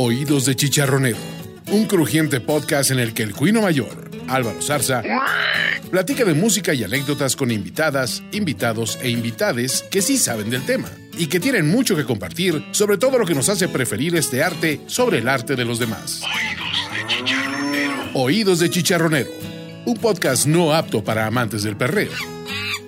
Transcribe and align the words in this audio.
Oídos 0.00 0.46
de 0.46 0.54
Chicharronero, 0.54 1.18
un 1.72 1.86
crujiente 1.86 2.38
podcast 2.38 2.92
en 2.92 3.00
el 3.00 3.14
que 3.14 3.24
el 3.24 3.34
cuino 3.34 3.62
mayor, 3.62 4.08
Álvaro 4.28 4.62
Zarza, 4.62 5.02
platica 5.90 6.24
de 6.24 6.34
música 6.34 6.72
y 6.72 6.84
anécdotas 6.84 7.34
con 7.34 7.50
invitadas, 7.50 8.22
invitados 8.30 8.96
e 9.02 9.10
invitades 9.10 9.84
que 9.90 10.00
sí 10.00 10.16
saben 10.16 10.50
del 10.50 10.64
tema 10.64 10.88
y 11.18 11.26
que 11.26 11.40
tienen 11.40 11.68
mucho 11.68 11.96
que 11.96 12.04
compartir 12.04 12.64
sobre 12.70 12.96
todo 12.96 13.18
lo 13.18 13.26
que 13.26 13.34
nos 13.34 13.48
hace 13.48 13.66
preferir 13.66 14.14
este 14.14 14.40
arte 14.40 14.80
sobre 14.86 15.18
el 15.18 15.26
arte 15.26 15.56
de 15.56 15.64
los 15.64 15.80
demás. 15.80 16.22
Oídos 16.22 16.90
de 16.94 17.06
Chicharronero. 17.08 18.10
Oídos 18.14 18.58
de 18.60 18.70
Chicharronero, 18.70 19.30
un 19.84 19.96
podcast 19.96 20.46
no 20.46 20.74
apto 20.74 21.02
para 21.02 21.26
amantes 21.26 21.64
del 21.64 21.76
perreo, 21.76 22.12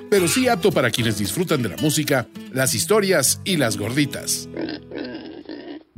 pero 0.09 0.29
sí 0.29 0.47
apto 0.47 0.71
para 0.71 0.93
quienes 0.93 1.19
disfrutan 1.19 1.61
de 1.61 1.71
la 1.71 1.77
música, 1.79 2.29
las 2.53 2.73
historias 2.73 3.41
y 3.45 3.57
las 3.57 3.77
gorditas 3.79 4.49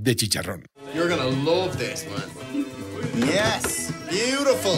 de 0.03 0.17
chicharrón. 0.17 0.72
You're 0.95 1.09
gonna 1.09 1.27
love 1.27 1.79
this, 1.79 2.05
man. 2.07 2.67
Yes, 3.17 3.91
beautiful. 4.11 4.77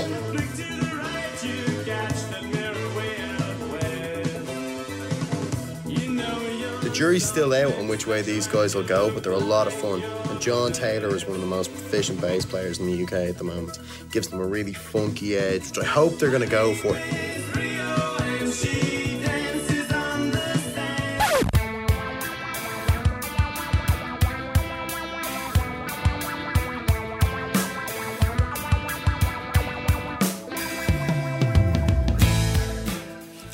The 6.82 6.90
jury's 6.92 7.28
still 7.28 7.52
out 7.52 7.74
on 7.78 7.88
which 7.88 8.06
way 8.06 8.22
these 8.22 8.46
guys 8.46 8.76
will 8.76 8.84
go, 8.84 9.10
but 9.10 9.24
they're 9.24 9.32
a 9.32 9.38
lot 9.38 9.66
of 9.66 9.72
fun. 9.72 10.02
And 10.02 10.40
John 10.40 10.70
Taylor 10.70 11.16
is 11.16 11.24
one 11.26 11.34
of 11.34 11.40
the 11.40 11.48
most 11.48 11.72
proficient 11.72 12.20
bass 12.20 12.44
players 12.44 12.78
in 12.78 12.86
the 12.86 13.02
UK 13.02 13.28
at 13.28 13.36
the 13.38 13.44
moment. 13.44 13.80
Gives 14.12 14.28
them 14.28 14.38
a 14.38 14.46
really 14.46 14.72
funky 14.72 15.36
edge, 15.36 15.68
which 15.68 15.78
I 15.78 15.84
hope 15.84 16.20
they're 16.20 16.30
gonna 16.30 16.46
go 16.46 16.74
for. 16.74 16.96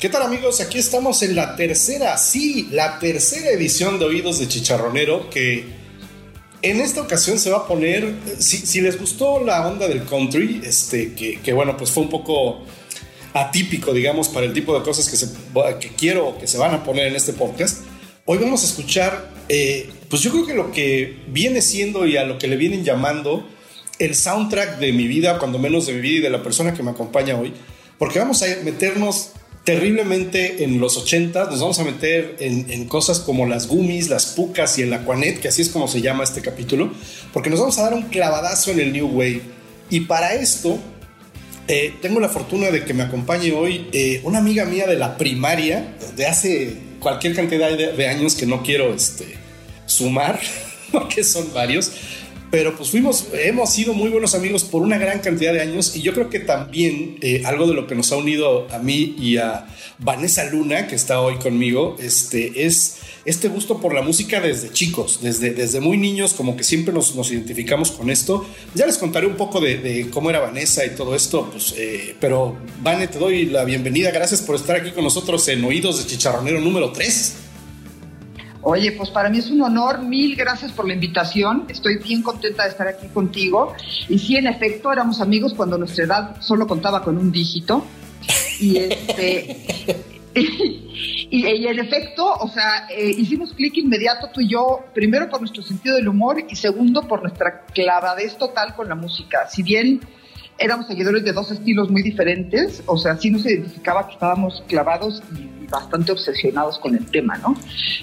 ¿Qué 0.01 0.09
tal 0.09 0.23
amigos? 0.23 0.59
Aquí 0.61 0.79
estamos 0.79 1.21
en 1.21 1.35
la 1.35 1.55
tercera, 1.55 2.17
sí, 2.17 2.69
la 2.71 2.97
tercera 2.97 3.51
edición 3.51 3.99
de 3.99 4.05
Oídos 4.05 4.39
de 4.39 4.47
Chicharronero 4.47 5.29
que 5.29 5.63
en 6.63 6.81
esta 6.81 7.03
ocasión 7.03 7.37
se 7.37 7.51
va 7.51 7.59
a 7.59 7.67
poner, 7.67 8.15
si, 8.39 8.81
les 8.81 8.99
gustó 8.99 9.45
la 9.45 9.67
onda 9.67 9.87
del 9.87 10.05
country, 10.05 10.59
este, 10.65 11.13
que, 11.13 11.53
bueno, 11.53 11.77
pues 11.77 11.91
fue 11.91 12.01
un 12.01 12.09
poco 12.09 12.63
atípico, 13.35 13.93
digamos, 13.93 14.27
para 14.27 14.47
el 14.47 14.53
tipo 14.53 14.75
de 14.75 14.83
cosas 14.83 15.07
que, 15.07 15.17
se, 15.17 15.27
que 15.79 15.89
quiero 15.89 16.35
que 16.39 16.47
se 16.47 16.57
van 16.57 16.73
a 16.73 16.83
poner 16.83 17.05
en 17.05 17.15
este 17.15 17.33
podcast, 17.33 17.83
hoy 18.25 18.39
vamos 18.39 18.63
a 18.63 18.65
escuchar, 18.65 19.29
eh, 19.49 19.87
pues 20.09 20.23
yo 20.23 20.31
creo 20.31 20.47
que 20.47 20.55
lo 20.55 20.71
que 20.71 21.19
viene 21.27 21.61
siendo 21.61 22.07
y 22.07 22.17
a 22.17 22.23
lo 22.23 22.39
que 22.39 22.47
le 22.47 22.57
vienen 22.57 22.83
llamando 22.83 23.47
el 23.99 24.15
soundtrack 24.15 24.79
de 24.79 24.93
mi 24.93 25.05
vida, 25.05 25.37
cuando 25.37 25.59
menos 25.59 25.85
de 25.85 25.93
mi 25.93 26.01
vida 26.01 26.17
y 26.17 26.21
de 26.21 26.31
la 26.31 26.41
persona 26.41 26.73
que 26.73 26.81
me 26.81 26.89
acompaña 26.89 27.37
hoy, 27.37 27.53
porque 27.99 28.17
vamos 28.17 28.41
a 28.41 28.47
meternos 28.63 29.33
terriblemente 29.63 30.63
en 30.63 30.79
los 30.79 30.97
80 30.97 31.45
nos 31.45 31.59
vamos 31.59 31.79
a 31.79 31.83
meter 31.83 32.37
en, 32.39 32.85
cosas 32.85 33.19
como 33.19 33.45
las 33.45 33.67
gummies, 33.67 34.09
las 34.09 34.27
pucas 34.27 34.77
y 34.79 34.83
el 34.83 34.93
aquanet, 34.93 35.39
que 35.39 35.47
así 35.47 35.61
es 35.61 35.69
como 35.69 35.87
se 35.87 36.01
llama 36.01 36.23
este 36.23 36.41
capítulo, 36.41 36.91
porque 37.31 37.49
nos 37.49 37.59
vamos 37.59 37.77
a 37.77 37.83
dar 37.83 37.93
un 37.93 38.03
clavadazo 38.03 38.71
en 38.71 38.79
el 38.79 38.93
New 38.93 39.07
Wave. 39.07 39.41
Y 39.89 40.01
para 40.01 40.33
esto, 40.33 40.79
eh, 41.67 41.93
tengo 42.01 42.19
la 42.19 42.29
fortuna 42.29 42.71
de 42.71 42.83
que 42.83 42.93
me 42.93 43.03
acompañe 43.03 43.51
hoy 43.51 43.87
eh, 43.91 44.21
una 44.23 44.39
amiga 44.39 44.65
mía 44.65 44.87
de 44.87 44.95
la 44.95 45.17
primaria, 45.17 45.95
de 46.15 46.25
hace 46.25 46.75
cualquier 46.99 47.35
cantidad 47.35 47.69
de, 47.71 48.07
años 48.07 48.35
que 48.35 48.45
no 48.45 48.63
quiero 48.63 48.93
este, 48.93 49.35
sumar, 49.85 50.39
porque 50.91 51.23
son 51.23 51.53
varios, 51.53 51.91
pero 52.51 52.75
pues 52.75 52.91
fuimos, 52.91 53.27
hemos 53.33 53.73
sido 53.73 53.93
muy 53.93 54.09
buenos 54.09 54.35
amigos 54.35 54.65
por 54.65 54.81
una 54.81 54.97
gran 54.97 55.19
cantidad 55.19 55.53
de 55.53 55.61
años 55.61 55.95
y 55.95 56.01
yo 56.01 56.13
creo 56.13 56.29
que 56.29 56.41
también 56.41 57.17
eh, 57.21 57.43
algo 57.45 57.65
de 57.65 57.73
lo 57.73 57.87
que 57.87 57.95
nos 57.95 58.11
ha 58.11 58.17
unido 58.17 58.67
a 58.71 58.77
mí 58.77 59.15
y 59.17 59.37
a 59.37 59.67
Vanessa 59.99 60.43
Luna, 60.43 60.85
que 60.87 60.95
está 60.95 61.21
hoy 61.21 61.35
conmigo, 61.35 61.95
este, 61.97 62.65
es 62.65 62.97
este 63.23 63.47
gusto 63.47 63.79
por 63.79 63.93
la 63.93 64.01
música 64.01 64.41
desde 64.41 64.69
chicos, 64.69 65.19
desde, 65.21 65.51
desde 65.51 65.79
muy 65.79 65.97
niños, 65.97 66.33
como 66.33 66.57
que 66.57 66.65
siempre 66.65 66.93
nos, 66.93 67.15
nos 67.15 67.31
identificamos 67.31 67.91
con 67.91 68.09
esto. 68.09 68.45
Ya 68.75 68.85
les 68.85 68.97
contaré 68.97 69.27
un 69.27 69.35
poco 69.35 69.61
de, 69.61 70.09
cómo 70.11 70.29
era 70.29 70.39
Vanessa 70.39 70.85
y 70.85 70.89
todo 70.89 71.15
esto, 71.15 71.49
pues, 71.51 71.73
eh, 71.77 72.15
pero 72.19 72.57
Vane, 72.81 73.07
te 73.07 73.17
doy 73.17 73.45
la 73.45 73.63
bienvenida, 73.63 74.11
gracias 74.11 74.41
por 74.41 74.57
estar 74.57 74.75
aquí 74.75 74.91
con 74.91 75.05
nosotros 75.05 75.47
en 75.47 75.63
Oídos 75.63 75.99
de 75.99 76.09
Chicharronero 76.09 76.59
número 76.59 76.91
3. 76.91 77.35
Oye, 78.63 78.91
pues 78.91 79.09
para 79.09 79.29
mí 79.29 79.39
es 79.39 79.49
un 79.49 79.61
honor, 79.61 80.03
mil 80.03 80.35
gracias 80.35 80.71
por 80.71 80.87
la 80.87 80.93
invitación, 80.93 81.65
estoy 81.67 81.97
bien 81.97 82.21
contenta 82.21 82.63
de 82.63 82.69
estar 82.69 82.87
aquí 82.87 83.07
contigo. 83.07 83.73
Y 84.07 84.19
sí, 84.19 84.37
en 84.37 84.47
efecto, 84.47 84.91
éramos 84.91 85.19
amigos 85.19 85.53
cuando 85.53 85.77
nuestra 85.77 86.05
edad 86.05 86.41
solo 86.41 86.67
contaba 86.67 87.03
con 87.03 87.17
un 87.17 87.31
dígito. 87.31 87.85
Y 88.59 88.77
este... 88.77 89.97
en 91.31 91.79
efecto, 91.79 92.33
o 92.33 92.47
sea, 92.49 92.87
eh, 92.89 93.09
hicimos 93.09 93.53
clic 93.53 93.77
inmediato 93.77 94.29
tú 94.33 94.41
y 94.41 94.49
yo, 94.49 94.85
primero 94.93 95.29
por 95.29 95.39
nuestro 95.41 95.63
sentido 95.63 95.95
del 95.95 96.07
humor 96.07 96.43
y 96.49 96.55
segundo 96.55 97.07
por 97.07 97.21
nuestra 97.21 97.65
clavadez 97.65 98.37
total 98.37 98.75
con 98.75 98.87
la 98.87 98.95
música. 98.95 99.47
Si 99.49 99.63
bien 99.63 100.01
éramos 100.61 100.87
seguidores 100.87 101.23
de 101.23 101.33
dos 101.33 101.51
estilos 101.51 101.89
muy 101.89 102.03
diferentes, 102.03 102.83
o 102.85 102.97
sea, 102.97 103.17
sí 103.17 103.31
nos 103.31 103.45
identificaba 103.45 104.07
que 104.07 104.13
estábamos 104.13 104.63
clavados 104.67 105.21
y 105.35 105.65
bastante 105.67 106.11
obsesionados 106.11 106.77
con 106.77 106.95
el 106.95 107.05
tema, 107.07 107.37
¿no? 107.37 107.55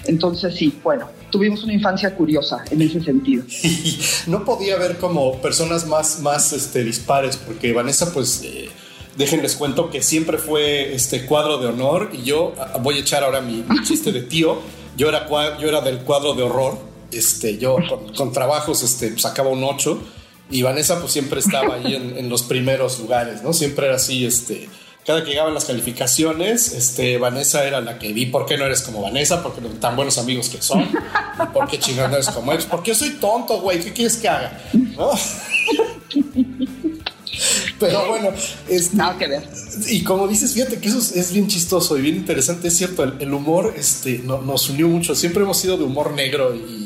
Entonces 0.05 0.55
sí, 0.55 0.77
bueno, 0.83 1.07
tuvimos 1.29 1.63
una 1.63 1.73
infancia 1.73 2.13
curiosa 2.15 2.63
en 2.69 2.81
ese 2.81 3.01
sentido. 3.01 3.43
no 4.27 4.43
podía 4.43 4.75
haber 4.75 4.97
como 4.97 5.39
personas 5.41 5.87
más, 5.87 6.19
más 6.19 6.51
este, 6.53 6.83
dispares, 6.83 7.37
porque 7.37 7.73
Vanessa, 7.73 8.13
pues... 8.13 8.43
Eh, 8.43 8.69
déjenles 9.17 9.57
cuento 9.57 9.89
que 9.89 10.01
siempre 10.01 10.37
fue 10.37 10.93
este 10.93 11.25
cuadro 11.25 11.57
de 11.57 11.67
honor 11.67 12.09
y 12.13 12.23
yo 12.23 12.53
ah, 12.57 12.77
voy 12.81 12.95
a 12.95 12.99
echar 13.01 13.21
ahora 13.21 13.41
mi, 13.41 13.65
chiste 13.83 14.13
de 14.13 14.21
tío. 14.21 14.59
Yo 14.95 15.09
era, 15.09 15.27
yo 15.59 15.67
era 15.67 15.81
del 15.81 15.99
cuadro 15.99 16.35
de 16.35 16.43
horror. 16.43 16.77
Este, 17.11 17.57
yo 17.57 17.75
con, 18.15 18.31
trabajos 18.31 18.81
este, 18.81 19.19
sacaba 19.19 19.49
un 19.49 19.61
8 19.61 19.99
y 20.49 20.61
Vanessa 20.61 20.99
pues 20.99 21.11
siempre 21.11 21.39
estaba 21.39 21.75
ahí 21.75 21.95
en, 21.95 22.17
en, 22.17 22.29
los 22.29 22.43
primeros 22.43 22.99
lugares, 22.99 23.43
¿no? 23.43 23.53
Siempre 23.53 23.87
era 23.87 23.95
así, 23.95 24.25
este, 24.25 24.67
cada 25.05 25.23
que 25.23 25.31
llegaban 25.31 25.53
las 25.53 25.65
calificaciones, 25.65 26.73
este, 26.73 27.17
Vanessa 27.17 27.65
era 27.65 27.81
la 27.81 27.97
que 27.97 28.13
vi 28.13 28.27
por 28.27 28.45
qué 28.45 28.57
no 28.57 28.65
eres 28.65 28.81
como 28.81 29.01
Vanessa, 29.01 29.41
porque 29.41 29.61
tan 29.79 29.95
buenos 29.95 30.17
amigos 30.17 30.49
que 30.49 30.61
son, 30.61 30.81
y 30.81 31.47
por 31.53 31.67
qué 31.67 31.79
chingón 31.79 32.11
no 32.11 32.17
eres 32.17 32.29
como 32.29 32.51
ellos, 32.51 32.65
porque 32.65 32.89
yo 32.91 32.95
soy 32.95 33.11
tonto, 33.11 33.59
güey, 33.61 33.79
¿qué 33.79 33.93
quieres 33.93 34.17
que 34.17 34.29
haga? 34.29 34.61
Pero 37.79 38.07
bueno, 38.07 38.29
es 38.67 38.93
nada 38.93 39.17
que 39.17 39.27
ver. 39.27 39.47
Y 39.87 40.03
como 40.03 40.27
dices, 40.27 40.53
fíjate 40.53 40.79
que 40.79 40.89
eso 40.89 40.99
es, 40.99 41.31
bien 41.31 41.47
chistoso 41.47 41.97
y 41.97 42.01
bien 42.01 42.17
interesante, 42.17 42.67
es 42.67 42.77
cierto, 42.77 43.03
el, 43.03 43.33
humor 43.33 43.73
este, 43.77 44.19
nos 44.19 44.69
unió 44.69 44.89
mucho, 44.89 45.15
siempre 45.15 45.43
hemos 45.43 45.57
sido 45.57 45.77
de 45.77 45.85
humor 45.85 46.11
negro 46.13 46.53
y 46.53 46.78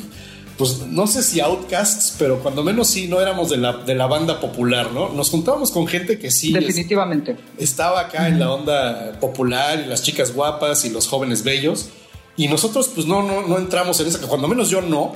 pues 0.64 0.88
no 0.88 1.08
sé 1.08 1.24
si 1.24 1.42
outcasts, 1.42 2.16
pero 2.18 2.40
cuando 2.40 2.64
menos 2.64 2.88
sí 2.88 3.10
no 3.10 3.20
éramos 3.20 3.50
de 3.50 3.58
la, 3.58 3.74
de 3.74 3.96
la 3.96 4.08
banda 4.08 4.40
popular, 4.40 4.94
¿no? 4.94 5.10
Nos 5.10 5.30
juntábamos 5.30 5.72
con 5.72 5.88
gente 5.88 6.18
que 6.18 6.32
sí. 6.32 6.54
Definitivamente. 6.54 7.36
estaba 7.58 8.00
acá 8.00 8.30
en 8.30 8.40
la 8.40 8.50
onda 8.50 9.20
popular 9.20 9.82
y 9.86 9.90
las 9.90 10.04
chicas 10.04 10.34
guapas 10.34 10.86
y 10.86 10.90
los 10.90 11.10
jóvenes 11.10 11.44
bellos. 11.44 11.90
Y 12.38 12.48
nosotros, 12.48 12.90
pues 12.96 13.06
no, 13.08 13.22
no, 13.24 13.46
no 13.46 13.58
entramos 13.58 14.00
en 14.00 14.08
esa, 14.08 14.26
cuando 14.26 14.48
menos 14.48 14.70
yo 14.70 14.82
no 14.82 15.14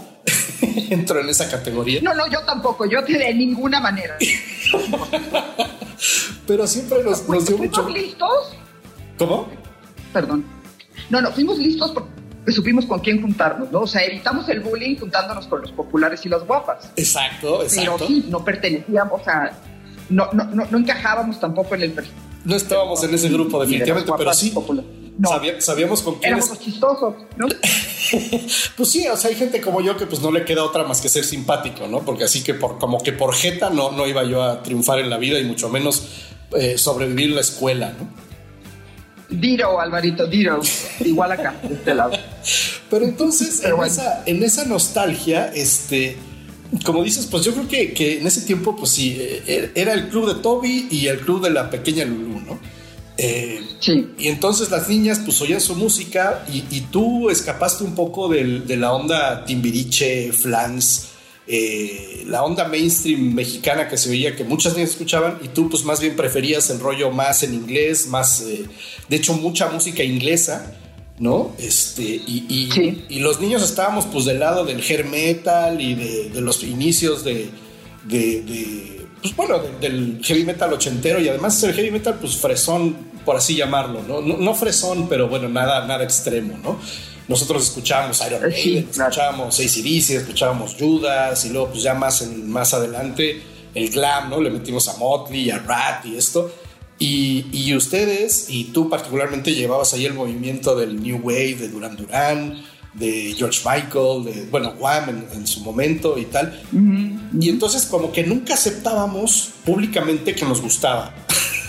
entro 0.90 1.22
en 1.22 1.30
esa 1.30 1.50
categoría. 1.50 2.02
No, 2.02 2.14
no, 2.14 2.30
yo 2.30 2.42
tampoco, 2.42 2.86
yo 2.86 3.02
de 3.02 3.34
ninguna 3.34 3.80
manera. 3.80 4.18
pero 6.46 6.68
siempre 6.68 7.06
nos, 7.06 7.26
nos 7.30 7.46
dio 7.46 7.58
mucho. 7.58 7.88
listos? 7.88 8.54
¿Cómo? 9.18 9.48
Perdón. 10.12 10.44
No, 11.10 11.22
no, 11.22 11.32
fuimos 11.32 11.58
listos 11.58 11.92
porque 11.92 12.17
supimos 12.52 12.86
con 12.86 13.00
quién 13.00 13.22
juntarnos, 13.22 13.72
¿no? 13.72 13.82
O 13.82 13.88
sea, 13.88 14.04
evitamos 14.04 14.48
el 14.50 14.62
bullying 14.62 14.96
juntándonos 14.98 15.48
con 15.48 15.62
los 15.62 15.72
populares 15.72 16.26
y 16.26 16.30
las 16.30 16.46
guapas. 16.46 16.92
Exacto, 16.96 17.64
exacto. 17.64 17.96
Pero 17.98 18.08
sí, 18.08 18.26
no 18.30 18.44
pertenecíamos 18.44 19.28
a... 19.28 19.52
No, 20.10 20.30
no, 20.32 20.46
no, 20.46 20.78
encajábamos 20.78 21.40
tampoco 21.40 21.76
en 21.76 21.82
el 21.82 21.94
No 22.46 22.56
estábamos 22.56 23.04
en 23.04 23.14
ese 23.14 23.28
grupo 23.28 23.60
definitivamente, 23.60 24.12
pero 24.18 24.34
sí. 24.34 24.54
No, 25.18 25.30
sabíamos 25.60 26.02
con 26.02 26.16
quién. 26.20 26.34
Éramos 26.34 26.60
chistosos, 26.60 27.16
¿no? 27.36 27.48
pues 28.78 28.90
sí, 28.90 29.08
o 29.08 29.18
sea, 29.18 29.30
hay 29.32 29.36
gente 29.36 29.60
como 29.60 29.82
yo 29.82 29.98
que 29.98 30.06
pues 30.06 30.22
no 30.22 30.32
le 30.32 30.46
queda 30.46 30.64
otra 30.64 30.84
más 30.84 31.02
que 31.02 31.10
ser 31.10 31.26
simpático, 31.26 31.88
¿no? 31.88 32.02
Porque 32.02 32.24
así 32.24 32.44
que 32.44 32.54
por, 32.54 32.78
como 32.78 33.00
que 33.00 33.12
por 33.12 33.34
jeta 33.34 33.70
no, 33.70 33.92
no 33.92 34.08
iba 34.08 34.24
yo 34.24 34.44
a 34.44 34.62
triunfar 34.62 35.00
en 35.00 35.10
la 35.10 35.18
vida 35.18 35.40
y 35.40 35.44
mucho 35.44 35.70
menos 35.70 36.08
eh, 36.56 36.78
sobrevivir 36.78 37.32
la 37.32 37.42
escuela, 37.42 37.94
¿no? 38.00 38.08
Diro, 39.30 39.80
Alvarito, 39.82 40.28
Diro. 40.28 40.62
Igual 41.00 41.32
acá, 41.32 41.56
de 41.64 41.74
este 41.74 41.96
lado. 41.96 42.12
Pero 42.90 43.06
entonces, 43.06 43.64
en, 43.64 43.84
esa, 43.84 44.24
en, 44.26 44.44
esa, 44.44 44.66
nostalgia, 44.66 45.52
este, 45.54 46.18
como 46.86 47.04
dices, 47.04 47.26
pues 47.26 47.44
yo 47.44 47.54
creo 47.54 47.68
que, 47.68 47.94
que, 47.94 48.20
en 48.20 48.28
ese 48.28 48.42
tiempo, 48.42 48.76
pues 48.76 48.92
sí, 48.92 49.18
eh, 49.20 49.72
era 49.76 49.94
el 49.94 50.10
club 50.10 50.34
de 50.34 50.42
Toby 50.42 50.88
y 50.90 51.08
el 51.08 51.20
club 51.20 51.44
de 51.44 51.50
la 51.50 51.70
pequeña 51.70 52.06
Lulu, 52.06 52.40
¿no? 52.42 52.60
Eh, 53.18 53.62
sí. 53.80 54.10
Y 54.20 54.28
entonces 54.28 54.70
las 54.70 54.88
niñas 54.88 55.20
pues 55.26 55.42
oían 55.42 55.60
su 55.60 55.76
música 55.76 56.46
y, 56.54 56.64
y 56.70 56.82
tú 56.92 57.32
escapaste 57.32 57.84
un 57.84 57.96
poco 57.96 58.30
de 58.30 58.78
la 58.78 58.94
onda 58.94 59.44
timbiriche, 59.44 60.32
flans, 60.34 61.08
eh, 61.50 62.24
la 62.28 62.44
onda 62.44 62.68
mainstream 62.68 63.34
mexicana 63.34 63.88
que 63.88 63.96
se 63.96 64.10
veía 64.10 64.36
que 64.36 64.44
muchas 64.44 64.74
niñas 64.74 64.90
escuchaban 64.90 65.40
y 65.42 65.48
tú 65.48 65.70
pues 65.70 65.86
más 65.86 66.02
bien 66.02 66.18
preferías 66.18 66.70
el 66.70 66.82
rollo 66.82 67.10
más 67.10 67.42
en 67.42 67.54
inglés, 67.54 68.08
más, 68.08 68.42
eh, 68.42 68.66
de 69.08 69.16
hecho 69.16 69.34
mucha 69.34 69.70
música 69.70 70.04
inglesa, 70.04 70.76
¿no? 71.20 71.54
Este, 71.58 72.04
y, 72.04 73.06
y, 73.10 73.20
los 73.20 73.40
niños 73.40 73.64
estábamos 73.64 74.06
pues 74.06 74.26
del 74.26 74.40
lado 74.40 74.66
del 74.66 74.82
hair 74.82 75.06
metal 75.06 75.82
y 75.82 75.96
de, 75.96 76.42
los 76.42 76.64
inicios 76.64 77.24
de, 77.24 77.50
de, 78.06 79.06
pues 79.22 79.36
bueno, 79.36 79.60
del 79.82 80.20
heavy 80.24 80.46
metal 80.46 80.72
ochentero 80.74 81.20
y 81.20 81.28
además 81.28 81.62
el 81.64 81.74
heavy 81.74 81.92
metal 81.92 82.18
pues 82.22 82.38
fresón, 82.38 82.96
por 83.26 83.36
así 83.36 83.56
llamarlo, 83.56 84.04
¿no? 84.08 84.22
No, 84.22 84.38
no 84.38 84.54
fresón, 84.54 85.08
pero 85.10 85.28
bueno, 85.28 85.50
nada, 85.50 85.86
nada 85.88 86.04
extremo, 86.04 86.58
¿no? 86.64 86.80
nosotros 87.28 87.64
escuchábamos 87.64 88.22
Iron 88.26 88.42
Maiden, 88.42 88.56
sí, 88.56 88.78
escuchábamos 88.90 89.60
ACDC, 89.60 90.10
escuchábamos 90.12 90.76
Judas 90.80 91.44
y 91.46 91.50
luego 91.50 91.70
pues 91.70 91.84
ya 91.84 91.94
más, 91.94 92.22
en, 92.22 92.50
más 92.50 92.74
adelante 92.74 93.42
el 93.74 93.90
glam, 93.90 94.30
¿no? 94.30 94.42
Le 94.42 94.50
metimos 94.50 94.88
a 94.88 94.98
Motley, 94.98 95.52
a 95.52 95.60
Rat 95.60 96.06
y 96.06 96.18
esto. 96.18 96.52
Y, 97.00 97.46
y, 97.52 97.76
ustedes, 97.76 98.48
y 98.50 98.66
tú 98.66 98.90
particularmente 98.90 99.54
llevabas 99.54 99.94
ahí 99.94 100.06
el 100.06 100.14
movimiento 100.14 100.76
del 100.76 101.02
New 101.02 101.20
Wave, 101.22 101.56
de 101.56 101.70
Duran 101.70 101.96
Duran, 101.96 102.64
de 102.94 103.36
George 103.38 103.62
Michael, 103.64 104.24
de, 104.26 104.48
bueno, 104.50 104.74
Wham 104.80 105.28
en, 105.32 105.46
su 105.46 105.60
momento 105.62 106.18
y 106.18 106.26
tal. 106.26 106.60
Y 107.40 107.50
entonces 107.50 107.86
como 107.86 108.12
que 108.12 108.24
nunca 108.24 108.56
aceptábamos 108.56 109.52
públicamente 109.64 110.34
que 110.34 110.46
nos 110.46 110.62
gustaba. 110.62 111.14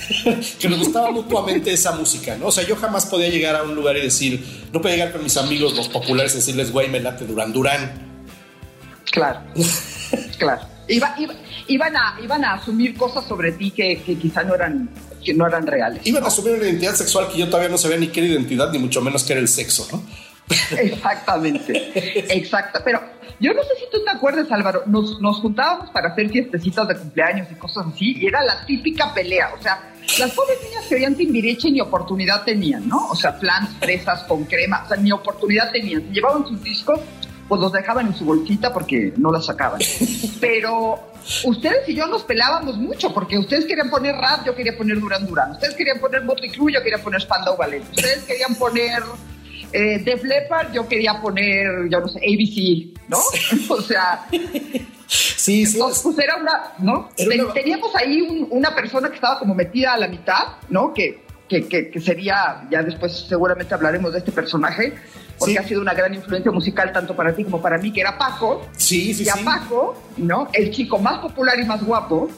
que 0.58 0.68
nos 0.68 0.78
gustaba 0.78 1.10
mutuamente 1.10 1.70
esa 1.72 1.92
música, 1.92 2.36
¿no? 2.36 2.46
O 2.46 2.50
sea, 2.50 2.66
yo 2.66 2.76
jamás 2.76 3.06
podía 3.06 3.28
llegar 3.28 3.56
a 3.56 3.62
un 3.62 3.74
lugar 3.74 3.96
y 3.96 4.00
decir, 4.00 4.42
no 4.72 4.80
podía 4.80 4.96
llegar 4.96 5.12
con 5.12 5.22
mis 5.22 5.36
amigos, 5.36 5.76
los 5.76 5.88
populares, 5.88 6.32
y 6.32 6.36
decirles, 6.36 6.72
güey, 6.72 6.88
me 6.88 7.00
late 7.00 7.26
Durán 7.26 7.52
Durán. 7.52 7.92
Claro, 9.10 9.40
claro. 10.38 10.62
iban, 10.88 11.96
a, 11.96 12.18
iban 12.22 12.44
a 12.44 12.54
asumir 12.54 12.96
cosas 12.96 13.26
sobre 13.26 13.52
ti 13.52 13.70
que, 13.70 14.02
que 14.02 14.16
quizá 14.16 14.44
no 14.44 14.54
eran, 14.54 14.88
que 15.28 15.34
no 15.34 15.46
eran 15.46 15.66
reales. 15.66 16.06
Iban 16.06 16.24
a 16.24 16.28
asumir 16.28 16.54
una 16.54 16.64
identidad 16.64 16.94
sexual 16.94 17.28
que 17.28 17.36
yo 17.36 17.48
todavía 17.48 17.68
no 17.68 17.76
sabía 17.76 17.98
ni 17.98 18.08
qué 18.08 18.20
era 18.20 18.30
identidad, 18.30 18.72
ni 18.72 18.78
mucho 18.78 19.02
menos 19.02 19.24
qué 19.24 19.34
era 19.34 19.42
el 19.42 19.48
sexo, 19.48 19.86
¿no? 19.92 20.02
Exactamente, 20.78 22.34
exacto. 22.34 22.80
Pero 22.82 23.02
yo 23.38 23.52
no 23.52 23.62
sé 23.62 23.68
si 23.78 23.84
tú 23.92 24.02
te 24.02 24.10
acuerdas, 24.10 24.50
Álvaro, 24.50 24.84
nos, 24.86 25.20
nos 25.20 25.36
juntábamos 25.40 25.90
para 25.90 26.08
hacer 26.08 26.30
fiestecitas 26.30 26.88
de 26.88 26.96
cumpleaños 26.96 27.46
y 27.52 27.56
cosas 27.56 27.84
así, 27.92 28.16
y 28.16 28.26
era 28.26 28.42
la 28.42 28.64
típica 28.64 29.12
pelea. 29.12 29.50
O 29.58 29.62
sea, 29.62 29.92
las 30.18 30.30
pobres 30.30 30.56
niñas 30.64 30.86
que 30.88 30.94
veían 30.94 31.14
Timbiriche 31.14 31.70
ni 31.70 31.82
oportunidad 31.82 32.44
tenían, 32.44 32.88
¿no? 32.88 33.08
O 33.08 33.14
sea, 33.14 33.34
flans, 33.34 33.76
fresas 33.78 34.22
con 34.22 34.44
crema, 34.44 34.84
o 34.86 34.88
sea, 34.88 34.96
ni 34.96 35.12
oportunidad 35.12 35.70
tenían. 35.70 36.04
Si 36.08 36.14
llevaban 36.14 36.48
sus 36.48 36.62
discos, 36.62 37.00
pues 37.46 37.60
los 37.60 37.70
dejaban 37.70 38.06
en 38.06 38.14
su 38.14 38.24
bolsita 38.24 38.72
porque 38.72 39.12
no 39.18 39.30
las 39.30 39.44
sacaban. 39.44 39.80
Pero 40.40 41.07
ustedes 41.44 41.88
y 41.88 41.94
yo 41.94 42.06
nos 42.06 42.24
pelábamos 42.24 42.76
mucho 42.76 43.12
porque 43.12 43.38
ustedes 43.38 43.64
querían 43.66 43.90
poner 43.90 44.14
rap, 44.16 44.44
yo 44.46 44.54
quería 44.54 44.76
poner 44.76 45.00
Duran 45.00 45.26
Duran. 45.26 45.52
Ustedes 45.52 45.74
querían 45.74 45.98
poner 45.98 46.24
Motley 46.24 46.50
Crue, 46.50 46.72
yo 46.72 46.82
quería 46.82 46.98
poner 46.98 47.20
Spandau 47.20 47.56
Ballet. 47.56 47.82
Ustedes 47.90 48.24
querían 48.24 48.54
poner 48.54 49.02
eh, 49.72 49.98
Def 50.04 50.24
Leppard, 50.24 50.72
yo 50.72 50.88
quería 50.88 51.20
poner, 51.20 51.88
yo 51.90 52.00
no 52.00 52.08
sé, 52.08 52.18
ABC, 52.20 52.98
¿no? 53.08 53.18
o 53.74 53.82
sea, 53.82 54.26
Sí, 55.08 55.64
sí. 55.64 55.78
pues 55.78 56.18
era 56.18 56.36
una, 56.36 56.74
¿no? 56.78 57.08
Teníamos 57.16 57.94
ahí 57.96 58.46
una 58.50 58.74
persona 58.74 59.08
que 59.08 59.14
estaba 59.14 59.38
como 59.38 59.54
metida 59.54 59.94
a 59.94 59.96
la 59.96 60.06
mitad, 60.08 60.58
¿no? 60.68 60.92
Que, 60.92 61.22
que, 61.48 61.66
que, 61.90 62.00
sería, 62.00 62.66
ya 62.70 62.82
después 62.82 63.24
seguramente 63.26 63.72
hablaremos 63.72 64.12
de 64.12 64.18
este 64.18 64.32
personaje, 64.32 64.94
porque 65.38 65.58
ha 65.58 65.62
sido 65.62 65.80
una 65.80 65.94
gran 65.94 66.14
influencia 66.14 66.50
musical 66.50 66.92
tanto 66.92 67.14
para 67.14 67.34
ti 67.34 67.44
como 67.44 67.60
para 67.60 67.78
mí, 67.78 67.92
que 67.92 68.00
era 68.00 68.18
Paco. 68.18 68.66
Sí, 68.76 69.14
sí, 69.14 69.24
y 69.24 69.28
a 69.28 69.36
Paco, 69.44 69.96
¿no? 70.16 70.48
El 70.52 70.70
chico 70.70 70.98
más 70.98 71.18
popular 71.18 71.58
y 71.58 71.64
más 71.64 71.84
guapo, 71.84 72.28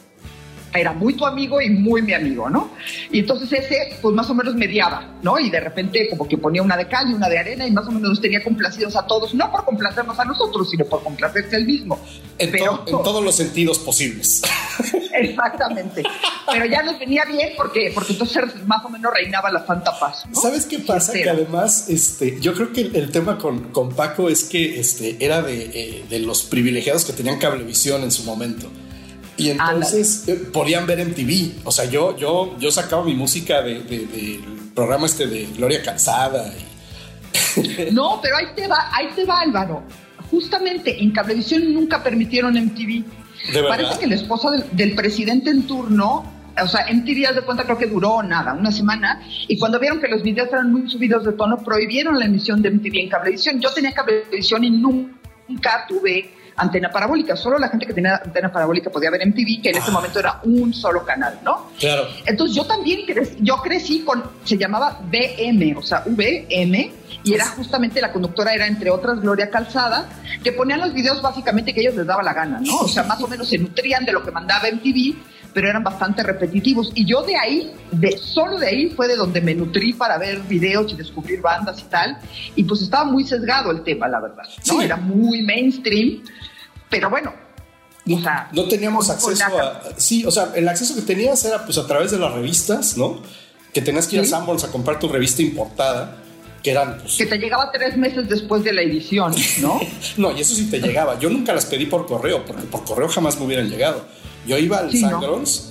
era 0.73 0.93
muy 0.93 1.15
tu 1.15 1.27
amigo 1.27 1.61
y 1.61 1.71
muy 1.71 2.03
mi 2.03 2.13
amigo, 2.13 2.49
¿no? 2.49 2.71
Y 3.11 3.21
entonces 3.21 3.53
ese, 3.53 3.97
pues 4.01 4.15
más 4.15 4.29
o 4.31 4.35
menos 4.35 4.55
mediaba, 4.55 5.15
¿no? 5.23 5.39
Y 5.39 5.51
de 5.51 5.61
repente 5.61 6.09
como 6.09 6.29
que 6.29 6.39
ponía 6.39 6.63
una 6.63 6.77
de 6.77 6.87
cal 6.87 7.11
y 7.11 7.15
una 7.15 7.29
de 7.29 7.39
arena 7.39 7.67
y 7.67 7.73
más 7.73 7.87
o 7.89 7.91
menos 7.91 8.11
nos 8.11 8.21
tenía 8.21 8.43
complacidos 8.43 8.97
a 8.97 9.07
todos, 9.07 9.35
no 9.35 9.51
por 9.51 9.65
complacernos 9.65 10.19
a 10.19 10.25
nosotros, 10.25 10.71
sino 10.71 10.85
por 10.85 11.03
complacerse 11.03 11.57
él 11.57 11.67
mismo. 11.67 11.99
En, 12.39 12.51
Pero, 12.51 12.85
en 12.87 13.03
todos 13.03 13.23
los 13.23 13.35
sentidos 13.35 13.79
posibles. 13.81 14.43
Exactamente. 15.13 16.03
Pero 16.51 16.65
ya 16.67 16.83
nos 16.83 16.99
venía 16.99 17.25
bien 17.25 17.51
porque, 17.57 17.91
porque 17.95 18.13
entonces 18.13 18.43
más 18.67 18.85
o 18.85 18.89
menos 18.89 19.13
reinaba 19.13 19.51
la 19.51 19.67
santa 19.67 19.99
paz. 19.99 20.25
¿Sabes 20.33 20.67
qué 20.67 20.79
pasa? 20.79 21.13
Que 21.13 21.29
además, 21.29 21.89
este, 21.89 22.41
yo 22.41 22.55
creo 22.55 22.73
que 22.73 22.83
el, 22.83 23.11
tema 23.11 23.39
con, 23.39 23.71
con, 23.73 23.91
Paco 23.91 24.29
es 24.29 24.45
que 24.45 24.79
este, 24.79 25.17
era 25.25 25.43
de, 25.43 25.71
eh, 25.75 26.05
de 26.09 26.19
los 26.21 26.45
privilegiados 26.45 27.05
que 27.05 27.13
tenían 27.13 27.39
cablevisión 27.39 28.03
en 28.03 28.13
su 28.13 28.23
momento. 28.25 28.69
Y 29.41 29.51
entonces 29.51 30.29
eh, 30.29 30.35
podían 30.53 30.87
ver 30.87 31.01
en 31.01 31.15
TV. 31.15 31.53
O 31.65 31.73
sea, 31.73 31.87
yo, 31.87 32.15
yo, 32.17 32.57
yo 32.59 32.71
sacaba 32.71 33.03
mi 33.03 33.15
música 33.15 33.63
del 33.63 33.87
de, 33.89 34.41
programa 34.75 35.07
este 35.07 35.27
de 35.27 35.47
Gloria 35.57 35.83
Calzada. 35.83 36.53
no, 37.93 38.21
pero 38.21 38.37
ahí 38.37 38.47
te 38.55 38.69
va, 38.69 38.91
ahí 38.93 39.09
te 39.17 39.25
va, 39.25 39.41
Álvaro. 39.41 39.83
Justamente 40.31 41.03
en 41.03 41.11
Cablevisión 41.13 41.73
nunca 41.73 42.03
permitieron 42.03 42.53
MTV. 42.53 43.05
¿De 43.55 43.63
Parece 43.63 43.99
que 43.99 44.07
la 44.07 44.17
esposa 44.17 44.51
del, 44.73 44.95
presidente 44.95 45.49
en 45.49 45.63
turno 45.63 46.39
o 46.63 46.69
sea, 46.69 46.85
MTV, 46.93 47.35
de 47.35 47.43
cuenta, 47.43 47.65
creo 47.65 47.79
que 47.79 47.87
duró 47.87 48.23
nada, 48.23 48.53
una 48.53 48.71
semana, 48.71 49.23
y 49.49 49.57
cuando 49.57 49.79
vieron 49.79 49.99
que 49.99 50.09
los 50.09 50.23
videos 50.23 50.49
eran 50.49 50.71
muy 50.71 50.91
subidos 50.91 51.25
de 51.25 51.33
tono, 51.33 51.57
prohibieron 51.57 52.19
la 52.19 52.27
emisión 52.27 52.61
de 52.61 52.71
MTV 52.73 52.97
en 52.97 53.09
cablevisión. 53.09 53.61
Yo 53.61 53.73
tenía 53.73 53.93
cablevisión 53.93 54.65
y 54.65 54.71
nunca 54.71 55.87
tuve 55.89 56.35
antena 56.61 56.91
parabólica. 56.91 57.37
Solo 57.37 57.59
la 57.59 57.69
gente 57.69 57.87
que 57.87 57.95
tenía 57.95 58.21
antena 58.25 58.53
parabólica 58.53 58.91
podía 58.91 59.11
ver 59.11 59.27
MTV, 59.27 59.63
que 59.63 59.71
en 59.71 59.77
ese 59.77 59.89
ah. 59.89 59.93
momento 59.93 60.21
era 60.21 60.41
un 60.45 60.73
solo 60.73 61.05
canal, 61.05 61.39
¿no? 61.45 61.71
Claro. 61.79 62.07
Entonces 62.27 62.57
yo 62.57 62.65
también 62.65 63.07
crecí, 63.07 63.37
yo 63.41 63.57
crecí 63.57 64.01
con, 64.01 64.23
se 64.45 64.57
llamaba 64.57 65.01
BM, 65.03 65.77
o 65.77 65.83
sea, 65.83 66.05
VM, 66.07 66.93
y 67.23 67.35
era 67.35 67.47
justamente 67.47 68.01
la 68.01 68.13
conductora, 68.13 68.53
era 68.55 68.67
entre 68.67 68.91
otras 68.91 69.21
Gloria 69.21 69.51
Calzada, 69.51 70.09
que 70.43 70.53
ponían 70.53 70.81
los 70.81 70.93
videos 70.95 71.21
básicamente 71.21 71.75
que 71.75 71.81
ellos 71.81 71.95
les 71.95 72.07
daba 72.07 72.23
la 72.23 72.33
gana, 72.33 72.61
¿no? 72.61 72.77
O 72.79 72.89
sea, 72.89 73.03
más 73.03 73.21
o 73.23 73.29
menos 73.29 73.49
se 73.49 73.59
nutrían 73.59 74.05
de 74.05 74.13
lo 74.13 74.23
que 74.23 74.31
mandaba 74.31 74.69
MTV, 74.71 75.17
pero 75.53 75.69
eran 75.69 75.83
bastante 75.83 76.23
repetitivos. 76.23 76.93
Y 76.95 77.05
yo 77.05 77.23
de 77.23 77.37
ahí, 77.37 77.73
de 77.91 78.17
solo 78.17 78.59
de 78.59 78.69
ahí 78.69 78.91
fue 78.91 79.09
de 79.09 79.17
donde 79.17 79.41
me 79.41 79.55
nutrí 79.55 79.93
para 79.93 80.19
ver 80.19 80.41
videos 80.41 80.93
y 80.93 80.97
descubrir 80.97 81.41
bandas 81.41 81.81
y 81.81 81.85
tal. 81.85 82.19
Y 82.57 82.65
pues 82.65 82.83
estaba 82.83 83.05
muy 83.05 83.25
sesgado 83.25 83.71
el 83.71 83.83
tema, 83.83 84.09
la 84.09 84.21
verdad. 84.21 84.45
¿no? 84.69 84.81
Era 84.81 84.97
muy 84.97 85.43
mainstream. 85.43 86.23
Pero 86.91 87.09
bueno, 87.09 87.33
no 88.53 88.65
teníamos 88.69 89.11
acceso 89.11 89.45
a. 89.45 89.83
Sí, 89.97 90.25
o 90.25 90.31
sea, 90.31 90.53
el 90.55 90.69
acceso 90.69 90.95
que 90.95 91.03
tenías 91.03 91.45
era 91.45 91.65
pues 91.65 91.79
a 91.79 91.87
través 91.87 92.11
de 92.11 92.19
las 92.19 92.33
revistas, 92.33 92.97
¿no? 92.97 93.21
Que 93.73 93.83
tenías 93.83 94.07
que 94.07 94.17
ir 94.17 94.23
a 94.23 94.25
Sanborns 94.25 94.65
a 94.65 94.69
comprar 94.69 94.99
tu 94.99 95.09
revista 95.09 95.43
importada, 95.43 96.17
que 96.63 96.71
eran. 96.71 96.99
Pues, 96.99 97.17
que 97.17 97.27
te 97.27 97.39
llegaba 97.39 97.71
tres 97.73 97.97
meses 97.97 98.29
después 98.29 98.65
de 98.65 98.73
la 98.73 98.83
edición, 98.83 99.35
¿no? 99.61 99.81
no, 100.17 100.37
y 100.37 100.41
eso 100.41 100.55
sí 100.55 100.69
te 100.71 100.81
llegaba. 100.81 101.19
Yo 101.19 101.31
nunca 101.31 101.53
las 101.53 101.67
pedí 101.67 101.87
por 101.87 102.07
correo, 102.07 102.45
porque 102.45 102.63
por 102.63 102.85
correo 102.85 103.09
jamás 103.09 103.39
me 103.39 103.47
hubieran 103.47 103.69
llegado. 103.69 104.05
Yo 104.47 104.57
iba 104.59 104.79
al 104.79 104.91
sí, 104.91 105.05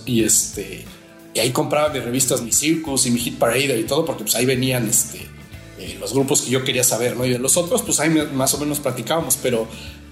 y 0.05 0.24
este. 0.24 0.86
Y 1.34 1.39
ahí 1.39 1.51
compraba 1.51 1.89
mis 1.89 2.03
revistas, 2.03 2.41
mi 2.41 2.51
Circus 2.51 3.05
y 3.05 3.12
mi 3.12 3.20
Hit 3.20 3.38
Parade 3.38 3.77
y 3.79 3.84
todo, 3.84 4.05
porque 4.05 4.24
pues 4.24 4.36
ahí 4.36 4.46
venían 4.46 4.88
este, 4.88 5.20
eh, 5.77 5.96
los 6.00 6.12
grupos 6.12 6.41
que 6.41 6.50
yo 6.50 6.63
quería 6.63 6.84
saber, 6.84 7.15
¿no? 7.15 7.24
Y 7.24 7.29
de 7.29 7.38
los 7.38 7.55
otros, 7.55 7.84
pues 7.84 8.00
ahí 8.00 8.10
más 8.10 8.53
o 8.55 8.58
menos 8.58 8.79
platicábamos, 8.79 9.38
pero 9.38 9.67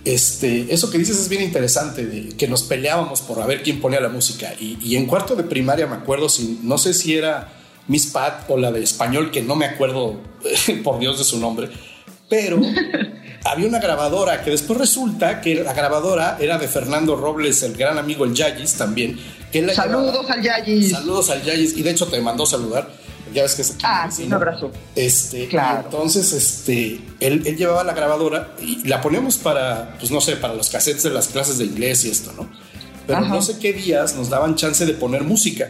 este, 0.06 0.74
eso 0.74 0.89
que 0.89 0.98
dices 0.98 1.20
es 1.20 1.30
bien 1.30 1.42
interesante, 1.42 2.06
de 2.06 2.30
que 2.36 2.48
nos 2.48 2.63
peleábamos 2.63 3.22
por 3.22 3.42
a 3.42 3.46
ver 3.46 3.63
quién 3.63 3.82
ponía 3.82 4.00
la 4.00 4.10
música. 4.10 4.54
Y, 4.60 4.96
en 4.96 5.06
cuarto 5.06 5.36
de 5.36 5.44
primaria 5.44 5.88
me 5.88 5.96
acuerdo, 5.96 6.30
si, 6.30 6.60
no 6.63 6.77
sé 6.77 6.94
si 6.94 7.16
era 7.16 7.54
Miss 7.88 8.08
Pat 8.08 8.50
o 8.50 8.58
la 8.58 8.72
de 8.72 8.84
español, 8.84 9.32
que 9.32 9.42
no 9.42 9.56
me 9.56 9.66
acuerdo 9.66 10.20
por 10.84 11.00
Dios 11.00 11.18
de 11.18 11.24
su 11.24 11.39
nombre, 11.39 11.70
pero 12.30 12.60
había 13.46 13.68
una 13.68 13.80
grabadora 13.80 14.44
que 14.44 14.51
después 14.51 14.80
resulta 14.80 15.42
que 15.42 15.56
la 15.56 15.74
grabadora 15.74 16.38
era 16.39 16.58
de 16.58 16.68
Fernando 16.68 17.16
Robles, 17.16 17.63
el 17.63 17.75
gran 17.75 17.98
amigo 17.98 18.25
el 18.25 18.34
Yayis 18.34 18.75
también. 18.75 19.20
Que 19.51 19.74
saludos 19.74 20.30
al 20.30 20.42
Yayis. 20.42 20.92
Saludos 20.92 21.30
al 21.30 21.44
Yayis, 21.44 21.77
y 21.77 21.84
de 21.84 21.92
hecho 21.92 22.08
te 22.08 22.20
mandó 22.22 22.46
saludar 22.46 23.07
ya 23.34 23.43
ves 23.43 23.55
que 23.55 23.62
es 23.62 23.75
Ah, 23.84 24.10
sí, 24.12 24.24
un 24.24 24.34
abrazo. 24.34 24.72
Este, 24.96 25.48
claro. 25.48 25.84
entonces, 25.86 26.34
este, 26.34 27.01
él, 27.19 27.43
llevaba 27.55 27.84
la 27.84 27.93
grabadora 27.93 28.55
y 28.62 28.88
la 28.88 29.01
poníamos 29.01 29.38
para, 29.38 29.96
pues 30.00 30.12
no 30.12 30.22
sé, 30.22 30.36
para 30.36 30.53
los 30.53 30.69
cassettes 30.69 31.03
de 31.03 31.10
las 31.10 31.27
clases 31.27 31.57
de 31.57 31.65
inglés 31.65 32.05
y 32.05 32.10
esto, 32.10 32.34
¿no? 32.34 32.50
Pero 33.05 33.22
no 33.22 33.41
sé 33.41 33.57
qué 33.60 33.72
días 33.72 34.15
nos 34.15 34.29
daban 34.29 34.55
chance 34.55 34.86
de 34.86 34.93
poner 34.93 35.24
música. 35.24 35.69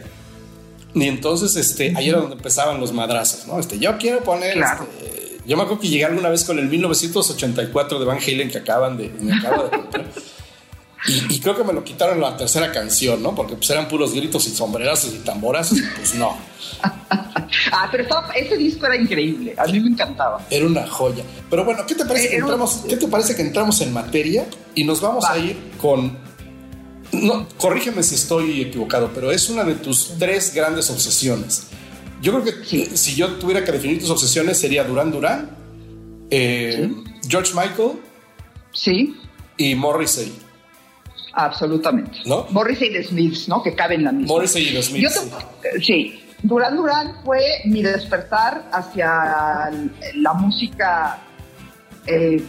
Y 0.94 1.06
entonces, 1.06 1.54
este, 1.56 1.94
ahí 1.96 2.08
era 2.08 2.18
donde 2.18 2.36
empezaban 2.36 2.80
los 2.80 2.92
madrazos, 2.92 3.46
¿no? 3.46 3.60
Este, 3.60 3.78
yo 3.78 3.96
quiero 3.98 4.24
poner, 4.24 4.58
este, 4.58 5.38
yo 5.46 5.56
me 5.56 5.62
acuerdo 5.62 5.80
que 5.80 5.88
llegué 5.88 6.04
alguna 6.04 6.28
vez 6.30 6.44
con 6.44 6.58
el 6.58 6.68
1984 6.68 7.98
de 7.98 8.04
Van 8.04 8.18
Halen 8.18 8.50
que 8.50 8.58
acaban 8.58 8.96
de, 8.96 9.10
me 9.20 9.34
acabo 9.34 9.64
de 9.64 9.70
comprar. 9.70 10.06
Y, 11.06 11.40
creo 11.40 11.56
que 11.56 11.64
me 11.64 11.72
lo 11.72 11.84
quitaron 11.84 12.20
la 12.20 12.36
tercera 12.36 12.72
canción, 12.72 13.22
¿no? 13.22 13.34
Porque 13.34 13.54
pues 13.54 13.70
eran 13.70 13.88
puros 13.88 14.14
gritos 14.14 14.46
y 14.46 14.50
sombrerazos 14.50 15.14
y 15.14 15.18
tamborazos, 15.18 15.78
pues 15.96 16.14
no. 16.16 16.36
Ah, 17.72 17.88
pero 17.90 18.02
estaba, 18.04 18.30
ese 18.34 18.56
disco 18.56 18.86
era 18.86 18.96
increíble. 18.96 19.54
A 19.58 19.66
mí 19.66 19.80
me 19.80 19.90
encantaba. 19.90 20.44
Era 20.50 20.66
una 20.66 20.86
joya. 20.86 21.22
Pero 21.50 21.64
bueno, 21.64 21.84
¿qué 21.86 21.94
te 21.94 22.04
parece, 22.04 22.28
que, 22.30 22.36
un- 22.36 22.42
entramos, 22.42 22.84
¿qué 22.88 22.96
te 22.96 23.08
parece 23.08 23.34
que 23.36 23.42
entramos 23.42 23.80
en 23.80 23.92
materia 23.92 24.46
y 24.74 24.84
nos 24.84 25.00
vamos 25.00 25.24
Va. 25.24 25.32
a 25.32 25.38
ir 25.38 25.56
con. 25.80 26.16
No, 27.12 27.46
corrígeme 27.56 28.02
si 28.02 28.14
estoy 28.16 28.60
equivocado, 28.62 29.10
pero 29.14 29.30
es 29.30 29.48
una 29.48 29.64
de 29.64 29.74
tus 29.74 30.18
tres 30.18 30.52
grandes 30.54 30.90
obsesiones. 30.90 31.68
Yo 32.20 32.32
creo 32.32 32.44
que 32.44 32.64
Sí. 32.64 32.86
si 32.96 33.14
yo 33.14 33.34
tuviera 33.36 33.64
que 33.64 33.72
definir 33.72 33.98
tus 34.00 34.10
obsesiones 34.10 34.58
sería 34.58 34.84
Duran 34.84 35.10
Duran, 35.10 35.50
eh, 36.30 36.90
George 37.28 37.52
Michael 37.54 37.92
Sí, 38.72 39.16
y 39.56 39.74
Morrissey. 39.74 40.32
absolutamente. 41.32 42.18
¿No? 42.26 42.46
Morrissey 42.50 42.90
de 42.92 43.04
Smiths, 43.04 43.48
¿no? 43.48 43.62
Que 43.62 43.74
cabe 43.74 43.94
en 43.94 44.04
la 44.04 44.12
misma. 44.12 44.34
Morrissey 44.34 44.68
y 44.68 44.70
los 44.70 44.86
Smiths. 44.86 45.14
Yo 45.14 45.20
te- 45.62 45.80
sí, 45.82 46.20
Duran 46.42 46.76
Duran 46.76 47.14
fue 47.24 47.40
mi 47.64 47.82
despertar 47.82 48.64
hacia 48.72 49.70
la 50.14 50.32
música 50.34 51.18
eh, 52.06 52.42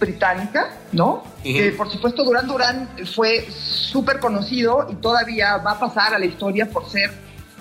británica, 0.00 0.70
¿no? 0.92 1.22
Que 1.42 1.72
por 1.72 1.90
supuesto 1.90 2.24
Duran 2.24 2.46
Duran 2.46 2.88
fue 3.14 3.46
súper 3.50 4.20
conocido 4.20 4.86
y 4.90 4.96
todavía 4.96 5.58
va 5.58 5.72
a 5.72 5.78
pasar 5.78 6.14
a 6.14 6.18
la 6.18 6.24
historia 6.24 6.66
por 6.68 6.88
ser 6.88 7.10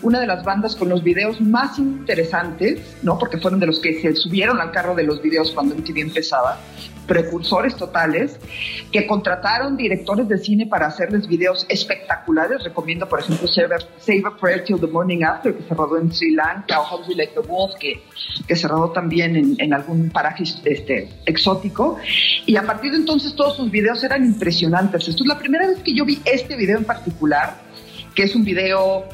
una 0.02 0.20
de 0.20 0.28
las 0.28 0.44
bandas 0.44 0.76
con 0.76 0.90
los 0.90 1.04
videos 1.04 1.40
más 1.42 1.80
interesantes, 1.80 2.96
¿no? 3.02 3.18
Porque 3.18 3.38
fueron 3.38 3.60
de 3.60 3.68
los 3.68 3.80
que 3.80 4.02
se 4.02 4.16
subieron 4.16 4.60
al 4.62 4.72
carro 4.72 4.96
de 4.96 5.04
los 5.04 5.22
videos 5.22 5.52
cuando 5.52 5.76
MTV 5.76 6.00
empezaba, 6.00 6.58
precursores 7.07 7.75
totales, 7.75 8.39
que 8.91 9.05
contrataron 9.07 9.77
directores 9.77 10.27
de 10.27 10.38
cine 10.38 10.67
para 10.67 10.88
hacerles 10.88 11.27
videos 11.27 11.65
espectaculares. 11.69 12.63
Recomiendo, 12.63 13.07
por 13.07 13.19
ejemplo, 13.19 13.48
Save 13.48 14.24
a, 14.25 14.38
Prayer 14.38 14.63
Till 14.63 14.79
the 14.79 14.88
Morning 14.88 15.24
After, 15.24 15.53
que 15.53 15.63
se 15.63 15.74
rodó 15.74 15.98
en 15.98 16.12
Sri 16.12 16.33
Lanka, 16.33 16.81
o 16.81 17.01
We 17.07 17.15
Like 17.15 17.33
the 17.33 17.48
Wolf, 17.48 17.74
que, 17.79 18.01
que 18.48 18.55
se 18.55 18.67
rodó 18.67 18.91
también 18.91 19.36
en, 19.36 19.55
en 19.60 19.74
algún 19.74 20.10
paraje 20.10 20.43
este, 20.65 21.10
exótico. 21.25 21.98
Y 22.45 22.55
a 22.55 22.63
partir 22.63 22.91
de 22.91 22.98
entonces 22.98 23.36
todos 23.36 23.57
sus 23.57 23.69
videos 23.72 24.03
eran 24.03 24.24
impresionantes. 24.24 25.07
Esto 25.07 25.24
es 25.24 25.27
la 25.27 25.39
primera 25.39 25.67
vez 25.67 25.79
que 25.79 25.93
yo 25.93 26.05
vi 26.05 26.22
este 26.25 26.55
video 26.55 26.77
en 26.77 26.86
particular, 26.86 27.62
que 28.15 28.24
es 28.24 28.36
un 28.36 28.43
video 28.43 29.05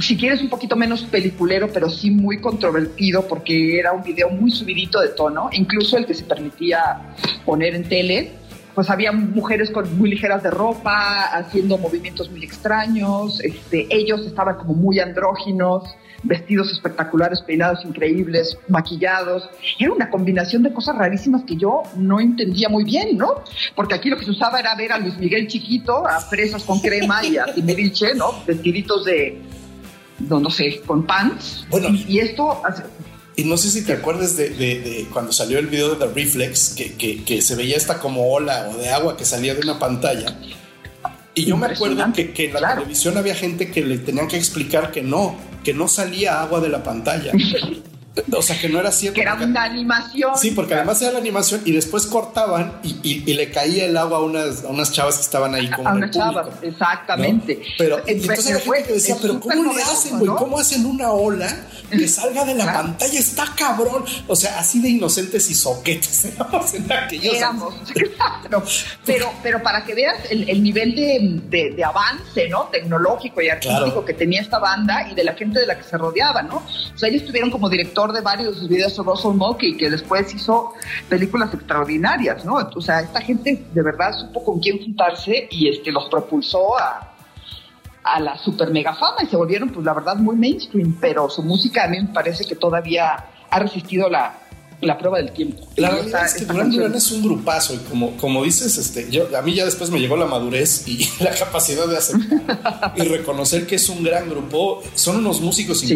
si 0.00 0.16
quieres 0.16 0.40
un 0.40 0.48
poquito 0.48 0.76
menos 0.76 1.02
peliculero, 1.04 1.68
pero 1.72 1.88
sí 1.88 2.10
muy 2.10 2.40
controvertido 2.40 3.26
porque 3.28 3.78
era 3.78 3.92
un 3.92 4.02
video 4.02 4.30
muy 4.30 4.50
subidito 4.50 5.00
de 5.00 5.08
tono, 5.08 5.50
incluso 5.52 5.96
el 5.96 6.06
que 6.06 6.14
se 6.14 6.24
permitía 6.24 7.14
poner 7.44 7.74
en 7.74 7.88
tele, 7.88 8.32
pues 8.74 8.90
había 8.90 9.12
mujeres 9.12 9.70
con 9.70 9.96
muy 9.96 10.10
ligeras 10.10 10.42
de 10.42 10.50
ropa, 10.50 11.26
haciendo 11.26 11.78
movimientos 11.78 12.30
muy 12.30 12.42
extraños, 12.42 13.40
este, 13.40 13.86
ellos 13.90 14.26
estaban 14.26 14.56
como 14.56 14.74
muy 14.74 14.98
andróginos, 14.98 15.84
vestidos 16.24 16.72
espectaculares, 16.72 17.42
peinados 17.42 17.84
increíbles, 17.84 18.58
maquillados. 18.68 19.48
Era 19.78 19.92
una 19.92 20.10
combinación 20.10 20.62
de 20.62 20.72
cosas 20.72 20.96
rarísimas 20.96 21.44
que 21.44 21.56
yo 21.56 21.82
no 21.96 22.18
entendía 22.18 22.68
muy 22.68 22.82
bien, 22.82 23.16
¿no? 23.16 23.44
Porque 23.76 23.94
aquí 23.94 24.08
lo 24.08 24.16
que 24.16 24.24
se 24.24 24.30
usaba 24.30 24.58
era 24.58 24.74
ver 24.74 24.90
a 24.90 24.98
Luis 24.98 25.16
Miguel 25.18 25.46
chiquito, 25.46 26.06
a 26.06 26.20
fresas 26.20 26.64
con 26.64 26.80
crema 26.80 27.24
y 27.24 27.36
a 27.36 27.44
Timbiriche, 27.44 28.14
¿no? 28.14 28.42
Vestiditos 28.46 29.04
de, 29.04 29.40
no, 30.18 30.40
no 30.40 30.50
sé, 30.50 30.80
con 30.86 31.04
pants. 31.04 31.66
Bueno. 31.70 31.88
y, 31.90 32.04
y 32.08 32.18
esto 32.20 32.64
hace- 32.64 32.84
Y 33.36 33.44
no 33.44 33.56
sé 33.56 33.70
si 33.70 33.84
te 33.84 33.92
acuerdas 33.94 34.36
de, 34.36 34.50
de- 34.50 34.80
de 34.80 35.06
cuando 35.12 35.32
salió 35.32 35.58
el 35.58 35.66
video 35.66 35.94
de 35.94 36.06
The 36.06 36.12
Reflex, 36.14 36.70
que, 36.76 36.92
que- 36.94 37.24
que 37.24 37.42
se 37.42 37.54
veía 37.56 37.76
esta 37.76 37.98
como 37.98 38.32
ola 38.32 38.70
o 38.72 38.78
de 38.78 38.90
agua 38.90 39.16
que 39.16 39.24
salía 39.24 39.54
de 39.54 39.60
una 39.60 39.78
pantalla. 39.78 40.38
Y 41.34 41.46
yo 41.46 41.56
me 41.56 41.66
acuerdo 41.66 41.96
que 42.12 42.32
en 42.46 42.52
la 42.52 42.58
claro. 42.60 42.74
televisión 42.82 43.18
había 43.18 43.34
gente 43.34 43.70
que 43.72 43.82
le 43.84 43.98
tenían 43.98 44.28
que 44.28 44.36
explicar 44.36 44.92
que 44.92 45.02
no, 45.02 45.36
que 45.64 45.74
no 45.74 45.88
salía 45.88 46.40
agua 46.42 46.60
de 46.60 46.68
la 46.68 46.82
pantalla. 46.84 47.32
o 48.32 48.42
sea, 48.42 48.58
que 48.60 48.68
no 48.68 48.78
era 48.80 48.92
cierto. 48.92 49.16
que 49.16 49.22
era 49.22 49.32
porque- 49.32 49.46
una 49.46 49.64
animación. 49.64 50.36
Sí, 50.38 50.50
porque 50.52 50.74
además 50.74 51.00
era 51.02 51.12
la 51.12 51.18
animación 51.18 51.62
y 51.64 51.72
después 51.72 52.06
cortaban 52.06 52.78
y, 52.82 52.96
y- 53.02 53.24
y 53.30 53.34
le 53.34 53.50
caía 53.50 53.86
el 53.86 53.96
agua 53.96 54.18
a 54.18 54.20
unas, 54.20 54.64
a 54.64 54.68
unas 54.68 54.92
chavas 54.92 55.16
que 55.16 55.22
estaban 55.22 55.54
ahí 55.54 55.68
como 55.70 55.88
a 55.88 55.92
en 55.92 55.96
una 55.98 56.06
el 56.06 56.12
chava, 56.12 56.42
público, 56.44 56.66
exactamente. 56.66 57.56
¿no? 57.56 57.64
Pero 57.78 58.02
entonces 58.06 58.62
fue- 58.62 58.76
gente 58.78 58.88
que 58.88 58.94
decía, 58.94 59.16
pero 59.20 59.40
¿cómo 59.40 59.72
le 59.72 59.82
hacen, 59.82 60.12
güey? 60.18 60.26
¿no? 60.26 60.36
¿Cómo 60.36 60.58
hacen 60.58 60.86
una 60.86 61.10
ola 61.10 61.66
que 61.90 62.06
salga 62.08 62.44
de 62.44 62.54
la 62.54 62.64
Claro. 62.64 62.78
pantalla? 62.82 63.18
Está 63.18 63.46
cabrón. 63.56 64.04
O 64.28 64.36
sea, 64.36 64.58
así 64.58 64.80
de 64.80 64.90
inocentes 64.90 65.50
y 65.50 65.54
soquetes 65.54 66.24
éramos 66.26 66.72
en 66.74 66.92
aquellos 66.92 67.34
éramos, 67.34 67.74
claro. 67.92 68.62
Pero, 69.04 69.32
pero 69.42 69.62
para 69.62 69.84
que 69.84 69.94
veas 69.94 70.16
el, 70.30 70.48
el 70.48 70.62
nivel 70.62 70.94
de, 70.94 71.40
de- 71.48 71.70
de 71.74 71.84
avance, 71.84 72.48
¿no? 72.48 72.64
Tecnológico 72.70 73.40
y 73.42 73.48
artístico 73.48 73.64
Claro. 73.84 74.04
que 74.04 74.14
tenía 74.14 74.40
esta 74.40 74.58
banda 74.58 75.08
y 75.10 75.14
de 75.14 75.24
la 75.24 75.34
gente 75.34 75.58
de 75.60 75.66
la 75.66 75.76
que 75.76 75.84
se 75.84 75.96
rodeaba, 75.98 76.42
¿no? 76.42 76.56
O 76.94 76.98
sea, 76.98 77.08
ellos 77.08 77.24
tuvieron 77.24 77.50
como 77.50 77.68
director 77.68 78.03
de 78.12 78.20
varios 78.20 78.54
de 78.54 78.60
sus 78.60 78.68
videos 78.68 78.96
Russell 78.98 79.32
Mulcahy, 79.32 79.76
que 79.76 79.90
después 79.90 80.32
hizo 80.34 80.72
películas 81.08 81.52
extraordinarias, 81.54 82.44
¿no? 82.44 82.54
O 82.74 82.80
sea, 82.80 83.00
esta 83.00 83.20
gente 83.20 83.64
de 83.72 83.82
verdad 83.82 84.18
supo 84.18 84.44
con 84.44 84.60
quién 84.60 84.78
juntarse 84.82 85.48
y 85.50 85.68
este 85.68 85.90
los 85.92 86.08
propulsó 86.08 86.78
a, 86.78 87.14
a 88.02 88.20
la 88.20 88.36
super 88.38 88.70
mega 88.70 88.94
fama 88.94 89.18
y 89.22 89.26
se 89.26 89.36
volvieron, 89.36 89.70
pues 89.70 89.84
la 89.84 89.94
verdad, 89.94 90.16
muy 90.16 90.36
mainstream, 90.36 90.96
pero 91.00 91.28
su 91.30 91.42
música 91.42 91.84
a 91.84 91.88
mí 91.88 92.00
me 92.00 92.08
parece 92.12 92.44
que 92.44 92.54
todavía 92.54 93.24
ha 93.50 93.58
resistido 93.58 94.08
la, 94.10 94.38
la 94.80 94.98
prueba 94.98 95.18
del 95.18 95.32
tiempo. 95.32 95.66
La 95.76 95.88
esta- 95.98 96.26
es 96.26 96.34
que 96.34 96.44
Duran 96.44 96.70
Duran 96.70 96.94
es 96.94 97.10
un 97.12 97.22
grupazo 97.22 97.72
y 97.74 97.78
como, 97.78 98.16
como 98.18 98.44
dices, 98.44 98.76
este, 98.76 99.10
yo, 99.10 99.28
a 99.36 99.40
mí 99.42 99.54
ya 99.54 99.64
después 99.64 99.90
me 99.90 99.98
llegó 100.00 100.16
la 100.16 100.26
madurez 100.26 100.86
y 100.86 101.08
la 101.22 101.30
capacidad 101.34 101.86
de 101.86 101.96
aceptar 101.96 102.92
y 102.96 103.02
reconocer 103.02 103.66
que 103.66 103.76
es 103.76 103.88
un 103.88 104.02
gran 104.02 104.28
grupo. 104.28 104.82
Son 104.94 105.16
unos 105.16 105.40
músicos 105.40 105.78
Sí. 105.80 105.86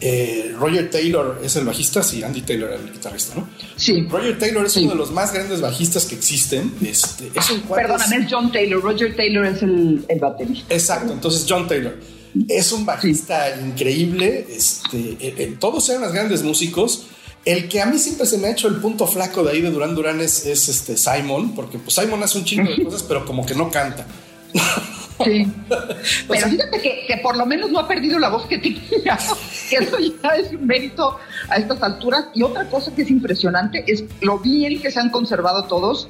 Eh, 0.00 0.54
Roger 0.58 0.90
Taylor 0.90 1.40
es 1.42 1.56
el 1.56 1.64
bajista, 1.64 2.02
sí, 2.02 2.22
Andy 2.22 2.42
Taylor 2.42 2.70
el 2.72 2.92
guitarrista, 2.92 3.34
¿no? 3.36 3.48
Sí. 3.76 4.06
Roger 4.10 4.38
Taylor 4.38 4.66
es 4.66 4.72
Sí. 4.72 4.80
uno 4.82 4.90
de 4.90 4.96
los 4.96 5.10
más 5.10 5.32
grandes 5.32 5.60
bajistas 5.62 6.04
que 6.04 6.14
existen. 6.14 6.74
Este, 6.84 7.30
es 7.34 7.50
un 7.50 7.62
Perdóname, 7.62 8.16
es 8.18 8.26
John 8.30 8.52
Taylor. 8.52 8.82
Roger 8.82 9.16
Taylor 9.16 9.46
es 9.46 9.62
el, 9.62 10.04
el 10.08 10.20
baterista. 10.20 10.74
Exacto, 10.74 11.12
entonces 11.12 11.46
John 11.48 11.66
Taylor 11.66 11.96
es 12.48 12.72
un 12.72 12.84
bajista 12.84 13.58
increíble. 13.58 14.46
Este, 14.50 14.98
eh, 14.98 15.34
eh, 15.38 15.56
todos 15.58 15.88
eran 15.88 16.02
los 16.02 16.12
grandes 16.12 16.42
músicos. 16.42 17.06
El 17.46 17.68
que 17.68 17.80
a 17.80 17.86
mí 17.86 17.98
siempre 17.98 18.26
se 18.26 18.36
me 18.38 18.48
ha 18.48 18.50
hecho 18.50 18.68
el 18.68 18.76
punto 18.76 19.06
flaco 19.06 19.44
de 19.44 19.52
ahí 19.52 19.60
de 19.62 19.70
Duran 19.70 19.94
Duran 19.94 20.20
es, 20.20 20.44
es, 20.46 20.68
este 20.68 20.96
Simon, 20.96 21.54
porque 21.54 21.78
pues 21.78 21.94
Simon 21.94 22.22
hace 22.22 22.38
un 22.38 22.44
chingo 22.44 22.68
de 22.70 22.82
cosas, 22.84 23.02
pero 23.04 23.24
como 23.24 23.46
que 23.46 23.54
no 23.54 23.70
canta. 23.70 24.06
Sí. 25.24 25.50
Pero 26.28 26.48
fíjate 26.48 26.80
que, 26.80 27.04
que 27.06 27.16
por 27.22 27.36
lo 27.36 27.46
menos 27.46 27.70
no 27.70 27.78
ha 27.80 27.88
perdido 27.88 28.18
la 28.18 28.28
voz 28.28 28.46
que 28.46 28.58
tenía. 28.58 29.18
Que 29.70 29.76
eso 29.78 29.96
ya 29.98 30.28
es 30.36 30.52
un 30.52 30.64
mérito 30.64 31.18
a 31.48 31.56
estas 31.56 31.82
alturas. 31.82 32.26
Y 32.34 32.42
otra 32.44 32.68
cosa 32.68 32.94
que 32.94 33.02
es 33.02 33.10
impresionante 33.10 33.84
es 33.88 34.04
lo 34.20 34.38
bien 34.38 34.80
que 34.80 34.92
se 34.92 35.00
han 35.00 35.10
conservado 35.10 35.64
todos, 35.64 36.06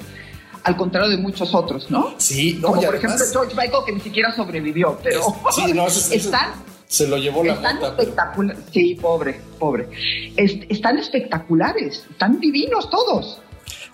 al 0.62 0.76
contrario 0.76 1.08
de 1.08 1.16
muchos 1.16 1.54
otros, 1.54 1.90
¿no? 1.90 2.14
Sí, 2.18 2.58
no, 2.60 2.68
Como 2.68 2.82
por 2.82 2.94
además- 2.96 3.18
ejemplo 3.20 3.40
George 3.40 3.54
Michael, 3.56 3.82
que 3.86 3.92
ni 3.92 4.00
siquiera 4.00 4.34
sobrevivió. 4.36 4.98
Pero 5.02 5.22
Sí, 5.54 5.72
no, 5.72 5.86
están 5.86 6.50
se 6.88 7.08
lo 7.08 7.16
llevó 7.16 7.42
la 7.44 7.54
están 7.54 7.82
espectaculares. 7.82 8.62
Sí, 8.72 8.94
pobre, 9.00 9.40
pobre. 9.58 9.88
Es- 10.36 10.58
están 10.68 10.98
espectaculares, 10.98 12.04
están 12.10 12.38
divinos 12.38 12.90
todos. 12.90 13.40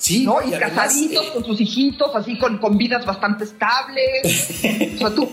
Sí, 0.02 0.24
¿no? 0.24 0.38
Y, 0.42 0.52
además, 0.52 0.88
casaditos 0.88 1.26
eh, 1.26 1.30
con 1.32 1.44
sus 1.44 1.60
hijitos, 1.60 2.10
así 2.16 2.36
con, 2.36 2.58
con 2.58 2.76
vidas 2.76 3.06
bastante 3.06 3.44
estables. 3.44 4.48
o 4.96 4.98
sea, 4.98 5.10
tú, 5.14 5.30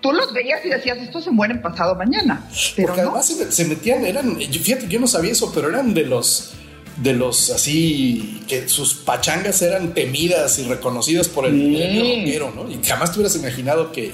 tú 0.00 0.10
los 0.10 0.32
veías 0.32 0.64
y 0.64 0.70
decías, 0.70 0.96
estos 0.98 1.24
se 1.24 1.30
mueren 1.30 1.60
pasado 1.60 1.94
mañana. 1.94 2.48
Pero 2.74 2.88
porque 2.88 3.02
no. 3.02 3.08
además 3.08 3.26
se, 3.26 3.52
se 3.52 3.64
metían, 3.66 4.06
eran, 4.06 4.38
fíjate, 4.40 4.88
yo 4.88 4.98
no 5.00 5.06
sabía 5.06 5.32
eso, 5.32 5.52
pero 5.54 5.68
eran 5.68 5.92
de 5.92 6.06
los 6.06 6.54
de 6.96 7.12
los 7.12 7.50
así 7.50 8.40
que 8.48 8.70
sus 8.70 8.94
pachangas 8.94 9.60
eran 9.60 9.92
temidas 9.92 10.58
y 10.58 10.64
reconocidas 10.64 11.28
por 11.28 11.44
el 11.44 11.52
rockero, 12.00 12.52
¿no? 12.56 12.70
Y 12.70 12.82
jamás 12.82 13.12
te 13.12 13.18
hubieras 13.18 13.36
imaginado 13.36 13.92
que, 13.92 14.12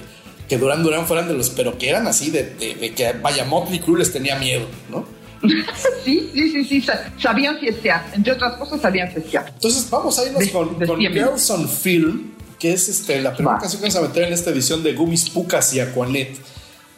que 0.48 0.58
Duran 0.58 0.82
Duran 0.82 1.06
fueran 1.06 1.28
de 1.28 1.34
los, 1.34 1.50
pero 1.50 1.78
que 1.78 1.88
eran 1.90 2.08
así 2.08 2.32
de, 2.32 2.42
de- 2.42 2.74
de 2.74 2.92
que 2.92 3.12
vaya 3.12 3.44
Motley 3.44 3.78
Crue 3.78 4.00
les 4.00 4.12
tenía 4.12 4.36
miedo, 4.36 4.66
¿no? 4.90 5.06
Sí, 6.04 6.30
sí, 6.34 6.50
sí, 6.50 6.64
sí, 6.64 6.80
sa- 6.80 7.12
sabían 7.18 7.58
fiestear. 7.58 8.10
Entre 8.14 8.32
otras 8.32 8.54
cosas, 8.54 8.80
sabían 8.80 9.10
fiestear. 9.12 9.50
Entonces 9.54 9.88
vamos 9.90 10.18
a 10.18 10.24
irnos 10.26 10.40
De- 10.40 10.50
con, 10.50 10.78
de 10.78 10.86
con. 10.86 11.00
Girls 11.00 11.50
on 11.50 11.68
Film, 11.68 12.32
que 12.58 12.72
es 12.72 12.88
este, 12.88 13.20
la 13.20 13.34
primera 13.34 13.58
canción 13.58 13.80
que 13.82 13.88
vamos 13.88 13.96
a 14.04 14.08
meter 14.08 14.24
en 14.24 14.32
esta 14.32 14.50
edición 14.50 14.82
de 14.82 14.94
Gummies 14.94 15.30
Pucas 15.30 15.72
y 15.74 15.80
Aquanet. 15.80 16.36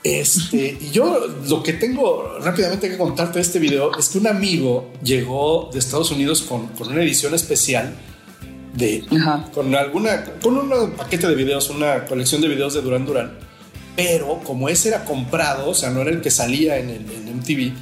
Este, 0.02 0.76
y 0.80 0.90
yo 0.90 1.26
lo 1.48 1.62
que 1.62 1.72
tengo 1.74 2.38
rápidamente 2.40 2.90
que 2.90 2.98
contarte 2.98 3.34
de 3.38 3.40
este 3.42 3.58
video 3.58 3.96
es 3.98 4.10
que 4.10 4.18
un 4.18 4.26
amigo 4.26 4.92
llegó 5.02 5.70
de 5.72 5.78
Estados 5.78 6.10
Unidos 6.10 6.42
con, 6.42 6.66
con 6.68 6.88
una 6.92 7.02
edición 7.02 7.32
especial 7.34 7.94
de 8.74 9.04
Ajá. 9.18 9.48
con 9.54 9.74
alguna 9.74 10.24
con 10.42 10.58
un 10.58 10.90
paquete 10.92 11.26
de 11.28 11.34
videos, 11.34 11.70
una 11.70 12.04
colección 12.04 12.42
de 12.42 12.48
videos 12.48 12.74
de 12.74 12.82
Duran 12.82 13.06
Duran, 13.06 13.32
pero 13.96 14.40
como 14.44 14.68
ese 14.68 14.88
era 14.88 15.04
comprado, 15.06 15.70
o 15.70 15.74
sea, 15.74 15.88
no 15.90 16.02
era 16.02 16.10
el 16.10 16.20
que 16.20 16.30
salía 16.30 16.76
en, 16.78 16.90
el, 16.90 17.10
en 17.10 17.36
MTV, 17.38 17.72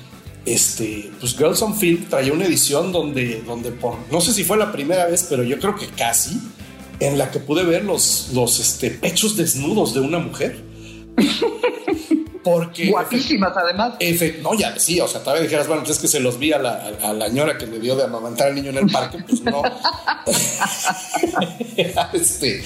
este, 0.44 1.10
pues 1.20 1.36
Girls 1.36 1.62
on 1.62 1.76
Film 1.76 2.06
traía 2.08 2.32
una 2.32 2.46
edición 2.46 2.92
donde, 2.92 3.42
donde 3.42 3.70
por, 3.70 3.96
no 4.10 4.20
sé 4.20 4.32
si 4.32 4.44
fue 4.44 4.56
la 4.56 4.72
primera 4.72 5.06
vez, 5.06 5.26
pero 5.28 5.42
yo 5.42 5.58
creo 5.58 5.76
que 5.76 5.86
casi, 5.88 6.40
en 7.00 7.18
la 7.18 7.30
que 7.30 7.38
pude 7.38 7.64
ver 7.64 7.84
los, 7.84 8.30
los 8.32 8.58
este, 8.58 8.90
pechos 8.90 9.36
desnudos 9.36 9.94
de 9.94 10.00
una 10.00 10.18
mujer. 10.18 10.62
Porque 12.42 12.90
Guapísimas, 12.90 13.56
además. 13.56 13.94
no, 14.42 14.54
ya 14.54 14.76
sí, 14.76 15.00
o 15.00 15.06
sea, 15.06 15.20
todavía 15.20 15.44
dijeras, 15.44 15.68
bueno, 15.68 15.82
pues 15.82 15.96
es 15.96 16.02
que 16.02 16.08
se 16.08 16.18
los 16.18 16.40
vi 16.40 16.52
a 16.52 16.58
la, 16.58 16.90
a, 17.00 17.12
la 17.12 17.28
señora 17.28 17.56
que 17.56 17.68
le 17.68 17.78
dio 17.78 17.94
de 17.94 18.02
amamantar 18.02 18.48
al 18.48 18.56
niño 18.56 18.70
en 18.70 18.78
el 18.78 18.86
parque, 18.90 19.18
pues 19.24 19.42
no. 19.42 19.62
este, 22.12 22.64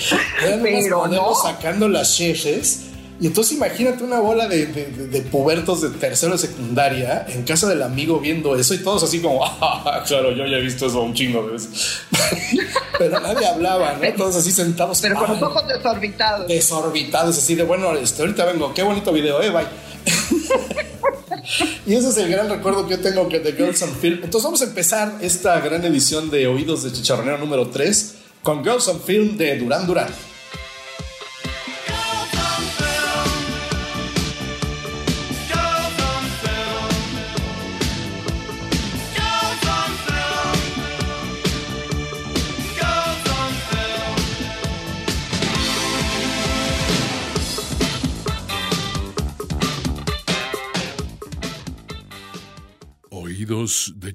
Pero 0.62 1.06
no. 1.08 1.34
sacando 1.34 1.90
las 1.90 2.16
cheches 2.16 2.86
y 3.18 3.26
entonces 3.26 3.56
imagínate 3.56 4.04
una 4.04 4.20
bola 4.20 4.46
de, 4.46 4.66
de, 4.66 5.22
pubertos 5.22 5.80
de 5.80 5.88
tercero 5.90 6.32
de 6.32 6.38
secundaria 6.38 7.24
en 7.28 7.44
casa 7.44 7.66
del 7.66 7.82
amigo 7.82 8.20
viendo 8.20 8.56
eso 8.56 8.74
y 8.74 8.78
todos 8.78 9.02
así 9.04 9.20
como, 9.20 9.42
ah, 9.44 10.04
claro, 10.06 10.32
yo 10.32 10.46
ya 10.46 10.58
he 10.58 10.60
visto 10.60 10.86
eso 10.86 11.00
un 11.00 11.14
chingo 11.14 11.42
de 11.46 11.52
veces. 11.52 12.00
Pero 12.98 13.18
nadie 13.20 13.46
hablaba, 13.46 13.94
¿no? 13.94 14.12
Todos 14.14 14.36
así 14.36 14.52
sentados. 14.52 15.00
Pero 15.00 15.16
con 15.16 15.30
los 15.30 15.42
ojos 15.42 15.66
desorbitados. 15.66 16.46
Desorbitados, 16.46 17.38
así 17.38 17.54
de, 17.54 17.62
bueno, 17.62 17.94
este, 17.94 18.20
ahorita 18.22 18.44
vengo, 18.44 18.74
qué 18.74 18.82
bonito 18.82 19.12
video, 19.12 19.40
eh, 19.42 19.50
bye. 19.50 19.66
y 21.86 21.94
ese 21.94 22.10
es 22.10 22.16
el 22.18 22.30
gran 22.30 22.50
recuerdo 22.50 22.86
que 22.86 22.96
yo 22.96 23.00
tengo 23.00 23.24
de 23.24 23.52
Girls 23.52 23.80
on 23.82 23.94
Film. 23.96 24.20
Entonces 24.24 24.44
vamos 24.44 24.60
a 24.60 24.64
empezar 24.64 25.14
esta 25.22 25.58
gran 25.60 25.82
edición 25.84 26.28
de 26.30 26.46
Oídos 26.46 26.82
de 26.82 26.92
Chicharronero 26.92 27.38
número 27.38 27.68
3 27.68 28.14
con 28.42 28.62
Girls 28.62 28.86
on 28.88 29.00
Film 29.00 29.38
de 29.38 29.56
Durán 29.56 29.86
Durán. 29.86 30.08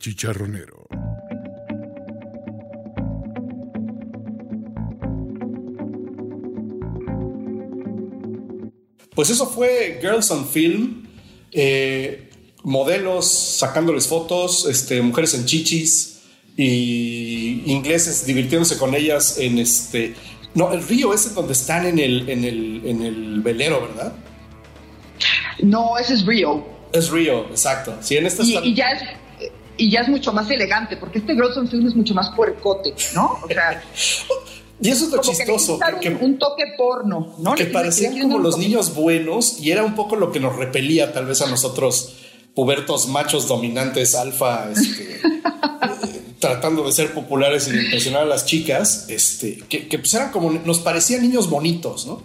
Chicharronero. 0.01 0.87
Pues 9.15 9.29
eso 9.29 9.45
fue 9.45 9.99
Girls 10.01 10.31
on 10.31 10.47
Film, 10.47 11.05
eh, 11.51 12.29
modelos 12.63 13.27
sacándoles 13.27 14.07
fotos, 14.07 14.65
este, 14.65 15.01
mujeres 15.01 15.33
en 15.35 15.45
chichis 15.45 16.21
y 16.57 17.63
ingleses 17.65 18.25
divirtiéndose 18.25 18.77
con 18.77 18.95
ellas 18.95 19.37
en 19.37 19.59
este... 19.59 20.15
No, 20.53 20.73
el 20.73 20.85
río 20.85 21.13
es 21.13 21.33
donde 21.33 21.53
están 21.53 21.85
en 21.85 21.99
el, 21.99 22.27
en 22.29 22.43
el, 22.43 22.81
en 22.85 23.03
el 23.03 23.41
velero, 23.41 23.81
¿verdad? 23.81 24.13
No, 25.61 25.97
ese 25.97 26.15
es 26.15 26.25
Río. 26.25 26.65
Es 26.91 27.09
Río, 27.09 27.45
exacto. 27.49 27.97
Sí, 28.01 28.17
en 28.17 28.25
esta 28.25 28.43
y, 28.43 28.73
ya 28.73 28.91
es, 28.91 29.03
y 29.81 29.89
ya 29.89 30.01
es 30.01 30.09
mucho 30.09 30.31
más 30.31 30.47
elegante, 30.51 30.95
porque 30.95 31.17
este 31.17 31.33
Grosson 31.33 31.67
Film 31.67 31.87
es 31.87 31.95
mucho 31.95 32.13
más 32.13 32.29
puercote, 32.35 32.93
¿no? 33.15 33.39
O 33.41 33.47
sea. 33.47 33.83
y 34.81 34.89
eso 34.89 35.05
es 35.05 35.11
lo 35.11 35.21
chistoso. 35.21 35.79
Que, 35.99 36.09
un, 36.09 36.37
toque 36.37 36.65
porno, 36.77 37.35
¿no? 37.39 37.55
Que 37.55 37.65
parecían 37.65 38.19
como 38.19 38.37
los 38.37 38.59
niños 38.59 38.93
buenos 38.93 39.59
y 39.59 39.71
era 39.71 39.83
un 39.83 39.95
poco 39.95 40.15
lo 40.15 40.31
que 40.31 40.39
nos 40.39 40.55
repelía 40.55 41.13
tal 41.13 41.25
vez 41.25 41.41
a 41.41 41.47
nosotros, 41.47 42.13
pubertos 42.53 43.07
machos 43.07 43.47
dominantes, 43.47 44.13
alfa, 44.13 44.69
este, 44.69 45.15
eh, 45.15 46.21
tratando 46.37 46.83
de 46.83 46.91
ser 46.91 47.15
populares 47.15 47.67
y 47.67 47.75
impresionar 47.75 48.21
a 48.21 48.25
las 48.25 48.45
chicas, 48.45 49.07
este, 49.09 49.63
que, 49.67 49.87
que 49.87 49.97
pues 49.97 50.13
eran 50.13 50.29
como, 50.29 50.51
nos 50.51 50.77
parecían 50.77 51.23
niños 51.23 51.49
bonitos, 51.49 52.05
¿no? 52.05 52.21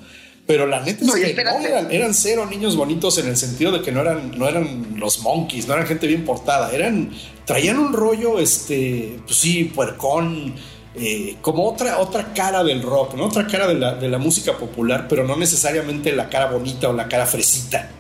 Pero 0.47 0.67
la 0.67 0.81
neta 0.81 1.05
es 1.05 1.13
que 1.13 1.43
no, 1.43 1.91
eran, 1.91 2.15
cero 2.15 2.47
niños 2.49 2.77
bonitos 2.77 3.19
en 3.19 3.27
el 3.27 3.37
sentido 3.37 3.73
de 3.73 3.83
que 3.83 3.91
no 3.91 4.01
eran, 4.01 4.39
no 4.39 4.49
eran 4.49 4.95
los 4.97 5.19
monkeys, 5.21 5.67
no 5.67 5.75
eran 5.75 5.89
gente 5.89 6.07
bien 6.07 6.25
portada, 6.25 6.73
eran, 6.73 7.11
traían 7.47 7.79
un 7.79 7.95
rollo, 7.95 8.39
este, 8.39 9.21
pues 9.25 9.39
sí, 9.39 9.65
puercón, 9.65 10.55
eh, 10.97 11.37
como 11.41 11.67
otra, 11.69 11.99
otra 11.99 12.35
cara 12.35 12.63
del 12.65 12.83
rock, 12.83 13.15
¿no? 13.15 13.27
Otra 13.27 13.47
cara 13.47 13.67
de 13.67 13.75
la, 13.75 13.95
de 13.95 14.09
la 14.09 14.19
música 14.19 14.59
popular, 14.59 15.07
pero 15.09 15.25
no 15.25 15.37
necesariamente 15.37 16.13
la 16.13 16.29
cara 16.29 16.51
bonita 16.51 16.89
o 16.89 16.93
la 16.93 17.09
cara 17.09 17.25
fresita. 17.25 17.91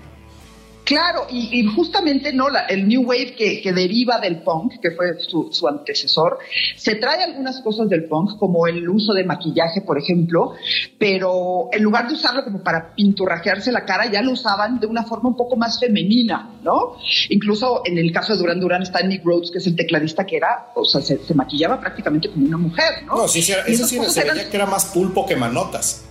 Claro, 0.87 1.27
y, 1.29 1.67
justamente 1.75 2.33
no 2.33 2.49
la, 2.49 2.61
el 2.61 2.87
New 2.87 3.03
Wave 3.03 3.35
que, 3.35 3.73
deriva 3.73 4.21
del 4.21 4.43
punk, 4.43 4.75
que 4.81 4.93
fue 4.93 5.19
su, 5.19 5.67
antecesor, 5.67 6.39
se 6.77 6.95
trae 6.95 7.25
algunas 7.25 7.61
cosas 7.61 7.89
del 7.89 8.05
punk, 8.05 8.39
como 8.39 8.69
el 8.69 8.89
uso 8.89 9.13
de 9.13 9.25
maquillaje, 9.25 9.81
por 9.81 9.99
ejemplo, 9.99 10.53
pero 10.97 11.71
en 11.73 11.83
lugar 11.83 12.07
de 12.07 12.15
usarlo 12.15 12.45
como 12.45 12.63
para 12.63 12.95
pinturrajearse 12.95 13.73
la 13.73 13.85
cara, 13.85 14.07
ya 14.07 14.23
lo 14.23 14.31
usaban 14.31 14.79
de 14.79 14.87
una 14.87 15.03
forma 15.03 15.29
un 15.29 15.37
poco 15.37 15.57
más 15.57 15.81
femenina, 15.81 16.53
¿no? 16.63 16.99
Incluso 17.31 17.83
en 17.85 17.99
el 17.99 18.13
caso 18.13 18.35
de 18.35 18.39
Duran 18.39 18.61
Duran 18.61 18.83
está 18.83 19.03
Nick 19.03 19.25
Rhodes, 19.25 19.51
que 19.51 19.59
es 19.59 19.67
el 19.67 19.75
tecladista 19.75 20.25
que 20.25 20.37
era, 20.37 20.69
o 20.77 20.85
sea, 20.85 21.01
se, 21.01 21.19
maquillaba 21.35 21.81
prácticamente 21.81 22.31
como 22.31 22.47
una 22.47 22.59
mujer, 22.59 23.03
¿no? 23.05 23.17
No, 23.17 23.29
sí, 23.29 23.43
sí, 23.43 23.53
eso 23.67 23.89
sí 23.89 23.99
se 24.09 24.23
veía 24.23 24.49
que 24.49 24.57
era 24.57 24.67
más 24.67 24.85
pulpo 24.85 25.27
que 25.27 25.35
manotas. 25.35 26.05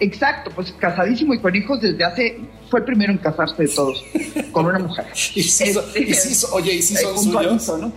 Exacto, 0.00 0.50
pues 0.54 0.72
casadísimo 0.72 1.34
y 1.34 1.38
con 1.38 1.54
hijos 1.54 1.80
desde 1.80 2.04
hace, 2.04 2.40
fue 2.74 2.80
el 2.80 2.86
primero 2.86 3.12
en 3.12 3.18
casarse 3.18 3.62
de 3.62 3.68
todos, 3.68 4.04
con 4.50 4.66
una 4.66 4.80
mujer. 4.80 5.06
y 5.36 5.44
si 5.44 5.62
este, 5.62 6.46
oye, 6.50 6.74
¿y 6.74 6.82
si 6.82 6.96
son 6.96 7.16
suyos? 7.16 7.68
¿no? 7.68 7.92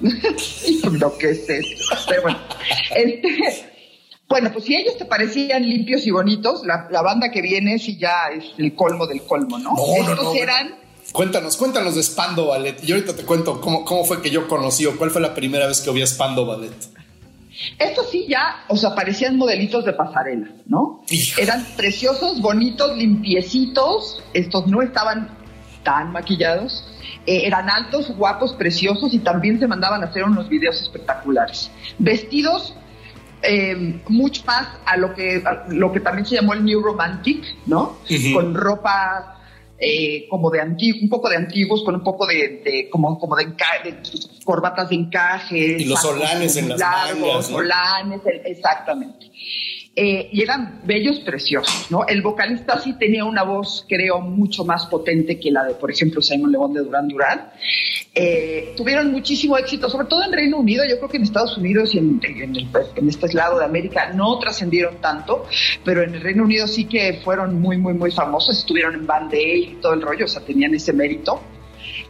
Lo 0.92 1.18
que 1.18 1.30
es 1.30 1.50
esto. 1.50 1.96
Pero 2.08 2.22
bueno, 2.22 2.38
este, 2.94 3.28
bueno, 4.28 4.52
pues 4.52 4.66
si 4.66 4.76
ellos 4.76 4.96
te 4.96 5.04
parecían 5.04 5.68
limpios 5.68 6.06
y 6.06 6.12
bonitos, 6.12 6.62
la, 6.64 7.02
banda 7.02 7.32
que 7.32 7.42
viene 7.42 7.80
sí 7.80 7.98
ya 7.98 8.28
es 8.32 8.44
el 8.56 8.76
colmo 8.76 9.08
del 9.08 9.22
colmo, 9.22 9.58
¿no? 9.58 9.74
no 9.74 10.12
Estos 10.12 10.36
eran... 10.36 10.76
Cuéntanos, 11.10 11.56
cuéntanos 11.56 11.96
de 11.96 12.02
Spando 12.04 12.46
Ballet. 12.46 12.76
Y 12.84 12.92
ahorita 12.92 13.16
te 13.16 13.24
cuento 13.24 13.60
cómo, 13.60 13.84
cómo 13.84 14.04
fue 14.04 14.22
que 14.22 14.30
yo 14.30 14.46
conocí 14.46 14.86
o 14.86 14.96
cuál 14.96 15.10
fue 15.10 15.20
la 15.20 15.34
primera 15.34 15.66
vez 15.66 15.80
que 15.80 15.90
oí 15.90 16.02
a 16.02 16.06
Spando 16.06 16.46
Ballet. 16.46 16.72
Estos 17.78 18.10
sí 18.10 18.26
ya, 18.28 18.64
o 18.68 18.76
sea, 18.76 18.94
parecían 18.94 19.36
modelitos 19.36 19.84
de 19.84 19.92
pasarela, 19.92 20.48
¿no? 20.66 21.02
Eran 21.38 21.64
preciosos, 21.76 22.40
bonitos, 22.40 22.96
limpiecitos. 22.96 24.22
Estos 24.32 24.66
no 24.66 24.82
estaban 24.82 25.30
tan 25.82 26.12
maquillados. 26.12 26.88
Eh, 27.26 27.46
eran 27.46 27.68
altos, 27.68 28.14
guapos, 28.16 28.52
preciosos 28.54 29.12
y 29.12 29.18
también 29.18 29.58
se 29.58 29.66
mandaban 29.66 30.02
a 30.02 30.06
hacer 30.06 30.24
unos 30.24 30.48
videos 30.48 30.80
espectaculares. 30.80 31.70
Vestidos 31.98 32.74
eh, 33.42 34.00
mucho 34.08 34.42
más 34.46 34.68
a 34.84 34.96
lo 34.96 35.14
que, 35.14 35.42
lo 35.68 35.92
que 35.92 36.00
también 36.00 36.26
se 36.26 36.36
llamó 36.36 36.54
el 36.54 36.64
New 36.64 36.80
Romantic, 36.80 37.44
¿no? 37.66 37.98
Con 38.34 38.54
ropa 38.54 39.37
eh, 39.80 40.26
como 40.28 40.50
de 40.50 40.60
antiguos, 40.60 41.02
un 41.02 41.08
poco 41.08 41.28
de 41.28 41.36
antiguos, 41.36 41.84
con 41.84 41.94
un 41.94 42.02
poco 42.02 42.26
de, 42.26 42.88
como, 42.90 43.18
como 43.18 43.36
de, 43.36 43.46
corbatas 44.44 44.88
de 44.88 44.96
encaje. 44.96 45.76
Y 45.78 45.84
los 45.84 46.00
solanes 46.00 46.56
en 46.56 46.70
las 46.70 46.80
largos, 46.80 47.46
solanes, 47.46 48.20
exactamente. 48.44 49.30
Eh, 50.00 50.28
y 50.30 50.42
eran 50.42 50.80
bellos 50.84 51.18
preciosos, 51.18 51.90
¿no? 51.90 52.06
El 52.06 52.22
vocalista 52.22 52.78
sí 52.78 52.92
tenía 52.92 53.24
una 53.24 53.42
voz, 53.42 53.84
creo, 53.88 54.20
mucho 54.20 54.64
más 54.64 54.86
potente 54.86 55.40
que 55.40 55.50
la 55.50 55.64
de, 55.64 55.74
por 55.74 55.90
ejemplo, 55.90 56.22
Simon 56.22 56.52
León 56.52 56.72
de 56.72 56.82
Durán 56.82 57.08
Durán. 57.08 57.50
Eh, 58.14 58.74
tuvieron 58.76 59.10
muchísimo 59.10 59.58
éxito, 59.58 59.90
sobre 59.90 60.06
todo 60.06 60.22
en 60.22 60.32
Reino 60.32 60.58
Unido. 60.58 60.84
Yo 60.88 60.98
creo 60.98 61.08
que 61.08 61.16
en 61.16 61.24
Estados 61.24 61.58
Unidos 61.58 61.96
y 61.96 61.98
en, 61.98 62.20
en 62.22 63.08
este 63.08 63.34
lado 63.34 63.58
de 63.58 63.64
América 63.64 64.12
no 64.14 64.38
trascendieron 64.38 65.00
tanto, 65.00 65.46
pero 65.84 66.04
en 66.04 66.14
el 66.14 66.20
Reino 66.20 66.44
Unido 66.44 66.68
sí 66.68 66.84
que 66.84 67.14
fueron 67.24 67.60
muy, 67.60 67.76
muy, 67.76 67.94
muy 67.94 68.12
famosos. 68.12 68.56
Estuvieron 68.56 68.94
en 68.94 69.04
Band 69.04 69.32
Aid 69.34 69.70
y 69.70 69.74
todo 69.82 69.94
el 69.94 70.02
rollo, 70.02 70.26
o 70.26 70.28
sea, 70.28 70.42
tenían 70.42 70.76
ese 70.76 70.92
mérito 70.92 71.42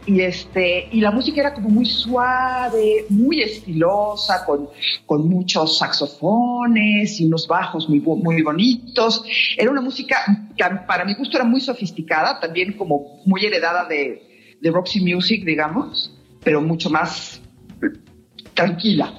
y 0.05 0.21
este 0.21 0.87
y 0.91 1.01
la 1.01 1.11
música 1.11 1.41
era 1.41 1.53
como 1.53 1.69
muy 1.69 1.85
suave, 1.85 3.05
muy 3.09 3.41
estilosa, 3.41 4.45
con, 4.45 4.69
con 5.05 5.27
muchos 5.29 5.77
saxofones 5.77 7.19
y 7.19 7.25
unos 7.25 7.47
bajos 7.47 7.87
muy, 7.89 7.99
muy 7.99 8.41
bonitos. 8.41 9.23
Era 9.57 9.71
una 9.71 9.81
música 9.81 10.17
que 10.55 10.63
para 10.87 11.05
mi 11.05 11.13
gusto 11.15 11.37
era 11.37 11.45
muy 11.45 11.61
sofisticada, 11.61 12.39
también 12.39 12.73
como 12.73 13.21
muy 13.25 13.45
heredada 13.45 13.85
de, 13.85 14.57
de 14.61 14.71
Roxy 14.71 15.01
Music, 15.01 15.43
digamos, 15.45 16.15
pero 16.43 16.61
mucho 16.61 16.89
más 16.89 17.41
tranquila. 18.53 19.13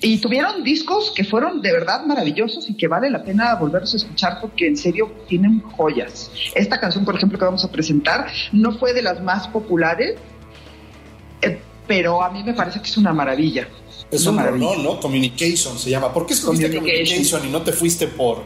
Y 0.00 0.18
tuvieron 0.18 0.64
discos 0.64 1.12
que 1.14 1.24
fueron 1.24 1.62
de 1.62 1.72
verdad 1.72 2.04
maravillosos 2.04 2.68
y 2.68 2.74
que 2.74 2.88
vale 2.88 3.10
la 3.10 3.22
pena 3.22 3.54
volverlos 3.54 3.94
a 3.94 3.96
escuchar 3.98 4.38
porque 4.40 4.66
en 4.66 4.76
serio 4.76 5.12
tienen 5.28 5.60
joyas. 5.60 6.30
Esta 6.54 6.80
canción, 6.80 7.04
por 7.04 7.14
ejemplo, 7.14 7.38
que 7.38 7.44
vamos 7.44 7.64
a 7.64 7.70
presentar, 7.70 8.26
no 8.52 8.76
fue 8.78 8.92
de 8.92 9.02
las 9.02 9.22
más 9.22 9.48
populares, 9.48 10.16
eh, 11.42 11.58
pero 11.86 12.22
a 12.22 12.30
mí 12.30 12.42
me 12.42 12.54
parece 12.54 12.80
que 12.80 12.86
es 12.88 12.96
una 12.96 13.12
maravilla. 13.12 13.68
Es 14.10 14.26
un 14.26 14.38
rolón, 14.38 14.82
¿no? 14.82 15.00
Communication 15.00 15.78
se 15.78 15.90
llama. 15.90 16.12
¿Por 16.12 16.26
qué 16.26 16.34
escogiste 16.34 16.74
Communication. 16.74 17.46
y 17.46 17.50
no 17.50 17.62
te 17.62 17.72
fuiste 17.72 18.08
por, 18.08 18.42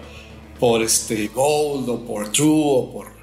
por 0.59 0.83
este 0.83 1.29
Gold 1.29 1.89
o 1.89 2.01
por 2.05 2.31
True 2.31 2.49
o 2.51 2.93
por 2.93 3.18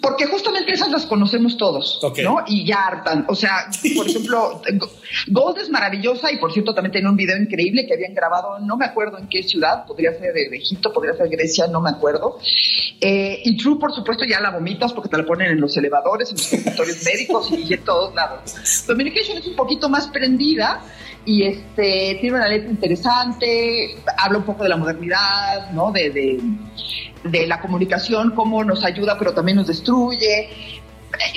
Porque 0.00 0.26
justamente 0.26 0.72
esas 0.72 0.90
las 0.90 1.06
conocemos 1.06 1.56
todos, 1.56 2.00
¿no? 2.22 2.44
Y 2.46 2.64
ya 2.64 2.86
hartan. 2.86 3.24
O 3.28 3.34
sea, 3.34 3.66
por 3.96 4.08
ejemplo, 4.08 4.62
Gold 5.28 5.58
es 5.58 5.70
maravillosa 5.70 6.30
y 6.32 6.38
por 6.38 6.52
cierto 6.52 6.74
también 6.74 6.92
tiene 6.92 7.08
un 7.08 7.16
video 7.16 7.36
increíble 7.36 7.86
que 7.86 7.94
habían 7.94 8.14
grabado, 8.14 8.58
no 8.60 8.76
me 8.76 8.84
acuerdo 8.84 9.18
en 9.18 9.28
qué 9.28 9.42
ciudad, 9.42 9.86
podría 9.86 10.12
ser 10.12 10.32
de 10.32 10.56
Egipto, 10.56 10.92
podría 10.92 11.14
ser 11.14 11.28
Grecia, 11.28 11.66
no 11.66 11.80
me 11.80 11.90
acuerdo. 11.90 12.38
Eh, 13.00 13.40
y 13.44 13.56
True, 13.56 13.78
por 13.78 13.92
supuesto, 13.92 14.24
ya 14.24 14.40
la 14.40 14.50
vomitas 14.50 14.92
porque 14.92 15.08
te 15.08 15.16
la 15.16 15.24
ponen 15.24 15.50
en 15.50 15.60
los 15.60 15.76
elevadores, 15.76 16.30
en 16.30 16.36
los 16.36 16.52
escritorios 16.52 17.04
médicos 17.04 17.50
y 17.50 17.74
en 17.74 17.84
todos 17.84 18.14
lados. 18.14 18.84
Communication 18.86 19.38
es 19.38 19.46
un 19.46 19.56
poquito 19.56 19.88
más 19.88 20.08
prendida 20.08 20.80
y 21.24 21.44
este 21.44 22.18
tiene 22.20 22.36
una 22.36 22.48
letra 22.48 22.70
interesante, 22.70 23.96
habla 24.16 24.38
un 24.38 24.44
poco 24.44 24.62
de 24.62 24.70
la 24.70 24.76
modernidad, 24.76 25.70
¿no? 25.72 25.92
De, 25.92 26.10
de, 27.24 27.46
la 27.46 27.60
comunicación, 27.60 28.32
cómo 28.34 28.64
nos 28.64 28.84
ayuda 28.84 29.18
pero 29.18 29.34
también 29.34 29.56
nos 29.56 29.66
destruye. 29.66 30.48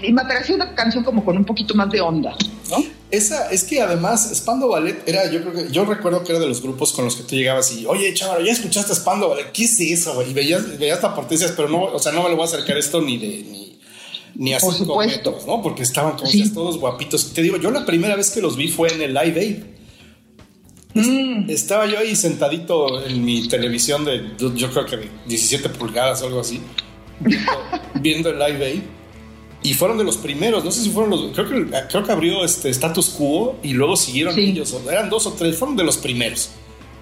Y 0.02 0.13
me 0.13 0.24
pareció 0.24 0.56
una 0.56 0.74
canción 0.76 1.04
como 1.04 1.26
con 1.26 1.36
un 1.36 1.43
poquito 1.43 1.74
más 1.76 1.89
de 1.89 2.00
onda, 2.00 2.36
¿no? 2.69 2.78
Esa, 3.12 3.52
es 3.52 3.63
que 3.63 3.82
además 3.82 4.32
Spando 4.34 4.69
Ballet 4.69 5.08
era, 5.08 5.30
yo 5.30 5.41
creo 5.41 5.54
que, 5.54 5.72
yo 5.72 5.86
recuerdo 5.86 6.24
que 6.24 6.32
era 6.32 6.39
de 6.39 6.48
los 6.48 6.63
grupos 6.63 6.93
con 6.93 7.06
los 7.06 7.15
que 7.15 7.24
tú 7.24 7.36
llegabas 7.36 7.72
y, 7.72 7.86
oye, 7.86 8.12
chaval, 8.13 8.43
¿ya 8.43 8.52
escuchaste 8.52 8.96
Spando 8.96 9.30
Ballet? 9.30 9.52
¿Qué 9.52 9.65
es 9.65 9.80
eso, 9.80 10.15
güey? 10.15 10.32
Y 10.32 10.34
veías, 10.34 10.80
veías 10.80 10.96
esta 10.96 11.13
parte 11.13 11.36
pero 11.56 11.69
no, 11.69 11.84
o 11.84 12.00
sea, 12.00 12.12
no 12.12 12.24
me 12.24 12.30
lo 12.30 12.36
voy 12.36 12.43
a 12.43 12.48
acercar 12.48 12.76
esto 12.78 13.02
ni 13.02 13.17
de, 13.17 13.28
ni, 13.28 13.62
ni 14.36 14.54
a 14.54 14.60
Por 14.60 14.74
cinco 14.74 14.98
metros, 14.98 15.46
¿no? 15.46 15.62
Porque 15.62 15.84
estaban 15.84 16.17
como 16.17 16.30
todos 16.54 16.78
guapitos. 16.78 17.34
Te 17.34 17.41
digo, 17.41 17.58
yo 17.58 17.72
la 17.72 17.86
primera 17.86 18.15
vez 18.15 18.32
que 18.32 18.41
los 18.41 18.56
vi 18.56 18.67
fue 18.67 18.91
en 18.93 19.02
el 19.02 19.13
Live 19.13 19.39
Aid. 19.39 19.58
Mm. 20.96 21.50
Estaba 21.50 21.88
yo 21.88 21.98
ahí 21.98 22.15
sentadito 22.15 23.04
en 23.06 23.24
mi 23.24 23.48
televisión 23.48 24.06
de, 24.06 24.32
yo 24.38 24.69
creo 24.72 24.86
que 24.86 25.10
17 25.28 25.69
pulgadas 25.69 26.22
o 26.22 26.28
algo 26.28 26.39
así, 26.39 26.62
viendo, 27.96 28.30
el 28.30 28.39
Live 28.39 28.65
Aid. 28.65 28.82
Y 29.63 29.74
fueron 29.76 29.98
de 29.98 30.04
los 30.04 30.17
primeros, 30.17 30.63
no 30.65 30.72
sé 30.72 30.82
si 30.82 30.89
fueron 30.89 31.12
los, 31.12 31.32
creo 31.32 31.48
que, 31.48 31.72
creo 31.89 32.04
que 32.04 32.12
abrió 32.12 32.43
este 32.43 32.69
Status 32.69 33.10
Quo 33.12 33.56
y 33.63 33.72
luego 33.74 33.96
siguieron 33.96 34.38
ellos, 34.38 34.76
eran 34.91 35.10
dos 35.10 35.26
o 35.26 35.34
tres, 35.34 35.56
fueron 35.58 35.78
de 35.78 35.86
los 35.86 35.98
primeros 35.98 36.50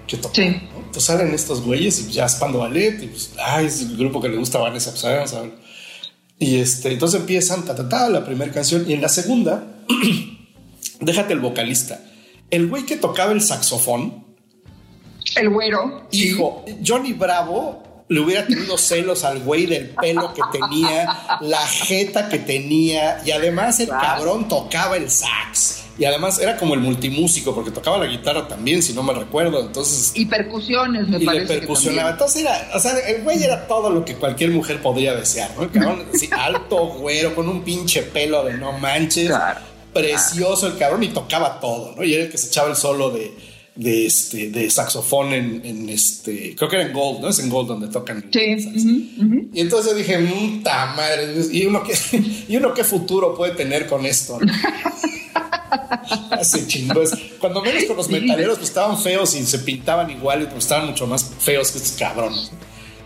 que 0.06 0.16
tocaron. 0.16 0.62
Entonces 0.76 1.04
salen 1.04 1.34
estos 1.34 1.60
güeyes 1.62 1.98
y 2.00 2.12
ya 2.12 2.28
Spando 2.28 2.58
Ballet 2.58 3.02
y 3.02 3.08
pues, 3.08 3.32
ay, 3.42 3.66
es 3.66 3.80
el 3.80 3.96
grupo 3.96 4.20
que 4.20 4.28
le 4.28 4.36
gusta 4.36 4.58
a 4.58 4.62
Vanessa, 4.62 4.90
pues. 4.92 5.04
Y 6.42 6.56
este, 6.56 6.92
entonces 6.92 7.20
empiezan 7.20 7.64
ta, 7.64 7.74
ta, 7.74 7.88
ta, 7.88 8.08
la 8.10 8.24
primera 8.24 8.52
canción 8.52 8.84
y 8.88 8.92
en 8.92 9.00
la 9.00 9.08
segunda, 9.08 9.64
déjate 11.00 11.32
el 11.32 11.40
vocalista 11.40 12.00
el 12.52 12.68
güey 12.68 12.84
que 12.84 12.96
tocaba 12.96 13.32
el 13.32 13.40
saxofón. 13.40 14.24
El 15.34 15.48
güero. 15.48 16.06
Hijo, 16.12 16.64
Johnny 16.86 17.14
Bravo 17.14 17.82
le 18.12 18.20
hubiera 18.20 18.46
tenido 18.46 18.76
celos 18.76 19.24
al 19.24 19.40
güey 19.40 19.66
del 19.66 19.90
pelo 19.90 20.32
que 20.34 20.42
tenía, 20.52 21.38
la 21.40 21.66
jeta 21.66 22.28
que 22.28 22.38
tenía, 22.38 23.22
y 23.24 23.30
además 23.30 23.80
el 23.80 23.88
cabrón 23.88 24.48
tocaba 24.48 24.96
el 24.96 25.10
sax. 25.10 25.78
Y 25.98 26.04
además 26.04 26.38
era 26.38 26.56
como 26.56 26.74
el 26.74 26.80
multimúsico, 26.80 27.54
porque 27.54 27.70
tocaba 27.70 27.98
la 27.98 28.06
guitarra 28.06 28.48
también, 28.48 28.82
si 28.82 28.94
no 28.94 29.02
me 29.02 29.12
recuerdo. 29.12 29.60
Entonces. 29.60 30.12
Y 30.14 30.24
percusiones, 30.24 31.06
me 31.06 31.18
y 31.18 31.26
parece. 31.26 31.54
Le 31.54 31.60
percusionaba. 31.60 32.10
Entonces 32.10 32.42
era, 32.42 32.70
o 32.74 32.80
sea, 32.80 32.98
el 32.98 33.22
güey 33.22 33.42
era 33.42 33.66
todo 33.66 33.90
lo 33.90 34.04
que 34.04 34.14
cualquier 34.16 34.50
mujer 34.50 34.80
podría 34.80 35.14
desear, 35.14 35.50
¿no? 35.56 35.64
El 35.64 35.70
cabrón, 35.70 36.06
alto, 36.32 36.86
güero, 36.86 37.34
con 37.34 37.48
un 37.48 37.62
pinche 37.62 38.02
pelo 38.02 38.44
de 38.44 38.54
no 38.54 38.72
manches. 38.72 39.28
Claro 39.28 39.72
precioso 39.92 40.66
el 40.66 40.78
cabrón 40.78 41.02
y 41.02 41.08
tocaba 41.08 41.60
todo, 41.60 41.94
¿no? 41.94 42.02
Y 42.02 42.14
era 42.14 42.24
el 42.24 42.30
que 42.30 42.38
se 42.38 42.48
echaba 42.48 42.70
el 42.70 42.76
solo 42.76 43.10
de, 43.10 43.32
de, 43.74 44.06
este, 44.06 44.50
de 44.50 44.70
saxofón 44.70 45.32
en, 45.32 45.88
este, 45.88 46.54
creo 46.56 46.68
que 46.68 46.76
era 46.76 46.86
en 46.86 46.92
Gold, 46.92 47.20
¿no? 47.20 47.28
Es 47.28 47.38
en 47.38 47.48
Gold 47.48 47.68
donde 47.68 47.88
tocan. 47.88 48.24
Sí. 48.32 49.50
Y 49.52 49.60
entonces 49.60 49.96
dije, 49.96 50.18
puta 50.18 50.94
madre, 50.94 51.34
¿y 51.50 51.66
uno, 51.66 51.82
qué, 51.82 51.94
¿y 52.48 52.56
uno 52.56 52.74
qué 52.74 52.84
futuro 52.84 53.34
puede 53.34 53.54
tener 53.54 53.86
con 53.86 54.04
esto? 54.04 54.38
Hace 56.30 56.66
chingos. 56.66 57.12
Cuando 57.38 57.62
menos 57.62 57.84
con 57.84 57.96
los 57.96 58.08
metaleros, 58.08 58.58
pues 58.58 58.68
estaban 58.68 58.98
feos 58.98 59.34
y 59.34 59.44
se 59.44 59.58
pintaban 59.60 60.10
igual, 60.10 60.48
pues 60.48 60.64
estaban 60.64 60.88
mucho 60.88 61.06
más 61.06 61.30
feos 61.38 61.70
que 61.70 61.78
estos 61.78 61.92
cabrones. 61.92 62.50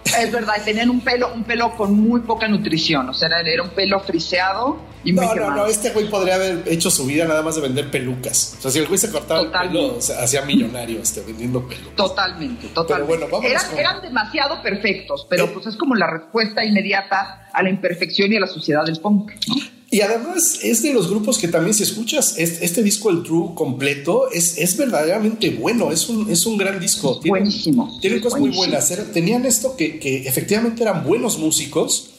Es 0.07 0.33
verdad, 0.33 0.55
tenían 0.65 0.91
un 0.91 1.01
pelo, 1.01 1.33
un 1.33 1.45
pelo 1.45 1.75
con 1.77 1.95
muy 1.95 2.21
poca 2.21 2.49
nutrición, 2.49 3.09
o 3.09 3.15
sea, 3.15 3.29
era, 3.29 3.63
un 3.63 3.71
pelo 3.71 4.01
friseado 4.01 4.79
y 5.05 5.13
muy 5.13 5.27
No, 5.27 5.35
no, 5.35 5.51
no, 5.51 5.67
este 5.67 5.91
güey 5.91 6.09
podría 6.09 6.37
haber 6.37 6.63
hecho 6.67 6.91
su 6.91 7.07
vida 7.07 7.27
nada 7.27 7.43
más 7.43 7.57
de 7.57 7.63
vender 7.63 7.91
pelucas. 7.91 8.57
O 8.59 8.63
sea, 8.63 8.71
si 8.71 8.79
el 8.79 8.87
güey 8.87 8.99
se 8.99 9.11
cortaba 9.11 9.41
el 9.41 9.51
pelo, 9.51 9.97
o 9.97 10.01
sea, 10.01 10.23
hacía 10.23 10.43
millonario 10.43 11.01
este, 11.01 11.21
vendiendo 11.23 11.67
pelo. 11.67 11.91
Totalmente, 11.91 12.69
totalmente. 12.69 12.95
Pero 12.95 13.07
bueno, 13.07 13.27
vamos 13.31 13.51
eran, 13.51 13.79
eran 13.79 14.03
demasiado 14.03 14.63
perfectos, 14.63 15.27
pero 15.29 15.45
eh. 15.45 15.51
pues 15.53 15.67
es 15.67 15.77
como 15.77 15.95
la 15.95 16.11
respuesta 16.11 16.65
inmediata 16.65 17.49
a 17.53 17.63
la 17.63 17.71
imperfección 17.71 18.33
y 18.33 18.37
a 18.37 18.41
la 18.41 18.47
sociedad 18.47 18.85
del 18.85 19.01
punk, 19.01 19.33
¿no? 19.49 19.76
Y 19.97 20.03
además 20.03 20.59
es 20.63 20.83
de 20.83 20.93
los 20.93 21.09
grupos 21.09 21.39
que 21.39 21.49
también 21.49 21.73
si 21.73 21.83
escuchas 21.83 22.35
este, 22.37 22.83
disco, 22.83 23.09
el 23.09 23.23
True 23.23 23.55
completo, 23.55 24.31
es, 24.31 24.59
es 24.59 24.77
verdaderamente 24.77 25.49
bueno, 25.49 25.91
es 25.91 26.11
un, 26.11 26.31
es 26.31 26.45
un 26.45 26.59
gran 26.59 26.79
disco. 26.79 27.19
buenísimo. 27.25 27.99
Tienen 28.03 28.21
cosas 28.21 28.41
muy 28.41 28.51
buenas. 28.51 28.93
tenían 29.15 29.47
esto 29.47 29.75
que, 29.75 29.99
que, 29.99 30.29
efectivamente 30.29 30.83
eran 30.83 31.03
buenos 31.03 31.39
músicos, 31.39 32.11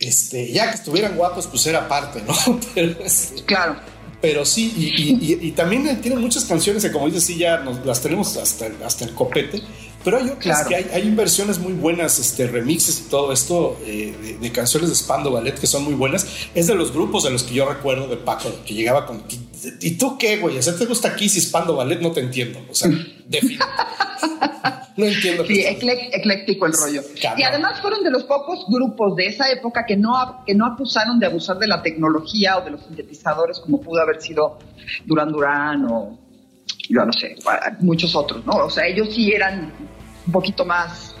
este, 0.00 0.50
ya 0.50 0.70
que 0.70 0.76
estuvieran 0.76 1.14
guapos, 1.14 1.46
pues 1.46 1.66
era 1.66 1.86
parte, 1.86 2.22
¿no? 2.26 2.58
Pero, 2.74 2.96
este, 3.04 3.42
claro. 3.44 3.76
Pero 4.22 4.46
sí, 4.46 4.72
y, 4.74 5.46
y, 5.48 5.52
también 5.52 6.00
tienen 6.00 6.22
muchas 6.22 6.46
canciones 6.46 6.82
que 6.82 6.90
como 6.90 7.04
dices, 7.04 7.24
sí, 7.24 7.36
ya 7.36 7.58
nos, 7.58 7.84
las 7.84 8.00
tenemos 8.00 8.34
hasta, 8.38 8.70
hasta 8.82 9.04
el 9.04 9.12
copete 9.12 9.60
pero 10.06 10.16
hay 10.18 10.28
otras 10.28 10.68
que 10.68 10.76
hay, 10.76 10.88
hay, 10.94 11.02
inversiones 11.02 11.58
muy 11.58 11.72
buenas, 11.72 12.20
este, 12.20 12.46
remixes 12.46 13.00
y 13.00 13.10
todo 13.10 13.32
esto 13.32 13.76
eh, 13.84 14.38
de, 14.40 14.52
canciones 14.52 14.88
de 14.88 14.94
Spando 14.94 15.32
Ballet 15.32 15.58
que 15.58 15.66
son 15.66 15.82
muy 15.82 15.94
buenas. 15.94 16.48
Es 16.54 16.68
de 16.68 16.76
los 16.76 16.92
grupos 16.92 17.24
de 17.24 17.30
los 17.30 17.42
que 17.42 17.54
yo 17.54 17.68
recuerdo 17.68 18.06
de 18.06 18.16
Paco, 18.16 18.48
que 18.64 18.74
llegaba 18.74 19.04
con. 19.04 19.24
¿Y 19.80 19.98
tú 19.98 20.16
qué, 20.16 20.36
güey? 20.36 20.58
O 20.58 20.62
sea, 20.62 20.76
¿te 20.76 20.86
gusta 20.86 21.16
Kiss 21.16 21.36
y 21.38 21.40
Spando 21.40 21.74
Ballet? 21.74 22.00
No 22.00 22.12
te 22.12 22.20
entiendo. 22.20 22.60
O 22.70 22.74
sea, 22.76 22.88
no 24.96 25.04
entiendo. 25.04 25.44
Sí, 25.44 25.64
ecléctico 25.66 26.66
el 26.66 26.74
rollo. 26.74 27.02
Y 27.36 27.42
además 27.42 27.80
fueron 27.80 28.04
de 28.04 28.12
los 28.12 28.22
pocos 28.22 28.64
grupos 28.68 29.16
de 29.16 29.26
esa 29.26 29.50
época 29.50 29.86
que 29.86 29.96
no, 29.96 30.44
que 30.46 30.54
no 30.54 30.66
acusaron 30.66 31.18
de 31.18 31.26
abusar 31.26 31.58
de 31.58 31.66
la 31.66 31.82
tecnología 31.82 32.58
o 32.58 32.64
de 32.64 32.70
los 32.70 32.84
sintetizadores 32.84 33.58
como 33.58 33.80
pudo 33.80 34.02
haber 34.02 34.22
sido 34.22 34.60
Duran 35.04 35.32
Duran 35.32 35.84
o 35.90 36.25
yo 36.88 37.04
no 37.04 37.12
sé, 37.12 37.36
muchos 37.80 38.14
otros, 38.14 38.44
¿no? 38.46 38.52
O 38.66 38.70
sea, 38.70 38.86
ellos 38.86 39.08
sí 39.14 39.32
eran 39.32 39.72
un 40.26 40.32
poquito 40.32 40.64
más 40.64 41.14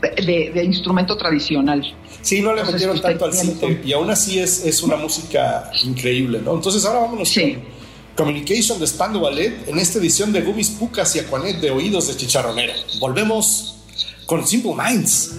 de, 0.00 0.62
instrumento 0.64 1.16
tradicional. 1.16 1.82
Sí, 2.20 2.40
no 2.40 2.54
le 2.54 2.64
metieron 2.64 3.00
tanto 3.00 3.24
al 3.24 3.32
cine 3.32 3.80
y 3.84 3.92
aún 3.92 4.10
así 4.10 4.38
es, 4.38 4.64
es 4.64 4.82
una 4.82 4.96
música 4.96 5.70
increíble, 5.84 6.40
¿no? 6.44 6.54
Entonces 6.54 6.84
ahora 6.84 7.00
vámonos 7.00 7.32
con 7.34 8.26
Communication 8.26 8.78
de 8.78 8.86
Spando 8.86 9.20
Ballet 9.20 9.68
en 9.68 9.78
esta 9.78 9.98
edición 9.98 10.32
de 10.32 10.42
Gubis 10.42 10.70
Pucas 10.70 11.16
y 11.16 11.20
Aquanet 11.20 11.56
de 11.60 11.70
Oídos 11.70 12.08
de 12.08 12.16
Chicharronera. 12.16 12.74
Volvemos 13.00 13.76
con 14.26 14.46
Simple 14.46 14.74
Minds. 14.74 15.36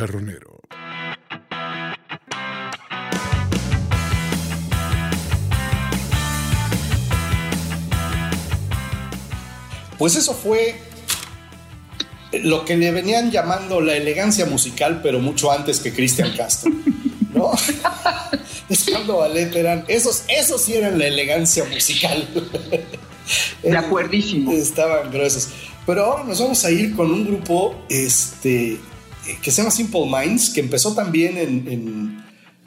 Chicharronero. 0.00 0.60
Pues 9.98 10.16
eso 10.16 10.32
fue 10.32 10.76
lo 12.32 12.64
que 12.64 12.76
le 12.76 12.90
venían 12.90 13.30
llamando 13.30 13.82
la 13.82 13.96
elegancia 13.96 14.46
musical, 14.46 15.00
pero 15.02 15.18
mucho 15.18 15.52
antes 15.52 15.80
que 15.80 15.92
Cristian 15.92 16.34
Castro. 16.34 16.72
¿No? 17.34 17.52
es 18.70 18.86
cuando 18.90 19.18
Ballet 19.18 19.54
eran. 19.54 19.84
Esos, 19.88 20.24
esos 20.28 20.62
sí 20.62 20.74
eran 20.74 20.98
la 20.98 21.06
elegancia 21.06 21.64
musical. 21.64 22.26
De 23.62 23.76
acuerdísimo. 23.76 24.52
Estaban 24.52 25.10
gruesos. 25.10 25.50
Pero 25.86 26.04
ahora 26.04 26.24
nos 26.24 26.40
vamos 26.40 26.64
a 26.64 26.70
ir 26.70 26.96
con 26.96 27.10
un 27.10 27.26
grupo 27.26 27.84
este, 27.88 28.78
que 29.42 29.50
se 29.50 29.58
llama 29.58 29.70
Simple 29.70 30.06
Minds, 30.06 30.50
que 30.50 30.60
empezó 30.60 30.94
también 30.94 31.36
en, 31.36 32.22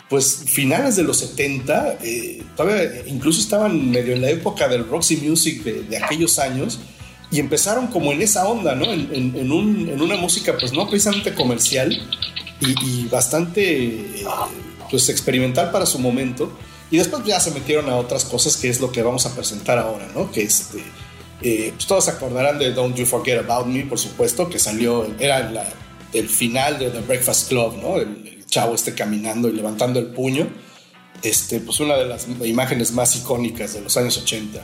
pues 0.09 0.43
finales 0.45 0.95
de 0.95 1.03
los 1.03 1.17
70, 1.17 1.97
eh, 2.03 2.43
todavía 2.55 3.03
incluso 3.07 3.39
estaban 3.39 3.89
medio 3.89 4.13
en 4.13 4.21
la 4.21 4.29
época 4.29 4.67
del 4.67 4.87
Roxy 4.87 5.17
Music 5.17 5.63
de, 5.63 5.97
aquellos 5.97 6.37
años 6.39 6.79
y 7.31 7.39
empezaron 7.39 7.87
como 7.87 8.11
en 8.11 8.21
esa 8.21 8.47
onda, 8.47 8.75
¿no? 8.75 8.85
En, 8.91 9.51
una 9.51 10.17
música 10.17 10.55
pues 10.59 10.71
no 10.73 10.87
precisamente 10.87 11.33
comercial 11.33 11.99
y, 12.59 13.05
bastante 13.07 13.87
eh, 13.87 14.25
pues 14.89 15.09
experimental 15.09 15.71
para 15.71 15.85
su 15.85 15.97
momento 15.99 16.55
y 16.91 16.97
después 16.97 17.23
ya 17.25 17.39
se 17.39 17.49
metieron 17.51 17.89
a 17.89 17.95
otras 17.95 18.23
cosas 18.23 18.55
que 18.55 18.69
es 18.69 18.79
lo 18.79 18.91
que 18.91 19.01
vamos 19.01 19.25
a 19.25 19.33
presentar 19.33 19.79
ahora, 19.79 20.07
¿no? 20.13 20.31
Que 20.31 20.43
este, 20.43 20.83
eh, 21.41 21.73
pues 21.73 21.87
todos 21.87 22.07
acordarán 22.07 22.57
de 22.57 22.71
Don't 22.71 22.95
You 22.95 23.05
Forget 23.05 23.39
About 23.39 23.65
Me, 23.65 23.83
por 23.83 23.99
supuesto, 23.99 24.49
que 24.49 24.59
salió, 24.59 25.05
era 25.19 25.73
el 26.13 26.29
final 26.29 26.79
de 26.79 26.89
The 26.89 27.01
Breakfast 27.01 27.49
Club, 27.49 27.77
¿no? 27.81 27.97
El, 27.97 28.33
chavo 28.53 28.75
este 28.75 28.93
caminando 28.93 29.49
y 29.49 29.53
levantando 29.53 29.99
el 29.99 30.07
puño. 30.07 30.47
Este, 31.23 31.59
pues 31.59 31.79
una 31.79 31.95
de 31.95 32.05
las 32.05 32.27
imágenes 32.43 32.91
más 32.91 33.15
icónicas 33.15 33.73
de 33.73 33.81
los 33.81 33.97
años 33.97 34.17
80. 34.17 34.61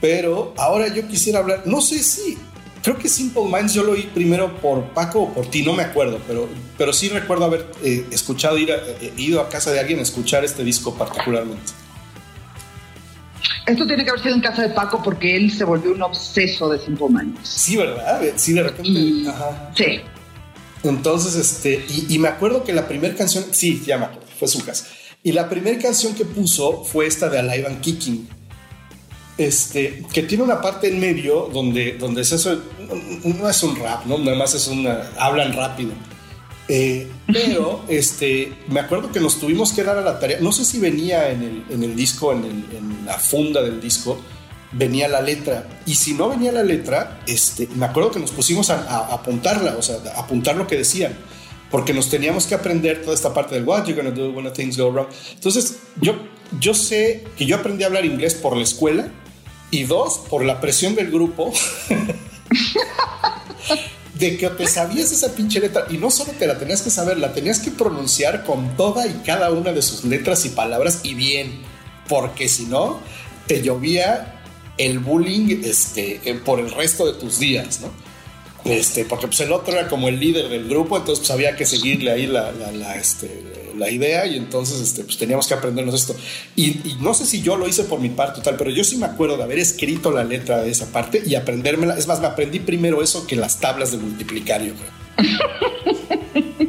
Pero 0.00 0.52
ahora 0.56 0.92
yo 0.92 1.06
quisiera 1.06 1.38
hablar, 1.38 1.62
no 1.64 1.80
sé 1.80 2.02
si, 2.02 2.36
creo 2.82 2.98
que 2.98 3.08
Simple 3.08 3.44
Minds 3.44 3.74
yo 3.74 3.84
lo 3.84 3.92
oí 3.92 4.10
primero 4.12 4.56
por 4.56 4.82
Paco 4.92 5.22
o 5.22 5.32
por 5.32 5.46
ti, 5.46 5.62
no 5.62 5.74
me 5.74 5.82
acuerdo, 5.84 6.20
pero, 6.26 6.48
pero 6.76 6.92
sí 6.92 7.08
recuerdo 7.08 7.44
haber 7.44 7.66
eh, 7.82 8.04
escuchado, 8.10 8.58
ir 8.58 8.70
eh, 8.70 9.12
ido 9.16 9.40
a 9.40 9.48
casa 9.48 9.70
de 9.70 9.78
alguien 9.78 10.00
a 10.00 10.02
escuchar 10.02 10.44
este 10.44 10.64
disco 10.64 10.94
particularmente. 10.94 11.72
Esto 13.66 13.86
tiene 13.86 14.04
que 14.04 14.10
haber 14.10 14.22
sido 14.22 14.34
en 14.34 14.40
casa 14.40 14.62
de 14.62 14.70
Paco 14.70 15.02
porque 15.02 15.36
él 15.36 15.50
se 15.50 15.64
volvió 15.64 15.92
un 15.92 16.02
obseso 16.02 16.68
de 16.68 16.78
Simple 16.78 17.08
Minds. 17.08 17.48
Sí, 17.48 17.76
¿verdad? 17.76 18.20
Sí, 18.36 18.52
de 18.52 18.62
repente. 18.62 19.30
Ajá. 19.30 19.70
Sí. 19.74 20.00
Entonces, 20.84 21.34
este, 21.34 21.84
y, 22.08 22.18
me 22.18 22.28
acuerdo 22.28 22.62
que 22.62 22.72
la 22.72 22.86
primera 22.86 23.14
canción, 23.14 23.44
sí, 23.50 23.82
ya 23.86 23.96
me 23.96 24.04
acuerdo, 24.04 24.28
fue 24.38 24.48
su 24.48 24.62
casa. 24.64 24.86
Y 25.22 25.32
la 25.32 25.48
primera 25.48 25.78
canción 25.78 26.14
que 26.14 26.26
puso 26.26 26.84
fue 26.84 27.06
esta 27.06 27.30
de 27.30 27.38
Alive 27.38 27.66
and 27.66 27.80
Kicking. 27.80 28.28
Este, 29.38 30.04
que 30.12 30.22
tiene 30.22 30.44
una 30.44 30.60
parte 30.60 30.88
en 30.88 31.00
medio 31.00 31.48
donde, 31.52 31.96
donde 31.98 32.20
es 32.20 32.30
eso, 32.30 32.60
no, 33.24 33.48
es 33.48 33.62
un 33.62 33.76
rap, 33.76 34.04
¿no? 34.06 34.18
Nada 34.18 34.36
más 34.36 34.54
es 34.54 34.68
una, 34.68 35.10
hablan 35.18 35.54
rápido. 35.54 35.92
Eh, 36.68 37.08
pero 37.26 37.82
este, 37.88 38.52
me 38.68 38.80
acuerdo 38.80 39.10
que 39.10 39.20
nos 39.20 39.40
tuvimos 39.40 39.72
que 39.72 39.82
dar 39.82 39.96
a 39.96 40.02
la 40.02 40.20
tarea, 40.20 40.38
no 40.40 40.52
sé 40.52 40.64
si 40.64 40.78
venía 40.78 41.30
en 41.30 41.42
el, 41.42 41.64
en 41.70 41.82
el 41.82 41.96
disco, 41.96 42.32
en, 42.32 42.44
en 42.44 43.06
la 43.06 43.18
funda 43.18 43.62
del 43.62 43.80
disco, 43.80 44.20
venía 44.72 45.08
la 45.08 45.20
letra. 45.20 45.66
Y 45.86 45.94
si 45.94 46.14
no 46.14 46.28
venía 46.28 46.52
la 46.52 46.62
letra, 46.62 47.20
este, 47.26 47.68
me 47.74 47.86
acuerdo 47.86 48.10
que 48.10 48.20
nos 48.20 48.32
pusimos 48.32 48.70
a, 48.70 49.06
apuntarla, 49.12 49.76
o 49.76 49.82
sea, 49.82 49.96
a 50.16 50.20
apuntar 50.20 50.56
lo 50.56 50.66
que 50.66 50.76
decían, 50.76 51.16
porque 51.70 51.92
nos 51.92 52.10
teníamos 52.10 52.46
que 52.46 52.54
aprender 52.54 53.02
toda 53.02 53.14
esta 53.14 53.34
parte 53.34 53.54
del 53.54 53.64
what 53.64 53.84
you're 53.84 54.00
gonna 54.00 54.14
do 54.14 54.30
when 54.30 54.52
things 54.52 54.76
go 54.76 54.90
wrong. 54.90 55.08
Entonces, 55.34 55.78
yo, 56.00 56.14
yo 56.60 56.74
sé 56.74 57.24
que 57.36 57.46
yo 57.46 57.56
aprendí 57.56 57.84
a 57.84 57.86
hablar 57.88 58.04
inglés 58.04 58.34
por 58.34 58.56
la 58.56 58.62
escuela 58.62 59.08
y 59.70 59.84
dos, 59.84 60.20
por 60.28 60.44
la 60.44 60.60
presión 60.60 60.94
del 60.94 61.10
grupo. 61.10 61.52
de 64.14 64.36
que 64.36 64.48
te 64.48 64.66
sabías 64.68 65.10
esa 65.10 65.34
pinche 65.34 65.60
letra 65.60 65.86
y 65.90 65.96
no 65.96 66.10
solo 66.10 66.32
te 66.38 66.46
la 66.46 66.56
tenías 66.56 66.82
que 66.82 66.90
saber, 66.90 67.18
la 67.18 67.32
tenías 67.32 67.58
que 67.58 67.70
pronunciar 67.70 68.44
con 68.44 68.76
toda 68.76 69.06
y 69.06 69.22
cada 69.26 69.50
una 69.50 69.72
de 69.72 69.82
sus 69.82 70.04
letras 70.04 70.44
y 70.44 70.50
palabras 70.50 71.00
y 71.02 71.14
bien, 71.14 71.62
porque 72.08 72.48
si 72.48 72.66
no, 72.66 73.00
te 73.46 73.62
llovía 73.62 74.33
el 74.78 74.98
bullying 74.98 75.62
este, 75.64 76.20
por 76.44 76.60
el 76.60 76.70
resto 76.70 77.06
de 77.06 77.18
tus 77.18 77.38
días, 77.38 77.80
¿no? 77.80 77.90
Este, 78.64 79.04
porque 79.04 79.26
pues 79.26 79.40
el 79.40 79.52
otro 79.52 79.74
era 79.74 79.88
como 79.88 80.08
el 80.08 80.18
líder 80.18 80.48
del 80.48 80.66
grupo, 80.66 80.96
entonces 80.96 81.20
pues 81.20 81.30
había 81.30 81.54
que 81.54 81.66
seguirle 81.66 82.10
ahí 82.10 82.26
la, 82.26 82.50
la, 82.50 82.96
este, 82.96 83.44
la 83.76 83.90
idea 83.90 84.26
y 84.26 84.38
entonces 84.38 84.80
este, 84.80 85.04
pues 85.04 85.18
teníamos 85.18 85.46
que 85.46 85.52
aprendernos 85.52 85.94
esto. 85.94 86.16
Y, 86.56 86.96
no 87.00 87.12
sé 87.12 87.26
si 87.26 87.42
yo 87.42 87.56
lo 87.56 87.68
hice 87.68 87.84
por 87.84 88.00
mi 88.00 88.08
parte 88.08 88.40
tal, 88.40 88.56
pero 88.56 88.70
yo 88.70 88.82
sí 88.82 88.96
me 88.96 89.04
acuerdo 89.04 89.36
de 89.36 89.42
haber 89.42 89.58
escrito 89.58 90.10
la 90.10 90.24
letra 90.24 90.62
de 90.62 90.70
esa 90.70 90.86
parte 90.86 91.22
y 91.26 91.34
aprendérmela. 91.34 91.98
Es 91.98 92.06
más, 92.06 92.20
me 92.20 92.26
aprendí 92.26 92.58
primero 92.58 93.02
eso 93.02 93.26
que 93.26 93.36
las 93.36 93.60
tablas 93.60 93.92
de 93.92 93.98
multiplicario. 93.98 94.72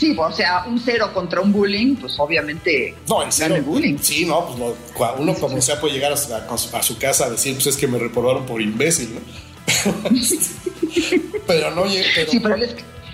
Sí, 0.00 0.16
o 0.18 0.32
sea, 0.32 0.64
un 0.66 0.80
cero 0.80 1.10
contra 1.12 1.42
un 1.42 1.52
bullying, 1.52 1.94
pues 1.96 2.18
obviamente. 2.18 2.94
No, 3.06 3.22
en 3.22 3.30
cero. 3.30 3.54
bullying. 3.62 3.98
Sí, 4.00 4.24
no, 4.24 4.46
pues 4.46 5.10
uno 5.18 5.34
como 5.34 5.60
sea 5.60 5.78
puede 5.78 5.92
llegar 5.92 6.10
a, 6.10 6.82
su 6.82 6.96
casa 6.96 7.26
a 7.26 7.30
decir, 7.30 7.52
pues 7.52 7.66
es 7.66 7.76
que 7.76 7.86
me 7.86 7.98
reprobaron 7.98 8.46
por 8.46 8.62
imbécil, 8.62 9.14
¿no? 9.14 9.20
pero 11.46 11.70
no, 11.72 11.82
pero, 12.14 12.30
sí, 12.30 12.40
pero 12.40 12.56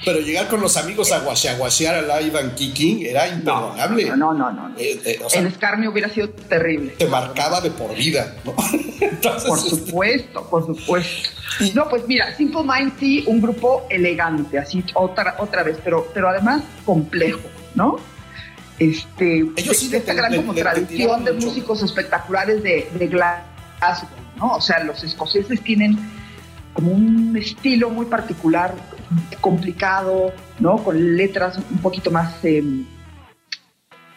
pero 0.07 0.21
llegar 0.21 0.47
con 0.47 0.61
los 0.61 0.77
amigos 0.77 1.11
a 1.11 1.19
guachear 1.19 1.97
a 1.97 2.03
la 2.03 2.23
Ivan 2.23 2.55
Kicking 2.55 3.05
era 3.05 3.27
imperdonable. 3.27 4.05
No, 4.17 4.33
no, 4.33 4.53
no. 4.53 4.69
Eh, 4.79 5.01
eh, 5.05 5.19
el 5.35 5.49
escarnio 5.49 5.91
hubiera 5.91 6.09
sido 6.09 6.31
terrible. 6.31 6.93
Te 6.93 7.07
marcaba 7.07 7.61
de 7.61 7.73
por 7.73 7.93
vida, 7.93 8.37
¿no? 8.45 8.53
por 8.55 9.59
este, 9.59 9.71
supuesto, 9.71 10.49
por 10.49 10.65
supuesto. 10.65 11.31
no, 11.75 11.89
pues 11.89 12.07
mira, 12.07 12.33
Simple 12.37 12.63
Mind 12.63 12.93
sí, 13.01 13.25
un 13.27 13.43
grupo 13.43 13.85
elegante, 13.91 14.61
así 14.61 14.85
otra, 14.95 15.35
otra 15.41 15.65
vez, 15.65 15.79
pero, 15.83 16.07
pero 16.15 16.29
además 16.29 16.63
complejo, 16.85 17.41
¿no? 17.75 17.97
Este, 18.79 19.39
Ellos 19.57 19.77
sí 19.77 19.91
esta 19.93 20.15
gran 20.15 20.37
como 20.37 20.55
tradición 20.55 21.25
de 21.25 21.33
músicos 21.33 21.83
espectaculares 21.83 22.63
de, 22.63 22.89
de 22.97 23.09
Glasgow, 23.09 24.09
¿no? 24.37 24.53
O 24.53 24.61
sea, 24.61 24.85
los 24.85 25.03
escoceses 25.03 25.61
tienen 25.63 25.99
como 26.75 26.93
un 26.93 27.37
estilo 27.37 27.91
muy 27.91 28.07
particular 28.07 28.73
complicado, 29.41 30.33
¿no? 30.59 30.83
Con 30.83 31.17
letras 31.17 31.59
un 31.59 31.79
poquito 31.79 32.11
más 32.11 32.45
eh, 32.45 32.63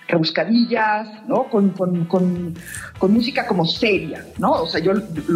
rebuscadillas, 0.07 1.07
¿no? 1.27 1.45
Con, 1.49 2.55
música 3.01 3.45
como 3.47 3.65
seria, 3.65 4.25
¿no? 4.37 4.51
O 4.63 4.67
sea, 4.67 4.81
yo 4.81 4.93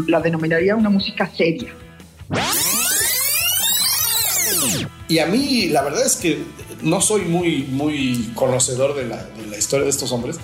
la 0.07 0.19
denominaría 0.19 0.75
una 0.75 0.89
música 0.89 1.29
seria. 1.29 1.73
Y 5.07 5.19
a 5.19 5.27
mí, 5.27 5.69
la 5.69 5.83
verdad 5.83 6.05
es 6.05 6.15
que 6.15 6.43
no 6.81 7.01
soy 7.01 7.21
muy, 7.23 7.63
muy 7.63 8.31
conocedor 8.35 8.95
de 8.95 9.05
la, 9.05 9.57
historia 9.57 9.83
de 9.83 9.91
estos 9.91 10.11
hombres, 10.11 10.37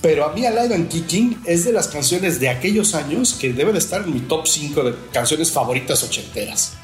pero 0.00 0.24
a 0.24 0.32
mí 0.32 0.46
Alive 0.46 0.74
and 0.74 0.88
Kicking 0.88 1.42
es 1.44 1.64
de 1.64 1.72
las 1.72 1.88
canciones 1.88 2.38
de 2.38 2.48
aquellos 2.48 2.94
años 2.94 3.34
que 3.34 3.52
debe 3.52 3.72
de 3.72 3.78
estar 3.78 4.02
en 4.02 4.14
mi 4.14 4.20
top 4.20 4.46
5 4.46 4.82
de 4.84 4.94
canciones 5.12 5.50
favoritas 5.50 6.02
ochenteras. 6.04 6.74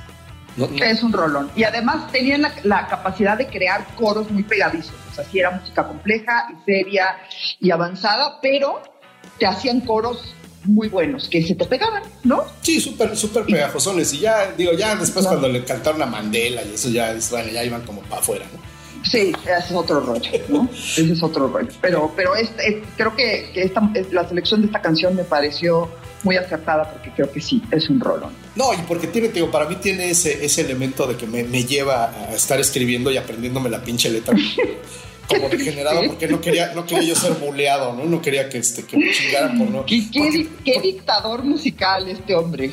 Es 0.57 1.03
un 1.03 1.13
rolón. 1.13 1.51
Y 1.57 1.65
además 1.65 2.11
tenían 2.13 2.47
la, 2.63 2.87
capacidad 2.87 3.39
de 3.39 3.47
crear 3.47 3.87
coros 3.95 4.31
muy 4.31 4.43
pegadizos. 4.43 4.95
O 5.11 5.15
sea, 5.15 5.25
sí 5.25 5.39
era 5.39 5.51
música 5.51 5.87
compleja 5.87 6.49
y 6.51 6.65
seria 6.65 7.17
y 7.61 7.71
avanzada, 7.71 8.39
pero 8.41 8.83
te 9.39 9.47
hacían 9.47 9.81
coros 9.81 10.35
muy 10.65 10.89
buenos 10.89 11.29
que 11.29 11.45
se 11.45 11.55
te 11.55 11.65
pegaban, 11.65 12.03
¿no? 12.23 12.45
Sí, 12.61 12.81
súper, 12.81 13.17
súper 13.17 13.45
pegajosones. 13.45 14.13
Y 14.13 14.21
ya, 14.21 14.53
digo, 14.53 14.73
ya 14.73 14.95
después 14.95 15.27
cuando 15.27 15.49
le 15.49 15.65
cantaron 15.65 16.03
a 16.03 16.07
Mandela 16.07 16.63
y 16.63 16.75
eso 16.75 16.89
ya, 16.89 17.15
bueno, 17.31 17.51
ya 17.51 17.65
iban 17.65 17.83
como 17.83 18.01
para 18.03 18.21
afuera, 18.21 18.45
¿no? 18.53 18.61
Sí, 19.05 19.33
ese 19.43 19.57
es 19.59 19.73
otro 19.73 20.01
rollo, 20.01 20.31
¿no? 20.49 20.69
ese 20.73 21.13
es 21.13 21.23
otro 21.23 21.49
rollo. 21.49 21.73
Pero, 21.81 22.13
pero 22.15 22.37
este, 22.37 22.85
creo 22.97 23.17
que, 23.17 23.51
que 23.53 23.63
esta, 23.63 23.83
la 24.13 24.29
selección 24.29 24.61
de 24.61 24.67
esta 24.67 24.81
canción 24.81 25.17
me 25.17 25.25
pareció 25.25 25.91
muy 26.23 26.37
acertada 26.37 26.89
porque 26.93 27.11
creo 27.11 27.31
que 27.33 27.41
sí, 27.41 27.61
es 27.73 27.89
un 27.91 27.99
rolón. 27.99 28.33
No, 28.55 28.75
y 28.75 28.79
porque 28.89 29.07
tiene, 29.07 29.29
digo, 29.29 29.51
para 29.51 29.67
mí 29.67 29.77
tiene 29.77 30.11
ese, 30.11 30.45
ese 30.45 30.61
elemento 30.61 31.07
de 31.07 31.17
que 31.17 31.27
me, 31.27 31.43
me 31.45 31.65
lleva 31.65 32.11
a 32.11 32.35
estar 32.35 32.61
escribiendo 32.61 33.11
y 33.11 33.17
aprendiéndome 33.17 33.71
la 33.71 33.83
pinche 33.83 34.11
letra. 34.11 34.37
como 35.29 35.49
degenerado 35.49 36.03
porque 36.07 36.29
no 36.29 36.41
quería, 36.41 36.75
no 36.75 36.87
quería 36.87 37.09
yo 37.09 37.17
ser 37.17 37.33
buleado, 37.35 37.95
¿no? 37.95 38.05
No 38.05 38.21
quería 38.21 38.49
que, 38.49 38.59
este, 38.59 38.85
que 38.85 38.97
me 38.97 39.13
chingaran 39.13 39.59
por 39.59 39.71
no. 39.71 39.87
¿Qué, 39.87 40.09
qué, 40.11 40.81
dictador 40.81 41.45
musical 41.45 42.09
este 42.09 42.35
hombre? 42.35 42.73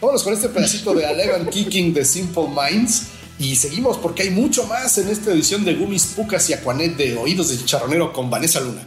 Vámonos 0.00 0.22
con 0.22 0.32
este 0.32 0.48
pedacito 0.48 0.94
de 0.94 1.06
Alevan 1.06 1.46
Kicking 1.48 1.92
de 1.92 2.04
Simple 2.04 2.44
Minds. 2.48 3.08
Y 3.38 3.56
seguimos 3.56 3.98
porque 3.98 4.22
hay 4.22 4.30
mucho 4.30 4.66
más 4.66 4.96
en 4.96 5.08
esta 5.08 5.30
edición 5.30 5.64
de 5.64 5.74
Gummies, 5.74 6.06
Pucas 6.06 6.48
y 6.48 6.54
Aquanet 6.54 6.96
de 6.96 7.18
Oídos 7.18 7.50
de 7.50 7.58
Chicharronero 7.58 8.12
con 8.12 8.30
Vanessa 8.30 8.60
Luna. 8.60 8.86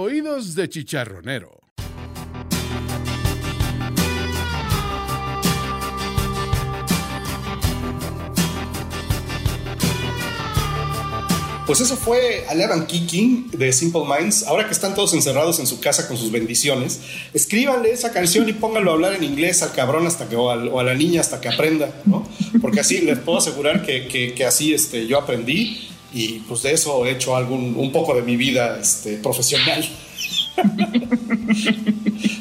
Oídos 0.00 0.54
de 0.54 0.68
chicharronero. 0.68 1.67
Pues 11.68 11.82
eso 11.82 11.98
fue 11.98 12.46
Alevan 12.48 12.86
Kicking 12.86 13.50
de 13.50 13.74
Simple 13.74 14.00
Minds. 14.00 14.44
Ahora 14.44 14.64
que 14.64 14.72
están 14.72 14.94
todos 14.94 15.12
encerrados 15.12 15.60
en 15.60 15.66
su 15.66 15.80
casa 15.80 16.08
con 16.08 16.16
sus 16.16 16.32
bendiciones, 16.32 16.98
escríbanle 17.34 17.90
esa 17.90 18.10
canción 18.10 18.48
y 18.48 18.54
pónganlo 18.54 18.90
a 18.90 18.94
hablar 18.94 19.12
en 19.12 19.22
inglés 19.22 19.62
al 19.62 19.72
cabrón 19.72 20.06
hasta 20.06 20.30
que, 20.30 20.34
o, 20.34 20.50
a 20.50 20.82
la 20.82 20.94
niña 20.94 21.20
hasta 21.20 21.42
que 21.42 21.50
aprenda, 21.50 21.92
¿no? 22.06 22.26
Porque 22.62 22.80
así 22.80 23.02
les 23.02 23.18
puedo 23.18 23.36
asegurar 23.36 23.84
que, 23.84 24.08
que, 24.34 24.46
así 24.46 24.72
este, 24.72 25.06
yo 25.06 25.18
aprendí 25.18 25.90
y 26.10 26.38
pues 26.48 26.62
de 26.62 26.72
eso 26.72 27.04
he 27.04 27.10
hecho 27.10 27.36
algún, 27.36 27.74
un 27.76 27.92
poco 27.92 28.14
de 28.14 28.22
mi 28.22 28.38
vida 28.38 28.78
este, 28.80 29.18
profesional. 29.18 29.86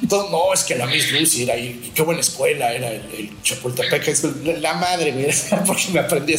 No, 0.09 0.53
es 0.53 0.63
que 0.63 0.75
la 0.75 0.85
Miss 0.87 1.11
Lucy 1.11 1.43
era 1.43 1.53
ahí, 1.55 1.91
qué 1.93 2.01
buena 2.01 2.21
escuela 2.21 2.73
era 2.73 2.91
el, 2.91 3.29
Chapultepec, 3.43 4.07
es 4.07 4.23
la 4.61 4.73
madre, 4.75 5.11
mira, 5.11 5.33
porque 5.65 5.83
me 5.93 5.99
aprendí 5.99 6.35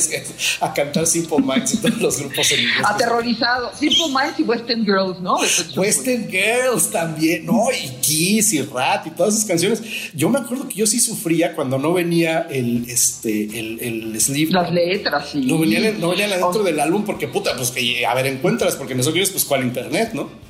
a, 0.61 0.73
cantar 0.73 1.07
Simple 1.07 1.39
Minds 1.39 1.75
y 1.75 1.77
todos 1.79 1.99
los 1.99 2.19
grupos 2.19 2.51
en 2.53 2.61
inglés. 2.61 2.85
Aterrorizado, 2.85 3.71
Simple 3.75 4.09
Minds 4.09 4.39
y 4.39 4.43
Western 4.43 4.85
Girls, 4.85 5.21
¿no? 5.21 5.39
Western 5.77 6.29
Girls 6.29 6.91
también, 6.91 7.47
¿no? 7.47 7.67
Y 7.73 7.89
Kiss 8.01 8.53
y 8.53 8.63
Rat 8.63 9.07
y 9.07 9.11
todas 9.11 9.35
esas 9.35 9.47
canciones. 9.47 9.83
Yo 10.15 10.29
me 10.29 10.39
acuerdo 10.39 10.69
que 10.69 10.75
yo 10.75 10.87
sí 10.87 11.01
sufría 11.01 11.55
cuando 11.55 11.79
no 11.79 11.93
venía 11.93 12.47
el, 12.51 12.89
este, 12.89 13.45
el, 13.59 13.79
el 13.81 14.21
sleeve. 14.21 14.53
Las 14.53 14.73
letras, 14.73 15.31
sí. 15.33 15.41
No 15.47 15.59
venían, 15.59 16.01
no 16.01 16.11
venían 16.11 16.33
adentro 16.33 16.63
del 16.63 16.79
álbum 16.81 17.05
porque, 17.05 17.29
puta, 17.29 17.57
pues 17.57 17.71
que, 17.71 18.05
a 18.07 18.15
ver, 18.15 18.27
encuentras, 18.27 18.77
porque 18.77 18.95
nosotros, 18.95 19.31
pues, 19.31 19.45
¿cuál 19.45 19.63
internet, 19.65 20.11
no? 20.13 20.48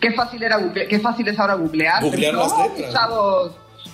Qué 0.00 0.12
fácil 0.12 0.42
era 0.42 0.58
qué 0.88 0.98
fácil 1.00 1.26
es 1.28 1.38
ahora 1.38 1.54
googlear. 1.54 2.02
Googlear 2.02 2.34
las 2.34 2.52
letras. 2.58 2.94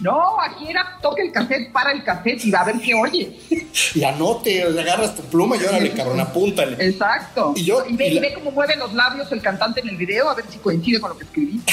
No, 0.01 0.41
aquí 0.41 0.69
era 0.69 0.99
toque 1.03 1.23
el 1.23 1.33
cassette, 1.33 1.71
para 1.73 1.93
el 1.93 2.03
cassette 2.03 2.45
y 2.45 2.51
va 2.51 2.61
a 2.61 2.65
ver 2.65 2.77
qué 2.81 2.95
oye. 2.95 3.39
y 3.95 4.05
anote, 4.05 4.63
agarras 4.63 5.15
tu 5.15 5.23
pluma 5.23 5.57
y 5.57 5.65
órale, 5.65 5.93
cabrón, 5.93 6.21
apúntale. 6.21 6.77
Exacto. 6.85 7.53
Y, 7.57 7.65
yo, 7.65 7.85
y, 7.87 7.97
ve, 7.97 8.33
cómo 8.35 8.51
mueve 8.51 8.77
los 8.77 8.93
labios 8.95 9.31
el 9.33 9.43
cantante 9.43 9.81
en 9.81 9.89
el 9.91 9.97
video, 9.97 10.29
a 10.31 10.35
ver 10.35 10.45
si 10.49 10.59
coincide 10.59 11.01
con 11.01 11.11
lo 11.11 11.19
que 11.19 11.25
escribiste. 11.25 11.73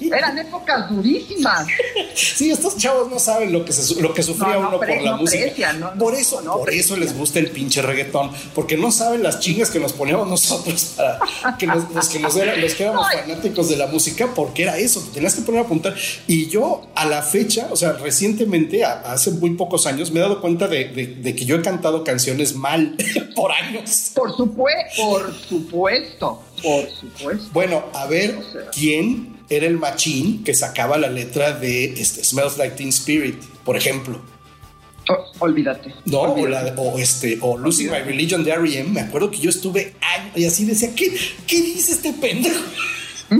Eran 0.16 0.38
épocas 0.38 0.90
durísimas. 0.90 1.66
Sí, 2.14 2.50
estos 2.50 2.76
chavos 2.76 3.10
no 3.10 3.18
saben 3.18 3.52
lo 3.52 3.64
que, 3.64 3.72
lo 4.00 4.12
que 4.12 4.22
sufría 4.22 4.58
uno 4.58 4.78
por 4.78 5.02
la 5.02 5.16
música. 5.16 5.74
por 5.98 6.14
eso, 6.14 6.42
por 6.42 6.70
eso 6.70 6.96
les 6.96 7.16
gusta 7.16 7.38
el 7.38 7.50
pinche 7.50 7.82
reggaetón, 7.82 8.30
porque 8.54 8.76
no 8.76 8.90
saben 8.90 9.22
las 9.22 9.40
chingas 9.40 9.70
que 9.70 9.80
nos 9.80 9.92
poníamos 9.92 10.28
nosotros 10.28 10.94
para 10.96 11.56
que 11.58 11.66
los 11.66 12.08
que 12.08 12.18
nos 12.18 12.34
los 12.34 12.74
que 12.74 12.82
éramos 12.82 13.06
fanáticos 13.12 13.68
de 13.68 13.76
la 13.76 13.86
música, 13.86 14.28
porque 14.34 14.64
era 14.64 14.78
eso, 14.78 15.02
tenías 15.12 15.34
que 15.34 15.42
poner 15.42 15.62
a 15.62 15.64
apuntar. 15.64 15.94
Y 16.26 16.46
yo, 16.48 16.86
a 16.94 17.03
la 17.06 17.22
fecha, 17.22 17.68
o 17.70 17.76
sea, 17.76 17.92
recientemente, 17.92 18.84
hace 18.84 19.30
muy 19.32 19.50
pocos 19.50 19.86
años, 19.86 20.10
me 20.10 20.20
he 20.20 20.22
dado 20.22 20.40
cuenta 20.40 20.68
de, 20.68 20.92
que 21.36 21.44
yo 21.44 21.56
he 21.56 21.62
cantado 21.62 22.04
canciones 22.04 22.54
mal 22.54 22.96
por 23.34 23.52
años. 23.52 24.12
Por 24.14 24.36
supuesto, 24.36 25.02
por 25.02 25.34
supuesto, 25.34 26.42
por 26.62 26.90
supuesto. 26.90 27.48
Bueno, 27.52 27.84
a 27.92 28.06
ver 28.06 28.38
quién 28.72 29.36
era 29.48 29.66
el 29.66 29.78
machín 29.78 30.44
que 30.44 30.54
sacaba 30.54 30.98
la 30.98 31.08
letra 31.08 31.52
de 31.52 31.84
este, 32.00 32.24
Smells 32.24 32.58
Like 32.58 32.76
Teen 32.76 32.88
Spirit, 32.90 33.36
por 33.64 33.76
ejemplo. 33.76 34.20
Oh, 35.08 35.24
olvídate. 35.40 35.94
No, 36.06 36.22
O, 36.22 36.98
este, 36.98 37.38
o 37.42 37.58
Losing 37.58 37.90
My 37.90 37.98
Religion 37.98 38.42
de 38.42 38.52
R.E.M. 38.52 38.90
Me 38.90 39.00
acuerdo 39.02 39.30
que 39.30 39.38
yo 39.38 39.50
estuve 39.50 39.94
años 40.00 40.32
y 40.36 40.46
así 40.46 40.64
decía, 40.64 40.94
¿qué, 40.94 41.14
qué 41.46 41.60
dice 41.60 41.92
este 41.92 42.12
pendejo? 42.14 42.62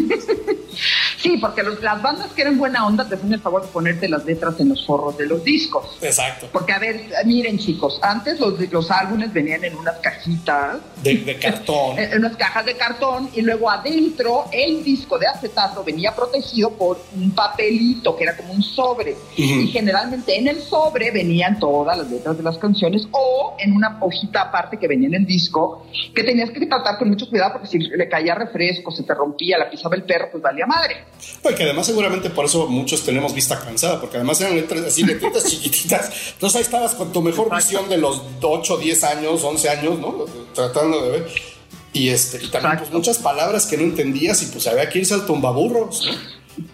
Sí, 1.24 1.38
porque 1.38 1.62
las 1.62 2.02
bandas 2.02 2.32
que 2.32 2.42
eran 2.42 2.58
buena 2.58 2.86
onda 2.86 3.08
te 3.08 3.14
hacen 3.14 3.32
el 3.32 3.40
favor 3.40 3.62
de 3.62 3.68
ponerte 3.68 4.10
las 4.10 4.26
letras 4.26 4.60
en 4.60 4.68
los 4.68 4.84
forros 4.84 5.16
de 5.16 5.24
los 5.24 5.42
discos. 5.42 5.96
Exacto. 6.02 6.50
Porque, 6.52 6.74
a 6.74 6.78
ver, 6.78 7.00
miren 7.24 7.56
chicos, 7.56 7.98
antes 8.02 8.38
los, 8.38 8.60
los 8.70 8.90
álbumes 8.90 9.32
venían 9.32 9.64
en 9.64 9.74
unas 9.74 9.96
cajitas. 10.00 10.80
De, 11.02 11.38
cartón. 11.40 11.98
En, 12.04 12.18
unas 12.18 12.36
cajas 12.36 12.66
de 12.66 12.76
cartón 12.76 13.30
y 13.34 13.40
luego 13.40 13.70
adentro 13.70 14.44
el 14.52 14.84
disco 14.84 15.18
de 15.18 15.26
acetato 15.26 15.82
venía 15.82 16.14
protegido 16.14 16.72
por 16.72 17.02
un 17.14 17.30
papelito 17.30 18.14
que 18.16 18.24
era 18.24 18.36
como 18.36 18.52
un 18.52 18.62
sobre. 18.62 19.16
Y 19.34 19.68
generalmente 19.68 20.36
en 20.36 20.48
el 20.48 20.60
sobre 20.60 21.10
venían 21.10 21.58
todas 21.58 21.96
las 21.96 22.10
letras 22.10 22.36
de 22.36 22.42
las 22.42 22.58
canciones 22.58 23.08
o 23.12 23.56
en 23.58 23.72
una 23.72 23.96
hojita 24.00 24.42
aparte 24.42 24.76
que 24.76 24.88
venía 24.88 25.08
en 25.08 25.14
el 25.14 25.24
disco 25.24 25.86
que 26.14 26.22
tenías 26.22 26.50
que 26.50 26.66
tratar 26.66 26.98
con 26.98 27.08
mucho 27.08 27.28
cuidado 27.30 27.54
porque 27.54 27.68
si 27.68 27.78
le 27.78 28.08
caía 28.08 28.34
refresco, 28.34 28.90
se 28.90 29.04
te 29.04 29.14
rompía, 29.14 29.56
la 29.56 29.70
pisaba 29.70 29.96
el 29.96 30.02
perro, 30.02 30.28
pues 30.30 30.42
valía 30.42 30.66
madre. 30.66 30.96
Pues 31.42 31.54
que 31.56 31.64
además 31.64 31.86
seguramente 31.86 32.30
por 32.30 32.46
eso 32.46 32.66
muchos 32.66 33.02
tenemos 33.02 33.34
vista 33.34 33.60
cansada, 33.60 34.00
porque 34.00 34.16
además 34.16 34.40
eran 34.40 34.56
letras 34.56 34.82
así, 34.82 35.04
letritas 35.04 35.44
chiquititas. 35.50 36.10
Entonces 36.32 36.56
ahí 36.56 36.62
estabas 36.62 36.94
con 36.94 37.12
tu 37.12 37.22
mejor 37.22 37.54
visión 37.54 37.88
de 37.88 37.98
los 37.98 38.22
8, 38.40 38.78
10 38.78 39.04
años, 39.04 39.44
11 39.44 39.68
años, 39.68 39.98
¿no? 39.98 40.24
Tratando 40.54 41.02
de 41.02 41.10
ver. 41.10 41.54
Y, 41.94 42.08
este, 42.08 42.44
y 42.44 42.48
también 42.48 42.78
pues, 42.78 42.92
muchas 42.92 43.18
palabras 43.18 43.66
que 43.66 43.76
no 43.76 43.84
entendías 43.84 44.42
y 44.42 44.46
pues 44.46 44.66
había 44.66 44.88
que 44.88 44.98
irse 44.98 45.14
al 45.14 45.26
tumbaburros, 45.26 46.08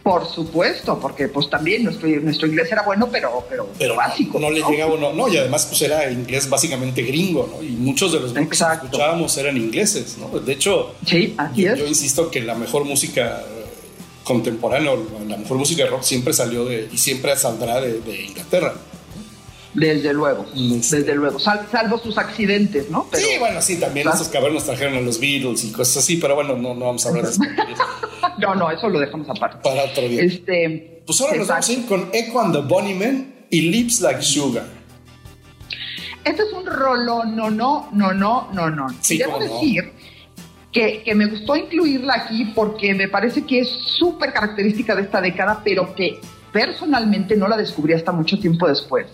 Por 0.02 0.26
supuesto, 0.26 0.98
porque 0.98 1.28
pues 1.28 1.50
también 1.50 1.84
nuestro, 1.84 2.08
nuestro 2.08 2.46
inglés 2.48 2.72
era 2.72 2.82
bueno, 2.82 3.08
pero, 3.10 3.44
pero, 3.48 3.68
pero 3.78 3.96
básico. 3.96 4.38
No, 4.38 4.50
le 4.50 4.62
llegaba 4.62 4.94
uno, 4.94 5.12
no, 5.12 5.28
y 5.28 5.36
además 5.36 5.66
pues 5.66 5.82
era 5.82 6.10
inglés 6.10 6.48
básicamente 6.48 7.02
gringo, 7.02 7.50
¿no? 7.54 7.62
Y 7.62 7.70
muchos 7.70 8.12
de 8.12 8.20
los 8.20 8.32
que 8.32 8.40
escuchábamos 8.40 9.36
eran 9.36 9.56
ingleses, 9.56 10.16
¿no? 10.18 10.38
De 10.38 10.52
hecho, 10.52 10.94
sí, 11.06 11.36
yo 11.54 11.86
insisto 11.86 12.30
que 12.30 12.40
la 12.40 12.54
mejor 12.54 12.84
música 12.84 13.44
contemporáneo, 14.30 15.08
la 15.26 15.36
mejor 15.36 15.58
música 15.58 15.82
de 15.82 15.90
rock 15.90 16.02
siempre 16.02 16.32
salió 16.32 16.64
de 16.64 16.88
y 16.92 16.98
siempre 16.98 17.34
saldrá 17.34 17.80
de, 17.80 18.26
Inglaterra. 18.28 18.74
Desde 19.74 20.12
luego, 20.12 20.46
desde 20.54 21.14
luego, 21.16 21.40
salvo 21.40 21.98
sus 21.98 22.16
accidentes, 22.16 22.90
¿no? 22.90 23.08
sí, 23.12 23.26
bueno, 23.40 23.60
sí, 23.60 23.78
también 23.78 24.08
esos 24.08 24.28
cabrones 24.28 24.64
trajeron 24.64 24.96
a 24.96 25.00
los 25.00 25.18
Beatles 25.18 25.64
y 25.64 25.72
cosas 25.72 25.98
así, 25.98 26.16
pero 26.16 26.36
bueno, 26.36 26.56
no, 26.56 26.74
no 26.74 26.86
vamos 26.86 27.04
a 27.06 27.08
hablar 27.08 27.24
de 27.24 27.30
eso. 27.30 27.42
no, 28.38 28.54
no, 28.54 28.70
eso 28.70 28.88
lo 28.88 29.00
dejamos 29.00 29.28
aparte. 29.28 29.58
Para 29.64 29.84
otro 29.84 30.08
día. 30.08 30.22
Este, 30.22 31.02
pues 31.04 31.20
ahora 31.20 31.36
nos 31.36 31.48
vamos 31.48 31.68
a 31.68 31.72
ir 31.72 31.86
con 31.86 32.08
Echo 32.12 32.40
and 32.40 32.54
the 32.54 32.60
Bunnymen 32.62 33.46
y 33.50 33.62
Lips 33.62 34.00
Like 34.00 34.22
Sugar. 34.22 34.66
Este 36.24 36.42
es 36.42 36.52
un 36.52 36.66
rolo, 36.66 37.24
no, 37.24 37.50
no, 37.50 37.88
no, 37.92 38.12
no, 38.12 38.48
no, 38.52 38.70
no. 38.70 38.86
Sí, 39.00 39.18
Debo 39.18 39.38
decir 39.40 39.92
que, 40.72 41.02
me 41.14 41.26
gustó 41.26 41.56
incluirla 41.56 42.14
aquí 42.14 42.44
porque 42.54 42.94
me 42.94 43.08
parece 43.08 43.44
que 43.44 43.60
es 43.60 43.68
súper 43.68 44.32
característica 44.32 44.94
de 44.94 45.02
esta 45.02 45.20
década, 45.20 45.60
pero 45.64 45.94
que 45.94 46.20
personalmente 46.52 47.36
no 47.36 47.48
la 47.48 47.56
descubrí 47.56 47.92
hasta 47.92 48.12
mucho 48.12 48.38
tiempo 48.38 48.68
después. 48.68 49.06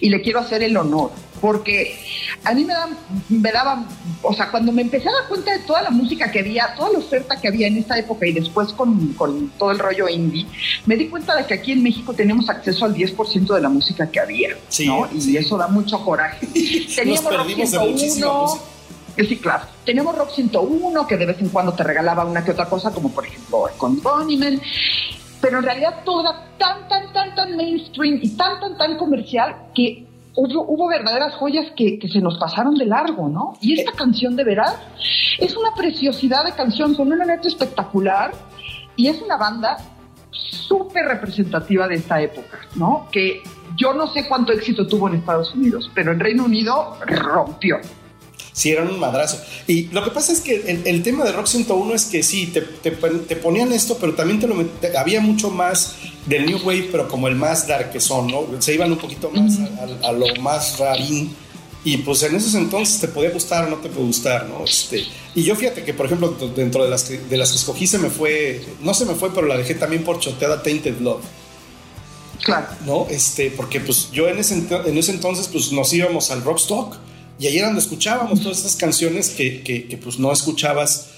Y 0.00 0.08
le 0.10 0.20
quiero 0.20 0.40
hacer 0.40 0.62
el 0.62 0.76
honor, 0.76 1.10
porque 1.40 1.98
a 2.44 2.52
mí 2.52 2.64
me, 2.64 2.72
da, 2.72 2.88
me 3.28 3.52
daba, 3.52 3.86
o 4.22 4.34
sea, 4.34 4.50
cuando 4.50 4.72
me 4.72 4.82
empecé 4.82 5.08
a 5.08 5.12
dar 5.12 5.28
cuenta 5.28 5.52
de 5.52 5.60
toda 5.60 5.82
la 5.82 5.90
música 5.90 6.30
que 6.30 6.40
había, 6.40 6.74
toda 6.74 6.92
la 6.92 6.98
oferta 6.98 7.40
que 7.40 7.48
había 7.48 7.68
en 7.68 7.76
esta 7.76 7.98
época 7.98 8.26
y 8.26 8.32
después 8.32 8.72
con, 8.72 9.12
con 9.14 9.50
todo 9.50 9.70
el 9.70 9.78
rollo 9.78 10.08
indie, 10.08 10.46
me 10.86 10.96
di 10.96 11.08
cuenta 11.08 11.36
de 11.36 11.46
que 11.46 11.54
aquí 11.54 11.72
en 11.72 11.82
México 11.82 12.12
tenemos 12.12 12.48
acceso 12.48 12.84
al 12.84 12.94
10% 12.94 13.54
de 13.54 13.60
la 13.60 13.68
música 13.68 14.10
que 14.10 14.20
había, 14.20 14.56
¿no? 14.86 15.08
Y 15.12 15.36
eso 15.36 15.56
da 15.56 15.68
mucho 15.68 16.02
coraje. 16.04 16.46
Teníamos 16.96 17.24
Nos 17.24 17.46
perdimos 17.46 17.70
de 17.70 17.78
Sí, 19.26 19.38
claro. 19.38 19.64
Teníamos 19.84 20.16
Rock 20.16 20.30
101, 20.30 21.06
que 21.06 21.16
de 21.16 21.26
vez 21.26 21.40
en 21.40 21.48
cuando 21.48 21.72
te 21.72 21.82
regalaba 21.82 22.24
una 22.24 22.44
que 22.44 22.52
otra 22.52 22.66
cosa, 22.66 22.92
como 22.92 23.10
por 23.10 23.26
ejemplo 23.26 23.64
con 23.76 24.00
Bunnyman. 24.00 24.60
Pero 25.40 25.58
en 25.58 25.64
realidad 25.64 26.02
todo 26.04 26.20
era 26.20 26.48
tan, 26.58 26.88
tan, 26.88 27.12
tan, 27.12 27.34
tan 27.34 27.56
mainstream 27.56 28.20
y 28.22 28.30
tan, 28.36 28.60
tan, 28.60 28.76
tan 28.76 28.96
comercial 28.96 29.56
que 29.74 30.06
hubo, 30.36 30.64
hubo 30.68 30.88
verdaderas 30.88 31.34
joyas 31.34 31.66
que, 31.76 31.98
que, 31.98 32.08
se 32.08 32.20
nos 32.20 32.38
pasaron 32.38 32.74
de 32.76 32.86
largo, 32.86 33.28
¿no? 33.28 33.56
Y 33.60 33.78
esta 33.78 33.92
canción 33.92 34.36
de 34.36 34.44
veras 34.44 34.76
es 35.38 35.56
una 35.56 35.74
preciosidad 35.74 36.44
de 36.44 36.52
canción 36.52 36.94
con 36.94 37.12
una 37.12 37.24
letra 37.24 37.48
espectacular 37.48 38.32
y 38.96 39.08
es 39.08 39.20
una 39.20 39.36
banda 39.36 39.78
súper 40.30 41.06
representativa 41.06 41.88
de 41.88 41.96
esta 41.96 42.20
época, 42.20 42.58
¿no? 42.74 43.08
Que 43.10 43.42
yo 43.76 43.94
no 43.94 44.08
sé 44.08 44.26
cuánto 44.28 44.52
éxito 44.52 44.86
tuvo 44.86 45.08
en 45.08 45.16
Estados 45.16 45.54
Unidos, 45.54 45.90
pero 45.94 46.12
en 46.12 46.20
Reino 46.20 46.44
Unido 46.44 46.96
rompió 47.06 47.78
sí 48.58 48.72
eran 48.72 48.88
un 48.88 48.98
madrazo. 48.98 49.40
Y 49.68 49.84
lo 49.84 50.02
que 50.02 50.10
pasa 50.10 50.32
es 50.32 50.40
que 50.40 50.82
el, 50.84 51.02
tema 51.04 51.24
de 51.24 51.30
Rock 51.30 51.46
101 51.46 51.94
es 51.94 52.06
que 52.06 52.24
sí, 52.24 52.48
te, 52.48 52.60
te, 52.60 53.36
ponían 53.36 53.72
esto, 53.72 53.96
pero 54.00 54.14
también 54.14 54.40
te 54.40 54.48
lo 54.48 54.56
había 54.98 55.20
mucho 55.20 55.50
más 55.50 55.94
del 56.26 56.46
New 56.46 56.58
Wave, 56.64 56.88
pero 56.90 57.06
como 57.06 57.28
el 57.28 57.36
más 57.36 57.68
dark 57.68 57.92
que 57.92 58.00
son, 58.00 58.26
¿no? 58.26 58.46
Se 58.58 58.74
iban 58.74 58.90
un 58.90 58.98
poquito 58.98 59.30
más 59.30 59.58
a, 60.02 60.10
lo 60.10 60.26
más 60.42 60.78
rarín. 60.78 61.32
Y 61.84 61.98
pues 61.98 62.24
en 62.24 62.34
esos 62.34 62.56
entonces 62.56 63.00
te 63.00 63.06
podía 63.06 63.30
gustar 63.30 63.66
o 63.66 63.70
no 63.70 63.76
te 63.76 63.88
puede 63.88 64.08
gustar, 64.08 64.46
¿no? 64.48 64.64
Este, 64.64 65.04
y 65.36 65.44
yo 65.44 65.54
fíjate 65.54 65.84
que, 65.84 65.94
por 65.94 66.06
ejemplo, 66.06 66.36
dentro 66.56 66.82
de 66.82 66.90
las, 66.90 67.04
que, 67.04 67.18
de 67.18 67.36
las 67.36 67.50
que 67.50 67.58
escogí 67.58 67.86
se 67.86 67.98
me 67.98 68.10
fue, 68.10 68.60
no 68.82 68.92
se 68.92 69.06
me 69.06 69.14
fue, 69.14 69.32
pero 69.32 69.46
la 69.46 69.56
dejé 69.56 69.76
también 69.76 70.02
por 70.02 70.18
choteada 70.18 70.64
Tainted 70.64 70.98
Love. 70.98 71.22
Claro. 72.42 72.66
¿No? 72.84 73.06
Este, 73.08 73.52
porque 73.52 73.78
pues 73.78 74.10
yo 74.10 74.28
en 74.28 74.38
ese, 74.38 74.54
en 74.54 74.98
ese 74.98 75.12
entonces 75.12 75.46
pues 75.46 75.70
nos 75.70 75.92
íbamos 75.92 76.32
al 76.32 76.42
Rockstock 76.42 76.96
y 77.38 77.46
ahí 77.46 77.58
era 77.58 77.66
donde 77.66 77.80
escuchábamos 77.80 78.40
todas 78.42 78.58
esas 78.58 78.76
canciones 78.76 79.30
que, 79.30 79.62
que, 79.62 79.96
pues 79.96 80.18
no 80.18 80.32
escuchabas 80.32 81.10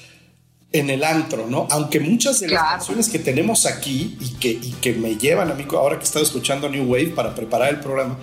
en 0.73 0.91
el 0.91 1.03
antro, 1.03 1.47
¿no? 1.47 1.67
Aunque 1.71 1.99
muchas 1.99 2.41
de 2.41 2.49
las 2.49 2.63
canciones 2.63 3.09
que 3.09 3.19
tenemos 3.19 3.67
aquí 3.67 4.17
y 4.21 4.29
que, 4.35 4.51
y 4.51 4.75
que 4.81 4.93
me 4.93 5.17
llevan 5.17 5.51
a 5.51 5.55
mí, 5.55 5.65
ahora 5.71 5.97
que 5.97 6.03
he 6.03 6.07
estado 6.07 6.25
escuchando 6.25 6.69
New 6.69 6.85
Wave 6.85 7.09
para 7.09 7.35
preparar 7.35 7.71
el 7.71 7.81
programa, 7.81 8.19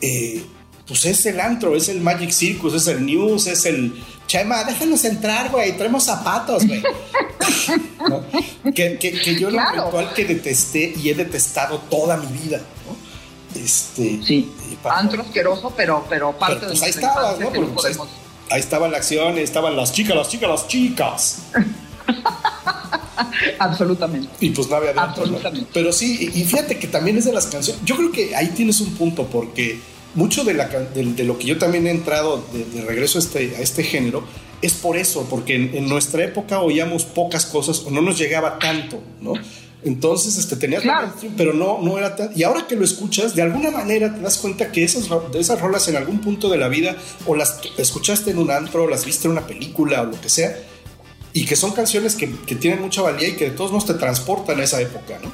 eh, 0.00 0.42
pues 0.86 1.04
es 1.04 1.24
el 1.26 1.40
antro, 1.40 1.76
es 1.76 1.88
el 1.88 2.00
Magic 2.00 2.30
Circus, 2.30 2.74
es 2.74 2.86
el 2.88 3.04
News, 3.04 3.46
es 3.46 3.64
el 3.66 3.94
Chema, 4.26 4.64
déjanos 4.64 5.04
entrar, 5.04 5.50
güey, 5.50 5.76
traemos 5.76 6.04
zapatos, 6.04 6.66
güey. 6.66 6.82
que, 8.74 8.98
que, 8.98 9.38
yo 9.38 9.50
lo 9.50 9.60
virtual 9.72 10.12
que 10.14 10.24
detesté 10.24 10.94
y 10.96 11.10
he 11.10 11.14
detestado 11.14 11.78
toda 11.90 12.16
mi 12.16 12.26
vida, 12.38 12.58
¿no? 12.58 13.03
Este, 13.54 14.20
sí, 14.22 14.52
antro 14.84 15.22
asqueroso, 15.22 15.72
pero, 15.76 16.04
pero 16.08 16.32
parte 16.32 16.66
pues 16.66 16.82
ahí 16.82 16.90
estaba, 16.90 17.36
¿no? 17.38 17.50
Pues 17.74 17.98
ahí, 18.50 18.58
estaba 18.58 18.88
la 18.88 18.96
acción, 18.98 19.38
estaban 19.38 19.76
las 19.76 19.92
chicas, 19.92 20.16
las 20.16 20.28
chicas, 20.28 20.50
las 20.50 20.68
chicas. 20.68 21.38
Absolutamente. 23.58 24.28
Y 24.40 24.50
pues 24.50 24.68
no 24.68 24.76
había 24.76 24.90
Absolutamente. 24.90 25.70
Pero 25.72 25.92
sí, 25.92 26.30
y 26.34 26.44
fíjate 26.44 26.78
que 26.78 26.88
también 26.88 27.16
es 27.16 27.24
de 27.24 27.32
las 27.32 27.46
canciones. 27.46 27.82
Yo 27.84 27.96
creo 27.96 28.12
que 28.12 28.34
ahí 28.34 28.48
tienes 28.48 28.80
un 28.80 28.94
punto, 28.94 29.26
porque 29.26 29.78
mucho 30.14 30.44
de, 30.44 30.54
la, 30.54 30.68
de, 30.68 31.24
lo 31.24 31.38
que 31.38 31.46
yo 31.46 31.58
también 31.58 31.86
he 31.86 31.90
entrado 31.90 32.44
de, 32.52 32.82
regreso 32.82 33.18
a 33.18 33.22
este, 33.22 33.56
a 33.56 33.60
este 33.60 33.82
género 33.82 34.24
es 34.62 34.72
por 34.72 34.96
eso, 34.96 35.26
porque 35.28 35.56
en, 35.56 35.88
nuestra 35.88 36.24
época 36.24 36.60
oíamos 36.60 37.04
pocas 37.04 37.44
cosas 37.44 37.80
o 37.80 37.90
no 37.90 38.00
nos 38.00 38.18
llegaba 38.18 38.58
tanto, 38.58 39.02
¿no? 39.20 39.34
Entonces, 39.84 40.38
este, 40.38 40.56
tenías 40.56 40.82
claro. 40.82 41.12
pero 41.36 41.52
no, 41.52 41.80
no 41.82 41.98
era 41.98 42.16
tan... 42.16 42.30
Y 42.34 42.42
ahora 42.42 42.66
que 42.66 42.74
lo 42.74 42.84
escuchas, 42.84 43.34
de 43.34 43.42
alguna 43.42 43.70
manera 43.70 44.14
te 44.14 44.20
das 44.20 44.38
cuenta 44.38 44.72
que 44.72 44.82
esas, 44.82 45.08
de 45.30 45.38
esas 45.40 45.60
rolas 45.60 45.86
en 45.88 45.96
algún 45.96 46.20
punto 46.20 46.48
de 46.48 46.56
la 46.56 46.68
vida 46.68 46.96
o 47.26 47.36
las 47.36 47.60
escuchaste 47.76 48.30
en 48.30 48.38
un 48.38 48.50
antro, 48.50 48.88
las 48.88 49.04
viste 49.04 49.28
en 49.28 49.32
una 49.32 49.46
película 49.46 50.02
o 50.02 50.06
lo 50.06 50.20
que 50.20 50.28
sea, 50.28 50.56
y 51.32 51.44
que 51.44 51.56
son 51.56 51.72
canciones 51.72 52.14
que, 52.14 52.34
que 52.46 52.54
tienen 52.54 52.80
mucha 52.80 53.02
valía 53.02 53.28
y 53.28 53.32
que 53.32 53.50
de 53.50 53.50
todos 53.50 53.72
modos 53.72 53.86
te 53.86 53.94
transportan 53.94 54.58
a 54.60 54.64
esa 54.64 54.80
época, 54.80 55.18
¿no? 55.22 55.32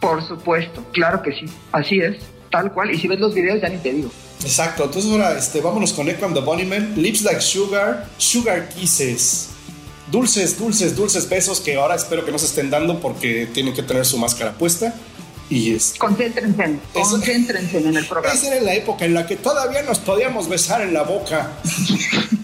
Por 0.00 0.26
supuesto, 0.26 0.84
claro 0.92 1.22
que 1.22 1.32
sí, 1.32 1.46
así 1.72 1.98
es 2.00 2.18
tal 2.50 2.72
cual. 2.72 2.90
Y 2.90 2.98
si 2.98 3.08
ves 3.08 3.20
los 3.20 3.34
videos, 3.34 3.60
ya 3.60 3.68
ni 3.68 3.78
te 3.78 3.92
digo. 3.92 4.10
Exacto. 4.42 4.84
Entonces 4.84 5.10
ahora 5.10 5.36
este, 5.36 5.60
vámonos 5.60 5.92
con 5.92 6.08
and 6.08 6.34
the 6.34 6.40
Bunnymen. 6.40 6.94
Lips 7.00 7.22
like 7.22 7.40
sugar, 7.40 8.06
sugar 8.18 8.68
kisses. 8.68 9.50
Dulces, 10.10 10.58
dulces, 10.58 10.96
dulces 10.96 11.28
besos 11.28 11.60
que 11.60 11.76
ahora 11.76 11.94
espero 11.94 12.24
que 12.24 12.32
no 12.32 12.38
se 12.38 12.46
estén 12.46 12.70
dando 12.70 13.00
porque 13.00 13.46
tienen 13.52 13.74
que 13.74 13.82
tener 13.82 14.06
su 14.06 14.18
máscara 14.18 14.52
puesta. 14.52 14.94
Y 15.50 15.74
es, 15.74 15.94
concéntrense, 15.98 16.78
concéntrense 16.92 17.78
en 17.78 17.96
el 17.96 18.06
programa. 18.08 18.34
Esa 18.34 18.54
era 18.54 18.64
la 18.64 18.74
época 18.74 19.04
en 19.04 19.14
la 19.14 19.26
que 19.26 19.36
todavía 19.36 19.82
nos 19.82 19.98
podíamos 19.98 20.48
besar 20.48 20.82
en 20.82 20.92
la 20.92 21.02
boca. 21.02 21.52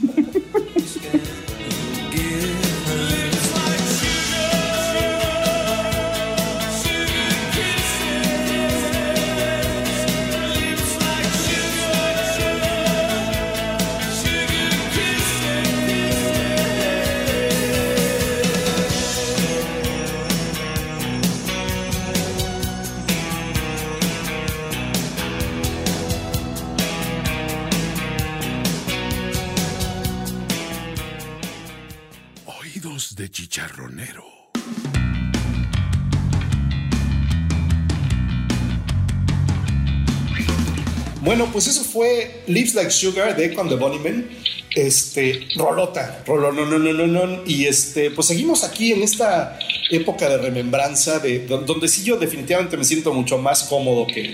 Bueno, 41.37 41.51
pues 41.51 41.67
eso 41.67 41.83
fue 41.83 42.43
Lips 42.47 42.75
Like 42.75 42.93
Sugar 42.93 43.35
de 43.35 43.47
Echo 43.47 43.67
the 43.69 43.75
Bunnymen. 43.75 44.29
Este, 44.77 45.49
rolota, 45.57 46.23
rolón, 46.25 46.55
no, 46.55 46.65
no, 46.65 46.79
no, 46.79 47.07
no, 47.09 47.43
Y 47.45 47.67
este, 47.67 48.13
pues 48.13 48.29
seguimos 48.29 48.63
aquí 48.63 48.93
en 48.93 49.03
esta 49.03 49.59
época 49.91 50.29
de 50.29 50.39
remembranza, 50.39 51.19
de, 51.19 51.45
donde 51.45 51.89
sí 51.89 52.05
yo 52.05 52.19
definitivamente 52.19 52.77
me 52.77 52.85
siento 52.85 53.13
mucho 53.13 53.37
más 53.37 53.65
cómodo 53.65 54.07
que, 54.07 54.33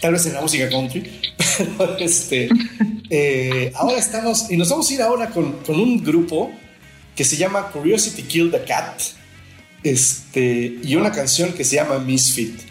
tal 0.00 0.12
vez 0.12 0.26
en 0.26 0.34
la 0.34 0.40
música 0.40 0.68
country. 0.68 1.10
Pero 1.76 1.98
este, 1.98 2.48
eh, 3.10 3.72
ahora 3.74 3.98
estamos, 3.98 4.48
y 4.48 4.56
nos 4.56 4.68
vamos 4.68 4.88
a 4.88 4.94
ir 4.94 5.02
ahora 5.02 5.30
con, 5.30 5.54
con 5.64 5.80
un 5.80 6.04
grupo 6.04 6.52
que 7.16 7.24
se 7.24 7.36
llama 7.36 7.72
Curiosity 7.72 8.22
Killed 8.22 8.52
the 8.52 8.62
Cat 8.62 9.00
este, 9.82 10.78
y 10.84 10.94
una 10.94 11.10
canción 11.10 11.52
que 11.52 11.64
se 11.64 11.74
llama 11.74 11.98
Misfit. 11.98 12.67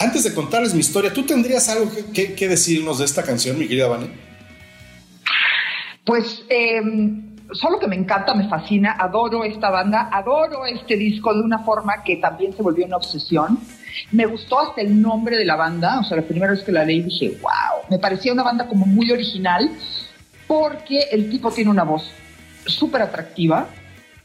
Antes 0.00 0.24
de 0.24 0.32
contarles 0.32 0.72
mi 0.72 0.80
historia, 0.80 1.12
¿tú 1.12 1.26
tendrías 1.26 1.68
algo 1.68 1.90
que, 2.14 2.48
decirnos 2.48 2.98
de 2.98 3.04
esta 3.04 3.22
canción, 3.22 3.58
mi 3.58 3.68
querida 3.68 3.86
Vane? 3.86 4.08
Pues 6.06 6.42
em, 6.48 7.36
solo 7.52 7.78
que 7.78 7.86
me 7.86 7.96
encanta, 7.96 8.32
me 8.32 8.48
fascina, 8.48 8.96
adoro 8.98 9.44
esta 9.44 9.68
banda, 9.68 10.08
adoro 10.10 10.64
este 10.64 10.96
disco 10.96 11.34
de 11.34 11.42
una 11.42 11.58
forma 11.58 12.02
que 12.02 12.16
también 12.16 12.54
se 12.56 12.62
volvió 12.62 12.86
una 12.86 12.96
obsesión. 12.96 13.58
Me 14.10 14.24
gustó 14.24 14.60
hasta 14.60 14.80
el 14.80 15.02
nombre 15.02 15.36
de 15.36 15.44
la 15.44 15.56
banda, 15.56 16.00
o 16.00 16.04
sea, 16.04 16.16
la 16.16 16.22
primera 16.22 16.52
vez 16.52 16.62
que 16.62 16.72
la 16.72 16.82
leí 16.82 17.02
dije, 17.02 17.38
wow, 17.42 17.84
me 17.90 17.98
parecía 17.98 18.32
una 18.32 18.42
banda 18.42 18.68
como 18.68 18.86
muy 18.86 19.12
original 19.12 19.70
porque 20.46 21.08
el 21.12 21.28
tipo 21.28 21.50
tiene 21.50 21.70
una 21.70 21.84
voz 21.84 22.10
súper 22.64 23.02
atractiva, 23.02 23.68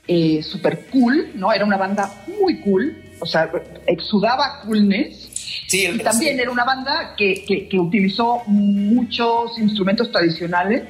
eh, 0.08 0.42
super 0.42 0.86
cool, 0.88 1.32
¿no? 1.36 1.52
Era 1.52 1.66
una 1.66 1.76
banda 1.76 2.24
muy 2.40 2.62
cool, 2.62 2.96
o 3.20 3.26
sea, 3.26 3.52
exudaba 3.88 4.62
coolness. 4.62 5.35
Sí, 5.68 5.88
y 5.88 5.98
también 6.00 6.40
era 6.40 6.52
una 6.52 6.64
banda 6.64 7.16
que, 7.18 7.44
que, 7.70 7.80
utilizó 7.80 8.44
muchos 8.48 9.58
instrumentos 9.58 10.12
tradicionales, 10.12 10.84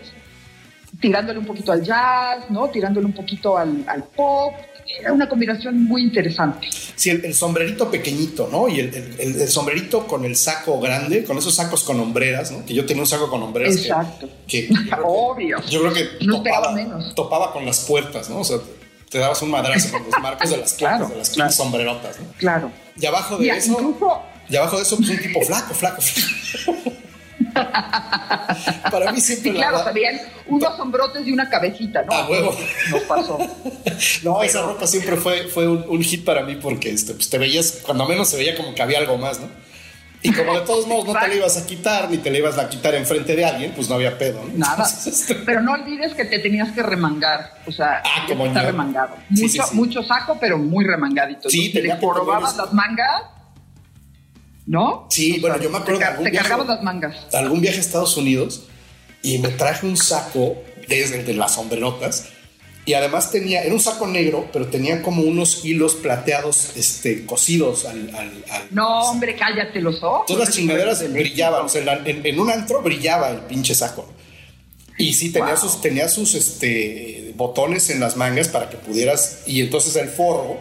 tirándole 1.00 1.40
un 1.40 1.46
poquito 1.46 1.72
al 1.72 1.84
jazz, 1.84 2.50
¿no? 2.50 2.70
Tirándole 2.70 3.06
un 3.06 3.14
poquito 3.14 3.58
al, 3.58 3.84
al 3.88 4.04
pop. 4.04 4.54
Era 5.00 5.12
una 5.14 5.28
combinación 5.28 5.84
muy 5.84 6.04
interesante. 6.04 6.70
Sí, 6.96 7.10
el, 7.10 7.34
sombrerito 7.34 7.90
pequeñito, 7.90 8.48
¿no? 8.52 8.68
Y 8.68 8.80
el, 8.82 9.16
el, 9.18 9.48
sombrerito 9.48 10.06
con 10.06 10.26
el 10.26 10.36
saco 10.36 10.80
grande, 10.80 11.24
con 11.24 11.38
esos 11.38 11.56
sacos 11.56 11.84
con 11.84 12.00
hombreras, 12.00 12.52
¿no? 12.52 12.64
Que 12.66 12.76
yo 12.76 12.86
tenía 12.86 13.02
un 13.02 13.08
saco 13.08 13.30
con 13.30 13.42
hombreras. 13.42 13.76
Exacto. 13.76 14.30
Que, 14.48 14.70
Obvio. 15.04 15.58
Yo 15.70 15.82
creo 15.82 15.94
que 15.94 16.26
no 16.26 16.44
topaba, 16.44 16.72
menos. 16.72 17.16
topaba 17.16 17.52
con 17.52 17.66
las 17.66 17.80
puertas, 17.80 18.30
¿no? 18.30 18.40
O 18.40 18.44
sea, 18.44 18.58
te 19.10 19.18
dabas 19.18 19.42
un 19.42 19.50
madrazo 19.50 19.92
con 19.92 20.04
los 20.04 20.22
marcos 20.22 20.50
de 20.50 20.58
las 20.58 20.74
claro, 20.78 21.08
de 21.08 21.16
las 21.38 21.56
sombrerotas, 21.56 22.20
¿no? 22.20 22.28
Claro. 22.38 22.72
Y 23.00 23.06
abajo 23.06 23.38
de 23.38 23.48
eso. 23.50 23.96
Y 24.50 24.56
abajo 24.56 24.78
de 24.78 24.84
eso, 24.84 24.98
pues 24.98 25.10
un 25.10 25.18
tipo 25.18 25.42
flaco, 25.42 25.74
flaco, 25.74 26.02
flaco. 26.02 26.96
Para 28.92 29.12
mí 29.12 29.22
siempre. 29.22 29.52
Sí, 29.52 29.58
claro, 29.58 29.82
también 29.84 30.22
unos 30.48 30.76
sombrotes 30.78 31.26
y 31.26 31.32
una 31.32 31.50
cabecita, 31.50 32.04
¿no? 32.04 32.14
Ah, 32.14 32.28
huevo. 32.30 32.56
Nos 32.92 33.02
pasó. 33.04 33.38
no, 34.24 34.44
esa 34.44 34.62
ropa 34.62 34.88
siempre 34.88 35.16
fue, 35.18 35.48
fue 35.48 35.68
un, 35.68 36.04
hit 36.04 36.24
para 36.24 36.44
mí 36.44 36.56
porque 36.56 36.92
este, 36.92 37.14
pues 37.14 37.30
te 37.30 37.38
veías, 37.38 37.80
cuando 37.84 38.06
menos 38.08 38.30
se 38.30 38.38
veía 38.38 38.56
como 38.56 38.74
que 38.74 38.82
había 38.82 39.00
algo 39.00 39.18
más, 39.18 39.40
¿no? 39.40 39.48
Y 40.22 40.34
como 40.34 40.56
de 40.56 40.62
todos 40.62 40.88
modos 40.88 41.06
no 41.06 41.14
te 41.14 41.28
la 41.28 41.36
ibas 41.36 41.56
a 41.56 41.68
quitar 41.68 42.10
ni 42.10 42.18
te 42.18 42.32
la 42.32 42.40
ibas 42.40 42.58
a 42.58 42.68
quitar 42.68 42.96
enfrente 42.96 43.36
de 43.36 43.46
alguien, 43.46 43.74
pues 43.76 43.90
no 43.90 43.96
había 43.96 44.18
pedo, 44.18 44.44
¿no? 44.44 44.58
Nada. 44.58 44.84
Este, 44.84 45.36
pero 45.36 45.62
no 45.62 45.74
olvides 45.74 46.16
que 46.16 46.26
te 46.26 46.40
tenías 46.40 46.72
que 46.72 46.82
remangar. 46.82 47.60
O 47.68 47.72
sea, 47.72 48.02
ah, 48.04 48.26
como 48.28 48.48
está 48.48 48.64
remangado. 48.64 49.18
Mucho, 49.30 49.64
mucho 49.74 50.04
saco, 50.04 50.38
pero 50.40 50.58
muy 50.58 50.84
remangadito. 50.84 51.48
Sí, 51.48 51.72
te 51.72 51.82
le 51.82 51.96
probabas 51.98 52.58
las 52.58 52.74
mangas. 52.74 53.35
¿No? 54.66 55.08
Sí, 55.10 55.40
bueno, 55.40 55.62
yo 55.62 55.70
me 55.70 55.78
acuerdo 55.78 56.00
te, 56.00 56.06
de 56.06 56.12
algún 56.12 56.26
te 56.26 56.32
cargabas 56.32 56.68
las 56.68 56.84
mangas. 56.84 57.34
Algún 57.34 57.62
viaje 57.62 57.78
a 57.78 57.82
Estados 57.82 58.18
Unidos 58.18 58.64
y 59.22 59.38
me 59.38 59.50
traje 59.50 59.86
un 59.86 59.98
saco 59.98 60.58
desde 60.88 61.24
de 61.24 61.34
las 61.34 61.56
sombrerotas 61.56 62.30
y 62.86 62.94
además 62.94 63.32
tenía, 63.32 63.64
era 63.64 63.74
un 63.74 63.80
saco 63.80 64.06
negro, 64.06 64.48
pero 64.54 64.68
tenía 64.68 65.02
como 65.02 65.24
unos 65.24 65.66
hilos 65.66 65.96
plateados 65.96 66.74
este, 66.76 67.26
cosidos 67.26 67.86
al, 67.86 68.12
No, 68.70 69.10
hombre, 69.10 69.36
cállate 69.36 69.82
los 69.82 70.04
ojos. 70.04 70.28
Todas 70.28 70.50
las 70.50 70.56
chingaderas 70.56 71.12
brillaban, 71.12 71.66
o 71.66 71.70
sea, 71.70 72.04
en, 72.06 72.40
un 72.40 72.52
antro 72.52 72.84
brillaba 72.84 73.32
el 73.32 73.40
pinche 73.40 73.74
saco. 73.74 74.08
Y 75.00 75.14
sí, 75.14 75.32
tenía 75.32 75.58
sus, 75.58 75.82
tenía 75.82 76.08
sus 76.08 76.36
este, 76.36 77.34
botones 77.36 77.90
en 77.90 78.00
las 78.00 78.18
mangas 78.18 78.50
para 78.50 78.70
que 78.70 78.78
pudieras, 78.78 79.42
y 79.48 79.62
entonces 79.62 79.96
el 79.96 80.08
forro, 80.08 80.58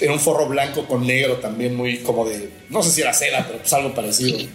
era 0.00 0.12
un 0.12 0.20
forro 0.20 0.48
blanco 0.48 0.86
con 0.88 1.06
negro 1.06 1.36
también 1.36 1.76
muy 1.76 1.98
como 1.98 2.28
de, 2.28 2.50
no 2.70 2.82
sé 2.82 2.90
si 2.90 3.00
era 3.02 3.12
seda, 3.12 3.44
pero 3.46 3.58
pues 3.58 3.72
algo 3.72 3.94
parecido. 3.94 4.38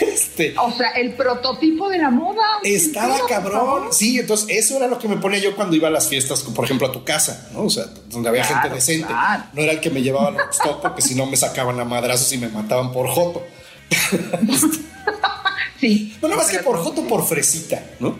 Este, 0.00 0.54
o 0.56 0.70
sea, 0.70 0.90
el 0.90 1.14
prototipo 1.14 1.88
de 1.88 1.98
la 1.98 2.10
moda. 2.10 2.44
Estaba 2.62 3.18
cabrón. 3.26 3.88
Sí, 3.92 4.20
entonces 4.20 4.46
eso 4.50 4.76
era 4.76 4.86
lo 4.86 4.96
que 4.96 5.08
me 5.08 5.16
ponía 5.16 5.40
yo 5.40 5.56
cuando 5.56 5.74
iba 5.74 5.88
a 5.88 5.90
las 5.90 6.08
fiestas, 6.08 6.42
por 6.42 6.64
ejemplo, 6.64 6.86
a 6.86 6.92
tu 6.92 7.02
casa, 7.02 7.48
¿no? 7.52 7.64
O 7.64 7.70
sea, 7.70 7.86
donde 8.08 8.28
había 8.28 8.44
gente 8.44 8.68
decente. 8.68 9.12
No 9.52 9.62
era 9.62 9.72
el 9.72 9.80
que 9.80 9.90
me 9.90 10.00
llevaba 10.00 10.30
los 10.30 10.42
stop 10.52 10.80
porque 10.80 11.02
si 11.02 11.16
no 11.16 11.26
me 11.26 11.36
sacaban 11.36 11.80
a 11.80 11.84
madrazos 11.84 12.32
y 12.32 12.38
me 12.38 12.48
mataban 12.48 12.92
por 12.92 13.08
joto. 13.08 13.44
sí. 15.80 16.16
No, 16.22 16.28
más 16.28 16.50
que 16.50 16.58
por 16.58 16.78
joto, 16.78 17.02
por 17.08 17.26
fresita, 17.26 17.82
¿no? 17.98 18.16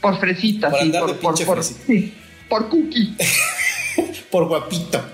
Por 0.00 0.18
fresita, 0.18 0.70
por 0.70 0.80
sí. 0.80 0.86
Andar 0.86 1.06
de 1.06 1.14
pinche 1.14 1.44
por, 1.44 1.56
fresita. 1.56 1.80
sí. 1.86 2.14
Por 2.48 2.68
cookie. 2.68 3.16
por 4.30 4.48
guapito. 4.48 5.04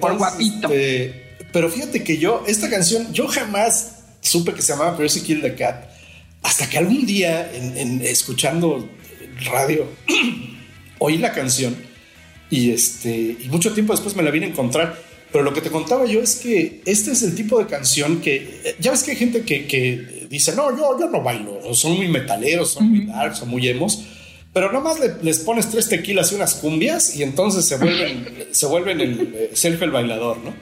por 0.00 0.16
guapito. 0.16 0.68
Este, 0.68 1.25
pero 1.56 1.70
fíjate 1.70 2.04
que 2.04 2.18
yo, 2.18 2.44
esta 2.46 2.68
canción, 2.68 3.14
yo 3.14 3.28
jamás 3.28 4.00
supe 4.20 4.52
que 4.52 4.60
se 4.60 4.74
llamaba 4.74 4.94
Percy 4.94 5.22
Kill 5.22 5.40
the 5.40 5.54
Cat. 5.54 5.86
Hasta 6.42 6.68
que 6.68 6.76
algún 6.76 7.06
día, 7.06 7.50
en, 7.50 8.02
escuchando 8.02 8.86
radio, 9.50 9.86
oí 10.98 11.16
la 11.16 11.32
canción 11.32 11.74
y, 12.50 12.72
este, 12.72 13.38
y 13.42 13.48
mucho 13.48 13.72
tiempo 13.72 13.94
después 13.94 14.14
me 14.14 14.22
la 14.22 14.30
vine 14.30 14.44
a 14.44 14.48
encontrar. 14.50 15.00
Pero 15.32 15.44
lo 15.44 15.54
que 15.54 15.62
te 15.62 15.70
contaba 15.70 16.04
yo 16.04 16.20
es 16.20 16.36
que 16.36 16.82
este 16.84 17.12
es 17.12 17.22
el 17.22 17.34
tipo 17.34 17.58
de 17.58 17.64
canción 17.64 18.20
que 18.20 18.76
ya 18.78 18.90
ves 18.90 19.02
que 19.02 19.12
hay 19.12 19.16
gente 19.16 19.40
que, 19.40 19.66
que 19.66 20.26
dice, 20.28 20.54
no, 20.54 20.76
yo, 20.76 21.00
yo 21.00 21.08
no 21.08 21.22
bailo, 21.22 21.72
son 21.72 21.96
muy 21.96 22.08
metaleros, 22.08 22.72
son 22.72 22.90
muy 22.90 23.06
dark, 23.06 23.34
son 23.34 23.48
muy 23.48 23.66
emos 23.66 24.02
pero 24.52 24.72
nomás 24.72 24.96
les 25.22 25.40
pones 25.40 25.68
tres 25.70 25.86
tequilas 25.86 26.32
y 26.32 26.34
unas 26.34 26.54
cumbias 26.54 27.14
y 27.14 27.22
entonces 27.22 27.66
se 27.66 27.76
vuelven, 27.76 28.46
se 28.52 28.64
vuelven 28.64 29.02
el 29.02 29.34
eh, 29.34 29.50
self 29.52 29.82
el 29.82 29.90
bailador, 29.90 30.38
¿no? 30.38 30.54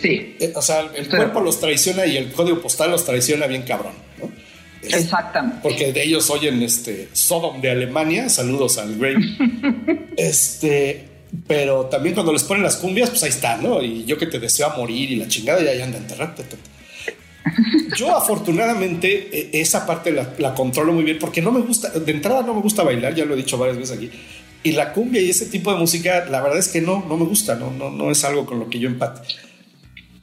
Sí. 0.00 0.36
Eh, 0.40 0.52
o 0.54 0.62
sea, 0.62 0.90
el 0.94 1.08
cuerpo 1.08 1.40
los 1.40 1.60
traiciona 1.60 2.06
y 2.06 2.16
el 2.16 2.32
código 2.32 2.60
postal 2.60 2.90
los 2.90 3.04
traiciona 3.04 3.46
bien 3.46 3.62
cabrón, 3.62 3.94
¿no? 4.18 4.30
Exactamente. 4.82 5.58
Porque 5.62 5.92
de 5.92 6.02
ellos 6.02 6.30
oyen 6.30 6.62
este 6.62 7.08
Sodom 7.12 7.60
de 7.60 7.70
Alemania, 7.70 8.28
saludos 8.28 8.78
al 8.78 8.96
Grey. 8.96 9.16
este, 10.16 11.08
pero 11.46 11.86
también 11.86 12.14
cuando 12.14 12.32
les 12.32 12.44
ponen 12.44 12.62
las 12.62 12.76
cumbias, 12.76 13.10
pues 13.10 13.22
ahí 13.22 13.30
está, 13.30 13.56
¿no? 13.56 13.82
Y 13.82 14.04
yo 14.04 14.16
que 14.16 14.26
te 14.26 14.38
deseo 14.38 14.70
morir 14.76 15.10
y 15.10 15.16
la 15.16 15.28
chingada 15.28 15.62
ya 15.62 15.84
anda 15.84 15.98
enterrarte. 15.98 16.44
Yo 17.96 18.16
afortunadamente 18.16 19.28
e, 19.32 19.60
esa 19.60 19.86
parte 19.86 20.12
la, 20.12 20.54
controlo 20.54 20.92
muy 20.92 21.04
bien 21.04 21.18
porque 21.18 21.42
no 21.42 21.50
me 21.50 21.60
gusta, 21.60 21.90
de 21.90 22.12
entrada 22.12 22.42
no 22.42 22.54
me 22.54 22.60
gusta 22.60 22.82
bailar, 22.82 23.14
ya 23.14 23.24
lo 23.24 23.34
he 23.34 23.36
dicho 23.36 23.58
varias 23.58 23.78
veces 23.78 23.96
aquí. 23.96 24.10
Y 24.62 24.72
la 24.72 24.92
cumbia 24.92 25.20
y 25.20 25.30
ese 25.30 25.46
tipo 25.46 25.72
de 25.72 25.78
música, 25.78 26.26
la 26.30 26.40
verdad 26.40 26.58
es 26.58 26.68
que 26.68 26.80
no, 26.80 27.04
no 27.08 27.16
me 27.16 27.24
gusta, 27.24 27.54
no, 27.54 27.70
no, 27.70 27.90
no 27.90 28.10
es 28.10 28.24
algo 28.24 28.44
con 28.44 28.58
lo 28.58 28.68
que 28.68 28.78
yo 28.78 28.88
empate. 28.88 29.20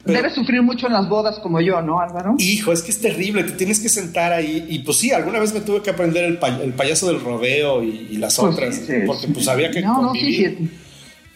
Debes 0.06 0.36
sufrir 0.36 0.62
mucho 0.62 0.86
en 0.86 0.94
las 0.94 1.10
bodas 1.10 1.40
como 1.40 1.60
yo, 1.62 1.82
¿no, 1.82 2.00
Álvaro? 2.00 2.36
Hijo, 2.38 2.72
es 2.72 2.84
que 2.84 2.92
es 2.92 3.02
terrible, 3.02 3.44
te 3.44 3.54
tienes 3.54 3.80
que 3.80 3.90
sentar 3.90 4.34
ahí. 4.34 4.66
Y 4.70 4.80
pues 4.80 4.98
sí, 4.98 5.12
alguna 5.12 5.40
vez 5.40 5.52
me 5.54 5.62
tuve 5.62 5.82
que 5.82 5.90
aprender 5.90 6.26
el, 6.26 6.38
payaso 6.74 7.08
del 7.08 7.22
rodeo 7.22 7.82
y, 7.82 8.18
las 8.18 8.36
pues 8.36 8.54
otras, 8.54 8.82
porque 9.08 9.28
pues 9.30 9.48
había 9.48 9.72
que 9.72 9.82
no, 9.82 9.96
convivir. 9.96 10.58
No, 10.60 10.68
sí, 10.68 10.72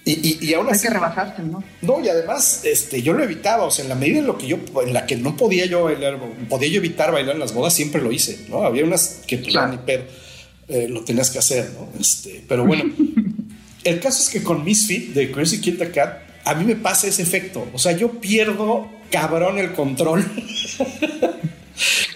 y, 0.05 0.37
y, 0.41 0.53
aún 0.53 0.67
así, 0.69 0.87
Hay 0.87 0.93
que 0.93 0.93
rebajarte, 0.93 1.43
¿no? 1.43 1.63
No, 1.81 2.03
y 2.03 2.09
además, 2.09 2.61
este, 2.63 3.01
yo 3.01 3.13
lo 3.13 3.23
evitaba, 3.23 3.65
o 3.65 3.71
sea, 3.71 3.83
en 3.83 3.89
la 3.89 3.95
medida 3.95 4.19
en 4.19 4.27
lo 4.27 4.37
que 4.37 4.47
yo, 4.47 4.57
en 4.85 4.93
la 4.93 5.05
que 5.05 5.15
no 5.15 5.35
podía 5.35 5.65
yo 5.65 5.83
bailar, 5.83 6.17
podía 6.47 6.69
yo 6.69 6.77
evitar 6.77 7.11
bailar 7.11 7.35
en 7.35 7.41
las 7.41 7.53
bodas, 7.53 7.73
siempre 7.73 8.01
lo 8.01 8.11
hice, 8.11 8.45
¿no? 8.49 8.63
Había 8.63 8.85
unas 8.85 9.21
que 9.27 9.37
pues, 9.37 9.53
ni 9.69 9.77
pedo, 9.77 10.03
eh, 10.69 10.87
lo 10.87 11.03
tenías 11.03 11.29
que 11.29 11.39
hacer, 11.39 11.71
¿no? 11.73 11.89
Este, 11.99 12.43
pero 12.47 12.65
bueno, 12.65 12.85
el 13.83 13.99
caso 13.99 14.21
es 14.21 14.29
que 14.29 14.43
con 14.43 14.63
Misfit 14.63 15.13
de 15.13 15.31
Crazy 15.31 15.59
Kid 15.59 15.77
the 15.77 15.91
Cat, 15.91 16.19
a 16.45 16.55
mí 16.55 16.65
me 16.65 16.75
pasa 16.75 17.07
ese 17.07 17.21
efecto, 17.21 17.67
o 17.73 17.79
sea, 17.79 17.91
yo 17.91 18.19
pierdo 18.19 18.87
cabrón 19.11 19.57
el 19.57 19.73
control. 19.73 20.25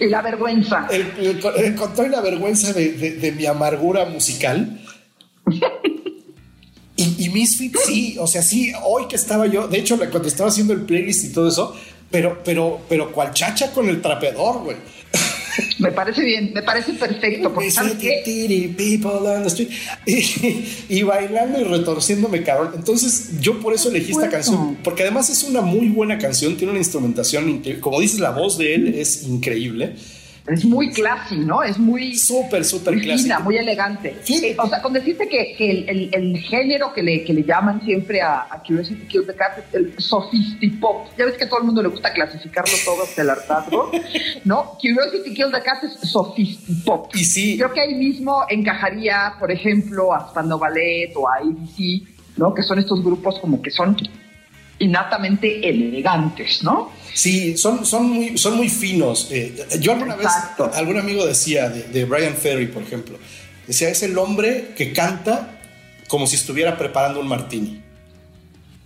y 0.00 0.06
la 0.08 0.22
vergüenza. 0.22 0.88
El, 0.90 1.40
control 1.76 2.06
y 2.06 2.10
la 2.10 2.20
vergüenza 2.20 2.72
de, 2.72 2.92
de 2.92 3.32
mi 3.32 3.46
amargura 3.46 4.04
musical. 4.06 4.80
Y, 6.96 7.24
y 7.24 7.28
Misfit 7.30 7.76
sí, 7.76 8.16
o 8.20 8.26
sea, 8.26 8.42
sí, 8.42 8.72
hoy 8.84 9.08
que 9.08 9.16
estaba 9.16 9.46
yo, 9.46 9.66
de 9.66 9.78
hecho, 9.78 9.98
cuando 9.98 10.28
estaba 10.28 10.48
haciendo 10.48 10.74
el 10.74 10.82
playlist 10.82 11.24
y 11.24 11.32
todo 11.32 11.48
eso, 11.48 11.74
pero, 12.10 12.40
pero, 12.44 12.80
pero 12.88 13.10
cual 13.10 13.32
chacha 13.32 13.72
con 13.72 13.88
el 13.88 14.00
trapeador, 14.00 14.62
güey. 14.62 14.76
Me 15.78 15.92
parece 15.92 16.22
bien, 16.22 16.52
me 16.54 16.62
parece 16.62 16.92
perfecto. 16.94 17.52
Porque 17.52 17.70
y, 20.88 21.02
bailando 21.02 21.60
y 21.60 21.64
retorciéndome 21.64 22.42
cabrón. 22.42 22.72
Entonces, 22.74 23.40
yo 23.40 23.60
por 23.60 23.74
eso 23.74 23.88
elegí 23.88 24.12
esta 24.12 24.28
canción, 24.28 24.78
porque 24.82 25.02
además 25.02 25.30
es 25.30 25.42
una 25.44 25.60
muy 25.60 25.88
buena 25.88 26.18
canción, 26.18 26.56
tiene 26.56 26.72
una 26.72 26.80
instrumentación, 26.80 27.62
como 27.80 28.00
dices, 28.00 28.20
la 28.20 28.30
voz 28.30 28.58
de 28.58 28.74
él 28.74 28.94
es 28.94 29.24
increíble. 29.24 29.94
Es 30.46 30.62
muy 30.64 30.90
classy, 30.90 31.38
¿no? 31.38 31.62
Es 31.62 31.78
muy... 31.78 32.14
Súper, 32.16 32.66
súper 32.66 33.00
classy. 33.00 33.30
muy 33.42 33.56
elegante. 33.56 34.14
Eh, 34.28 34.54
o 34.58 34.68
sea, 34.68 34.82
con 34.82 34.92
decirte 34.92 35.26
que, 35.26 35.54
que 35.56 35.70
el, 35.70 36.10
el, 36.12 36.36
género 36.38 36.92
que 36.92 37.02
le, 37.02 37.24
que 37.24 37.32
le 37.32 37.44
llaman 37.44 37.82
siempre 37.82 38.20
a, 38.20 38.46
a 38.50 38.62
Curiosity 38.62 39.06
Kill 39.06 39.26
the 39.26 39.34
Cat 39.34 39.58
es 39.58 39.74
el 39.74 39.94
sofistipop. 39.98 41.16
Ya 41.16 41.24
ves 41.24 41.36
que 41.36 41.44
a 41.44 41.48
todo 41.48 41.60
el 41.60 41.66
mundo 41.66 41.82
le 41.82 41.88
gusta 41.88 42.12
clasificarlo 42.12 42.74
todo 42.84 43.04
hasta 43.04 43.22
el 43.22 43.30
hartazgo, 43.30 43.90
¿no? 44.44 44.76
Curiosity 44.80 45.32
Kill 45.32 45.50
the 45.50 45.62
Cat 45.62 45.82
es 45.84 46.10
sofistipop. 46.10 47.16
Y 47.16 47.24
sí. 47.24 47.56
Creo 47.56 47.72
que 47.72 47.80
ahí 47.80 47.94
mismo 47.94 48.44
encajaría, 48.50 49.36
por 49.40 49.50
ejemplo, 49.50 50.12
a 50.12 50.28
Spandau 50.28 50.58
Ballet 50.58 51.10
o 51.16 51.26
a 51.26 51.36
ABC, 51.36 52.06
¿no? 52.36 52.52
Que 52.52 52.62
son 52.62 52.78
estos 52.78 53.02
grupos 53.02 53.38
como 53.38 53.62
que 53.62 53.70
son 53.70 53.96
innatamente 54.78 55.68
elegantes, 55.68 56.62
¿no? 56.62 56.92
Sí, 57.12 57.56
son, 57.56 57.86
son, 57.86 58.10
muy, 58.10 58.36
son 58.36 58.56
muy 58.56 58.68
finos. 58.68 59.28
Eh, 59.30 59.66
yo 59.80 59.92
alguna 59.92 60.16
vez, 60.16 60.28
algún 60.74 60.98
amigo 60.98 61.24
decía 61.24 61.68
de, 61.68 62.04
Brian 62.04 62.34
Ferry, 62.34 62.66
por 62.66 62.82
ejemplo, 62.82 63.18
decía, 63.66 63.88
es 63.88 64.02
el 64.02 64.18
hombre 64.18 64.72
que 64.76 64.92
canta 64.92 65.60
como 66.08 66.26
si 66.26 66.36
estuviera 66.36 66.76
preparando 66.76 67.20
un 67.20 67.28
martini. 67.28 67.82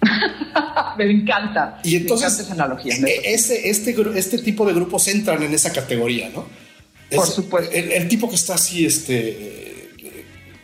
Me 0.98 1.10
encanta. 1.10 1.80
Y 1.82 1.96
entonces, 1.96 2.38
esa 2.38 2.52
analogía. 2.52 2.94
E, 2.94 3.32
este, 3.32 3.68
este 3.70 4.38
tipo 4.38 4.66
de 4.66 4.74
grupos 4.74 5.08
entran 5.08 5.42
en 5.42 5.54
esa 5.54 5.72
categoría, 5.72 6.30
¿no? 6.34 6.46
Por 7.10 7.26
supuesto. 7.26 7.74
El, 7.74 8.06
tipo 8.08 8.28
que 8.28 8.36
está 8.36 8.54
así, 8.54 8.84
este, 8.84 9.67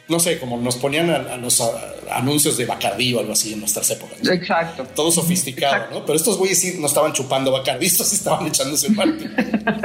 no 0.06 0.20
sé, 0.20 0.38
como 0.38 0.58
nos 0.58 0.76
ponían 0.76 1.08
a, 1.10 1.36
los 1.38 1.62
anuncios 2.10 2.58
de 2.58 2.66
Bacardí 2.66 3.14
o 3.14 3.20
algo 3.20 3.32
así 3.32 3.54
en 3.54 3.60
nuestras 3.60 3.90
épocas. 3.90 4.18
Exacto. 4.28 4.86
Todo 4.94 5.10
sofisticado, 5.10 5.90
¿no? 5.90 6.04
Pero 6.04 6.16
estos 6.16 6.36
güeyes 6.36 6.60
sí 6.60 6.76
no 6.78 6.86
estaban 6.86 7.12
chupando 7.12 7.50
Bacardí, 7.50 7.86
estos 7.86 8.08
sí 8.08 8.16
estaban 8.16 8.46
echándose 8.46 8.88
un 8.88 8.96
martini. 8.96 9.30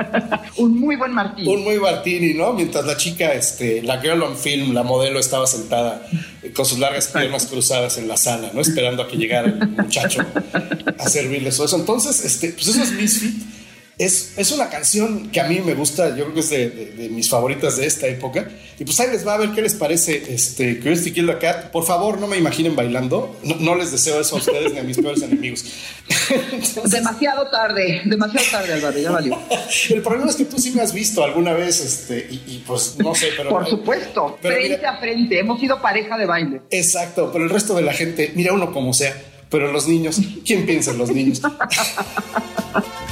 un 0.58 0.80
muy 0.80 0.98
buen 0.98 1.14
martini. 1.14 1.48
Un 1.48 1.64
muy 1.64 1.80
martini, 1.80 2.34
¿no? 2.34 2.52
Mientras 2.52 2.86
la 2.86 2.98
chica, 2.98 3.34
este, 3.34 3.82
la 3.82 4.00
girl 4.02 4.22
on 4.24 4.36
film, 4.36 4.74
la 4.74 4.84
modelo, 4.84 5.20
estaba 5.20 5.48
sentada 5.48 6.06
con 6.54 6.66
sus 6.66 6.80
largas 6.80 7.08
piernas 7.08 7.46
cruzadas 7.46 7.98
en 7.98 8.10
la 8.10 8.18
sala, 8.18 8.52
¿no? 8.54 8.60
Esperando 8.60 9.04
a 9.04 9.08
que 9.08 9.16
llegara 9.16 9.48
el 9.48 9.68
muchacho 9.70 10.26
a 10.98 11.08
servirle 11.08 11.50
eso. 11.50 11.66
Entonces, 11.74 12.26
este, 12.26 12.50
pues 12.50 12.68
eso 12.68 12.84
es 12.84 12.92
Misfit 12.92 13.59
es, 14.00 14.32
es, 14.38 14.52
una 14.54 14.70
canción 14.70 15.30
que 15.30 15.41
a 15.41 15.43
mí 15.43 15.60
me 15.60 15.74
gusta, 15.74 16.16
yo 16.16 16.24
creo 16.24 16.34
que 16.34 16.39
es 16.39 16.50
de, 16.50 17.10
mis 17.12 17.30
favoritas 17.30 17.76
de 17.76 17.86
esta 17.86 18.08
época. 18.08 18.47
Y 18.80 18.86
pues 18.86 18.97
ahí 19.02 19.12
les 19.12 19.28
va 19.28 19.34
a 19.34 19.38
ver 19.38 19.50
qué 19.52 19.62
les 19.62 19.76
parece 19.76 20.34
este, 20.34 20.80
Kill 20.80 21.28
the 21.28 21.38
Cat. 21.38 21.72
Por 21.72 21.86
favor, 21.86 22.18
no 22.18 22.26
me 22.26 22.38
imaginen 22.38 22.78
bailando. 22.78 23.38
No, 23.60 23.76
les 23.76 23.91
deseo 23.91 24.22
eso 24.22 24.38
a 24.38 24.39
ustedes 24.39 24.72
ni 24.72 24.80
a 24.80 24.84
mis 24.84 24.97
peores 24.97 25.22
enemigos. 25.22 25.66
demasiado 26.86 27.50
tarde, 27.50 28.02
demasiado 28.06 28.45
tarde, 28.50 28.72
Álvaro, 28.72 28.97
ya 28.97 29.12
valió. 29.12 29.38
El 29.89 30.02
problema 30.02 30.30
es 30.30 30.38
que 30.38 30.45
tú 30.45 30.58
sí 30.60 30.72
me 30.72 30.82
has 30.82 30.93
visto 30.93 31.22
alguna 31.22 31.52
vez, 31.52 31.82
este, 31.82 32.26
y, 32.32 32.64
pues 32.66 32.95
no 33.00 33.14
sé, 33.14 33.32
pero. 33.36 33.50
Por 33.50 33.68
supuesto, 33.68 34.39
frente 34.41 34.86
a 34.86 34.97
frente. 34.97 35.39
Hemos 35.39 35.60
sido 35.60 35.82
pareja 35.82 36.18
de 36.18 36.26
baile. 36.26 36.62
Exacto, 36.72 37.32
pero 37.34 37.43
el 37.43 37.50
resto 37.50 37.76
de 37.76 37.82
la 37.82 37.91
gente, 37.91 38.32
mira 38.34 38.54
uno 38.54 38.72
como 38.72 38.93
sea. 38.93 39.14
Pero 39.50 39.72
los 39.74 39.89
niños, 39.89 40.22
¿quién 40.45 40.66
piensa 40.66 40.91
en 40.91 41.00
los 41.00 41.10
niños? 41.10 41.41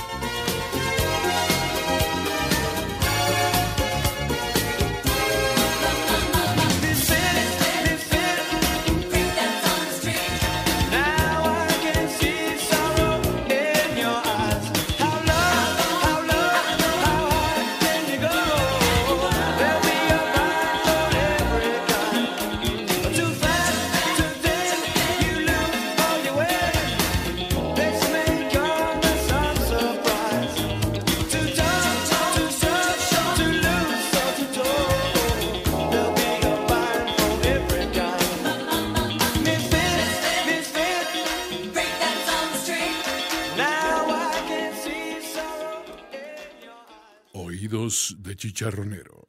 de 48.20 48.36
chicharronero. 48.36 49.24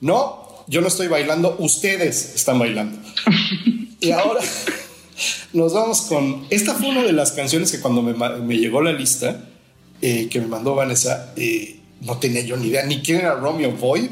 No, 0.00 0.64
yo 0.68 0.80
no 0.80 0.88
estoy 0.88 1.08
bailando, 1.08 1.56
ustedes 1.58 2.34
están 2.34 2.58
bailando. 2.58 2.98
y 4.00 4.10
ahora, 4.10 4.40
Nos 5.52 5.72
vamos 5.72 6.02
con. 6.02 6.46
Esta 6.50 6.74
fue 6.74 6.90
una 6.90 7.02
de 7.02 7.12
las 7.12 7.32
canciones 7.32 7.72
que 7.72 7.80
cuando 7.80 8.02
me, 8.02 8.58
llegó 8.58 8.82
la 8.82 8.92
lista 8.92 9.48
eh, 10.02 10.28
que 10.30 10.40
me 10.40 10.46
mandó 10.46 10.74
Vanessa, 10.74 11.32
eh, 11.36 11.80
no 12.02 12.18
tenía 12.18 12.42
yo 12.42 12.56
ni 12.58 12.68
idea 12.68 12.84
ni 12.84 13.00
quién 13.00 13.20
era 13.20 13.34
Romeo 13.34 13.72
Boyd 13.72 14.10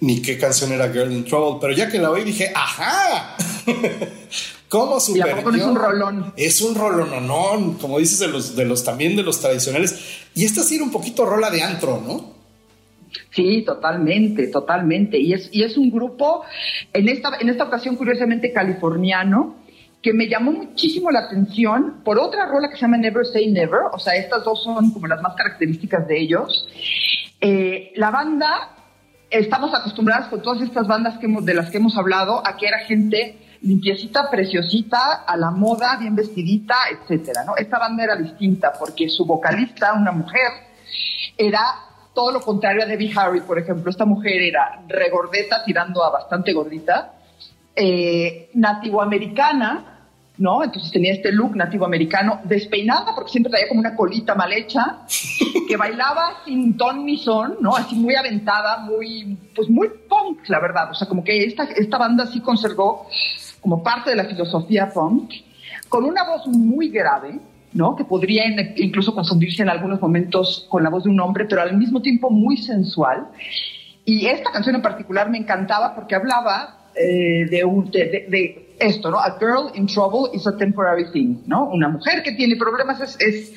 ni 0.00 0.22
qué 0.22 0.38
canción 0.38 0.72
era 0.72 0.92
Girl 0.92 1.12
in 1.12 1.24
Trouble, 1.24 1.58
pero 1.60 1.72
ya 1.72 1.88
que 1.88 1.98
la 1.98 2.10
oí 2.10 2.24
dije, 2.24 2.52
¡ajá! 2.54 3.36
¿Cómo 4.68 5.00
super 5.00 5.38
es 5.38 5.64
un 5.64 5.74
rolón? 5.74 6.32
Es 6.36 6.60
un 6.62 6.74
rolón, 6.76 7.74
como 7.74 7.98
dices, 7.98 8.20
de 8.20 8.28
los, 8.28 8.54
de 8.54 8.64
los 8.64 8.84
también 8.84 9.16
de 9.16 9.24
los 9.24 9.40
tradicionales. 9.40 10.28
Y 10.34 10.44
esta 10.44 10.62
sí 10.62 10.76
era 10.76 10.84
un 10.84 10.92
poquito 10.92 11.26
rola 11.26 11.50
de 11.50 11.60
antro, 11.60 12.00
¿no? 12.06 12.34
Sí, 13.30 13.62
totalmente, 13.66 14.46
totalmente. 14.46 15.18
Y 15.18 15.32
es, 15.32 15.48
y 15.52 15.64
es 15.64 15.76
un 15.76 15.90
grupo, 15.90 16.44
en 16.92 17.08
esta, 17.08 17.30
en 17.40 17.48
esta 17.48 17.64
ocasión 17.64 17.96
curiosamente 17.96 18.52
californiano, 18.52 19.56
que 20.02 20.12
me 20.12 20.28
llamó 20.28 20.52
muchísimo 20.52 21.10
la 21.10 21.20
atención 21.20 22.02
por 22.04 22.18
otra 22.18 22.46
rola 22.46 22.70
que 22.70 22.76
se 22.76 22.82
llama 22.82 22.96
Never 22.96 23.26
Say 23.26 23.50
Never, 23.50 23.80
o 23.92 23.98
sea, 23.98 24.14
estas 24.14 24.44
dos 24.44 24.62
son 24.62 24.92
como 24.92 25.06
las 25.06 25.20
más 25.20 25.34
características 25.34 26.06
de 26.06 26.20
ellos. 26.20 26.68
Eh, 27.40 27.92
la 27.96 28.10
banda, 28.10 28.79
estamos 29.30 29.72
acostumbradas 29.72 30.28
con 30.28 30.42
todas 30.42 30.60
estas 30.62 30.86
bandas 30.86 31.18
de 31.20 31.54
las 31.54 31.70
que 31.70 31.78
hemos 31.78 31.96
hablado, 31.96 32.42
a 32.46 32.56
que 32.56 32.66
era 32.66 32.80
gente 32.80 33.38
limpiecita, 33.62 34.30
preciosita, 34.30 35.24
a 35.26 35.36
la 35.36 35.50
moda, 35.50 35.96
bien 35.98 36.16
vestidita, 36.16 36.74
etcétera, 36.90 37.44
¿no? 37.44 37.56
Esta 37.56 37.78
banda 37.78 38.04
era 38.04 38.16
distinta 38.16 38.72
porque 38.78 39.08
su 39.08 39.24
vocalista, 39.24 39.92
una 39.92 40.12
mujer, 40.12 40.50
era 41.36 41.60
todo 42.14 42.32
lo 42.32 42.40
contrario 42.40 42.82
a 42.82 42.86
Debbie 42.86 43.12
Harry, 43.16 43.40
por 43.40 43.58
ejemplo. 43.58 43.90
Esta 43.90 44.04
mujer 44.04 44.42
era 44.42 44.82
regordeta, 44.88 45.62
tirando 45.64 46.02
a 46.02 46.10
bastante 46.10 46.52
gordita, 46.52 47.12
eh, 47.76 48.50
nativoamericana, 48.54 49.99
¿no? 50.40 50.64
Entonces 50.64 50.90
tenía 50.90 51.12
este 51.12 51.30
look 51.30 51.54
nativoamericano, 51.54 52.40
despeinada, 52.44 53.14
porque 53.14 53.30
siempre 53.30 53.50
traía 53.50 53.68
como 53.68 53.80
una 53.80 53.94
colita 53.94 54.34
mal 54.34 54.50
hecha, 54.52 55.00
que 55.68 55.76
bailaba 55.76 56.38
sin 56.46 56.78
ton 56.78 57.04
ni 57.04 57.18
son, 57.18 57.58
¿no? 57.60 57.76
Así 57.76 57.94
muy 57.94 58.14
aventada, 58.14 58.78
muy, 58.78 59.36
pues 59.54 59.68
muy 59.68 59.88
punk, 60.08 60.48
la 60.48 60.58
verdad. 60.58 60.90
O 60.90 60.94
sea, 60.94 61.06
como 61.06 61.22
que 61.22 61.44
esta, 61.44 61.64
esta 61.64 61.98
banda 61.98 62.26
sí 62.26 62.40
conservó 62.40 63.06
como 63.60 63.82
parte 63.82 64.10
de 64.10 64.16
la 64.16 64.24
filosofía 64.24 64.88
punk, 64.88 65.30
con 65.90 66.04
una 66.04 66.24
voz 66.24 66.46
muy 66.46 66.88
grave, 66.88 67.38
¿no? 67.74 67.94
Que 67.94 68.04
podría 68.04 68.44
incluso 68.76 69.14
confundirse 69.14 69.62
en 69.62 69.68
algunos 69.68 70.00
momentos 70.00 70.66
con 70.70 70.82
la 70.82 70.88
voz 70.88 71.04
de 71.04 71.10
un 71.10 71.20
hombre, 71.20 71.44
pero 71.44 71.60
al 71.60 71.76
mismo 71.76 72.00
tiempo 72.00 72.30
muy 72.30 72.56
sensual. 72.56 73.28
Y 74.06 74.24
esta 74.24 74.50
canción 74.50 74.74
en 74.74 74.82
particular 74.82 75.28
me 75.28 75.36
encantaba 75.36 75.94
porque 75.94 76.14
hablaba 76.14 76.88
eh, 76.94 77.44
de, 77.44 77.62
un, 77.62 77.90
de, 77.90 78.69
esto, 78.80 79.10
¿no? 79.10 79.18
A 79.18 79.38
girl 79.38 79.70
in 79.74 79.86
trouble 79.86 80.30
is 80.32 80.46
a 80.46 80.56
temporary 80.56 81.10
thing, 81.12 81.42
¿no? 81.46 81.68
Una 81.70 81.88
mujer 81.88 82.22
que 82.22 82.32
tiene 82.32 82.56
problemas 82.56 83.00
es, 83.00 83.16
es, 83.20 83.54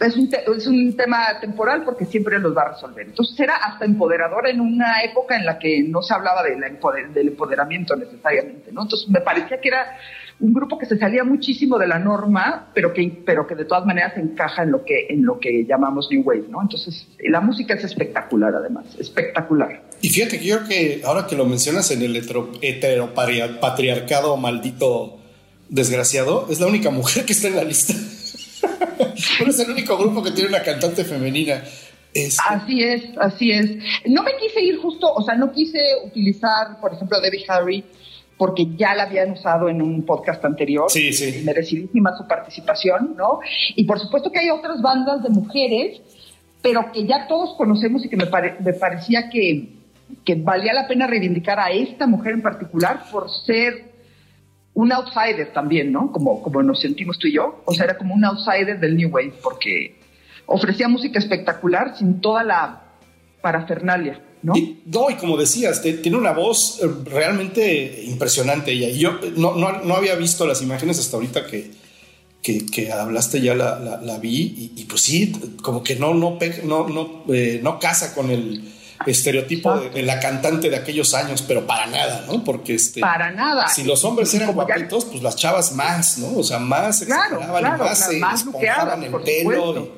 es, 0.00 0.16
un, 0.16 0.30
es 0.56 0.66
un 0.66 0.96
tema 0.96 1.40
temporal 1.40 1.84
porque 1.84 2.04
siempre 2.06 2.38
los 2.38 2.56
va 2.56 2.62
a 2.62 2.72
resolver. 2.72 3.06
Entonces 3.06 3.38
era 3.38 3.56
hasta 3.56 3.84
empoderadora 3.84 4.50
en 4.50 4.60
una 4.60 5.02
época 5.02 5.36
en 5.36 5.44
la 5.44 5.58
que 5.58 5.82
no 5.82 6.02
se 6.02 6.14
hablaba 6.14 6.42
de 6.42 6.58
la 6.58 6.68
del 7.12 7.28
empoderamiento 7.28 7.94
necesariamente, 7.96 8.72
¿no? 8.72 8.82
Entonces 8.82 9.08
me 9.08 9.20
parecía 9.20 9.60
que 9.60 9.68
era 9.68 9.96
un 10.40 10.52
grupo 10.52 10.78
que 10.78 10.86
se 10.86 10.98
salía 10.98 11.22
muchísimo 11.22 11.78
de 11.78 11.86
la 11.86 11.98
norma, 11.98 12.70
pero 12.74 12.92
que, 12.92 13.22
pero 13.24 13.46
que 13.46 13.54
de 13.54 13.64
todas 13.64 13.86
maneras 13.86 14.16
encaja 14.16 14.64
en 14.64 14.72
lo 14.72 14.84
que, 14.84 15.06
en 15.08 15.24
lo 15.24 15.38
que 15.38 15.64
llamamos 15.64 16.08
New 16.10 16.22
Wave, 16.22 16.46
¿no? 16.48 16.60
Entonces, 16.62 17.06
la 17.20 17.40
música 17.40 17.74
es 17.74 17.84
espectacular, 17.84 18.54
además, 18.54 18.86
espectacular. 18.98 19.82
Y 20.02 20.10
fíjate 20.10 20.38
que 20.40 20.44
yo 20.44 20.58
creo 20.58 20.68
que 20.68 21.00
ahora 21.04 21.28
que 21.28 21.36
lo 21.36 21.46
mencionas 21.46 21.92
en 21.92 22.02
el 22.02 22.16
heteropatriarcado 22.16 24.36
maldito 24.36 25.20
desgraciado, 25.68 26.48
es 26.50 26.58
la 26.60 26.66
única 26.66 26.90
mujer 26.90 27.24
que 27.24 27.32
está 27.32 27.46
en 27.48 27.56
la 27.56 27.64
lista. 27.64 27.94
es 29.46 29.58
el 29.60 29.70
único 29.70 29.96
grupo 29.96 30.22
que 30.22 30.32
tiene 30.32 30.50
una 30.50 30.62
cantante 30.62 31.04
femenina. 31.04 31.62
Este 32.12 32.42
así 32.46 32.82
es, 32.82 33.04
así 33.18 33.52
es. 33.52 33.70
No 34.06 34.22
me 34.22 34.32
quise 34.36 34.60
ir 34.60 34.76
justo, 34.78 35.10
o 35.12 35.22
sea, 35.22 35.34
no 35.36 35.52
quise 35.52 35.78
utilizar, 36.04 36.78
por 36.80 36.92
ejemplo, 36.92 37.16
a 37.16 37.20
Debbie 37.20 37.44
Harry 37.48 37.84
porque 38.36 38.66
ya 38.76 38.94
la 38.96 39.04
habían 39.04 39.30
usado 39.30 39.68
en 39.68 39.80
un 39.80 40.04
podcast 40.04 40.44
anterior. 40.44 40.90
Sí, 40.90 41.12
sí. 41.12 41.42
Merecidísima 41.44 42.16
su 42.16 42.26
participación, 42.26 43.14
¿no? 43.16 43.38
Y 43.76 43.84
por 43.84 44.00
supuesto 44.00 44.32
que 44.32 44.40
hay 44.40 44.50
otras 44.50 44.82
bandas 44.82 45.22
de 45.22 45.28
mujeres, 45.28 46.00
pero 46.60 46.90
que 46.92 47.06
ya 47.06 47.28
todos 47.28 47.54
conocemos 47.56 48.04
y 48.04 48.08
que 48.08 48.16
me, 48.16 48.24
me 48.24 48.72
parecía 48.72 49.30
que, 49.30 49.81
que 50.24 50.34
valía 50.34 50.72
la 50.72 50.86
pena 50.86 51.06
reivindicar 51.06 51.58
a 51.58 51.70
esta 51.70 52.06
mujer 52.06 52.34
en 52.34 52.42
particular 52.42 53.04
por 53.10 53.30
ser 53.30 53.92
un 54.74 54.92
outsider 54.92 55.52
también, 55.52 55.92
¿no? 55.92 56.10
Como, 56.12 56.42
como 56.42 56.62
nos 56.62 56.80
sentimos 56.80 57.18
tú 57.18 57.28
y 57.28 57.34
yo. 57.34 57.62
O 57.66 57.74
sea, 57.74 57.84
era 57.84 57.98
como 57.98 58.14
un 58.14 58.24
outsider 58.24 58.80
del 58.80 58.96
New 58.96 59.10
Wave, 59.10 59.34
porque 59.42 59.96
ofrecía 60.46 60.88
música 60.88 61.18
espectacular 61.18 61.96
sin 61.96 62.20
toda 62.20 62.42
la 62.42 62.82
parafernalia. 63.42 64.20
¿no? 64.42 64.54
No, 64.86 65.10
y 65.10 65.14
como 65.14 65.36
decías, 65.36 65.82
tiene 65.82 66.16
una 66.16 66.32
voz 66.32 66.80
eh, 66.82 66.88
realmente 67.04 68.02
impresionante 68.04 68.72
ella. 68.72 68.88
Y 68.88 68.98
yo 68.98 69.18
no, 69.36 69.54
no, 69.54 69.94
había 69.94 70.16
visto 70.16 70.46
las 70.46 70.62
imágenes 70.62 70.98
hasta 70.98 71.16
ahorita 71.16 71.46
que, 71.46 71.70
que, 72.42 72.90
hablaste, 72.90 73.40
ya 73.40 73.54
la, 73.54 73.78
la, 74.02 74.18
vi. 74.18 74.72
Y, 74.76 74.84
pues 74.84 75.02
sí, 75.02 75.32
como 75.62 75.84
que 75.84 75.96
no, 75.96 76.14
no, 76.14 76.38
no, 76.64 76.88
no, 76.88 77.24
eh, 77.32 77.60
no 77.62 77.78
casa 77.78 78.14
con 78.14 78.30
el 78.30 78.64
estereotipo 79.06 79.78
de, 79.78 80.02
la 80.02 80.20
cantante 80.20 80.70
de 80.70 80.76
aquellos 80.76 81.14
años, 81.14 81.42
pero 81.42 81.66
para 81.66 81.86
nada, 81.86 82.24
¿no? 82.26 82.44
Porque 82.44 82.74
este, 82.74 83.00
para 83.00 83.30
nada. 83.30 83.68
Si 83.68 83.84
los 83.84 84.04
hombres 84.04 84.32
eran 84.34 84.52
guapitos, 84.52 85.04
pues 85.06 85.22
las 85.22 85.36
chavas 85.36 85.72
más, 85.72 86.18
¿no? 86.18 86.38
O 86.38 86.44
sea, 86.44 86.58
más 86.58 87.04
claro, 87.04 87.40
más, 87.40 87.98
se 87.98 88.18
esponjaban 88.18 89.02
el 89.02 89.12
pelo 89.22 89.92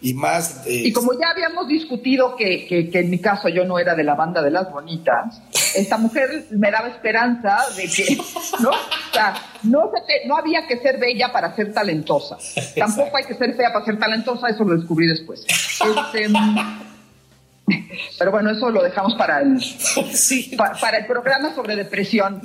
y 0.00 0.12
más... 0.12 0.62
y 0.66 0.92
como 0.92 1.12
ya 1.14 1.30
habíamos 1.30 1.66
discutido 1.68 2.36
que, 2.36 2.66
que, 2.66 2.98
en 3.00 3.10
mi 3.10 3.18
caso 3.18 3.48
yo 3.48 3.64
no 3.64 3.78
era 3.78 3.94
de 3.94 4.04
la 4.04 4.14
banda 4.14 4.42
de 4.42 4.50
las 4.50 4.70
bonitas, 4.70 5.40
esta 5.74 5.96
mujer 5.96 6.46
me 6.50 6.70
daba 6.70 6.88
esperanza 6.88 7.58
de 7.76 7.88
que, 7.88 8.16
¿no? 8.60 8.70
O 8.70 9.12
sea, 9.12 9.34
no, 9.62 9.90
no 10.26 10.36
había 10.36 10.66
que 10.66 10.78
ser 10.78 10.98
bella 10.98 11.32
para 11.32 11.56
ser 11.56 11.72
talentosa. 11.72 12.36
Tampoco 12.76 13.16
hay 13.16 13.24
que 13.24 13.34
ser 13.34 13.54
fea 13.54 13.72
para 13.72 13.84
ser 13.86 13.98
talentosa, 13.98 14.48
eso 14.48 14.64
lo 14.64 14.76
descubrí 14.76 15.06
después. 15.06 15.44
Este, 15.46 16.28
pero 18.18 18.30
bueno, 18.30 18.50
eso 18.50 18.70
lo 18.70 18.82
dejamos 18.82 19.14
para 19.14 19.40
el, 19.40 19.58
para 20.80 20.98
el 20.98 21.06
programa 21.06 21.54
sobre 21.54 21.76
depresión, 21.76 22.40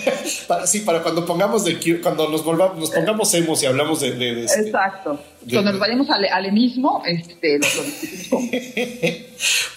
para, 0.48 0.66
sí, 0.66 0.80
para 0.80 1.02
cuando 1.02 1.24
pongamos 1.24 1.64
de 1.64 2.00
cuando 2.02 2.28
nos 2.28 2.44
volvamos, 2.44 2.78
nos 2.78 2.90
pongamos 2.90 3.32
emos 3.34 3.62
y 3.62 3.66
hablamos 3.66 4.00
de, 4.00 4.44
este, 4.44 4.60
Exacto. 4.60 5.20
cuando 5.50 5.72
nos 5.72 5.80
vayamos 5.80 6.10
al, 6.10 6.24
al 6.26 6.46
emismo, 6.46 7.02
este, 7.06 7.58
lo, 7.58 7.82
discutimos 7.82 8.44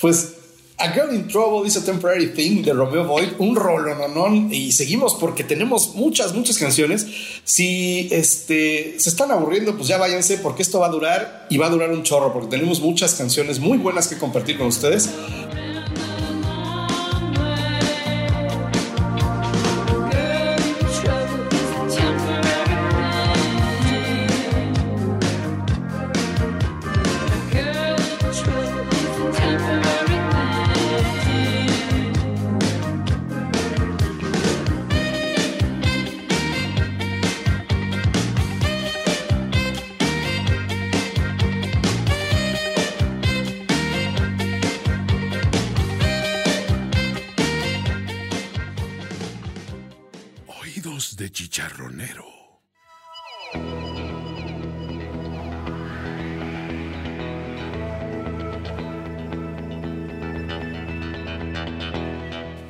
Pues 0.02 0.39
a 0.80 0.94
Girl 0.94 1.14
in 1.14 1.28
Trouble 1.28 1.68
is 1.68 1.76
a 1.76 1.86
Temporary 1.86 2.28
Thing 2.28 2.64
de 2.64 2.74
Romeo 2.74 3.04
Boyd, 3.04 3.34
un 3.40 3.56
rolo, 3.56 4.08
no, 4.08 4.34
y 4.50 4.72
seguimos 4.72 5.16
porque 5.16 5.44
tenemos 5.44 5.96
muchas, 5.96 6.34
muchas 6.34 6.58
canciones. 6.58 7.06
Si 7.44 8.08
este, 8.12 8.96
se 8.98 9.10
están 9.10 9.32
aburriendo, 9.32 9.76
pues 9.76 9.88
ya 9.88 9.98
váyanse 9.98 10.38
porque 10.38 10.62
esto 10.62 10.80
va 10.80 10.88
a 10.88 10.90
durar 10.90 11.48
y 11.50 11.58
va 11.58 11.68
a 11.68 11.70
durar 11.70 11.92
un 11.92 12.04
chorro 12.04 12.32
porque 12.32 12.48
tenemos 12.48 12.80
muchas 12.80 13.14
canciones 13.16 13.60
muy 13.60 13.78
buenas 13.78 14.08
que 14.08 14.18
compartir 14.18 14.58
con 14.58 14.68
ustedes. 14.68 15.10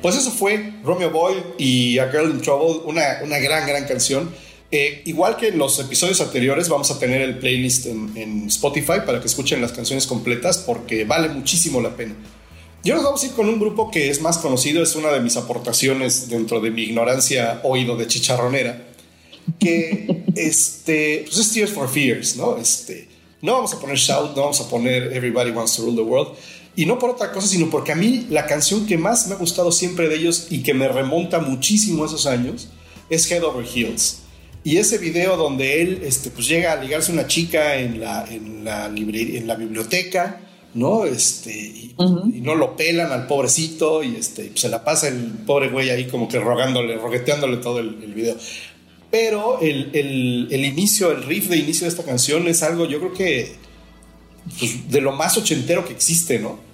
Pues 0.02 0.16
eso 0.16 0.30
fue 0.30 0.74
Romeo 0.82 1.10
Boy 1.10 1.34
y 1.58 1.98
A 1.98 2.10
Girl 2.10 2.30
in 2.30 2.40
Trouble, 2.40 2.80
una, 2.86 3.20
una 3.22 3.38
gran, 3.38 3.66
gran 3.66 3.84
canción. 3.86 4.30
Eh, 4.72 5.02
igual 5.04 5.36
que 5.36 5.48
en 5.48 5.58
los 5.58 5.78
episodios 5.80 6.20
anteriores, 6.20 6.68
vamos 6.68 6.90
a 6.90 6.98
tener 6.98 7.20
el 7.20 7.38
playlist 7.38 7.86
en, 7.86 8.46
Spotify 8.46 9.00
para 9.04 9.20
que 9.20 9.26
escuchen 9.26 9.60
las 9.60 9.72
canciones 9.72 10.06
completas 10.06 10.58
porque 10.58 11.04
vale 11.04 11.28
muchísimo 11.28 11.80
la 11.80 11.96
pena. 11.96 12.14
Yo 12.82 12.94
nos 12.94 13.04
vamos 13.04 13.22
a 13.22 13.26
ir 13.26 13.32
con 13.32 13.46
un 13.46 13.60
grupo 13.60 13.90
que 13.90 14.08
es 14.08 14.22
más 14.22 14.38
conocido, 14.38 14.82
es 14.82 14.94
una 14.94 15.10
de 15.10 15.20
mis 15.20 15.36
aportaciones 15.36 16.30
dentro 16.30 16.60
de 16.60 16.70
mi 16.70 16.82
ignorancia 16.82 17.60
oído 17.62 17.94
de 17.94 18.06
chicharronera, 18.06 18.86
que 19.58 20.24
este, 20.34 21.24
pues 21.26 21.38
es 21.38 21.52
Tears 21.52 21.72
for 21.72 21.90
Fears, 21.90 22.36
¿no? 22.36 22.56
Este, 22.56 23.06
no 23.42 23.52
vamos 23.52 23.74
a 23.74 23.80
poner 23.80 23.96
Shout, 23.96 24.34
no 24.34 24.42
vamos 24.42 24.62
a 24.62 24.68
poner 24.70 25.12
Everybody 25.12 25.50
Wants 25.50 25.76
to 25.76 25.82
Rule 25.82 25.96
the 25.96 26.02
World. 26.02 26.32
Y 26.74 26.86
no 26.86 26.98
por 26.98 27.10
otra 27.10 27.32
cosa, 27.32 27.48
sino 27.48 27.68
porque 27.68 27.92
a 27.92 27.96
mí 27.96 28.26
la 28.30 28.46
canción 28.46 28.86
que 28.86 28.96
más 28.96 29.26
me 29.26 29.34
ha 29.34 29.38
gustado 29.38 29.72
siempre 29.72 30.08
de 30.08 30.16
ellos 30.16 30.46
y 30.48 30.62
que 30.62 30.72
me 30.72 30.88
remonta 30.88 31.38
muchísimo 31.38 32.04
a 32.04 32.06
esos 32.06 32.26
años 32.26 32.68
es 33.10 33.30
Head 33.30 33.44
Over 33.44 33.66
Heels. 33.66 34.20
Y 34.64 34.78
ese 34.78 34.96
video 34.96 35.36
donde 35.36 35.82
él 35.82 36.02
este, 36.02 36.30
pues 36.30 36.48
llega 36.48 36.72
a 36.72 36.76
ligarse 36.76 37.10
a 37.10 37.14
una 37.14 37.26
chica 37.26 37.76
en 37.76 38.00
la, 38.00 38.24
en 38.26 38.64
la, 38.64 38.86
en 38.86 39.46
la 39.46 39.56
biblioteca, 39.56 40.40
¿no? 40.74 41.04
Este, 41.04 41.52
y, 41.52 41.94
no 42.42 42.54
lo 42.54 42.76
pelan 42.76 43.12
al 43.12 43.26
pobrecito 43.26 44.02
y 44.02 44.16
este, 44.16 44.52
se 44.54 44.68
la 44.68 44.84
pasa 44.84 45.08
el 45.08 45.32
pobre 45.46 45.68
güey 45.68 45.90
ahí 45.90 46.06
como 46.06 46.28
que 46.28 46.38
rogándole, 46.38 46.96
rogueteándole 46.96 47.58
todo 47.58 47.80
el, 47.80 47.94
video. 48.14 48.36
Pero 49.10 49.60
el, 49.60 49.90
el, 49.92 50.64
inicio, 50.64 51.10
el 51.10 51.24
riff 51.24 51.48
de 51.48 51.56
inicio 51.56 51.84
de 51.84 51.88
esta 51.88 52.04
canción 52.04 52.46
es 52.46 52.62
algo, 52.62 52.86
yo 52.86 52.98
creo 53.00 53.12
que 53.12 53.56
pues, 54.58 54.90
de 54.90 55.00
lo 55.00 55.12
más 55.12 55.36
ochentero 55.36 55.84
que 55.84 55.92
existe, 55.92 56.38
¿no? 56.38 56.69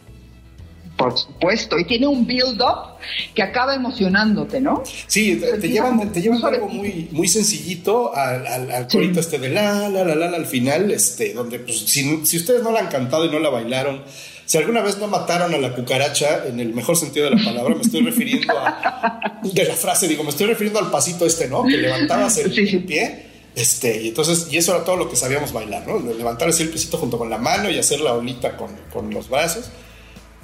Por 0.97 1.17
supuesto, 1.19 1.79
y 1.79 1.85
tiene 1.85 2.07
un 2.07 2.27
build-up 2.27 2.97
que 3.35 3.43
acaba 3.43 3.75
emocionándote, 3.75 4.61
¿no? 4.61 4.83
Sí, 5.07 5.41
te, 5.61 5.69
llevan, 5.69 6.11
te 6.11 6.23
llevan 6.23 6.43
algo 6.43 6.69
muy, 6.69 7.09
muy 7.13 7.29
sencillito 7.29 8.15
al, 8.15 8.47
al, 8.47 8.89
corito 8.89 9.21
este 9.21 9.39
de 9.39 9.51
la, 9.51 9.91
la, 9.91 10.05
la, 10.05 10.15
la, 10.15 10.37
al 10.37 10.47
final, 10.47 10.91
este, 10.91 11.35
donde 11.35 11.59
pues, 11.59 11.81
si, 11.81 12.25
si 12.25 12.37
ustedes 12.39 12.63
no 12.63 12.73
la 12.73 12.81
han 12.81 12.89
cantado 12.89 13.27
y 13.27 13.31
no 13.31 13.39
la 13.39 13.51
bailaron, 13.51 14.03
si 14.47 14.59
alguna 14.59 14.81
vez 14.81 14.97
no 14.99 15.09
mataron 15.09 15.53
a 15.55 15.59
la 15.59 15.75
cucaracha, 15.75 16.47
en 16.47 16.61
el 16.61 16.73
mejor 16.73 16.97
sentido 16.97 17.29
de 17.29 17.37
la 17.37 17.45
palabra, 17.45 17.75
me 17.75 17.83
estoy 17.83 18.03
refiriendo 18.03 18.55
a, 18.57 19.41
de 19.43 19.65
la 19.65 19.75
frase, 19.75 20.09
digo, 20.09 20.23
me 20.23 20.31
estoy 20.31 20.47
refiriendo 20.47 20.79
al 20.79 20.91
pasito 20.91 21.27
este, 21.27 21.49
¿no? 21.49 21.65
Que 21.65 21.77
levantabas 21.77 22.39
el, 22.39 22.53
pie. 22.85 23.27
Este, 23.57 24.03
y 24.03 24.09
entonces, 24.09 24.49
y 24.51 24.57
eso 24.57 24.75
era 24.75 24.85
todo 24.85 24.97
lo 24.97 25.11
que 25.11 25.17
sabíamos 25.17 25.53
bailar, 25.53 25.87
¿no? 25.87 25.99
Levantar 25.99 26.49
así 26.49 26.63
el 26.63 26.69
pisito 26.69 26.97
junto 26.97 27.19
con 27.19 27.29
la 27.29 27.39
mano 27.39 27.69
y 27.69 27.79
hacer 27.79 28.01
la 28.01 28.15
olita 28.15 28.57
con, 28.57 28.71
con 28.93 29.13
los 29.13 29.29
brazos. 29.29 29.71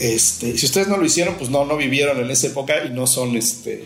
Este, 0.02 0.58
si 0.58 0.66
ustedes 0.66 0.88
no 0.88 0.96
lo 0.96 1.04
hicieron, 1.04 1.36
pues 1.36 1.48
no, 1.48 1.64
no 1.64 1.76
vivieron 1.76 2.18
en 2.18 2.28
esa 2.28 2.48
época 2.48 2.84
y 2.84 2.90
no 2.90 3.06
son 3.06 3.36
este, 3.36 3.84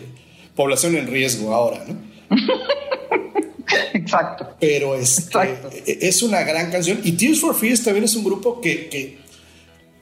población 0.54 0.96
en 0.96 1.08
riesgo 1.08 1.52
ahora, 1.52 1.84
¿no? 1.86 1.94
Exacto. 3.92 4.48
Pero 4.58 4.94
este, 4.94 5.38
e, 5.84 5.98
es 6.08 6.22
una 6.22 6.42
gran 6.42 6.70
canción. 6.70 7.02
Y 7.04 7.12
Tears 7.12 7.38
for 7.38 7.54
Fears 7.54 7.84
también 7.84 8.04
es 8.04 8.16
un 8.16 8.24
grupo 8.24 8.62
que, 8.62 8.88
que, 8.88 9.18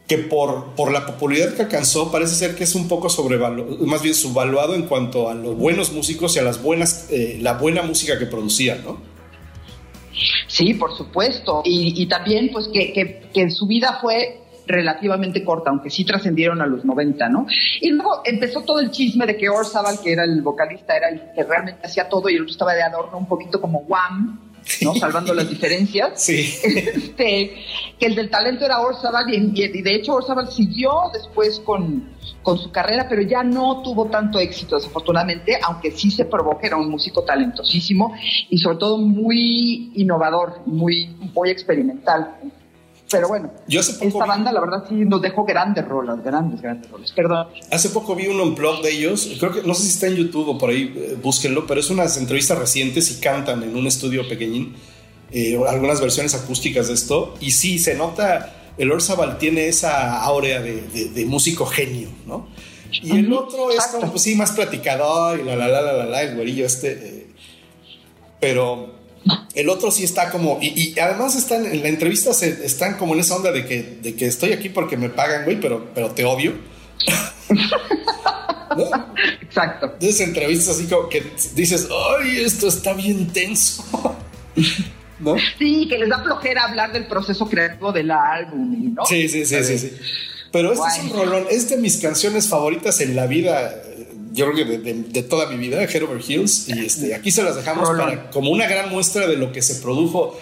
que 0.07 0.19
por, 0.19 0.77
por, 0.77 0.93
la 0.93 1.05
popularidad 1.05 1.55
que 1.55 1.63
alcanzó, 1.63 2.13
parece 2.13 2.37
ser 2.37 2.55
que 2.55 2.63
es 2.63 2.77
un 2.77 2.87
poco 2.87 3.11
sobrevaluado, 3.11 3.77
más 3.85 4.01
bien 4.01 4.15
subvaluado 4.15 4.77
en 4.77 4.83
cuanto 4.83 5.29
a 5.29 5.35
los 5.35 5.57
buenos 5.57 5.93
músicos 5.93 6.37
y 6.37 6.39
a 6.39 6.43
las 6.43 6.63
buenas, 6.63 7.09
eh, 7.11 7.41
la 7.43 7.55
buena 7.55 7.83
música 7.83 8.21
que 8.21 8.27
producían, 8.27 8.85
¿no? 8.85 9.01
Sí, 10.47 10.75
por 10.75 10.97
supuesto. 10.97 11.63
Y, 11.65 12.01
y 12.01 12.07
también, 12.07 12.51
pues, 12.53 12.69
que, 12.69 12.93
que, 12.93 13.23
que 13.35 13.51
su 13.51 13.67
vida 13.67 13.99
fue 14.01 14.44
relativamente 14.67 15.45
corta, 15.45 15.71
aunque 15.71 15.91
sí 15.91 16.05
trascendieron 16.05 16.61
a 16.63 16.67
los 16.67 16.85
90, 16.85 17.29
¿no? 17.29 17.47
Y 17.81 17.91
luego 17.91 18.23
empezó 18.25 18.63
todo 18.63 18.81
el 18.81 18.91
chisme 18.91 19.27
de 19.27 19.37
que 19.37 19.49
Orzabal, 19.49 20.01
que 20.03 20.13
era 20.13 20.25
el 20.25 20.43
vocalista, 20.43 20.97
era 20.97 21.09
el 21.09 21.21
que 21.35 21.43
realmente 21.45 21.87
hacía 21.87 22.09
todo 22.09 22.29
y 22.29 22.35
el 22.35 22.43
otro 22.43 22.53
estaba 22.53 22.75
de 22.75 22.83
adorno 22.83 23.19
un 23.19 23.27
poquito 23.27 23.61
como 23.61 23.81
Wham, 23.81 24.41
¿no? 24.83 24.95
Salvando 24.95 25.35
las 25.35 25.49
diferencias. 25.49 26.13
Sí. 26.25 26.55
Este, 26.63 27.55
que 27.99 28.07
el 28.07 28.15
del 28.15 28.31
talento 28.31 28.65
era 28.65 28.81
Orzabal 28.81 29.33
y, 29.33 29.53
y, 29.55 29.83
de 29.83 29.95
hecho 29.95 30.15
Orzabal 30.15 30.51
siguió 30.51 31.11
después 31.13 31.61
con, 31.61 32.09
con 32.43 32.59
su 32.59 32.71
carrera, 32.71 33.07
pero 33.09 33.23
ya 33.23 33.43
no 33.43 33.83
tuvo 33.83 34.07
tanto 34.07 34.39
éxito, 34.39 34.77
desafortunadamente, 34.77 35.59
aunque 35.63 35.91
sí 35.91 36.11
se 36.11 36.25
que 36.27 36.67
era 36.67 36.77
un 36.77 36.89
músico 36.89 37.23
talentosísimo 37.23 38.15
y 38.49 38.59
sobre 38.59 38.79
todo 38.79 38.99
muy 38.99 39.93
innovador, 39.95 40.63
muy, 40.67 41.07
muy 41.35 41.51
experimental. 41.51 42.37
Pero 43.15 43.29
bueno, 43.29 43.53
Yo 43.69 43.81
hace 43.81 43.95
poco 43.95 44.07
esta 44.07 44.27
banda 44.27 44.53
la 44.53 44.61
verdad 44.61 44.85
sí 44.89 44.95
nos 44.95 45.23
dejó 45.23 45.45
grandes 45.45 45.87
rolas, 45.87 46.23
grandes, 46.23 46.61
grandes 46.61 46.91
rolas. 46.91 47.13
Perdón. 47.13 47.49
Hace 47.71 47.91
poco 47.91 48.15
vi 48.15 48.27
un 48.27 48.55
blog 48.55 48.83
de 48.83 48.91
ellos, 48.91 49.31
creo 49.39 49.53
que 49.53 49.63
no 49.63 49.75
sé 49.75 49.85
si 49.85 49.91
está 49.91 50.07
en 50.09 50.17
YouTube 50.17 50.49
o 50.49 50.59
por 50.59 50.71
ahí, 50.71 50.93
eh, 50.97 51.17
búsquenlo, 51.23 51.67
pero 51.67 51.81
es 51.81 51.91
unas 51.91 52.17
entrevistas 52.17 52.59
recientes 52.59 53.11
y 53.11 53.21
cantan 53.21 53.63
en 53.63 53.77
un 53.77 53.87
estudio 53.87 54.29
pequeñín, 54.29 54.75
eh, 55.31 55.59
algunas 55.69 56.01
versiones 56.01 56.35
acústicas 56.35 56.89
de 56.89 56.95
esto, 56.95 57.35
y 57.41 57.53
sí, 57.53 57.79
se 57.79 57.95
nota, 57.95 58.55
el 58.79 58.91
Orzabal 58.91 59.39
tiene 59.39 59.69
esa 59.69 60.23
áurea 60.23 60.61
de, 60.61 61.25
músico 61.27 61.67
genio, 61.67 62.09
¿no? 62.27 62.49
Y 62.91 63.19
el 63.19 63.33
otro 63.33 63.71
es 63.71 63.85
como, 63.89 64.11
pues 64.11 64.23
sí, 64.23 64.37
más 64.37 64.53
platicador 64.53 65.41
y 65.41 65.43
la 65.43 65.57
la 65.57 65.67
la 65.67 65.83
la 65.83 65.93
la, 65.93 66.05
la 66.07 66.23
el 66.23 66.37
güerillo 66.37 66.65
este, 66.65 66.93
eh, 66.93 67.27
pero 68.39 68.94
el 69.55 69.69
otro 69.69 69.91
sí 69.91 70.05
está 70.05 70.31
como, 70.31 70.59
y, 70.61 70.99
además 70.99 71.37
están 71.37 71.67
en 71.67 71.83
la 71.83 71.89
entrevista, 71.89 72.35
se, 72.35 72.65
están 72.65 72.97
como 72.97 73.15
en 73.15 73.21
esa 73.21 73.37
onda 73.37 73.53
de 73.53 73.65
que, 73.65 73.99
de 74.03 74.15
que 74.15 74.27
estoy 74.27 74.53
aquí 74.53 74.69
porque 74.69 74.97
me 74.97 75.09
pagan, 75.09 75.45
güey, 75.45 75.61
pero, 75.61 75.91
pero 75.95 76.11
te 76.11 76.25
odio. 76.25 76.55
Exacto. 79.41 79.87
Entonces 79.87 80.21
entrevistas 80.21 80.77
así 80.77 80.87
como 80.87 81.09
que 81.09 81.23
dices, 81.55 81.89
ay, 82.19 82.41
esto 82.41 82.69
está 82.69 82.93
bien 82.93 83.29
tenso. 83.29 83.85
¿No? 85.21 85.37
Sí, 85.59 85.87
que 85.89 85.99
les 85.99 86.09
da 86.09 86.23
flojera 86.23 86.65
hablar 86.65 86.93
del 86.93 87.07
proceso 87.07 87.49
creativo 87.49 87.93
del 87.93 88.11
álbum, 88.11 88.95
¿no? 88.95 89.07
Sí, 89.07 89.29
sí, 89.29 89.47
sí, 89.47 89.63
sí, 89.63 89.79
sí. 89.79 89.93
Pero 90.51 90.73
este 90.73 90.87
es 90.87 90.99
un 91.05 91.11
rolón, 91.11 91.47
es 91.51 91.69
de 91.69 91.77
mis 91.77 91.97
canciones 91.99 92.49
favoritas 92.49 93.01
en 93.01 93.17
la 93.17 93.27
vida 93.27 93.75
yo 94.35 94.51
creo 94.51 94.67
que 94.67 94.79
de, 94.79 95.23
toda 95.23 95.47
mi 95.47 95.57
vida, 95.57 95.83
Head 95.83 96.03
Over 96.03 96.21
Heels, 96.21 96.69
y 96.69 96.85
este, 96.85 97.15
aquí 97.15 97.31
se 97.31 97.43
las 97.45 97.55
dejamos 97.55 97.89
para, 97.89 98.31
como 98.31 98.51
una 98.51 98.67
gran 98.67 98.91
muestra 98.91 99.29
de 99.29 99.37
lo 99.37 99.53
que 99.53 99.63
se 99.63 99.77
produjo. 99.77 100.39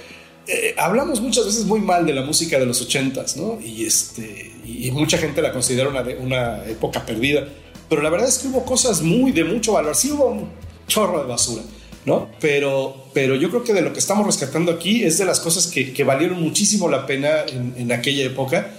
Eh, 0.49 0.75
hablamos 0.79 1.21
muchas 1.21 1.45
veces 1.45 1.67
muy 1.67 1.81
mal 1.81 2.07
de 2.07 2.15
la 2.15 2.23
música 2.23 2.59
de 2.59 2.65
los 2.65 2.81
ochentas, 2.81 3.37
¿no? 3.37 3.61
Y, 3.61 3.85
este, 3.85 4.51
y 4.65 4.91
mucha 4.93 5.19
gente 5.19 5.43
la 5.43 5.53
considera 5.53 5.91
una, 5.91 6.03
una 6.19 6.65
época 6.65 7.05
perdida, 7.05 7.47
pero 7.89 8.01
la 8.01 8.09
verdad 8.09 8.29
es 8.29 8.39
que 8.39 8.49
hubo 8.49 8.65
cosas 8.65 9.03
muy 9.03 9.31
de 9.31 9.45
mucho 9.45 9.75
valor, 9.75 9.95
sí 9.95 10.11
hubo 10.11 10.25
un 10.25 10.49
chorro 10.89 11.21
de 11.21 11.29
basura. 11.29 11.63
¿no? 12.05 12.29
Pero, 12.41 13.11
pero 13.15 13.37
yo 13.37 13.49
creo 13.51 13.63
que 13.63 13.73
de 13.73 13.81
lo 13.81 13.93
que 13.93 14.01
estamos 14.01 14.27
rescatando 14.27 14.73
aquí 14.73 15.05
es 15.05 15.19
de 15.19 15.25
las 15.25 15.39
cosas 15.39 15.69
que, 15.69 15.93
que 15.93 16.03
valieron 16.03 16.43
muchísimo 16.43 16.89
la 16.89 17.07
pena 17.07 17.45
en, 17.47 17.75
en, 17.77 17.93
aquella 17.93 18.25
época 18.25 18.73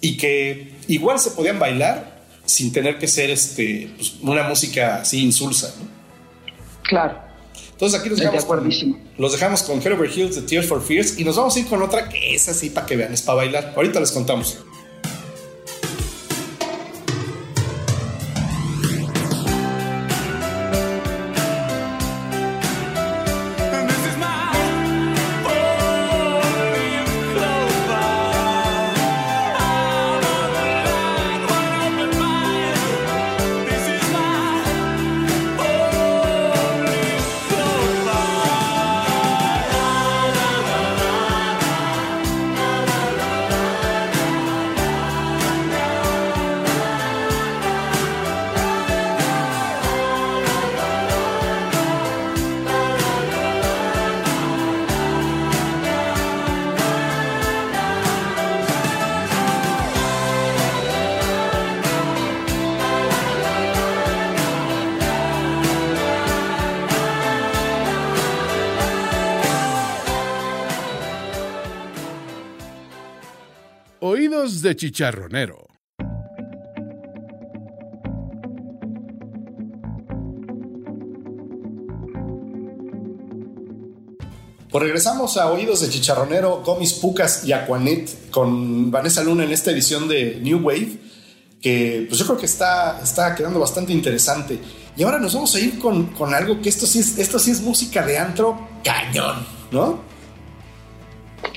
y 0.00 0.16
que 0.16 0.72
igual 0.88 1.20
se 1.20 1.30
podían 1.30 1.60
bailar, 1.60 2.13
sin 2.44 2.72
tener 2.72 2.98
que 2.98 3.08
ser 3.08 3.30
este, 3.30 3.90
pues, 3.96 4.14
una 4.22 4.42
música 4.44 4.96
así 4.96 5.22
insulsa. 5.22 5.74
¿no? 5.78 5.88
Claro. 6.82 7.18
Entonces 7.72 7.98
aquí 7.98 8.08
los 8.08 8.18
dejamos, 8.18 8.44
con, 8.44 8.72
los 9.18 9.32
dejamos 9.32 9.62
con 9.64 9.78
Over 9.80 10.08
Heels 10.08 10.36
de 10.36 10.42
Tears 10.42 10.66
for 10.66 10.80
Fears 10.80 11.18
y 11.18 11.24
nos 11.24 11.36
vamos 11.36 11.56
a 11.56 11.58
ir 11.58 11.66
con 11.66 11.82
otra 11.82 12.08
que 12.08 12.34
es 12.34 12.48
así 12.48 12.70
para 12.70 12.86
que 12.86 12.96
vean, 12.96 13.12
es 13.12 13.22
para 13.22 13.36
bailar. 13.36 13.72
Ahorita 13.74 13.98
les 13.98 14.12
contamos. 14.12 14.58
De 74.74 74.76
chicharronero. 74.76 75.66
Pues 84.70 84.82
regresamos 84.82 85.36
a 85.36 85.52
Oídos 85.52 85.82
de 85.82 85.88
Chicharronero, 85.88 86.62
Gomis 86.64 86.94
Pucas 86.94 87.44
y 87.44 87.52
Aquanet 87.52 88.30
con 88.32 88.90
Vanessa 88.90 89.22
Luna 89.22 89.44
en 89.44 89.52
esta 89.52 89.70
edición 89.70 90.08
de 90.08 90.40
New 90.42 90.58
Wave, 90.66 90.98
que 91.60 92.06
pues 92.08 92.18
yo 92.18 92.26
creo 92.26 92.38
que 92.38 92.46
está, 92.46 93.00
está 93.00 93.36
quedando 93.36 93.60
bastante 93.60 93.92
interesante. 93.92 94.58
Y 94.96 95.04
ahora 95.04 95.20
nos 95.20 95.34
vamos 95.34 95.54
a 95.54 95.60
ir 95.60 95.78
con, 95.78 96.06
con 96.06 96.34
algo 96.34 96.60
que 96.60 96.68
esto 96.68 96.86
sí, 96.86 96.98
es, 96.98 97.18
esto 97.18 97.38
sí 97.38 97.52
es 97.52 97.60
música 97.60 98.04
de 98.04 98.18
antro 98.18 98.68
cañón. 98.82 99.46
¿no? 99.70 100.00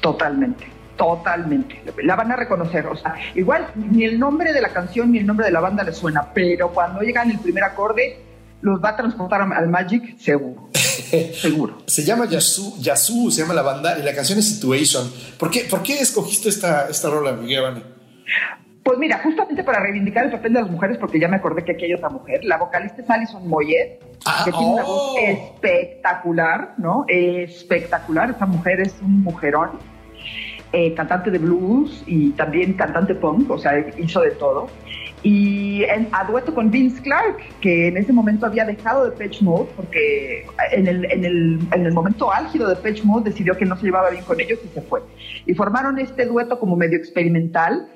Totalmente, 0.01 0.67
totalmente. 0.97 1.81
La 2.03 2.15
van 2.15 2.31
a 2.31 2.35
reconocer, 2.35 2.85
o 2.87 2.95
sea, 2.95 3.15
igual 3.35 3.67
ni 3.75 4.03
el 4.03 4.19
nombre 4.19 4.51
de 4.53 4.61
la 4.61 4.69
canción 4.69 5.11
ni 5.11 5.19
el 5.19 5.25
nombre 5.25 5.45
de 5.45 5.51
la 5.51 5.59
banda 5.59 5.83
le 5.83 5.93
suena, 5.93 6.33
pero 6.33 6.69
cuando 6.73 7.01
llegan 7.01 7.31
el 7.31 7.39
primer 7.39 7.63
acorde, 7.63 8.19
los 8.61 8.83
va 8.83 8.89
a 8.89 8.97
transportar 8.97 9.41
al 9.41 9.67
Magic, 9.69 10.17
seguro. 10.17 10.69
seguro. 11.33 11.83
Se 11.85 12.03
llama 12.03 12.25
Yasu, 12.25 12.81
Yasu, 12.81 13.31
se 13.31 13.41
llama 13.41 13.53
la 13.53 13.61
banda, 13.61 13.97
y 13.99 14.03
la 14.03 14.13
canción 14.13 14.39
es 14.39 14.47
Situation. 14.47 15.11
¿Por 15.37 15.51
qué, 15.51 15.67
por 15.69 15.83
qué 15.83 15.99
escogiste 15.99 16.49
esta, 16.49 16.89
esta 16.89 17.09
rola, 17.09 17.33
Miguel 17.33 17.83
Pues 18.83 18.97
mira, 18.97 19.19
justamente 19.23 19.63
para 19.63 19.79
reivindicar 19.79 20.25
el 20.25 20.31
papel 20.31 20.53
de 20.53 20.61
las 20.61 20.71
mujeres, 20.71 20.97
porque 20.97 21.19
ya 21.19 21.27
me 21.27 21.37
acordé 21.37 21.63
que 21.63 21.73
aquí 21.73 21.85
hay 21.85 21.93
otra 21.93 22.09
mujer, 22.09 22.43
la 22.43 22.57
vocalista 22.57 23.01
es 23.01 23.09
Alison 23.09 23.47
Moyet, 23.47 23.99
Ah, 24.25 24.41
que 24.43 24.51
tiene 24.51 24.73
una 24.73 24.83
voz 24.83 25.13
oh. 25.13 25.19
espectacular, 25.19 26.73
¿no? 26.77 27.05
Espectacular, 27.07 28.31
esa 28.31 28.45
mujer 28.45 28.81
es 28.81 28.95
un 29.01 29.23
mujerón, 29.23 29.71
eh, 30.73 30.93
cantante 30.93 31.31
de 31.31 31.37
blues 31.37 32.03
y 32.05 32.31
también 32.31 32.73
cantante 32.73 33.15
punk, 33.15 33.49
o 33.49 33.57
sea, 33.57 33.73
hizo 33.97 34.21
de 34.21 34.31
todo. 34.31 34.67
Y 35.23 35.83
en, 35.83 36.07
a 36.11 36.25
dueto 36.25 36.53
con 36.53 36.69
Vince 36.69 37.01
Clark, 37.01 37.37
que 37.59 37.87
en 37.87 37.97
ese 37.97 38.13
momento 38.13 38.45
había 38.45 38.65
dejado 38.65 39.09
de 39.09 39.11
Pitch 39.11 39.41
Mode, 39.41 39.69
porque 39.75 40.45
en 40.71 40.87
el, 40.87 41.05
en, 41.05 41.25
el, 41.25 41.59
en 41.73 41.85
el 41.85 41.93
momento 41.93 42.31
álgido 42.31 42.69
de 42.69 42.75
Pitch 42.75 43.03
Mode 43.03 43.29
decidió 43.29 43.57
que 43.57 43.65
no 43.65 43.75
se 43.77 43.85
llevaba 43.85 44.09
bien 44.09 44.23
con 44.23 44.39
ellos 44.39 44.59
y 44.63 44.67
se 44.67 44.81
fue. 44.81 45.01
Y 45.45 45.53
formaron 45.53 45.99
este 45.99 46.25
dueto 46.25 46.59
como 46.59 46.75
medio 46.75 46.97
experimental, 46.97 47.89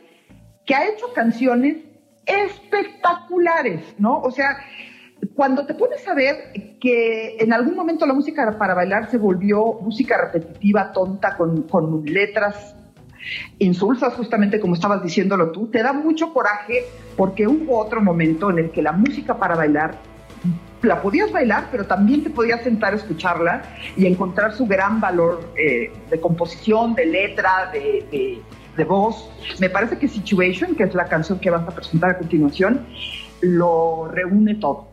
que 0.65 0.73
ha 0.73 0.87
hecho 0.87 1.13
canciones 1.13 1.77
espectaculares, 2.25 3.81
¿no? 3.97 4.19
O 4.21 4.31
sea, 4.31 4.57
cuando 5.35 5.65
te 5.65 5.73
pones 5.73 6.07
a 6.07 6.13
ver 6.13 6.51
que 6.79 7.37
en 7.39 7.53
algún 7.53 7.75
momento 7.75 8.05
la 8.05 8.13
música 8.13 8.57
para 8.57 8.73
bailar 8.73 9.09
se 9.09 9.17
volvió 9.17 9.73
música 9.81 10.17
repetitiva, 10.17 10.91
tonta, 10.91 11.37
con, 11.37 11.63
con 11.63 12.03
letras 12.05 12.75
insulsas, 13.59 14.13
justamente 14.15 14.59
como 14.59 14.73
estabas 14.73 15.03
diciéndolo 15.03 15.51
tú, 15.51 15.67
te 15.67 15.83
da 15.83 15.93
mucho 15.93 16.33
coraje 16.33 16.83
porque 17.15 17.47
hubo 17.47 17.77
otro 17.77 18.01
momento 18.01 18.49
en 18.49 18.59
el 18.59 18.71
que 18.71 18.81
la 18.81 18.91
música 18.91 19.37
para 19.37 19.55
bailar 19.55 19.95
la 20.81 20.99
podías 20.99 21.31
bailar, 21.31 21.67
pero 21.71 21.85
también 21.85 22.23
te 22.23 22.31
podías 22.31 22.63
sentar 22.63 22.93
a 22.93 22.95
escucharla 22.95 23.61
y 23.95 24.07
encontrar 24.07 24.53
su 24.53 24.65
gran 24.65 24.99
valor 24.99 25.51
eh, 25.55 25.91
de 26.09 26.19
composición, 26.19 26.95
de 26.95 27.05
letra, 27.05 27.69
de, 27.71 28.03
de, 28.11 28.41
de 28.75 28.83
voz. 28.83 29.29
Me 29.59 29.69
parece 29.69 29.99
que 29.99 30.07
Situation, 30.07 30.75
que 30.75 30.83
es 30.83 30.95
la 30.95 31.05
canción 31.05 31.39
que 31.39 31.51
vas 31.51 31.67
a 31.67 31.71
presentar 31.71 32.09
a 32.09 32.17
continuación, 32.17 32.87
lo 33.41 34.07
reúne 34.11 34.55
todo 34.55 34.90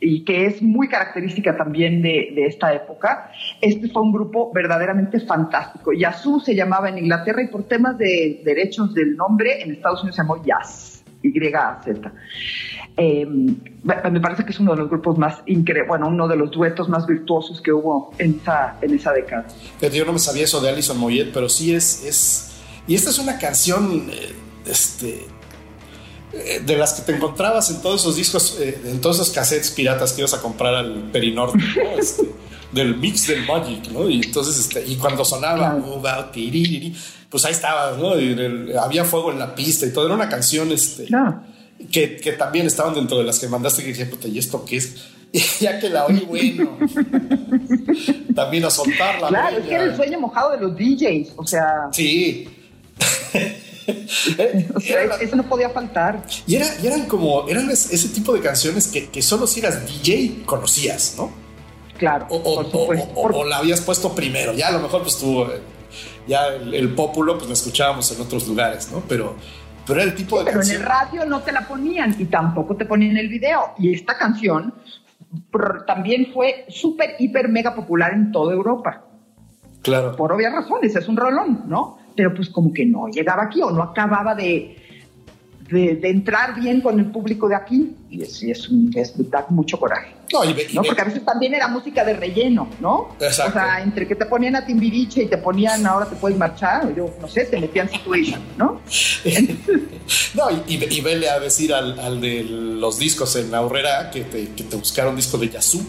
y 0.00 0.24
que 0.24 0.46
es 0.46 0.62
muy 0.62 0.88
característica 0.88 1.56
también 1.56 2.00
de, 2.00 2.32
de, 2.34 2.46
esta 2.46 2.72
época. 2.72 3.30
Este 3.60 3.88
fue 3.90 4.02
un 4.02 4.12
grupo 4.12 4.50
verdaderamente 4.52 5.20
fantástico. 5.20 5.92
Yazoo 5.92 6.40
se 6.40 6.54
llamaba 6.54 6.88
en 6.88 6.98
Inglaterra 6.98 7.42
y 7.42 7.48
por 7.48 7.64
temas 7.64 7.98
de 7.98 8.40
derechos 8.44 8.94
del 8.94 9.14
nombre 9.14 9.62
en 9.62 9.72
Estados 9.72 10.00
Unidos 10.00 10.16
se 10.16 10.22
llamó 10.22 10.42
Jazz, 10.42 11.04
Y-A-Z. 11.22 12.12
Eh, 12.96 13.26
me 13.26 14.20
parece 14.20 14.44
que 14.44 14.52
es 14.52 14.60
uno 14.60 14.72
de 14.72 14.78
los 14.78 14.88
grupos 14.88 15.18
más 15.18 15.42
increíbles, 15.46 15.88
bueno, 15.88 16.08
uno 16.08 16.26
de 16.26 16.36
los 16.36 16.50
duetos 16.50 16.88
más 16.88 17.06
virtuosos 17.06 17.60
que 17.60 17.72
hubo 17.72 18.12
en 18.18 18.40
esa, 18.40 18.76
en 18.80 18.94
esa 18.94 19.12
década. 19.12 19.46
Yo 19.92 20.04
no 20.06 20.14
me 20.14 20.18
sabía 20.18 20.44
eso 20.44 20.60
de 20.60 20.70
Alison 20.70 20.98
Moyet, 20.98 21.30
pero 21.32 21.48
sí 21.48 21.74
es, 21.74 22.04
es... 22.04 22.62
Y 22.86 22.94
esta 22.94 23.10
es 23.10 23.18
una 23.18 23.38
canción, 23.38 24.08
eh, 24.10 24.34
este 24.66 25.26
de 26.32 26.76
las 26.76 26.94
que 26.94 27.02
te 27.02 27.16
encontrabas 27.16 27.70
en 27.70 27.82
todos 27.82 28.02
esos 28.02 28.16
discos, 28.16 28.56
eh, 28.60 28.80
en 28.84 29.00
todos 29.00 29.16
esos 29.16 29.30
cassettes 29.30 29.70
piratas 29.70 30.12
que 30.12 30.20
ibas 30.20 30.34
a 30.34 30.40
comprar 30.40 30.74
al 30.74 31.10
Perinorte, 31.10 31.58
¿no? 31.58 31.90
este, 31.98 32.30
del 32.72 32.96
mix 32.96 33.26
del 33.26 33.44
Magic, 33.46 33.90
¿no? 33.90 34.08
Y 34.08 34.22
entonces, 34.22 34.58
este, 34.58 34.84
y 34.86 34.96
cuando 34.96 35.24
sonaba, 35.24 35.76
claro. 35.76 36.02
pues 37.28 37.44
ahí 37.44 37.52
estabas, 37.52 37.98
¿no? 37.98 38.18
Y 38.18 38.28
el, 38.28 38.78
había 38.78 39.04
fuego 39.04 39.32
en 39.32 39.38
la 39.38 39.54
pista 39.54 39.86
y 39.86 39.92
todo. 39.92 40.06
Era 40.06 40.14
una 40.14 40.28
canción, 40.28 40.70
este, 40.70 41.04
claro. 41.06 41.42
que, 41.90 42.16
que, 42.16 42.32
también 42.32 42.66
estaban 42.66 42.94
dentro 42.94 43.18
de 43.18 43.24
las 43.24 43.38
que 43.38 43.48
mandaste 43.48 43.82
que 43.82 43.88
dije, 43.88 44.06
puta, 44.06 44.28
¿y 44.28 44.38
esto 44.38 44.64
qué 44.64 44.76
es? 44.76 44.94
Y 45.32 45.40
ya 45.60 45.78
que 45.78 45.88
la 45.88 46.06
oí, 46.06 46.26
bueno, 46.26 46.76
también 48.34 48.64
a 48.64 48.70
soltarla. 48.70 49.28
Claro, 49.28 49.58
es 49.58 49.64
que 49.64 49.74
era 49.74 49.84
el 49.84 49.94
sueño 49.94 50.18
mojado 50.18 50.50
de 50.50 50.60
los 50.60 50.74
DJs, 50.74 51.34
o 51.36 51.46
sea. 51.46 51.88
Sí. 51.92 52.48
Era, 53.86 55.16
eso 55.16 55.36
no 55.36 55.48
podía 55.48 55.70
faltar. 55.70 56.24
Y, 56.46 56.56
era, 56.56 56.66
y 56.82 56.86
eran 56.86 57.06
como, 57.06 57.48
eran 57.48 57.70
ese 57.70 58.08
tipo 58.08 58.32
de 58.32 58.40
canciones 58.40 58.88
que, 58.88 59.08
que, 59.08 59.22
solo 59.22 59.46
si 59.46 59.60
eras 59.60 59.86
DJ 59.86 60.42
conocías, 60.44 61.14
¿no? 61.16 61.30
Claro. 61.98 62.26
O, 62.30 62.36
o, 62.36 62.60
o, 62.62 63.38
o, 63.38 63.44
la 63.44 63.58
habías 63.58 63.80
puesto 63.80 64.14
primero. 64.14 64.52
Ya 64.54 64.68
a 64.68 64.72
lo 64.72 64.80
mejor 64.80 65.02
pues 65.02 65.18
tú, 65.18 65.46
ya 66.26 66.46
el, 66.48 66.72
el 66.74 66.94
pópulo 66.94 67.36
pues 67.36 67.48
la 67.48 67.54
escuchábamos 67.54 68.10
en 68.12 68.22
otros 68.22 68.46
lugares, 68.48 68.90
¿no? 68.90 69.02
Pero, 69.08 69.36
pero 69.86 70.00
era 70.00 70.10
el 70.10 70.16
tipo 70.16 70.38
sí, 70.38 70.44
de 70.44 70.44
pero 70.46 70.60
canción. 70.60 70.76
en 70.76 70.82
el 70.82 70.88
radio 70.88 71.24
no 71.26 71.40
te 71.40 71.52
la 71.52 71.66
ponían 71.66 72.16
y 72.18 72.26
tampoco 72.26 72.76
te 72.76 72.86
ponían 72.86 73.16
el 73.16 73.28
video. 73.28 73.74
Y 73.78 73.92
esta 73.92 74.16
canción 74.16 74.74
también 75.86 76.30
fue 76.32 76.66
súper, 76.68 77.16
hiper, 77.18 77.48
mega 77.48 77.74
popular 77.74 78.12
en 78.12 78.32
toda 78.32 78.52
Europa. 78.52 79.04
Claro. 79.82 80.16
Por 80.16 80.32
obvias 80.32 80.52
razones, 80.52 80.94
es 80.94 81.08
un 81.08 81.16
rolón, 81.16 81.64
¿no? 81.66 81.98
Pero 82.14 82.34
pues 82.34 82.48
como 82.50 82.72
que 82.72 82.84
no 82.84 83.08
llegaba 83.08 83.44
aquí 83.44 83.62
o 83.62 83.70
no 83.70 83.82
acababa 83.82 84.34
de, 84.34 84.76
de, 85.70 85.96
de 85.96 86.10
entrar 86.10 86.58
bien 86.58 86.80
con 86.80 86.98
el 86.98 87.06
público 87.06 87.48
de 87.48 87.54
aquí 87.54 87.94
y 88.10 88.22
es, 88.22 88.42
es, 88.42 88.68
un, 88.68 88.90
es 88.94 89.14
da 89.30 89.46
mucho 89.50 89.78
coraje. 89.78 90.14
No, 90.32 90.44
y 90.44 90.52
ve, 90.52 90.66
y 90.68 90.74
¿no? 90.74 90.82
ve. 90.82 90.88
Porque 90.88 91.02
a 91.02 91.04
veces 91.04 91.24
también 91.24 91.54
era 91.54 91.68
música 91.68 92.04
de 92.04 92.14
relleno, 92.14 92.68
¿no? 92.80 93.16
Exacto. 93.20 93.50
O 93.50 93.52
sea, 93.52 93.82
entre 93.82 94.06
que 94.06 94.16
te 94.16 94.26
ponían 94.26 94.56
a 94.56 94.66
Timbiriche 94.66 95.22
y 95.22 95.26
te 95.26 95.38
ponían 95.38 95.86
ahora 95.86 96.06
te 96.06 96.16
puedes 96.16 96.36
marchar, 96.36 96.94
yo 96.94 97.14
no 97.20 97.28
sé, 97.28 97.44
te 97.44 97.60
metían 97.60 97.88
Situation, 97.88 98.40
¿no? 98.56 98.80
no, 100.34 100.50
y, 100.50 100.74
y, 100.74 100.84
y, 100.98 101.00
vele 101.00 101.28
a 101.30 101.38
decir 101.38 101.72
al, 101.72 101.98
al, 101.98 102.20
de 102.20 102.44
los 102.44 102.98
discos 102.98 103.36
en 103.36 103.50
la 103.50 103.62
horrera 103.62 104.10
que 104.10 104.22
te, 104.22 104.50
que 104.50 104.64
te 104.64 104.76
buscaron 104.76 105.16
disco 105.16 105.38
de 105.38 105.48
Yazoo. 105.48 105.80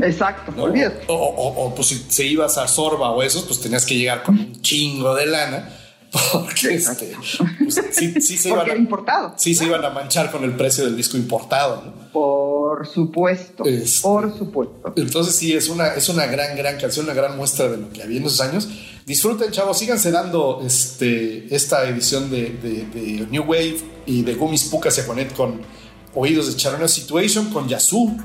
Exacto, 0.00 0.52
¿no? 0.56 0.64
olvídate. 0.64 1.04
O, 1.08 1.14
o, 1.14 1.66
o, 1.66 1.74
pues 1.74 1.88
si, 1.88 2.06
si, 2.08 2.24
ibas 2.24 2.58
a 2.58 2.68
Sorba 2.68 3.10
o 3.10 3.22
esos, 3.22 3.42
pues 3.44 3.60
tenías 3.60 3.84
que 3.84 3.96
llegar 3.96 4.22
con 4.22 4.38
un 4.38 4.60
chingo 4.62 5.14
de 5.14 5.26
lana. 5.26 5.74
Porque, 6.32 6.74
este, 6.74 7.14
pues, 7.58 7.80
sí, 7.90 8.14
sí 8.22 8.38
se 8.38 8.48
porque 8.48 8.48
iban 8.48 8.60
a, 8.60 8.70
era 8.70 8.76
importado. 8.76 9.34
Sí, 9.36 9.54
se 9.54 9.66
iban 9.66 9.84
a 9.84 9.90
manchar 9.90 10.30
con 10.30 10.42
el 10.42 10.52
precio 10.56 10.84
del 10.84 10.96
disco 10.96 11.18
importado. 11.18 11.82
¿no? 11.84 12.12
Por 12.12 12.86
supuesto, 12.86 13.64
Este, 13.66 14.00
por 14.00 14.36
supuesto. 14.36 14.94
Entonces 14.96 15.36
sí, 15.36 15.52
es 15.52 15.68
una, 15.68 15.88
es 15.88 16.08
una 16.08 16.24
gran, 16.26 16.56
gran 16.56 16.78
canción, 16.78 17.04
una 17.04 17.14
gran 17.14 17.36
muestra 17.36 17.68
de 17.68 17.76
lo 17.76 17.90
que 17.90 18.02
había 18.02 18.16
en 18.16 18.24
esos 18.24 18.40
años. 18.40 18.68
Disfruten, 19.04 19.50
chavos, 19.50 19.78
síganse 19.78 20.10
dando 20.10 20.62
este, 20.64 21.54
esta 21.54 21.86
edición 21.86 22.30
de, 22.30 22.52
de, 22.52 22.86
de 22.86 23.26
New 23.30 23.42
Wave 23.42 23.78
y 24.06 24.22
de 24.22 24.34
Gummies 24.34 24.64
Pucas 24.64 24.96
y 24.96 25.02
Juanet 25.02 25.34
con 25.34 25.60
Oídos 26.14 26.46
de 26.46 26.56
Charona 26.56 26.88
Situation, 26.88 27.50
con 27.50 27.68
Yazoo. 27.68 28.16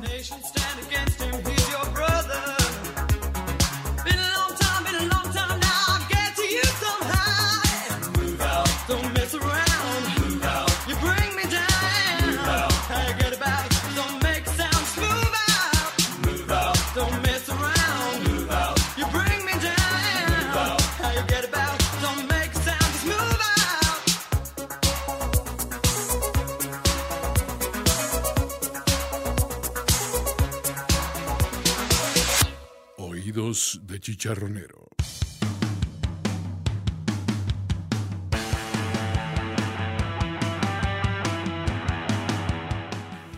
De 33.93 33.99
chicharronero. 33.99 34.87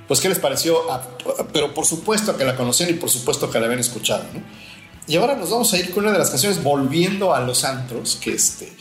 Pues, 0.08 0.22
¿qué 0.22 0.30
les 0.30 0.40
pareció? 0.40 0.90
A, 0.90 1.18
pero 1.52 1.74
por 1.74 1.86
supuesto 1.86 2.38
que 2.38 2.46
la 2.46 2.56
conocían 2.56 2.90
y 2.90 2.94
por 2.94 3.10
supuesto 3.10 3.52
que 3.52 3.60
la 3.60 3.66
habían 3.66 3.82
escuchado. 3.82 4.24
¿no? 4.34 4.42
Y 5.08 5.18
ahora 5.18 5.36
nos 5.36 5.50
vamos 5.50 5.74
a 5.74 5.78
ir 5.78 5.94
con 5.94 6.04
una 6.04 6.14
de 6.14 6.20
las 6.20 6.30
canciones 6.30 6.64
volviendo 6.64 7.36
a 7.36 7.42
los 7.42 7.66
antros, 7.66 8.16
que 8.16 8.34
este, 8.34 8.72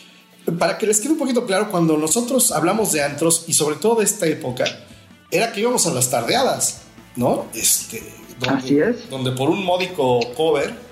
para 0.59 0.79
que 0.79 0.87
les 0.87 1.01
quede 1.01 1.13
un 1.13 1.19
poquito 1.19 1.45
claro, 1.45 1.73
cuando 1.73 1.97
nosotros 1.97 2.53
hablamos 2.53 2.93
de 2.93 3.03
antros 3.03 3.47
y 3.49 3.55
sobre 3.55 3.77
todo 3.77 3.97
de 3.97 4.05
esta 4.05 4.27
época, 4.27 4.65
era 5.29 5.51
que 5.51 5.61
íbamos 5.61 5.87
a 5.89 5.93
las 5.93 6.09
tardeadas, 6.09 6.83
¿no? 7.17 7.47
Este, 7.53 8.01
donde, 8.39 8.63
Así 8.63 8.79
es. 8.79 9.11
Donde 9.11 9.33
por 9.33 9.51
un 9.51 9.65
módico 9.65 10.21
cover 10.37 10.84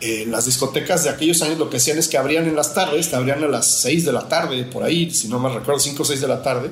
eh, 0.00 0.26
las 0.28 0.46
discotecas 0.46 1.04
de 1.04 1.10
aquellos 1.10 1.42
años 1.42 1.58
lo 1.58 1.70
que 1.70 1.78
hacían 1.78 1.98
es 1.98 2.08
que 2.08 2.18
abrían 2.18 2.46
en 2.46 2.54
las 2.54 2.74
tardes, 2.74 3.10
te 3.10 3.16
abrían 3.16 3.42
a 3.42 3.48
las 3.48 3.80
6 3.80 4.04
de 4.04 4.12
la 4.12 4.28
tarde, 4.28 4.64
por 4.64 4.84
ahí, 4.84 5.10
si 5.10 5.28
no 5.28 5.38
me 5.38 5.48
recuerdo, 5.48 5.80
5 5.80 6.02
o 6.02 6.06
6 6.06 6.20
de 6.20 6.28
la 6.28 6.42
tarde, 6.42 6.70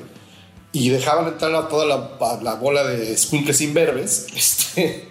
y 0.71 0.89
dejaban 0.89 1.27
entrar 1.27 1.53
a 1.55 1.67
toda 1.67 1.85
la, 1.85 2.39
la 2.41 2.55
bola 2.55 2.83
de 2.83 3.17
squinkles 3.17 3.61
imberbes, 3.61 4.27
este, 4.35 5.07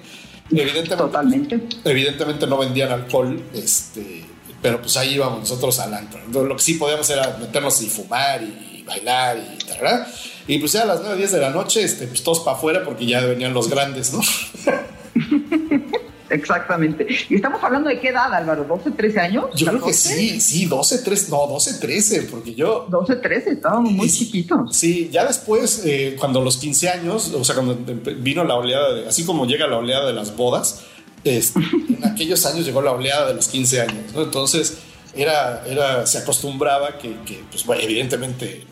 Evidentemente, 0.50 0.96
Totalmente. 0.96 1.60
Evidentemente 1.84 2.46
no 2.46 2.58
vendían 2.58 2.92
alcohol, 2.92 3.42
este, 3.52 4.24
pero 4.62 4.80
pues 4.80 4.96
ahí 4.96 5.14
íbamos 5.14 5.40
nosotros 5.40 5.78
al 5.80 5.92
antro. 5.94 6.20
Lo 6.44 6.56
que 6.56 6.62
sí 6.62 6.74
podíamos 6.74 7.08
era 7.10 7.36
meternos 7.40 7.82
y 7.82 7.88
fumar 7.88 8.42
y 8.42 8.82
bailar 8.86 9.38
y 9.38 9.64
tal, 9.64 10.06
Y 10.46 10.58
pues 10.58 10.72
ya 10.72 10.82
a 10.82 10.86
las 10.86 11.00
9, 11.00 11.16
10 11.16 11.32
de 11.32 11.40
la 11.40 11.50
noche, 11.50 11.82
este, 11.82 12.06
pues 12.06 12.22
todos 12.22 12.40
para 12.40 12.56
afuera 12.56 12.84
porque 12.84 13.06
ya 13.06 13.20
venían 13.22 13.52
los 13.52 13.68
grandes, 13.68 14.12
¿no? 14.12 14.20
Exactamente. 16.30 17.06
¿Y 17.28 17.36
estamos 17.36 17.62
hablando 17.62 17.88
de 17.88 18.00
qué 18.00 18.08
edad, 18.08 18.32
Álvaro? 18.32 18.66
¿12, 18.66 18.96
13 18.96 19.20
años? 19.20 19.44
Yo 19.54 19.66
creo 19.66 19.84
que 19.84 19.92
sí, 19.92 20.40
sí, 20.40 20.66
12, 20.66 20.98
13, 20.98 21.30
no, 21.30 21.46
12, 21.46 21.74
13, 21.74 22.22
porque 22.22 22.54
yo... 22.54 22.86
12, 22.88 23.16
13, 23.16 23.50
estábamos 23.50 23.92
muy 23.92 24.10
chiquitos. 24.10 24.76
Sí, 24.76 25.08
ya 25.12 25.24
después, 25.26 25.82
eh, 25.84 26.16
cuando 26.18 26.42
los 26.42 26.56
15 26.56 26.88
años, 26.88 27.32
o 27.32 27.44
sea, 27.44 27.54
cuando 27.54 27.78
vino 28.18 28.44
la 28.44 28.54
oleada, 28.54 28.94
de, 28.94 29.08
así 29.08 29.24
como 29.24 29.46
llega 29.46 29.66
la 29.66 29.78
oleada 29.78 30.06
de 30.06 30.12
las 30.12 30.36
bodas, 30.36 30.84
este, 31.24 31.60
en 31.88 32.04
aquellos 32.04 32.44
años 32.46 32.64
llegó 32.66 32.82
la 32.82 32.92
oleada 32.92 33.28
de 33.28 33.34
los 33.34 33.48
15 33.48 33.80
años, 33.80 34.12
¿no? 34.14 34.22
Entonces, 34.22 34.78
era, 35.14 35.64
era, 35.66 36.06
se 36.06 36.18
acostumbraba 36.18 36.98
que, 36.98 37.16
que 37.24 37.42
pues, 37.50 37.64
bueno, 37.64 37.82
evidentemente 37.82 38.64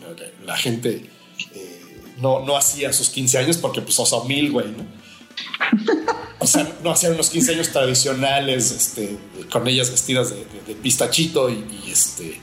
la 0.45 0.55
gente 0.55 1.09
eh, 1.53 1.81
no, 2.17 2.45
no 2.45 2.55
hacía 2.55 2.93
sus 2.93 3.09
15 3.09 3.37
años 3.39 3.57
porque 3.57 3.81
pues 3.81 3.99
oso 3.99 4.23
mil, 4.25 4.51
güey, 4.51 4.67
¿no? 4.67 4.85
O 6.45 6.47
sea, 6.47 6.71
no 6.83 6.91
hacían 6.91 7.13
unos 7.13 7.31
15 7.31 7.53
años 7.55 7.69
tradicionales, 7.69 8.69
este, 8.69 9.17
con 9.51 9.67
ellas 9.67 9.89
vestidas 9.89 10.29
de, 10.29 10.75
pistachito 10.75 11.49
y, 11.49 11.65
este, 11.91 12.39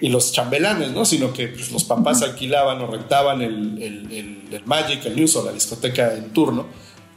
y 0.00 0.08
los 0.08 0.32
chambelanes, 0.32 0.90
¿no? 0.90 1.04
Sino 1.04 1.32
que 1.32 1.46
pues, 1.46 1.70
los 1.70 1.84
papás 1.84 2.22
alquilaban 2.22 2.80
o 2.80 2.88
rentaban 2.88 3.42
el, 3.42 3.80
el, 3.80 4.48
el, 4.50 4.64
Magic, 4.64 5.06
el 5.06 5.14
News 5.14 5.36
o 5.36 5.44
la 5.44 5.52
discoteca 5.52 6.14
en 6.14 6.30
turno 6.30 6.66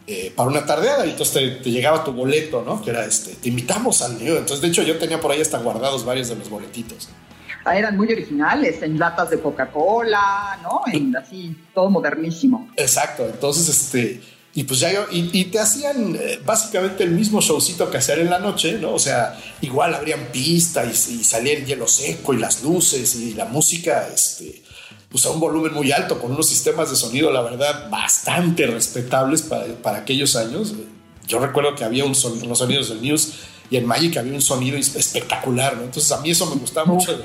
eh, 0.06 0.32
para 0.36 0.48
una 0.48 0.64
tardeada 0.64 1.08
y 1.08 1.10
entonces 1.10 1.60
te, 1.64 1.72
llegaba 1.72 2.04
tu 2.04 2.12
boleto, 2.12 2.62
¿no? 2.64 2.84
Que 2.84 2.92
era 2.92 3.04
este, 3.04 3.34
te 3.34 3.50
invitamos 3.50 4.04
al 4.04 4.24
News. 4.24 4.38
Entonces, 4.38 4.62
de 4.62 4.68
hecho, 4.68 4.84
yo 4.84 5.00
tenía 5.00 5.20
por 5.20 5.32
ahí 5.32 5.42
hasta 5.42 5.58
guardados 5.58 6.06
varios 6.06 6.30
de 6.30 6.36
los 6.36 6.52
boletitos. 6.52 7.10
Ah, 7.66 7.76
eran 7.76 7.98
muy 7.98 8.12
originales, 8.12 8.84
en 8.84 9.00
latas 9.00 9.32
de 9.32 9.40
Coca-Cola, 9.40 10.60
¿no? 10.62 10.84
En 10.94 11.18
así, 11.18 11.58
todo 11.74 11.90
modernísimo. 11.90 12.70
Exacto, 12.78 13.26
entonces, 13.26 13.68
este 13.70 14.37
y 14.58 14.64
pues 14.64 14.80
ya 14.80 15.06
y, 15.12 15.46
te 15.46 15.60
hacían 15.60 16.16
eh, 16.20 16.40
básicamente 16.44 17.04
el 17.04 17.12
mismo 17.12 17.42
showcito 17.42 17.92
que 17.92 17.98
hacer 17.98 18.18
en 18.18 18.32
la 18.32 18.40
noche, 18.40 18.80
¿no? 18.80 18.96
O 18.96 18.98
sea, 18.98 19.40
igual 19.62 19.94
abrían 19.94 20.30
pista 20.32 20.84
y, 20.84 20.96
salía 20.96 21.54
el 21.54 21.64
hielo 21.64 21.88
seco 21.88 22.34
y 22.34 22.38
las 22.38 22.64
luces 22.64 23.14
y 23.18 23.36
la 23.36 23.46
música, 23.46 24.10
este, 24.12 24.64
pues 25.10 25.24
a 25.28 25.30
un 25.30 25.40
volumen 25.40 25.76
muy 25.76 25.92
alto, 25.92 26.20
con 26.20 26.32
unos 26.32 26.50
sistemas 26.50 26.90
de 26.90 26.96
sonido, 26.96 27.32
la 27.32 27.42
verdad, 27.42 27.88
bastante 27.92 28.66
respetables 28.66 29.44
para, 29.44 29.98
aquellos 30.00 30.36
años. 30.36 30.74
Yo 31.28 31.38
recuerdo 31.38 31.76
que 31.76 31.84
había 31.84 32.04
un 32.04 32.14
los 32.14 32.58
sonidos 32.58 32.90
del 32.90 33.04
News 33.04 33.34
y 33.70 33.78
en 33.78 33.86
Magic 33.86 34.18
había 34.18 34.34
un 34.34 34.42
sonido 34.42 34.76
espectacular, 34.76 35.78
¿no? 35.78 35.84
Entonces 35.84 36.12
a 36.12 36.20
mí 36.22 36.32
eso 36.32 36.48
me 36.48 36.56
gustaba 36.56 36.88
mucho. 36.92 37.16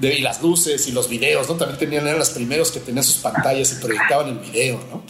De, 0.00 0.18
y 0.18 0.20
las 0.20 0.42
luces 0.42 0.88
y 0.88 0.90
los 0.90 1.08
videos, 1.08 1.48
¿no? 1.48 1.54
También 1.54 1.78
tenían, 1.78 2.08
eran 2.08 2.18
los 2.18 2.30
primeros 2.30 2.72
que 2.72 2.80
tenían 2.80 3.04
sus 3.04 3.18
pantallas 3.18 3.70
y 3.70 3.76
proyectaban 3.76 4.30
el 4.30 4.38
video, 4.40 4.80
¿no? 4.90 5.04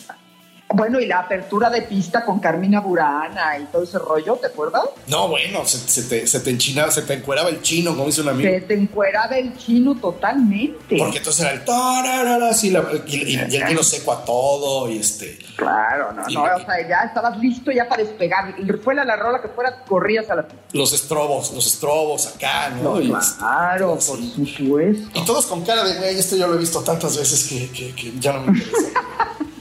Bueno, 0.75 1.01
y 1.01 1.07
la 1.07 1.21
apertura 1.21 1.69
de 1.71 1.83
pista 1.83 2.25
con 2.25 2.41
Carmina 2.41 2.81
Burana 2.81 3.59
y 3.59 3.65
todo 3.67 3.83
ese 3.83 3.99
rollo, 3.99 4.37
¿te 4.37 4.47
acuerdas? 4.47 4.85
No, 5.07 5.29
bueno, 5.29 5.65
se, 5.67 6.03
te, 6.05 6.27
se 6.27 6.41
te 6.41 6.51
enchinaba, 6.51 6.91
se 6.91 7.03
te 7.03 7.15
encueraba 7.15 7.51
el 7.51 7.61
chino, 7.61 7.91
como 7.91 8.07
dice 8.07 8.23
un 8.23 8.31
amigo. 8.31 8.49
Se 8.51 8.61
te 8.63 8.75
encueraba 8.75 9.37
el 9.37 9.57
chino 9.57 9.95
totalmente. 9.97 10.97
Porque 10.97 11.19
entonces 11.19 11.45
era 11.45 11.53
el 11.53 11.65
tararara, 11.65 12.51
así, 12.51 12.71
la, 12.71 12.85
y, 13.07 13.17
y, 13.17 13.35
y, 13.35 13.57
el 13.57 13.65
vino 13.65 13.83
seco 13.83 14.13
a 14.13 14.25
todo, 14.25 14.89
y 14.89 14.99
este. 14.99 15.39
Claro, 15.57 16.13
no, 16.13 16.23
no, 16.23 16.43
o 16.43 16.65
sea, 16.65 16.89
ya 16.89 17.03
estabas 17.03 17.39
listo 17.39 17.71
ya 17.71 17.89
para 17.89 18.03
despegar. 18.03 18.55
Fuera 18.83 19.05
la 19.05 19.17
rola 19.17 19.43
que 19.43 19.49
fuera, 19.49 19.85
corrías 19.85 20.31
a 20.31 20.37
la 20.37 20.49
Los 20.73 20.93
estrobos, 20.93 21.53
los 21.53 21.67
estrobos 21.67 22.27
acá, 22.27 22.71
¿no? 22.71 23.01
y 23.01 23.13
claro, 23.39 23.91
por 23.95 24.03
supuesto. 24.03 25.19
Y 25.19 25.25
todos 25.25 25.47
con 25.47 25.63
cara 25.65 25.85
de, 25.85 25.99
güey, 25.99 26.19
esto 26.19 26.37
yo 26.37 26.47
lo 26.47 26.55
he 26.55 26.59
visto 26.59 26.81
tantas 26.81 27.17
veces 27.17 27.45
que, 27.45 27.71
que, 27.71 27.95
que 27.95 28.13
ya 28.19 28.33
no 28.33 28.41
me 28.41 28.59
interesa. 28.59 28.89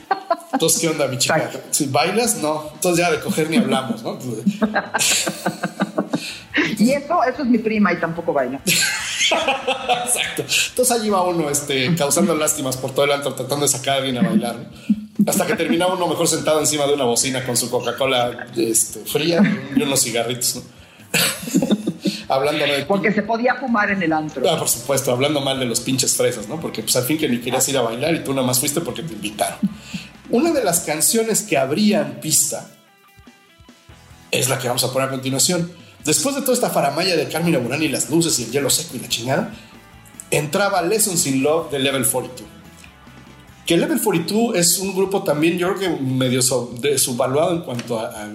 Entonces, 0.53 0.81
¿qué 0.81 0.89
onda, 0.89 1.07
mi 1.07 1.17
chica? 1.17 1.49
Si 1.71 1.87
bailas, 1.87 2.37
no. 2.37 2.69
Entonces 2.73 3.05
ya 3.05 3.11
de 3.11 3.19
coger 3.19 3.49
ni 3.49 3.57
hablamos, 3.57 4.03
¿no? 4.03 4.17
y 6.77 6.91
eso, 6.91 7.23
eso 7.23 7.41
es 7.41 7.47
mi 7.47 7.57
prima 7.57 7.93
y 7.93 7.99
tampoco 7.99 8.33
baila. 8.33 8.61
Exacto. 8.65 10.43
Entonces 10.69 10.91
allí 10.91 11.09
va 11.09 11.23
uno 11.23 11.49
este, 11.49 11.95
causando 11.95 12.35
lástimas 12.35 12.77
por 12.77 12.91
todo 12.91 13.05
el 13.05 13.11
antro, 13.11 13.33
tratando 13.33 13.65
de 13.65 13.71
sacar 13.71 13.95
a 13.95 13.97
alguien 13.97 14.17
a 14.17 14.21
bailar. 14.21 14.57
Hasta 15.25 15.45
que 15.45 15.55
termina 15.55 15.87
uno 15.87 16.07
mejor 16.07 16.27
sentado 16.27 16.59
encima 16.59 16.85
de 16.87 16.93
una 16.93 17.05
bocina 17.05 17.45
con 17.45 17.55
su 17.55 17.69
Coca-Cola 17.69 18.47
este, 18.57 18.99
fría 19.01 19.41
y 19.75 19.81
unos 19.81 20.01
cigarritos, 20.01 20.55
¿no? 20.55 20.61
hablando 22.27 22.65
de... 22.65 22.85
Porque 22.85 23.11
se 23.11 23.21
podía 23.21 23.55
fumar 23.55 23.91
en 23.91 24.01
el 24.01 24.13
antro. 24.13 24.43
Ah, 24.49 24.57
por 24.57 24.69
supuesto, 24.69 25.11
hablando 25.11 25.41
mal 25.41 25.59
de 25.59 25.65
los 25.65 25.81
pinches 25.81 26.15
fresas, 26.15 26.47
¿no? 26.47 26.59
Porque 26.59 26.81
pues 26.81 26.95
al 26.95 27.03
fin 27.03 27.17
que 27.17 27.27
ni 27.27 27.39
querías 27.39 27.67
ir 27.69 27.77
a 27.77 27.81
bailar 27.81 28.15
y 28.15 28.23
tú 28.23 28.33
nada 28.33 28.47
más 28.47 28.59
fuiste 28.59 28.81
porque 28.81 29.03
te 29.03 29.13
invitaron. 29.13 29.59
Una 30.31 30.51
de 30.51 30.63
las 30.63 30.81
canciones 30.81 31.41
que 31.41 31.57
abrían 31.57 32.21
pista 32.21 32.69
es 34.31 34.47
la 34.47 34.57
que 34.57 34.67
vamos 34.69 34.83
a 34.85 34.93
poner 34.93 35.09
a 35.09 35.11
continuación. 35.11 35.71
Después 36.05 36.35
de 36.35 36.41
toda 36.41 36.53
esta 36.53 36.69
faramaya 36.69 37.17
de 37.17 37.27
Carmina 37.27 37.59
Burani 37.59 37.85
y 37.85 37.89
las 37.89 38.09
luces 38.09 38.39
y 38.39 38.43
el 38.43 38.51
hielo 38.51 38.69
seco 38.69 38.95
y 38.95 38.99
la 38.99 39.09
chingada, 39.09 39.53
entraba 40.31 40.81
Lessons 40.81 41.27
in 41.27 41.43
Love 41.43 41.71
de 41.71 41.79
Level 41.79 42.05
42. 42.07 42.49
Que 43.65 43.77
Level 43.77 44.01
42 44.01 44.55
es 44.55 44.79
un 44.79 44.95
grupo 44.95 45.23
también, 45.23 45.57
yo 45.57 45.73
creo 45.75 45.79
que 45.79 46.01
medio 46.01 46.41
subvaluado 46.41 47.53
en 47.53 47.61
cuanto 47.61 47.99
a, 47.99 48.27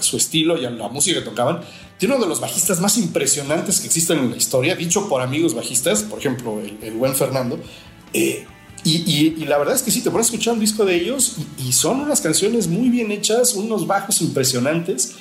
su 0.00 0.16
estilo 0.16 0.60
y 0.60 0.66
a 0.66 0.70
la 0.70 0.88
música 0.88 1.20
que 1.20 1.24
tocaban. 1.24 1.60
Tiene 1.96 2.14
uno 2.16 2.24
de 2.24 2.28
los 2.28 2.40
bajistas 2.40 2.80
más 2.80 2.98
impresionantes 2.98 3.80
que 3.80 3.86
existen 3.86 4.18
en 4.18 4.30
la 4.32 4.36
historia, 4.36 4.74
dicho 4.74 5.08
por 5.08 5.22
amigos 5.22 5.54
bajistas, 5.54 6.02
por 6.02 6.18
ejemplo, 6.18 6.60
el, 6.60 6.92
buen 6.94 7.14
Fernando. 7.14 7.58
Eh, 8.12 8.46
y, 8.84 9.44
la 9.46 9.58
verdad 9.58 9.74
es 9.74 9.82
que 9.82 9.90
sí, 9.90 10.02
te 10.02 10.10
pones 10.10 10.26
a 10.26 10.30
escuchar 10.30 10.54
un 10.54 10.60
disco 10.60 10.84
de 10.84 10.94
ellos 10.94 11.36
y, 11.58 11.72
son 11.72 12.00
unas 12.00 12.20
canciones 12.20 12.68
muy 12.68 12.88
bien 12.88 13.10
hechas, 13.10 13.54
unos 13.54 13.86
bajos 13.86 14.22
impresionantes, 14.22 15.16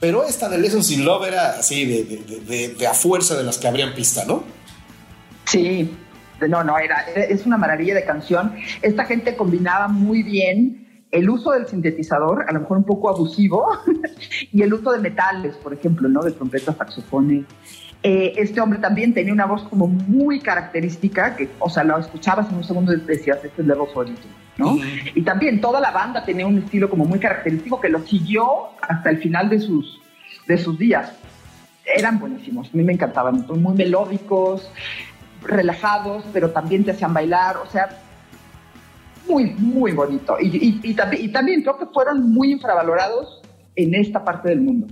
pero 0.00 0.24
esta 0.24 0.48
de 0.48 0.58
Lessons 0.58 0.90
in 0.90 1.04
Love 1.04 1.26
era 1.26 1.50
así, 1.58 1.84
de, 1.84 2.86
a 2.86 2.94
fuerza 2.94 3.36
de 3.36 3.42
las 3.42 3.58
que 3.58 3.66
abrían 3.66 3.94
pista, 3.94 4.24
¿no? 4.24 4.44
Sí, 5.46 5.90
no, 6.48 6.62
no, 6.62 6.78
era, 6.78 7.00
es 7.14 7.44
una 7.46 7.56
maravilla 7.56 7.94
de 7.94 8.04
canción. 8.04 8.54
Esta 8.82 9.04
gente 9.04 9.34
combinaba 9.36 9.88
muy 9.88 10.22
bien 10.22 11.04
el 11.10 11.28
uso 11.30 11.52
del 11.52 11.66
sintetizador, 11.66 12.44
a 12.48 12.52
lo 12.52 12.60
mejor 12.60 12.76
un 12.76 12.84
poco 12.84 13.08
abusivo, 13.08 13.66
y 14.52 14.62
el 14.62 14.72
uso 14.74 14.92
de 14.92 14.98
metales, 14.98 15.56
por 15.56 15.72
ejemplo, 15.72 16.08
¿no? 16.08 16.22
De 16.22 16.32
trompetas, 16.32 16.76
saxofones. 16.76 17.44
Eh, 18.02 18.34
este 18.36 18.60
hombre 18.60 18.78
también 18.78 19.12
tenía 19.12 19.32
una 19.32 19.46
voz 19.46 19.64
como 19.64 19.88
muy 19.88 20.38
característica, 20.40 21.34
que, 21.34 21.48
o 21.58 21.68
sea, 21.68 21.82
lo 21.82 21.98
escuchabas 21.98 22.48
en 22.48 22.56
un 22.56 22.64
segundo 22.64 22.92
y 22.92 23.00
decías, 23.00 23.38
este 23.42 23.62
es 23.62 23.66
Level 23.66 23.88
42, 23.92 24.26
¿no? 24.56 24.76
Y 25.14 25.22
también 25.22 25.60
toda 25.60 25.80
la 25.80 25.90
banda 25.90 26.24
tenía 26.24 26.46
un 26.46 26.58
estilo 26.58 26.88
como 26.88 27.04
muy 27.04 27.18
característico 27.18 27.80
que 27.80 27.88
lo 27.88 28.06
siguió 28.06 28.68
hasta 28.80 29.10
el 29.10 29.18
final 29.18 29.48
de 29.48 29.58
sus, 29.58 30.00
de 30.46 30.58
sus 30.58 30.78
días. 30.78 31.12
Eran 31.84 32.20
buenísimos, 32.20 32.68
a 32.72 32.76
mí 32.76 32.84
me 32.84 32.92
encantaban, 32.92 33.44
muy 33.48 33.74
melódicos, 33.74 34.70
relajados, 35.42 36.24
pero 36.32 36.50
también 36.50 36.84
te 36.84 36.92
hacían 36.92 37.12
bailar, 37.12 37.56
o 37.56 37.66
sea, 37.66 37.88
muy, 39.28 39.54
muy 39.58 39.90
bonito. 39.90 40.36
Y, 40.40 40.46
y, 40.46 40.80
y, 40.84 40.96
y 41.18 41.28
también 41.32 41.62
creo 41.62 41.78
que 41.78 41.86
fueron 41.86 42.30
muy 42.30 42.52
infravalorados 42.52 43.42
en 43.74 43.94
esta 43.94 44.24
parte 44.24 44.50
del 44.50 44.60
mundo. 44.60 44.86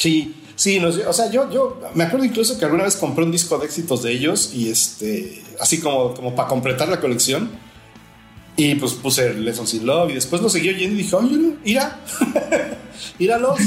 Sí, 0.00 0.34
Sí, 0.60 0.78
o 0.78 1.12
sea, 1.14 1.30
yo, 1.30 1.50
yo 1.50 1.80
me 1.94 2.04
acuerdo 2.04 2.26
incluso 2.26 2.58
que 2.58 2.66
alguna 2.66 2.84
vez 2.84 2.94
compré 2.94 3.24
un 3.24 3.32
disco 3.32 3.56
de 3.56 3.64
éxitos 3.64 4.02
de 4.02 4.12
ellos 4.12 4.52
y 4.54 4.68
este, 4.68 5.42
así 5.58 5.80
como, 5.80 6.12
como 6.12 6.34
para 6.34 6.48
completar 6.48 6.86
la 6.90 7.00
colección. 7.00 7.48
Y 8.58 8.74
pues 8.74 8.92
puse 8.92 9.32
Lessons 9.32 9.72
in 9.72 9.86
Love 9.86 10.10
y 10.10 10.14
después 10.16 10.42
lo 10.42 10.50
seguí 10.50 10.68
oyendo 10.68 10.96
y 10.96 11.04
dije, 11.04 11.16
oye, 11.16 11.38
mira, 11.64 11.98
míralos. 13.18 13.58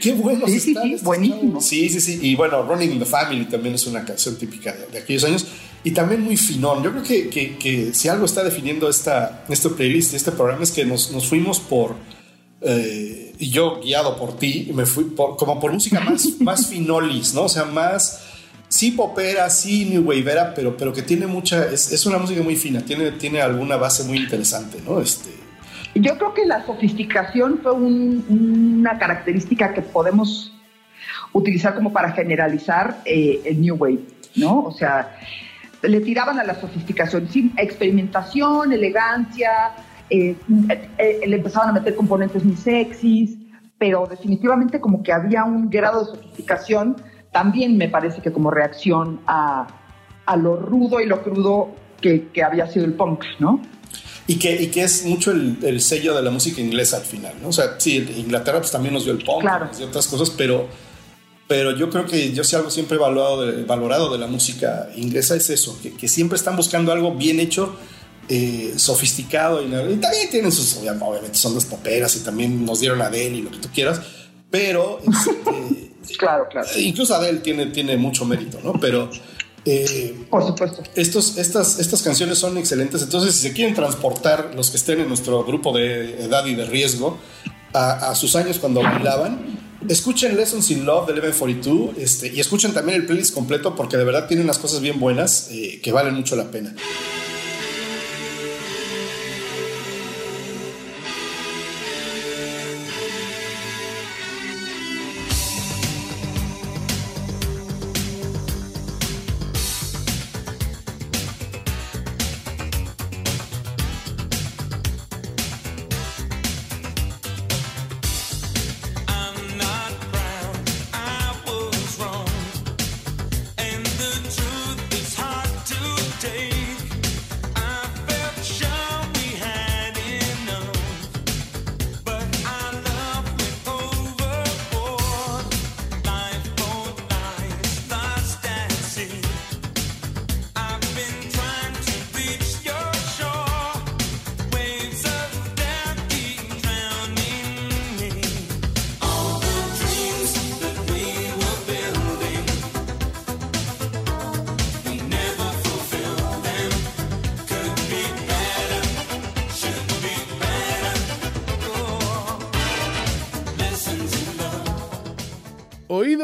Qué 0.00 0.14
buenos 0.14 0.48
están. 0.50 0.84
Sí, 0.84 0.96
sí, 0.96 1.04
buenísimo. 1.04 1.60
Sí, 1.60 1.90
sí, 1.90 2.00
sí. 2.00 2.18
Y 2.22 2.36
bueno, 2.36 2.62
Running 2.62 2.92
in 2.92 2.98
the 3.00 3.04
Family 3.04 3.44
también 3.44 3.74
es 3.74 3.86
una 3.86 4.02
canción 4.02 4.36
típica 4.36 4.74
de, 4.90 4.98
aquellos 4.98 5.24
años 5.24 5.46
y 5.84 5.90
también 5.90 6.22
muy 6.22 6.38
finón. 6.38 6.82
Yo 6.82 6.90
creo 6.90 7.02
que, 7.02 7.28
que, 7.28 7.58
que, 7.58 7.92
si 7.92 8.08
algo 8.08 8.24
está 8.24 8.42
definiendo 8.42 8.88
esta, 8.88 9.44
este 9.50 9.68
playlist, 9.68 10.14
este 10.14 10.32
programa, 10.32 10.62
es 10.62 10.70
que 10.70 10.86
nos, 10.86 11.10
nos 11.10 11.26
fuimos 11.26 11.60
por 11.60 11.96
eh, 12.60 13.34
y 13.38 13.50
yo 13.50 13.80
guiado 13.80 14.16
por 14.16 14.36
ti, 14.36 14.70
me 14.74 14.84
fui 14.84 15.14
como 15.14 15.60
por 15.60 15.72
música 15.72 16.00
más, 16.00 16.28
más 16.40 16.66
finolis, 16.66 17.34
¿no? 17.34 17.42
O 17.42 17.48
sea, 17.48 17.64
más, 17.64 18.24
sí 18.68 18.90
popera, 18.92 19.48
sí 19.50 19.84
new 19.84 20.02
waveera, 20.02 20.54
pero, 20.54 20.76
pero 20.76 20.92
que 20.92 21.02
tiene 21.02 21.26
mucha, 21.26 21.66
es, 21.66 21.92
es, 21.92 22.04
una 22.06 22.18
música 22.18 22.42
muy 22.42 22.56
fina, 22.56 22.80
tiene, 22.80 23.12
tiene 23.12 23.40
alguna 23.40 23.76
base 23.76 24.04
muy 24.04 24.18
interesante, 24.18 24.78
¿no? 24.84 25.00
Este, 25.00 25.30
yo 25.94 26.16
creo 26.16 26.34
que 26.34 26.46
la 26.46 26.64
sofisticación 26.66 27.60
fue 27.62 27.72
una 27.72 28.98
característica 28.98 29.72
que 29.74 29.82
podemos 29.82 30.52
utilizar 31.32 31.74
como 31.74 31.92
para 31.92 32.12
generalizar 32.12 32.98
eh, 33.04 33.40
el 33.44 33.60
New 33.60 33.76
Wave, 33.76 34.00
¿no? 34.36 34.60
O 34.60 34.72
sea, 34.72 35.16
le 35.82 36.00
tiraban 36.00 36.38
a 36.38 36.44
la 36.44 36.60
sofisticación, 36.60 37.28
sí, 37.28 37.52
experimentación, 37.56 38.72
elegancia, 38.72 39.50
eh, 40.10 40.36
eh, 40.98 41.20
le 41.26 41.36
empezaban 41.36 41.70
a 41.70 41.72
meter 41.72 41.94
componentes 41.94 42.44
muy 42.44 42.56
sexys, 42.56 43.36
pero 43.78 44.06
definitivamente 44.08 44.80
como 44.80 45.02
que 45.02 45.12
había 45.12 45.44
un 45.44 45.70
grado 45.70 46.00
de 46.00 46.06
sofisticación, 46.06 46.96
también 47.32 47.76
me 47.76 47.88
parece 47.88 48.20
que 48.20 48.32
como 48.32 48.50
reacción 48.50 49.20
a, 49.26 49.66
a 50.26 50.36
lo 50.36 50.56
rudo 50.56 51.00
y 51.00 51.06
lo 51.06 51.22
crudo 51.22 51.70
que, 52.00 52.28
que 52.32 52.42
había 52.42 52.66
sido 52.66 52.84
el 52.84 52.94
punk, 52.94 53.24
¿no? 53.38 53.60
Y 54.26 54.38
que, 54.38 54.60
y 54.62 54.66
que 54.66 54.82
es 54.82 55.06
mucho 55.06 55.30
el, 55.30 55.56
el, 55.62 55.80
sello 55.80 56.14
de 56.14 56.22
la 56.22 56.30
música 56.30 56.60
inglesa 56.60 56.98
al 56.98 57.04
final, 57.04 57.34
¿no? 57.40 57.48
O 57.48 57.52
sea, 57.52 57.76
sí, 57.78 57.96
Inglaterra 58.18 58.58
pues 58.58 58.70
también 58.70 58.92
nos 58.92 59.04
dio 59.04 59.12
el 59.14 59.24
punk 59.24 59.40
Claro. 59.40 59.70
y 59.78 59.82
otras 59.82 60.06
cosas, 60.06 60.28
pero, 60.30 60.68
pero 61.46 61.74
yo 61.74 61.88
creo 61.88 62.04
que 62.04 62.32
yo 62.32 62.44
sí 62.44 62.54
algo 62.54 62.70
siempre 62.70 62.98
valorado 62.98 63.46
de, 63.46 63.64
valorado 63.64 64.12
de 64.12 64.18
la 64.18 64.26
música 64.26 64.90
inglesa 64.96 65.34
es 65.34 65.48
eso, 65.48 65.78
que, 65.82 65.94
que 65.94 66.08
siempre 66.08 66.36
están 66.36 66.56
buscando 66.56 66.92
algo 66.92 67.14
bien 67.14 67.40
hecho, 67.40 67.74
eh, 68.28 68.74
sofisticado, 68.76 69.62
y, 69.62 69.66
y 69.66 69.96
también 69.96 70.30
tienen 70.30 70.52
sus, 70.52 70.76
obviamente 70.76 71.36
son 71.38 71.54
las 71.54 71.64
poperas 71.64 72.14
y 72.16 72.20
también 72.20 72.64
nos 72.64 72.80
dieron 72.80 73.00
Adele 73.02 73.38
y 73.38 73.42
lo 73.42 73.50
que 73.50 73.58
tú 73.58 73.68
quieras, 73.74 74.00
pero... 74.50 75.00
Este, 75.00 75.88
Claro, 76.18 76.46
claro. 76.50 76.66
incluso 76.78 77.14
Adele 77.14 77.40
tiene, 77.40 77.66
tiene 77.66 77.98
mucho 77.98 78.24
mérito, 78.24 78.58
¿no? 78.64 78.72
Pero... 78.80 79.10
eh, 79.66 80.16
Por 80.30 80.46
supuesto. 80.46 80.82
estos, 80.94 81.36
estas, 81.36 81.78
estas 81.80 82.00
canciones 82.00 82.38
son 82.38 82.56
excelentes. 82.56 83.02
Entonces, 83.02 83.34
si 83.34 83.48
se 83.48 83.52
quieren 83.52 83.74
transportar 83.74 84.52
los 84.54 84.70
que 84.70 84.78
estén 84.78 85.00
en 85.00 85.08
nuestro 85.08 85.44
grupo 85.44 85.76
de 85.76 86.24
edad 86.24 86.46
y 86.46 86.54
de 86.54 86.64
riesgo 86.64 87.18
a, 87.74 88.10
a 88.10 88.14
sus 88.14 88.36
años 88.36 88.58
cuando 88.58 88.80
bailaban, 88.82 89.58
escuchen 89.86 90.34
Lessons 90.36 90.70
in 90.70 90.86
Love 90.86 91.08
de 91.08 91.12
1142 91.20 91.98
este, 91.98 92.28
y 92.32 92.40
escuchen 92.40 92.72
también 92.72 93.00
el 93.00 93.06
playlist 93.06 93.34
completo 93.34 93.76
porque 93.76 93.98
de 93.98 94.04
verdad 94.04 94.26
tienen 94.28 94.44
unas 94.46 94.58
cosas 94.58 94.80
bien 94.80 94.98
buenas 94.98 95.48
eh, 95.50 95.80
que 95.82 95.92
valen 95.92 96.14
mucho 96.14 96.36
la 96.36 96.50
pena. 96.50 96.74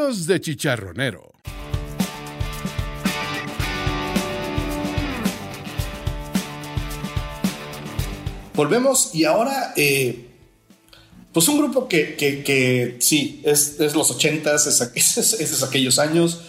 De 0.05 0.39
chicharronero. 0.39 1.31
Volvemos 8.53 9.15
y 9.15 9.25
ahora, 9.25 9.73
eh, 9.75 10.27
pues 11.33 11.47
un 11.47 11.57
grupo 11.57 11.87
que, 11.87 12.97
sí, 12.99 13.41
es, 13.43 13.79
es 13.79 13.95
los 13.95 14.11
ochentas, 14.11 14.67
es, 14.95 15.33
es, 15.33 15.63
aquellos 15.63 15.97
años, 15.97 16.41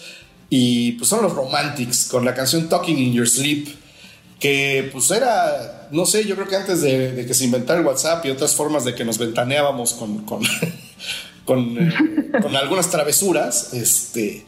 y 0.51 0.93
pues 0.93 1.09
son 1.09 1.23
los 1.23 1.33
Romantics 1.33 2.05
con 2.05 2.27
la 2.27 2.35
canción 2.35 2.69
Talking 2.69 2.99
in 2.99 3.15
Your 3.15 3.29
Sleep, 3.29 3.69
que 4.39 4.91
pues 4.93 5.11
era, 5.11 5.89
no 5.93 6.05
sé, 6.05 6.27
yo 6.27 6.35
creo 6.35 6.47
que 6.47 6.57
antes 6.57 6.83
de, 6.83 7.25
que 7.27 7.33
se 7.33 7.47
inventara 7.47 7.81
el 7.81 7.87
WhatsApp 7.87 8.25
y 8.27 8.31
otras 8.31 8.55
formas 8.55 8.85
de 8.85 8.95
que 8.95 9.05
nos 9.05 9.17
ventaneábamos 9.17 9.95
con, 9.95 10.25
con, 11.47 11.79
eh, 11.79 11.93
con 12.43 12.55
algunas 12.55 12.91
travesuras, 12.91 13.73
este 13.73 14.45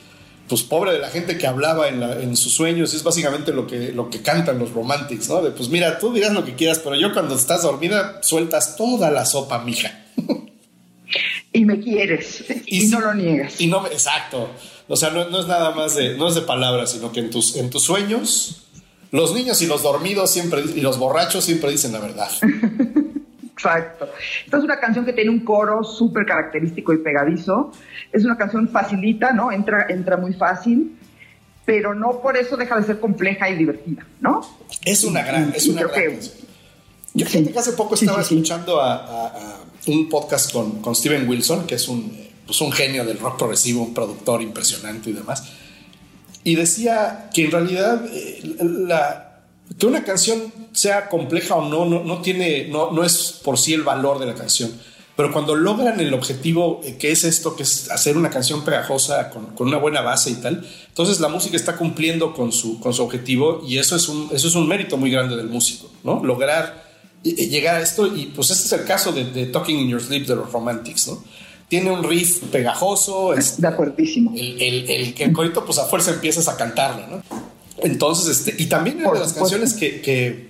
pues 0.48 0.62
pobre 0.62 0.92
de 0.92 0.98
la 0.98 1.08
gente 1.10 1.36
que 1.36 1.46
hablaba 1.46 1.88
en, 1.88 2.00
la- 2.00 2.22
en 2.22 2.34
sus 2.34 2.54
sueños, 2.54 2.94
es 2.94 3.02
básicamente 3.02 3.52
lo 3.52 3.66
que, 3.66 3.92
lo 3.92 4.08
que 4.08 4.22
cantan 4.22 4.58
los 4.58 4.72
romantics, 4.72 5.28
¿no? 5.28 5.42
De 5.42 5.50
pues 5.50 5.68
mira, 5.68 5.98
tú 5.98 6.10
dirás 6.12 6.32
lo 6.32 6.42
que 6.44 6.54
quieras, 6.54 6.78
pero 6.82 6.96
yo 6.96 7.12
cuando 7.12 7.34
estás 7.34 7.62
dormida 7.62 8.20
sueltas 8.22 8.74
toda 8.76 9.10
la 9.10 9.24
sopa, 9.26 9.62
mija. 9.62 10.04
Y 11.52 11.64
me 11.64 11.80
quieres, 11.80 12.44
y, 12.66 12.86
no 12.88 13.00
lo 13.00 13.14
niegas. 13.14 13.60
Y 13.60 13.66
no, 13.66 13.86
exacto. 13.88 14.48
O 14.86 14.96
sea, 14.96 15.10
no, 15.10 15.28
no 15.28 15.40
es 15.40 15.46
nada 15.46 15.70
más 15.72 15.94
de, 15.96 16.16
no 16.16 16.28
es 16.28 16.34
de 16.34 16.42
palabras, 16.42 16.92
sino 16.92 17.10
que 17.12 17.20
en 17.20 17.30
tus, 17.30 17.56
en 17.56 17.68
tus 17.70 17.82
sueños, 17.82 18.62
los 19.10 19.34
niños 19.34 19.60
y 19.62 19.66
los 19.66 19.82
dormidos 19.82 20.30
siempre, 20.30 20.62
y 20.74 20.80
los 20.80 20.98
borrachos 20.98 21.44
siempre 21.44 21.70
dicen 21.70 21.92
la 21.92 22.00
verdad. 22.00 22.30
Exacto. 23.58 24.08
Esta 24.44 24.56
es 24.58 24.62
una 24.64 24.78
canción 24.78 25.04
que 25.04 25.12
tiene 25.12 25.30
un 25.30 25.40
coro 25.40 25.82
súper 25.82 26.24
característico 26.24 26.92
y 26.92 26.98
pegadizo. 26.98 27.72
Es 28.12 28.24
una 28.24 28.36
canción 28.36 28.68
facilita, 28.68 29.32
¿no? 29.32 29.50
Entra, 29.50 29.86
entra 29.88 30.16
muy 30.16 30.32
fácil, 30.34 30.96
pero 31.66 31.92
no 31.94 32.20
por 32.20 32.36
eso 32.36 32.56
deja 32.56 32.78
de 32.78 32.86
ser 32.86 33.00
compleja 33.00 33.50
y 33.50 33.56
divertida, 33.56 34.06
¿no? 34.20 34.40
Es 34.84 35.02
una 35.04 35.22
gran, 35.22 35.52
es 35.54 35.66
una 35.66 35.82
Creo 35.82 35.88
gran 35.92 36.02
que- 36.04 36.12
canción. 36.12 36.48
Yo 37.14 37.26
fíjate 37.26 37.52
que 37.52 37.58
hace 37.58 37.72
poco 37.72 37.96
Sí, 37.96 38.04
estaba 38.04 38.22
sí, 38.22 38.28
sí. 38.28 38.34
escuchando 38.36 38.80
a, 38.80 38.94
a- 38.94 39.26
a 39.28 39.56
un 39.88 40.08
podcast 40.08 40.52
con, 40.52 40.80
con 40.82 40.94
Steven 40.94 41.28
Wilson, 41.28 41.66
que 41.66 41.74
es 41.74 41.88
un, 41.88 42.16
pues 42.46 42.60
un 42.60 42.70
genio 42.70 43.04
del 43.04 43.18
rock 43.18 43.38
progresivo, 43.38 43.82
un 43.82 43.92
productor 43.94 44.40
impresionante 44.40 45.10
y 45.10 45.14
demás. 45.14 45.42
Y 46.44 46.54
decía 46.54 47.28
que 47.34 47.46
en 47.46 47.50
realidad 47.50 48.04
eh, 48.12 48.56
la, 48.62 49.27
que 49.76 49.86
una 49.86 50.04
canción 50.04 50.52
sea 50.72 51.08
compleja 51.08 51.56
o 51.56 51.68
no, 51.68 51.84
no, 51.84 52.04
no 52.04 52.22
tiene, 52.22 52.68
no, 52.68 52.90
no 52.92 53.04
es 53.04 53.40
por 53.44 53.58
sí 53.58 53.74
el 53.74 53.82
valor 53.82 54.18
de 54.18 54.26
la 54.26 54.34
canción. 54.34 54.72
Pero 55.16 55.32
cuando 55.32 55.56
logran 55.56 55.98
el 55.98 56.14
objetivo 56.14 56.80
eh, 56.84 56.96
que 56.96 57.10
es 57.10 57.24
esto, 57.24 57.56
que 57.56 57.64
es 57.64 57.90
hacer 57.90 58.16
una 58.16 58.30
canción 58.30 58.64
pegajosa 58.64 59.30
con, 59.30 59.46
con 59.46 59.66
una 59.66 59.76
buena 59.78 60.00
base 60.00 60.30
y 60.30 60.34
tal, 60.34 60.64
entonces 60.88 61.18
la 61.18 61.26
música 61.26 61.56
está 61.56 61.76
cumpliendo 61.76 62.32
con 62.32 62.52
su, 62.52 62.78
con 62.78 62.94
su 62.94 63.02
objetivo 63.02 63.64
y 63.66 63.78
eso 63.78 63.96
es, 63.96 64.08
un, 64.08 64.28
eso 64.32 64.46
es 64.46 64.54
un 64.54 64.68
mérito 64.68 64.96
muy 64.96 65.10
grande 65.10 65.36
del 65.36 65.48
músico, 65.48 65.90
¿no? 66.04 66.22
Lograr 66.24 66.84
eh, 67.24 67.34
eh, 67.36 67.48
llegar 67.48 67.74
a 67.74 67.80
esto 67.82 68.06
y 68.06 68.26
pues 68.26 68.50
este 68.50 68.66
es 68.66 68.80
el 68.80 68.86
caso 68.86 69.10
de, 69.10 69.24
de 69.24 69.46
Talking 69.46 69.80
in 69.80 69.88
Your 69.88 70.00
Sleep 70.00 70.24
de 70.24 70.36
los 70.36 70.52
Romantics, 70.52 71.08
¿no? 71.08 71.24
Tiene 71.68 71.90
un 71.90 72.04
riff 72.04 72.44
pegajoso, 72.52 73.34
es, 73.34 73.60
De 73.60 73.66
acuerdísimo. 73.66 74.32
el, 74.36 74.62
el, 74.62 74.88
el, 74.88 75.14
el 75.18 75.32
corito, 75.32 75.64
pues 75.64 75.78
a 75.78 75.84
fuerza 75.84 76.12
empiezas 76.12 76.46
a 76.46 76.56
cantarlo, 76.56 77.06
¿no? 77.08 77.22
Entonces, 77.82 78.38
este, 78.38 78.62
y 78.62 78.66
también 78.66 79.02
Por 79.02 79.14
de 79.14 79.20
las 79.20 79.32
canciones 79.32 79.74
que, 79.74 80.00
que, 80.00 80.48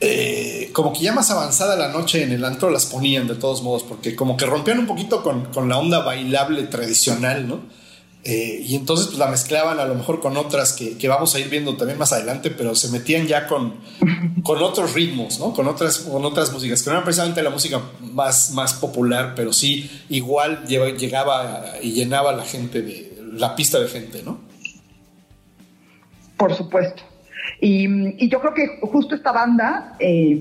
eh, 0.00 0.70
como 0.72 0.92
que 0.92 1.00
ya 1.00 1.12
más 1.12 1.30
avanzada 1.30 1.74
la 1.76 1.88
noche 1.88 2.22
en 2.22 2.32
el 2.32 2.44
antro 2.44 2.70
las 2.70 2.86
ponían 2.86 3.26
de 3.26 3.34
todos 3.34 3.62
modos, 3.62 3.82
porque 3.82 4.14
como 4.14 4.36
que 4.36 4.46
rompían 4.46 4.78
un 4.78 4.86
poquito 4.86 5.22
con, 5.22 5.46
con 5.46 5.68
la 5.68 5.78
onda 5.78 6.00
bailable 6.00 6.64
tradicional, 6.64 7.48
¿no? 7.48 7.60
Eh, 8.24 8.64
y 8.66 8.74
entonces 8.74 9.06
pues 9.06 9.18
la 9.18 9.28
mezclaban 9.28 9.78
a 9.80 9.84
lo 9.86 9.94
mejor 9.94 10.20
con 10.20 10.36
otras 10.36 10.72
que, 10.72 10.98
que 10.98 11.08
vamos 11.08 11.34
a 11.34 11.38
ir 11.38 11.48
viendo 11.48 11.76
también 11.76 11.98
más 11.98 12.12
adelante, 12.12 12.50
pero 12.50 12.74
se 12.74 12.88
metían 12.90 13.26
ya 13.26 13.46
con, 13.46 13.74
con 14.42 14.62
otros 14.62 14.92
ritmos, 14.92 15.38
¿no? 15.38 15.52
Con 15.52 15.66
otras, 15.66 15.98
con 15.98 16.24
otras 16.24 16.52
músicas, 16.52 16.82
que 16.82 16.90
no 16.90 16.96
era 16.96 17.04
precisamente 17.04 17.42
la 17.42 17.50
música 17.50 17.80
más, 18.00 18.50
más 18.52 18.74
popular, 18.74 19.34
pero 19.34 19.52
sí 19.52 19.90
igual 20.10 20.64
llegaba 20.66 21.74
y 21.80 21.92
llenaba 21.92 22.32
la 22.32 22.44
gente 22.44 22.82
de 22.82 23.18
la 23.32 23.56
pista 23.56 23.78
de 23.78 23.88
gente, 23.88 24.22
¿no? 24.22 24.47
Por 26.38 26.54
supuesto. 26.54 27.02
Y, 27.60 28.28
yo 28.28 28.40
creo 28.40 28.54
que 28.54 28.78
justo 28.80 29.14
esta 29.14 29.32
banda 29.32 29.96
eh, 29.98 30.38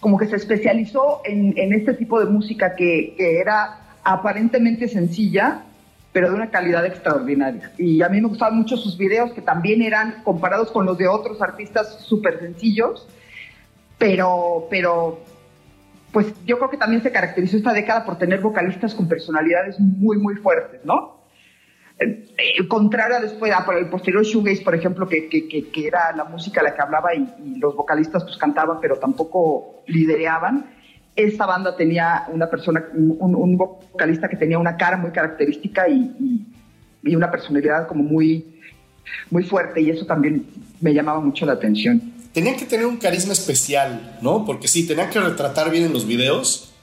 como 0.00 0.16
que 0.16 0.26
se 0.26 0.36
especializó 0.36 1.20
en, 1.24 1.52
en 1.58 1.74
este 1.74 1.92
tipo 1.94 2.20
de 2.20 2.26
música 2.26 2.74
que, 2.74 3.14
que 3.16 3.40
era 3.40 3.80
aparentemente 4.04 4.88
sencilla, 4.88 5.62
pero 6.12 6.30
de 6.30 6.36
una 6.36 6.50
calidad 6.50 6.86
extraordinaria. 6.86 7.72
Y 7.76 8.02
a 8.02 8.08
mí 8.08 8.20
me 8.20 8.28
gustaban 8.28 8.56
mucho 8.56 8.76
sus 8.76 8.96
videos, 8.96 9.32
que 9.32 9.42
también 9.42 9.82
eran 9.82 10.22
comparados 10.22 10.70
con 10.70 10.86
los 10.86 10.96
de 10.96 11.08
otros 11.08 11.42
artistas 11.42 11.98
súper 12.00 12.38
sencillos, 12.38 13.06
pero, 13.98 14.68
pero 14.70 15.20
pues 16.12 16.32
yo 16.46 16.58
creo 16.58 16.70
que 16.70 16.76
también 16.76 17.02
se 17.02 17.10
caracterizó 17.10 17.56
esta 17.56 17.72
década 17.72 18.04
por 18.04 18.18
tener 18.18 18.40
vocalistas 18.40 18.94
con 18.94 19.08
personalidades 19.08 19.80
muy, 19.80 20.16
muy 20.18 20.36
fuertes, 20.36 20.84
¿no? 20.84 21.23
Eh, 21.98 22.26
eh, 22.58 22.68
contrario 22.68 23.16
a 23.16 23.20
después, 23.20 23.52
a 23.52 23.64
por 23.64 23.76
el 23.76 23.88
posterior 23.88 24.24
shoegaze, 24.24 24.62
por 24.62 24.74
ejemplo, 24.74 25.08
que, 25.08 25.28
que, 25.28 25.46
que, 25.48 25.68
que 25.70 25.86
era 25.86 26.14
la 26.16 26.24
música 26.24 26.62
la 26.62 26.74
que 26.74 26.82
hablaba 26.82 27.14
y, 27.14 27.20
y 27.44 27.58
los 27.58 27.74
vocalistas 27.76 28.24
pues 28.24 28.36
cantaban, 28.36 28.78
pero 28.80 28.96
tampoco 28.96 29.82
lidereaban. 29.86 30.66
esta 31.14 31.46
banda 31.46 31.76
tenía 31.76 32.24
una 32.32 32.50
persona, 32.50 32.84
un, 32.94 33.34
un 33.36 33.56
vocalista 33.56 34.28
que 34.28 34.36
tenía 34.36 34.58
una 34.58 34.76
cara 34.76 34.96
muy 34.96 35.12
característica 35.12 35.88
y, 35.88 36.10
y- 36.18 36.46
y 37.06 37.14
una 37.14 37.30
personalidad 37.30 37.86
como 37.86 38.02
muy, 38.02 38.58
muy 39.30 39.44
fuerte 39.44 39.80
y 39.80 39.90
eso 39.90 40.06
también 40.06 40.46
me 40.80 40.92
llamaba 40.94 41.20
mucho 41.20 41.44
la 41.46 41.52
atención. 41.52 42.00
Tenían 42.32 42.56
que 42.56 42.64
tener 42.64 42.86
un 42.86 42.96
carisma 42.96 43.34
especial, 43.34 44.18
¿no? 44.22 44.44
Porque 44.44 44.66
sí, 44.66 44.86
tenían 44.88 45.10
que 45.10 45.20
retratar 45.20 45.70
bien 45.70 45.84
en 45.84 45.92
los 45.92 46.06
videos 46.06 46.73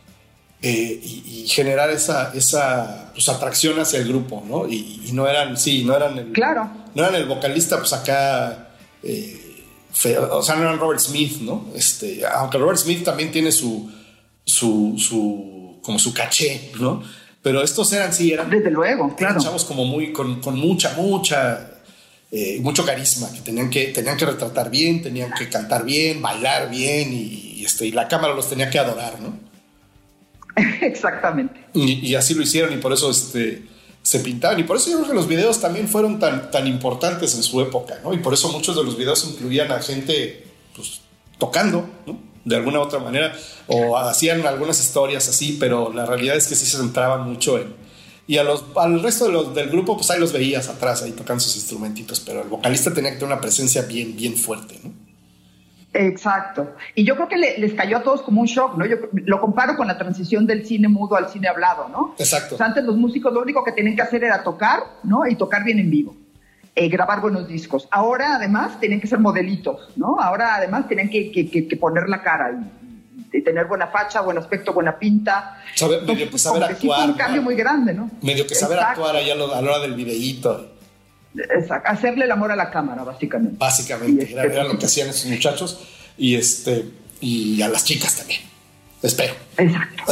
eh, 0.62 1.00
y, 1.04 1.44
y 1.44 1.48
generar 1.48 1.90
esa, 1.90 2.32
esa 2.36 3.12
pues, 3.14 3.28
atracción 3.30 3.80
hacia 3.80 4.00
el 4.00 4.08
grupo, 4.08 4.44
¿no? 4.48 4.68
Y, 4.68 5.02
y 5.06 5.12
no 5.14 5.28
eran, 5.28 5.58
sí, 5.58 5.84
no 5.84 5.96
eran 5.96 6.18
el, 6.18 6.32
Claro. 6.32 6.70
no 6.94 7.04
eran 7.04 7.16
el 7.16 7.26
vocalista, 7.26 7.78
pues 7.80 7.94
acá, 7.94 8.70
eh, 9.04 9.64
feo, 9.92 10.38
o 10.38 10.44
sea, 10.44 10.56
no 10.56 10.62
eran 10.62 10.80
Robert 10.80 11.00
Smith, 11.02 11.42
¿no? 11.42 11.68
Este, 11.76 12.22
aunque 12.26 12.58
Robert 12.58 12.78
Smith 12.78 13.04
también 13.04 13.32
tiene 13.32 13.52
su, 13.52 13.92
su, 14.46 14.96
su, 14.98 15.80
como 15.84 15.98
su 16.00 16.14
caché, 16.14 16.72
¿no? 16.80 17.02
Pero 17.42 17.64
estos 17.64 17.92
eran, 17.92 18.14
sí, 18.14 18.32
eran, 18.32 18.50
Desde 18.52 18.70
luego, 18.70 19.06
eran 19.06 19.16
claro. 19.16 19.42
chavos 19.42 19.66
como 19.66 19.84
muy, 19.86 20.14
con, 20.14 20.42
con 20.42 20.60
mucha, 20.60 20.94
mucha, 20.96 21.72
eh, 22.32 22.60
mucho 22.62 22.86
carisma, 22.86 23.32
que 23.34 23.40
tenían, 23.42 23.70
que 23.72 23.86
tenían 23.88 24.16
que 24.16 24.28
retratar 24.28 24.70
bien, 24.70 25.02
tenían 25.02 25.32
que 25.34 25.50
cantar 25.50 25.84
bien, 25.84 26.22
bailar 26.22 26.70
bien 26.70 27.12
y, 27.12 27.56
y, 27.58 27.66
este, 27.66 27.88
y 27.88 27.92
la 27.92 28.08
cámara 28.08 28.36
los 28.36 28.48
tenía 28.48 28.70
que 28.70 28.78
adorar, 28.78 29.20
¿no? 29.20 29.50
Exactamente. 30.82 31.66
Y, 31.74 32.16
así 32.16 32.34
lo 32.34 32.42
hicieron 32.44 32.74
y 32.74 32.78
por 32.78 32.94
eso 32.94 33.10
este, 33.10 33.64
se 34.02 34.20
pintaban. 34.20 34.60
Y 34.60 34.64
por 34.64 34.78
eso 34.78 34.90
yo 34.90 34.98
creo 34.98 35.10
que 35.10 35.16
los 35.16 35.28
videos 35.28 35.60
también 35.62 35.88
fueron 35.88 36.20
tan, 36.20 36.52
tan 36.52 36.68
importantes 36.68 37.36
en 37.36 37.44
su 37.44 37.62
época, 37.62 38.00
¿no? 38.04 38.14
Y 38.14 38.18
por 38.18 38.34
eso 38.34 38.52
muchos 38.52 38.76
de 38.76 38.84
los 38.84 38.98
videos 38.98 39.26
incluían 39.26 39.72
a 39.72 39.80
gente 39.80 40.46
pues, 40.76 41.02
tocando, 41.38 41.90
¿no? 42.06 42.20
De 42.44 42.56
alguna 42.56 42.80
u 42.80 42.84
otra 42.84 43.00
manera. 43.00 43.34
O 43.68 43.98
hacían 43.98 44.46
algunas 44.46 44.80
historias 44.80 45.28
así, 45.30 45.58
pero 45.60 45.94
la 45.94 46.06
realidad 46.06 46.36
es 46.36 46.48
que 46.48 46.56
sí 46.56 46.66
se 46.66 46.78
centraban 46.78 47.30
mucho 47.30 47.58
en... 47.58 47.80
Y 48.28 48.38
a 48.38 48.44
los, 48.44 48.64
al 48.78 49.02
resto 49.04 49.26
de 49.26 49.32
los- 49.34 49.54
del 49.54 49.70
grupo, 49.70 49.98
pues 49.98 50.10
ahí 50.12 50.20
los 50.20 50.32
veías 50.32 50.70
atrás, 50.70 51.02
ahí 51.02 51.12
tocando 51.12 51.44
sus 51.44 51.56
instrumentitos, 51.56 52.20
pero 52.22 52.42
el 52.42 52.50
vocalista 52.50 52.94
tenía 52.94 53.12
que 53.12 53.18
tener 53.18 53.34
una 53.34 53.42
presencia 53.42 53.82
bien, 53.82 54.16
bien 54.16 54.38
fuerte, 54.38 54.80
¿no? 54.84 54.94
Exacto. 55.94 56.76
Y 56.96 57.04
yo 57.04 57.16
creo 57.16 57.28
que 57.28 57.38
le- 57.38 57.58
les 57.58 57.74
cayó 57.74 57.98
a 57.98 58.04
todos 58.04 58.22
como 58.22 58.42
un 58.42 58.48
shock, 58.48 58.78
¿no? 58.78 58.86
Yo 58.86 58.96
lo 59.14 59.42
comparo 59.42 59.76
con 59.76 59.88
la 59.88 59.98
transición 59.98 60.48
del 60.48 60.66
cine 60.66 60.88
mudo 60.88 61.16
al 61.18 61.30
cine 61.30 61.48
hablado, 61.50 61.90
¿no? 61.90 62.16
Exacto. 62.18 62.56
O 62.56 62.58
sea, 62.58 62.68
antes 62.68 62.84
los 62.86 62.96
músicos 62.96 63.34
lo 63.34 63.42
único 63.42 63.64
que 63.64 63.74
tenían 63.74 63.96
que 63.96 64.02
hacer 64.02 64.24
era 64.24 64.42
tocar, 64.44 64.80
¿no? 65.04 65.28
Y 65.28 65.36
tocar 65.36 65.64
bien 65.64 65.80
en 65.80 65.90
vivo. 65.92 66.16
Eh, 66.76 66.88
grabar 66.88 67.20
buenos 67.20 67.46
discos. 67.48 67.88
Ahora, 67.92 68.36
además, 68.36 68.80
tenían 68.80 69.02
que 69.02 69.08
ser 69.08 69.20
modelitos, 69.20 69.90
¿no? 69.98 70.18
Ahora, 70.20 70.56
además, 70.56 70.88
tenían 70.88 71.10
que, 71.10 71.30
que- 71.32 71.50
que- 71.52 71.68
que 71.68 71.76
poner 71.76 72.08
la 72.08 72.22
cara 72.22 72.52
y, 72.54 73.38
y 73.38 73.42
tener 73.44 73.66
buena 73.66 73.88
facha, 73.88 74.22
buen 74.22 74.38
aspecto, 74.38 74.72
buena 74.72 74.98
pinta. 74.98 75.58
Saber- 75.76 76.04
medio 76.04 76.30
que 76.30 76.38
saber 76.38 76.70
que 76.70 76.76
sí 76.76 76.88
fue 76.88 76.96
actuar, 76.96 77.10
un 77.10 77.18
cambio 77.18 77.42
¿no? 77.42 77.46
muy 77.46 77.56
grande, 77.56 77.94
¿no? 77.94 78.10
Medio 78.22 78.48
que 78.48 78.56
saber 78.56 78.78
Exacto. 78.78 79.02
actuar 79.04 79.18
allá 79.22 79.34
a 79.34 79.62
la 79.62 79.70
hora 79.70 79.80
del 79.80 79.94
videíto. 79.96 80.76
Exacto. 81.36 81.90
Hacerle 81.90 82.26
el 82.26 82.32
amor 82.32 82.52
a 82.52 82.56
la 82.56 82.70
cámara, 82.72 83.04
básicamente. 83.04 83.56
Básicamente, 83.58 84.24
este- 84.24 84.40
era 84.40 84.64
lo 84.64 84.78
que 84.78 84.86
hacían 84.86 85.10
esos 85.10 85.26
muchachos 85.28 85.80
y 86.18 86.36
este 86.36 86.86
y 87.22 87.62
a 87.62 87.68
las 87.70 87.86
chicas 87.86 88.16
también. 88.18 88.42
Espero. 89.02 89.34
Exacto. 89.58 90.04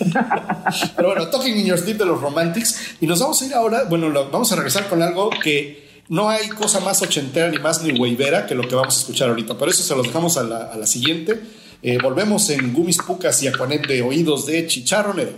Pero 0.96 1.08
bueno, 1.08 1.28
Talking 1.28 1.56
in 1.58 1.66
Your 1.66 1.78
Sleep 1.78 1.98
de 1.98 2.06
los 2.06 2.20
Romantics 2.20 2.96
y 3.00 3.06
nos 3.06 3.20
vamos 3.20 3.40
a 3.42 3.46
ir 3.46 3.54
ahora, 3.54 3.84
bueno, 3.84 4.08
lo- 4.08 4.30
vamos 4.30 4.50
a 4.52 4.56
regresar 4.56 4.88
con 4.88 5.02
algo 5.02 5.30
que 5.42 5.88
no 6.08 6.28
hay 6.30 6.48
cosa 6.48 6.80
más 6.80 7.02
ochentera 7.02 7.48
ni 7.50 7.58
más 7.58 7.82
ni 7.82 7.98
huevera 7.98 8.46
que 8.46 8.54
lo 8.54 8.66
que 8.66 8.74
vamos 8.74 8.96
a 8.96 9.00
escuchar 9.00 9.28
ahorita. 9.28 9.56
Por 9.58 9.68
eso 9.68 9.82
se 9.82 9.94
los 9.94 10.06
dejamos 10.06 10.36
a 10.38 10.42
la, 10.42 10.64
a 10.72 10.76
la 10.76 10.86
siguiente. 10.86 11.40
Eh, 11.82 11.98
volvemos 12.02 12.48
en 12.50 12.72
Gumis 12.72 12.98
Pucas 12.98 13.42
y 13.42 13.48
Aquanet 13.48 13.86
de 13.86 14.02
Oídos 14.02 14.46
de 14.46 14.66
Chicharronero. 14.66 15.32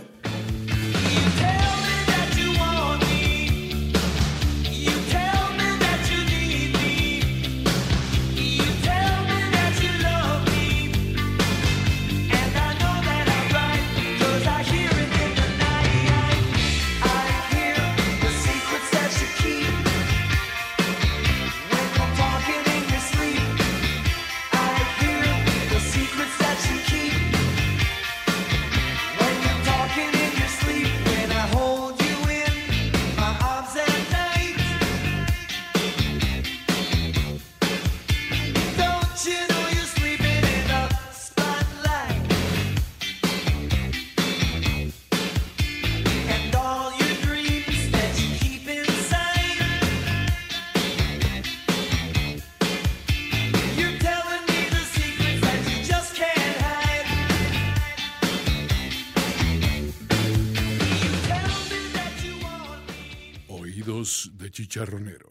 Chicharronero. 64.73 65.29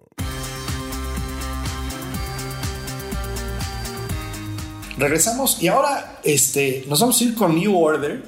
Regresamos 4.98 5.60
y 5.62 5.69
ahora 5.69 6.20
este, 6.23 6.85
nos 6.89 7.01
vamos 7.01 7.20
a 7.20 7.24
ir 7.24 7.35
con 7.35 7.56
New 7.56 7.77
Order, 7.77 8.23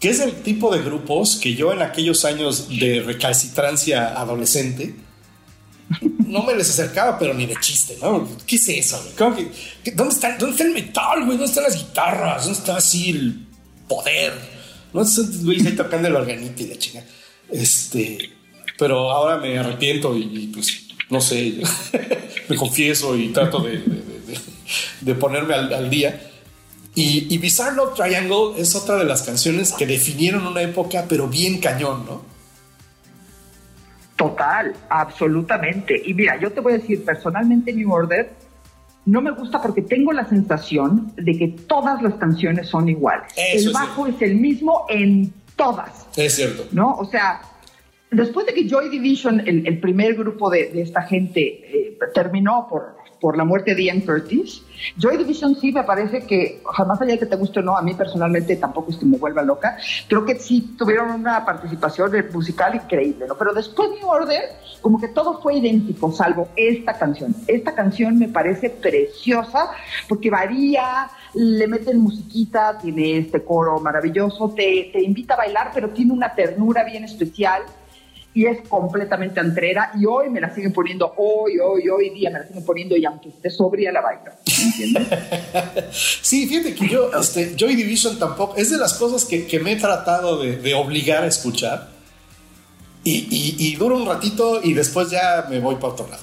que 0.00 0.08
es 0.10 0.20
el 0.20 0.36
tipo 0.42 0.74
de 0.74 0.82
grupos 0.82 1.36
que 1.36 1.54
yo 1.54 1.72
en 1.72 1.82
aquellos 1.82 2.24
años 2.24 2.68
de 2.68 3.02
recalcitrancia 3.02 4.18
adolescente 4.18 4.94
no 6.26 6.42
me 6.42 6.54
les 6.54 6.70
acercaba, 6.70 7.18
pero 7.18 7.34
ni 7.34 7.46
de 7.46 7.54
chiste, 7.60 7.96
¿no? 8.00 8.26
¿Qué 8.46 8.56
es 8.56 8.68
eso? 8.68 9.00
güey? 9.02 9.14
¿Cómo 9.16 9.36
que- 9.36 9.50
que- 9.84 9.92
¿Dónde, 9.92 10.14
está, 10.14 10.36
¿Dónde 10.36 10.52
está 10.52 10.64
el 10.64 10.72
metal, 10.72 11.18
güey? 11.24 11.36
¿Dónde 11.38 11.44
están 11.44 11.64
las 11.64 11.76
guitarras? 11.76 12.44
¿Dónde 12.44 12.58
está 12.58 12.76
así 12.76 13.10
el 13.10 13.46
poder? 13.88 14.32
¿No? 14.92 15.02
Esos 15.02 15.44
güeyes 15.44 15.66
ahí 15.66 15.72
tocando 15.76 16.08
el 16.08 16.16
organito 16.16 16.62
y 16.62 16.66
la 16.68 16.76
chinga. 16.78 17.04
Este, 17.50 18.30
pero 18.78 19.10
ahora 19.10 19.38
me 19.38 19.58
arrepiento 19.58 20.16
y, 20.16 20.22
y, 20.22 20.46
pues 20.48 20.86
no 21.10 21.20
sé, 21.20 21.60
me 22.48 22.56
confieso 22.56 23.16
y 23.16 23.28
trato 23.28 23.60
de, 23.60 23.78
de- 23.78 23.78
de- 23.80 24.38
de- 25.00 25.14
ponerme 25.14 25.54
al, 25.54 25.72
al 25.72 25.88
día. 25.90 26.30
Y, 26.94 27.26
y 27.32 27.38
Bizarre 27.38 27.76
Love 27.76 27.94
Triangle 27.94 28.52
es 28.60 28.74
otra 28.74 28.96
de 28.96 29.04
las 29.04 29.22
canciones 29.22 29.72
que 29.72 29.86
definieron 29.86 30.46
una 30.46 30.62
época, 30.62 31.04
pero 31.08 31.28
bien 31.28 31.60
cañón, 31.60 32.06
¿no? 32.06 32.22
Total, 34.16 34.74
absolutamente. 34.88 36.00
Y 36.06 36.14
mira, 36.14 36.40
yo 36.40 36.50
te 36.50 36.60
voy 36.60 36.72
a 36.72 36.78
decir, 36.78 37.04
personalmente 37.04 37.72
New 37.72 37.92
Order 37.92 38.32
no 39.04 39.20
me 39.20 39.30
gusta 39.30 39.60
porque 39.60 39.82
tengo 39.82 40.12
la 40.12 40.26
sensación 40.26 41.12
de 41.16 41.36
que 41.36 41.48
todas 41.48 42.00
las 42.02 42.14
canciones 42.14 42.66
son 42.68 42.88
iguales. 42.88 43.30
Eso 43.36 43.58
el 43.60 43.66
es 43.68 43.72
bajo 43.72 44.06
es 44.06 44.20
el 44.22 44.36
mismo 44.36 44.86
en 44.88 45.32
todas, 45.54 46.06
Es 46.16 46.34
cierto. 46.34 46.66
¿no? 46.72 46.94
O 46.96 47.04
sea, 47.04 47.42
después 48.16 48.46
de 48.46 48.54
que 48.54 48.68
Joy 48.68 48.88
Division, 48.88 49.40
el, 49.46 49.78
primer 49.80 50.14
grupo 50.14 50.50
de, 50.50 50.70
de 50.70 50.82
esta 50.82 51.02
gente, 51.02 51.40
eh, 51.40 51.98
terminó 52.14 52.66
por, 52.68 52.96
por 53.20 53.36
la 53.36 53.44
muerte 53.44 53.74
de 53.74 53.84
Ian 53.84 54.00
Curtis, 54.00 54.62
Joy 54.98 55.16
Division 55.16 55.54
sí 55.56 55.72
me 55.72 55.84
parece 55.84 56.26
que, 56.26 56.62
jamás 56.74 57.00
allá 57.00 57.12
de 57.12 57.18
que 57.18 57.26
te 57.26 57.36
guste 57.36 57.60
o 57.60 57.62
no, 57.62 57.76
a 57.76 57.82
mí 57.82 57.94
personalmente 57.94 58.56
tampoco 58.56 58.90
es 58.90 58.96
que 58.98 59.06
me 59.06 59.16
vuelva 59.16 59.42
loca, 59.42 59.76
creo 60.08 60.24
que 60.24 60.38
sí 60.38 60.74
tuvieron 60.78 61.10
una 61.10 61.44
participación 61.44 62.10
de- 62.10 62.22
musical 62.24 62.74
increíble, 62.74 63.26
¿no? 63.26 63.36
Pero 63.36 63.54
después 63.54 63.90
New 63.90 64.08
Order, 64.08 64.42
como 64.80 65.00
que 65.00 65.08
todo 65.08 65.40
fue 65.40 65.56
idéntico, 65.56 66.12
salvo 66.12 66.48
esta 66.56 66.94
canción. 66.98 67.34
Esta 67.46 67.74
canción 67.74 68.18
me 68.18 68.28
parece 68.28 68.70
preciosa 68.70 69.70
porque 70.08 70.30
varía, 70.30 71.08
le 71.34 71.66
meten 71.66 72.00
musiquita, 72.00 72.78
tiene 72.78 73.18
este 73.18 73.42
coro 73.42 73.80
maravilloso, 73.80 74.52
te, 74.54 74.90
te 74.92 75.02
invita 75.02 75.34
a 75.34 75.38
bailar, 75.38 75.70
pero 75.74 75.90
tiene 75.90 76.12
una 76.12 76.34
ternura 76.34 76.84
bien 76.84 77.04
especial 77.04 77.62
y 78.36 78.44
es 78.44 78.68
completamente 78.68 79.40
antrera 79.40 79.92
y 79.98 80.04
hoy 80.04 80.28
me 80.28 80.42
la 80.42 80.54
siguen 80.54 80.70
poniendo, 80.70 81.10
hoy, 81.16 81.58
hoy, 81.58 81.88
hoy 81.88 82.10
día 82.10 82.28
me 82.28 82.40
la 82.40 82.46
siguen 82.46 82.66
poniendo 82.66 82.94
y 82.94 83.02
aunque 83.06 83.30
esté 83.30 83.48
sobria 83.48 83.90
la 83.90 84.02
bailo, 84.02 84.30
¿entiendes? 84.62 85.08
Sí, 86.20 86.46
fíjate 86.46 86.74
que 86.74 86.86
yo, 86.86 87.10
este, 87.18 87.54
Joy 87.56 87.74
Division 87.74 88.18
tampoco, 88.18 88.54
es 88.56 88.70
de 88.70 88.76
las 88.76 88.92
cosas 88.92 89.24
que, 89.24 89.46
que 89.46 89.58
me 89.58 89.72
he 89.72 89.76
tratado 89.76 90.38
de, 90.38 90.58
de 90.58 90.74
obligar 90.74 91.24
a 91.24 91.28
escuchar. 91.28 91.88
Y, 93.04 93.26
y, 93.30 93.56
y 93.58 93.76
dura 93.76 93.94
un 93.94 94.04
ratito 94.04 94.60
y 94.62 94.74
después 94.74 95.10
ya 95.10 95.46
me 95.48 95.58
voy 95.58 95.76
para 95.76 95.94
otro 95.94 96.06
lado. 96.06 96.22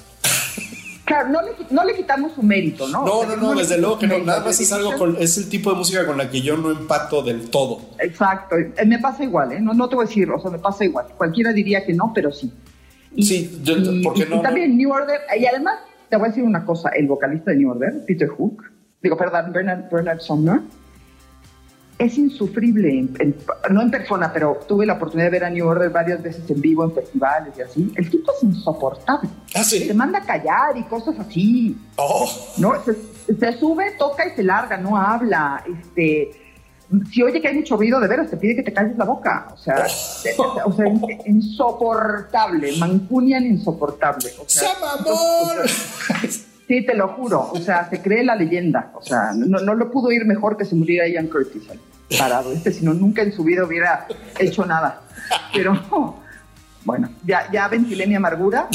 Claro, 1.05 1.29
no 1.29 1.41
le, 1.41 1.51
no 1.69 1.83
le 1.83 1.95
quitamos 1.95 2.31
su 2.33 2.41
mérito, 2.41 2.87
¿no? 2.87 3.05
No, 3.05 3.25
no, 3.25 3.35
no, 3.35 3.55
desde 3.55 3.77
luego 3.77 3.99
que 3.99 4.07
no. 4.07 4.19
Nada 4.19 4.39
más 4.45 4.59
es 4.59 4.71
algo 4.71 4.93
con, 4.97 5.17
es 5.19 5.37
el 5.37 5.49
tipo 5.49 5.69
de 5.71 5.75
música 5.77 6.05
con 6.05 6.17
la 6.17 6.29
que 6.29 6.41
yo 6.41 6.55
no 6.55 6.71
empato 6.71 7.21
del 7.21 7.49
todo. 7.49 7.81
Exacto, 7.99 8.55
eh, 8.57 8.73
me 8.85 8.99
pasa 8.99 9.23
igual, 9.23 9.51
¿eh? 9.51 9.59
No, 9.59 9.73
no 9.73 9.89
te 9.89 9.95
voy 9.95 10.05
a 10.05 10.07
decir, 10.07 10.29
o 10.31 10.39
sea, 10.39 10.49
me 10.49 10.59
pasa 10.59 10.85
igual. 10.85 11.07
Cualquiera 11.17 11.51
diría 11.51 11.85
que 11.85 11.93
no, 11.93 12.11
pero 12.15 12.31
sí. 12.31 12.51
Sí, 13.19 13.59
yo- 13.63 13.75
¿por 14.01 14.13
qué 14.13 14.25
no? 14.25 14.37
y 14.37 14.41
también 14.41 14.77
New 14.77 14.91
Order, 14.91 15.19
y 15.37 15.45
además 15.45 15.75
te 16.09 16.15
voy 16.15 16.27
a 16.27 16.29
decir 16.29 16.43
una 16.43 16.63
cosa, 16.65 16.89
el 16.89 17.05
vocalista 17.07 17.51
de 17.51 17.57
New 17.57 17.71
Order, 17.71 18.05
Peter 18.07 18.27
Hook, 18.29 18.63
digo, 19.01 19.17
perdón, 19.17 19.51
Bernard, 19.51 19.89
Bernard 19.91 20.19
Sumner, 20.19 20.61
es 22.05 22.17
insufrible, 22.17 22.89
en- 22.99 23.15
en- 23.19 23.35
no 23.71 23.81
en 23.81 23.91
persona, 23.91 24.31
pero 24.33 24.59
tuve 24.67 24.85
la 24.85 24.93
oportunidad 24.93 25.27
de 25.27 25.31
ver 25.31 25.43
a 25.45 25.49
New 25.49 25.67
Order 25.67 25.89
varias 25.89 26.21
veces 26.21 26.49
en 26.49 26.61
vivo, 26.61 26.83
en 26.83 26.93
festivales 26.93 27.53
y 27.57 27.61
así. 27.61 27.93
El 27.95 28.09
tipo 28.09 28.31
es 28.35 28.43
insoportable. 28.43 29.29
Ah, 29.55 29.63
sí. 29.63 29.87
Te 29.87 29.93
manda 29.93 30.19
a 30.19 30.23
callar 30.25 30.77
y 30.77 30.83
cosas 30.83 31.17
así. 31.19 31.77
Oh, 31.97 32.29
¿no? 32.57 32.73
Se, 32.83 32.95
se 33.35 33.57
sube, 33.57 33.91
toca 33.97 34.27
y 34.27 34.35
se 34.35 34.43
larga, 34.43 34.77
no 34.77 34.97
habla. 34.97 35.63
Este, 35.67 36.31
si 37.11 37.23
oye 37.23 37.41
que 37.41 37.47
hay 37.47 37.55
mucho 37.55 37.75
ruido, 37.77 37.99
de 37.99 38.07
veras 38.07 38.29
te 38.29 38.37
pide 38.37 38.55
que 38.57 38.63
te 38.63 38.73
calles 38.73 38.97
la 38.97 39.05
boca. 39.05 39.47
O 39.53 39.57
sea, 39.57 39.75
de- 40.23 40.33
o 40.65 40.71
sea 40.73 40.87
in- 40.87 41.01
insoportable, 41.25 42.77
mancunian 42.77 43.45
insoportable. 43.45 44.29
O 44.39 44.43
sea, 44.47 44.69
sí, 46.67 46.85
te 46.85 46.93
lo 46.95 47.07
juro. 47.09 47.49
O 47.51 47.57
sea, 47.57 47.89
se 47.89 48.01
cree 48.01 48.23
la 48.23 48.35
leyenda. 48.35 48.91
O 48.95 49.01
sea, 49.01 49.31
no, 49.35 49.59
no 49.59 49.73
lo 49.73 49.91
pudo 49.91 50.11
ir 50.11 50.25
mejor 50.25 50.57
que 50.57 50.65
se 50.65 50.75
muriera 50.75 51.07
Ian 51.07 51.27
Curtis 51.27 51.63
parado. 52.17 52.51
Este, 52.51 52.71
si 52.71 52.85
no, 52.85 52.93
nunca 52.93 53.21
en 53.21 53.33
su 53.33 53.43
vida 53.43 53.63
hubiera 53.65 54.07
hecho 54.39 54.65
nada. 54.65 55.01
Pero, 55.53 56.21
bueno, 56.83 57.09
ya, 57.25 57.49
ya 57.51 57.67
ventilé 57.67 58.07
mi 58.07 58.15
amargura. 58.15 58.67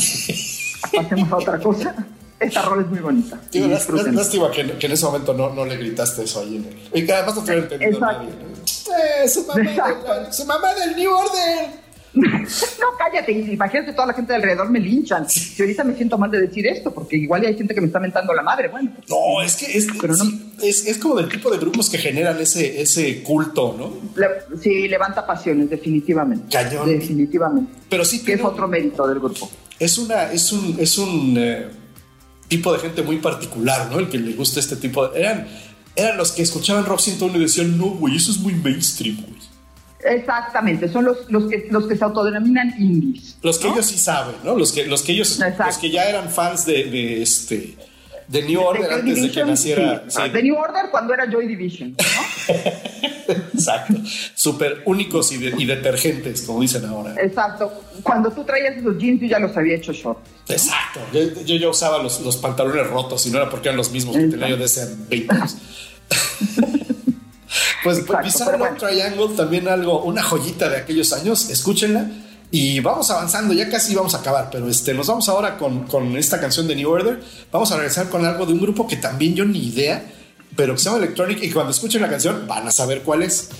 Pasemos 0.95 1.33
a 1.33 1.37
otra 1.37 1.59
cosa. 1.59 1.95
Esta 2.41 2.63
rol 2.63 2.83
es 2.83 2.87
muy 2.87 3.01
bonita. 3.01 3.39
Tío, 3.51 3.67
lástima 3.67 4.51
que, 4.53 4.79
que 4.79 4.87
en 4.87 4.93
ese 4.93 5.05
momento 5.07 5.35
no, 5.35 5.51
no 5.51 5.65
le 5.65 5.77
gritaste 5.77 6.23
eso 6.23 6.41
ahí 6.41 6.57
en 6.57 6.65
el. 6.67 7.03
Y 7.03 7.05
que 7.05 7.13
además 7.13 7.35
no 7.35 7.43
te 7.43 7.51
hubiera 7.51 7.63
entendido 7.63 7.91
Exacto. 7.91 8.23
nadie. 8.23 9.25
Eh, 9.25 9.29
su, 9.29 9.45
mamá 9.45 9.61
del, 9.61 10.33
su 10.33 10.45
mamá 10.45 10.75
del 10.75 10.97
New 10.97 11.11
Order. 11.13 11.88
No, 12.81 12.87
cállate, 12.99 13.33
imagínate 13.33 13.93
toda 13.93 14.07
la 14.07 14.15
gente 14.15 14.33
de 14.33 14.37
alrededor 14.37 14.71
me 14.71 14.81
linchan. 14.81 15.29
Si 15.29 15.61
ahorita 15.63 15.85
me 15.85 15.95
siento 15.95 16.17
mal 16.19 16.31
de 16.31 16.41
decir 16.41 16.67
esto, 16.67 16.93
porque 16.93 17.17
igual 17.17 17.45
hay 17.45 17.57
gente 17.57 17.75
que 17.75 17.81
me 17.81 17.87
está 17.87 18.01
mentando 18.01 18.33
la 18.35 18.43
madre. 18.43 18.69
Bueno, 18.69 18.93
pues, 18.95 19.09
No, 19.09 19.43
es 19.43 19.57
que 19.57 19.67
es, 19.77 19.87
Pero 20.01 20.15
no- 20.17 20.25
sí, 20.25 20.53
es, 20.63 20.87
es 20.87 20.99
como 20.99 21.17
del 21.17 21.29
tipo 21.29 21.51
de 21.51 21.59
grupos 21.59 21.89
que 21.91 21.99
generan 21.99 22.39
ese, 22.41 22.81
ese 22.81 23.23
culto, 23.23 23.75
¿no? 23.79 23.93
le- 24.21 24.59
sí, 24.61 24.89
levanta 24.89 25.27
pasiones, 25.27 25.71
definitivamente. 25.71 26.47
Cañón. 26.51 26.89
Definitivamente. 26.89 27.73
Pero 27.89 28.05
sí 28.05 28.23
Que 28.25 28.35
es 28.35 28.43
otro 28.43 28.69
mérito 28.69 29.07
del 29.07 29.19
grupo. 29.21 29.51
Es 29.79 29.99
una, 29.99 30.33
es 30.33 30.53
un, 30.53 30.77
es 30.79 30.99
un 30.99 31.35
eh, 31.39 31.67
tipo 32.49 32.73
de 32.73 32.79
gente 32.81 33.03
muy 33.03 33.19
particular, 33.19 33.89
¿no? 33.91 33.99
El 33.99 34.09
que 34.09 34.19
le 34.19 34.33
gusta 34.35 34.61
este 34.61 34.77
tipo 34.77 35.07
de. 35.09 35.21
Eran, 35.21 35.47
eran 35.95 36.17
los 36.17 36.33
que 36.33 36.43
escuchaban 36.43 36.85
Rock 36.85 37.01
101 37.01 37.37
y 37.39 37.41
decían, 37.43 37.77
no, 37.79 37.87
güey, 37.91 38.17
eso 38.17 38.31
es 38.31 38.39
muy 38.39 38.55
mainstream, 38.55 39.17
güey. 39.21 39.39
Exactamente, 40.05 40.89
son 40.89 41.05
los, 41.07 41.31
los, 41.31 41.45
que, 41.51 41.67
los 41.71 41.87
que 41.87 41.97
se 41.97 42.05
autodenominan 42.05 42.75
indies. 42.79 43.37
Los 43.43 43.59
que 43.59 43.67
¿no? 43.69 43.75
ellos 43.75 43.87
sí 43.87 43.99
saben, 43.99 44.37
¿no? 44.45 44.55
Los 44.57 44.73
que, 44.73 44.87
los 44.87 45.03
que 45.03 45.13
ellos, 45.13 45.33
Exacto. 45.41 45.65
los 45.67 45.79
que 45.79 45.91
ya 45.91 46.05
eran 46.09 46.29
fans 46.31 46.65
de, 46.67 46.85
de 46.85 47.23
este 47.23 47.77
de 48.29 48.43
New 48.43 48.61
Order 48.61 48.89
De 48.89 48.95
antes 48.95 49.07
de 49.07 49.15
que 49.15 49.21
Division, 49.23 49.49
naciera. 49.49 50.05
sí. 50.09 50.21
sí. 50.23 50.31
De 50.31 50.43
New 50.43 50.55
Order 50.55 50.91
cuando 50.91 51.15
era 51.15 51.25
Joy 51.31 51.47
Division. 51.49 51.97
¿no? 51.97 52.55
Exacto. 53.55 53.95
Súper 54.35 54.83
únicos 54.85 55.33
y, 55.33 55.39
de- 55.39 55.55
y 55.61 55.65
detergentes, 55.65 56.43
como 56.43 56.61
dicen 56.61 56.85
ahora. 56.85 57.15
Exacto. 57.23 57.73
Cuando 58.03 58.31
tú 58.31 58.45
traías 58.45 58.77
esos 58.77 58.99
jeans, 58.99 59.21
yo 59.23 59.27
ya 59.29 59.39
los 59.39 59.57
había 59.57 59.77
hecho 59.77 59.93
short. 59.95 60.19
Exacto. 60.47 61.01
Yo, 61.13 61.43
yo, 61.45 61.57
yo 61.57 61.71
usaba 61.71 62.03
los, 62.03 62.21
los 62.21 62.37
pantalones 62.37 62.87
rotos 62.87 63.27
y 63.27 63.31
no 63.31 63.39
era 63.39 63.49
porque 63.49 63.69
eran 63.69 63.79
los 63.79 63.91
mismos 63.93 64.15
que 64.15 64.25
Exacto. 64.25 64.41
tenía 64.41 64.55
yo 64.55 64.59
de 64.59 64.65
hace 64.67 64.95
20 65.09 65.35
años. 65.35 65.57
pues 67.85 67.99
Exacto, 67.99 68.25
Bizarre 68.25 68.59
Love 68.59 68.79
Triangle, 68.79 69.37
también 69.37 69.69
algo, 69.69 70.03
una 70.03 70.23
joyita 70.23 70.69
de 70.69 70.79
aquellos 70.79 71.13
años. 71.13 71.51
Escúchenla. 71.51 72.07
Y 72.51 72.81
vamos 72.81 73.11
avanzando, 73.11 73.53
ya 73.53 73.69
casi 73.69 73.95
vamos 73.95 74.15
a 74.15 74.19
acabar, 74.19 74.49
pero 74.51 74.71
este, 74.71 74.95
nos 74.95 75.07
vamos 75.07 75.29
ahora 75.29 75.59
con, 75.59 75.85
con 75.85 76.17
esta 76.17 76.41
canción 76.41 76.67
de 76.67 76.77
New 76.77 76.91
Order. 76.91 77.21
Vamos 77.53 77.71
a 77.73 77.77
regresar 77.77 78.09
con 78.09 78.25
algo 78.25 78.47
de 78.47 78.55
un 78.55 78.61
grupo 78.61 78.87
que 78.87 78.97
también 78.97 79.35
yo 79.35 79.45
ni 79.45 79.67
idea, 79.67 80.03
pero 80.57 80.73
que 80.73 80.79
se 80.79 80.87
llama 80.87 80.97
Electronic 80.97 81.43
y 81.43 81.51
cuando 81.51 81.73
escuchen 81.73 82.01
la 82.01 82.09
canción 82.09 82.47
van 82.47 82.67
a 82.67 82.71
saber 82.71 83.03
cuál 83.03 83.23
es. 83.23 83.51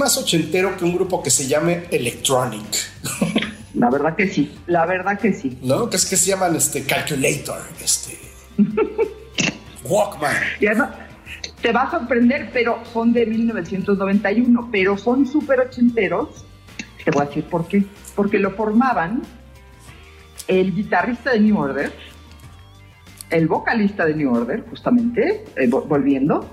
Más, 0.00 0.14
¿Qué 0.14 0.18
más 0.20 0.24
ochentero 0.26 0.76
que 0.76 0.84
un 0.84 0.94
grupo 0.94 1.22
que 1.22 1.30
se 1.30 1.46
llame 1.46 1.84
Electronic? 1.90 2.64
La 3.74 3.88
verdad 3.90 4.16
que 4.16 4.28
sí, 4.28 4.58
la 4.66 4.84
verdad 4.86 5.18
que 5.18 5.32
sí. 5.32 5.58
¿No? 5.62 5.88
Que 5.88 5.96
es 5.96 6.04
que 6.06 6.16
se 6.16 6.30
llaman 6.30 6.56
este 6.56 6.82
Calculator, 6.84 7.60
este 7.82 8.18
Walkman. 9.84 10.34
Y 10.60 10.66
además, 10.66 10.90
te 11.62 11.72
va 11.72 11.82
a 11.82 11.90
sorprender, 11.90 12.50
pero 12.52 12.82
son 12.92 13.12
de 13.12 13.26
1991, 13.26 14.68
pero 14.72 14.96
son 14.98 15.26
súper 15.26 15.60
ochenteros. 15.60 16.44
Te 17.04 17.10
voy 17.10 17.22
a 17.22 17.26
decir 17.26 17.44
por 17.44 17.66
qué. 17.66 17.84
Porque 18.14 18.38
lo 18.38 18.50
formaban 18.52 19.22
el 20.48 20.74
guitarrista 20.74 21.32
de 21.32 21.40
New 21.40 21.58
Order, 21.58 21.92
el 23.30 23.46
vocalista 23.46 24.04
de 24.04 24.14
New 24.14 24.34
Order, 24.34 24.64
justamente, 24.68 25.44
eh, 25.56 25.68
vo- 25.70 25.86
volviendo. 25.86 26.50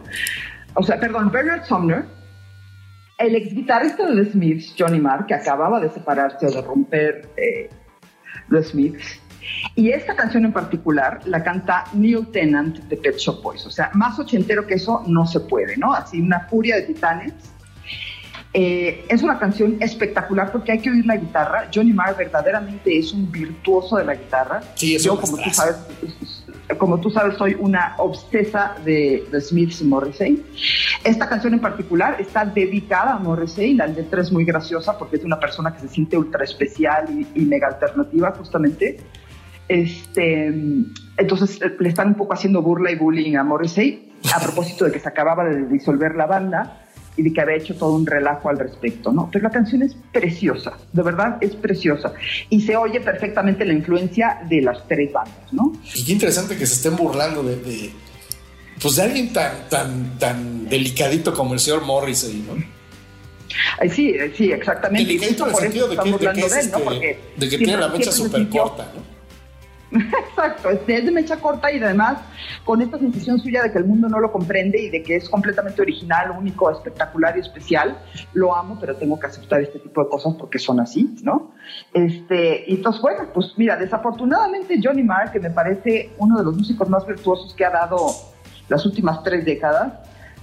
O 0.75 0.83
sea, 0.83 0.99
perdón, 0.99 1.31
Bernard 1.31 1.65
Sumner, 1.65 2.05
el 3.17 3.35
ex 3.35 3.53
guitarrista 3.53 4.05
de 4.05 4.23
The 4.23 4.31
Smiths, 4.31 4.75
Johnny 4.77 4.99
Marr, 4.99 5.25
que 5.25 5.33
acababa 5.33 5.79
de 5.79 5.89
separarse 5.89 6.45
o 6.45 6.51
de 6.51 6.61
romper 6.61 7.29
eh, 7.37 7.69
The 8.49 8.63
Smiths. 8.63 9.21
Y 9.75 9.91
esta 9.91 10.15
canción 10.15 10.45
en 10.45 10.51
particular 10.51 11.21
la 11.25 11.43
canta 11.43 11.85
Neil 11.93 12.27
Tennant 12.31 12.79
de 12.83 12.97
Pet 12.97 13.17
Shop 13.17 13.41
Boys. 13.41 13.65
O 13.65 13.71
sea, 13.71 13.89
más 13.93 14.19
ochentero 14.19 14.67
que 14.67 14.75
eso 14.75 15.03
no 15.07 15.25
se 15.25 15.39
puede, 15.39 15.77
¿no? 15.77 15.93
Así 15.93 16.19
una 16.19 16.41
furia 16.41 16.75
de 16.75 16.81
titanes. 16.83 17.33
Eh, 18.53 19.05
es 19.07 19.23
una 19.23 19.37
canción 19.39 19.77
espectacular 19.81 20.51
porque 20.51 20.71
hay 20.73 20.79
que 20.79 20.89
oír 20.89 21.05
la 21.05 21.15
guitarra. 21.15 21.69
Johnny 21.73 21.93
Marr 21.93 22.17
verdaderamente 22.17 22.97
es 22.97 23.13
un 23.13 23.31
virtuoso 23.31 23.97
de 23.97 24.05
la 24.05 24.15
guitarra. 24.15 24.61
Sí, 24.75 24.95
es 24.95 25.03
Yo, 25.03 25.19
como 25.19 25.37
tú 25.37 25.49
sabes, 25.51 25.75
como 26.77 26.99
tú 26.99 27.09
sabes, 27.09 27.37
soy 27.37 27.55
una 27.59 27.95
obsesa 27.97 28.75
de, 28.83 29.25
de 29.31 29.41
Smiths 29.41 29.81
y 29.81 29.85
Morrissey. 29.85 30.45
Esta 31.03 31.29
canción 31.29 31.53
en 31.53 31.59
particular 31.59 32.19
está 32.19 32.43
dedicada 32.45 33.15
a 33.15 33.19
Morrissey. 33.19 33.73
La 33.73 33.87
letra 33.87 34.21
es 34.21 34.31
muy 34.31 34.43
graciosa 34.43 34.97
porque 34.97 35.15
es 35.15 35.23
una 35.23 35.39
persona 35.39 35.73
que 35.73 35.81
se 35.81 35.87
siente 35.87 36.17
ultra 36.17 36.43
especial 36.43 37.05
y, 37.09 37.41
y 37.41 37.45
mega 37.45 37.67
alternativa, 37.67 38.33
justamente. 38.37 38.97
Este, 39.69 40.47
entonces 41.17 41.61
eh, 41.61 41.75
le 41.79 41.89
están 41.89 42.09
un 42.09 42.15
poco 42.15 42.33
haciendo 42.33 42.61
burla 42.61 42.91
y 42.91 42.95
bullying 42.95 43.35
a 43.35 43.43
Morrissey 43.43 44.13
a 44.33 44.39
propósito 44.39 44.85
de 44.85 44.91
que 44.91 44.99
se 44.99 45.09
acababa 45.09 45.43
de 45.45 45.67
disolver 45.67 46.15
la 46.15 46.25
banda 46.25 46.86
y 47.17 47.23
de 47.23 47.33
que 47.33 47.41
había 47.41 47.55
hecho 47.55 47.75
todo 47.75 47.95
un 47.95 48.05
relajo 48.05 48.49
al 48.49 48.59
respecto, 48.59 49.11
¿no? 49.11 49.29
Pero 49.31 49.43
la 49.43 49.49
canción 49.49 49.81
es 49.81 49.95
preciosa, 50.13 50.77
de 50.93 51.01
verdad 51.01 51.37
es 51.41 51.55
preciosa 51.55 52.13
y 52.49 52.61
se 52.61 52.77
oye 52.77 53.01
perfectamente 53.01 53.65
la 53.65 53.73
influencia 53.73 54.39
de 54.47 54.61
las 54.61 54.87
tres 54.87 55.11
bandas, 55.11 55.51
¿no? 55.51 55.73
Y 55.95 56.05
qué 56.05 56.13
interesante 56.13 56.55
que 56.55 56.65
se 56.65 56.75
estén 56.75 56.95
burlando 56.95 57.43
de, 57.43 57.55
de, 57.57 57.91
pues 58.81 58.95
de 58.95 59.01
alguien 59.01 59.33
tan, 59.33 59.67
tan, 59.69 60.17
tan 60.19 60.69
delicadito 60.69 61.33
como 61.33 61.53
el 61.53 61.59
señor 61.59 61.83
Morrissey, 61.83 62.45
¿no? 62.47 62.63
Ay, 63.79 63.89
sí, 63.89 64.09
eh, 64.09 64.31
sí, 64.37 64.51
exactamente. 64.51 65.07
Delicadito 65.07 65.45
en 65.45 65.49
el 65.49 65.55
sentido 65.55 65.87
de 65.87 65.97
que, 65.97 66.03
de 66.03 66.41
es 66.41 66.53
de 66.53 66.59
él, 66.59 66.71
¿no? 66.71 66.77
este, 66.77 66.79
Porque 66.83 67.19
de 67.37 67.49
que 67.49 67.57
tiene 67.57 67.77
la 67.77 67.87
mecha 67.87 68.11
súper 68.11 68.47
corta, 68.49 68.91
¿no? 68.95 69.16
Exacto, 70.29 70.69
es 70.69 70.85
de, 70.85 71.11
mecha 71.11 71.37
corta 71.37 71.71
y 71.71 71.81
además 71.81 72.19
con 72.65 72.81
esta 72.81 72.97
sensación 72.97 73.39
suya 73.39 73.63
de 73.63 73.71
que 73.71 73.77
el 73.77 73.85
mundo 73.85 74.09
no 74.09 74.19
lo 74.19 74.31
comprende 74.31 74.81
y 74.81 74.89
de 74.89 75.01
que 75.01 75.15
es 75.15 75.29
completamente 75.29 75.81
original, 75.81 76.31
único, 76.31 76.69
espectacular 76.69 77.37
y 77.37 77.41
especial. 77.41 77.97
Lo 78.33 78.55
amo, 78.55 78.77
pero 78.79 78.95
tengo 78.95 79.17
que 79.19 79.27
aceptar 79.27 79.61
este 79.61 79.79
tipo 79.79 80.03
de 80.03 80.09
cosas 80.09 80.35
porque 80.37 80.59
son 80.59 80.79
así, 80.79 81.15
¿no? 81.23 81.51
Este, 81.93 82.65
y 82.67 82.75
entonces, 82.75 83.01
bueno, 83.01 83.29
pues 83.33 83.53
mira, 83.57 83.77
desafortunadamente 83.77 84.79
Johnny 84.83 85.03
Marr, 85.03 85.31
que 85.31 85.39
me 85.39 85.51
parece 85.51 86.11
uno 86.17 86.37
de 86.37 86.43
los 86.43 86.55
músicos 86.55 86.89
más 86.89 87.05
virtuosos 87.07 87.53
que 87.53 87.63
ha 87.63 87.71
dado 87.71 88.07
las 88.67 88.85
últimas 88.85 89.23
tres 89.23 89.45
décadas, 89.45 89.93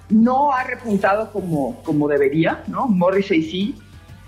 no 0.08 0.52
ha 0.52 0.64
repuntado 0.64 1.30
como, 1.32 1.82
como 1.82 2.08
debería, 2.08 2.62
¿no? 2.66 2.86
Morrissey 2.86 3.42
sí, 3.42 3.78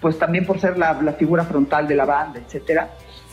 pues 0.01 0.19
también 0.19 0.45
por 0.45 0.61
ser 0.61 0.77
la, 0.77 1.01
la 1.01 1.13
figura 1.15 1.45
frontal 1.45 1.89
de 1.89 1.97
la 1.97 2.05
banda, 2.05 2.39
etcétera 2.39 2.91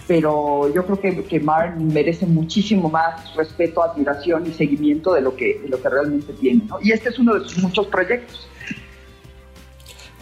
pero 0.08 0.74
yo 0.74 0.86
creo 0.86 1.00
que, 1.00 1.24
que 1.24 1.40
Marr 1.40 1.76
merece 1.80 2.26
muchísimo 2.26 2.90
más 2.90 3.34
respeto, 3.36 3.82
admiración 3.84 4.46
y 4.48 4.54
seguimiento 4.54 5.14
de 5.14 5.22
lo 5.22 5.36
que, 5.36 5.60
de 5.64 5.70
lo 5.70 5.82
que 5.82 5.90
realmente 5.90 6.34
tiene. 6.34 6.64
¿no? 6.68 6.78
Y 6.82 6.92
este 6.92 7.10
es 7.10 7.20
uno 7.20 7.36
de 7.36 7.48
sus 7.48 7.60
muchos 7.60 7.88
proyectos. 7.88 8.48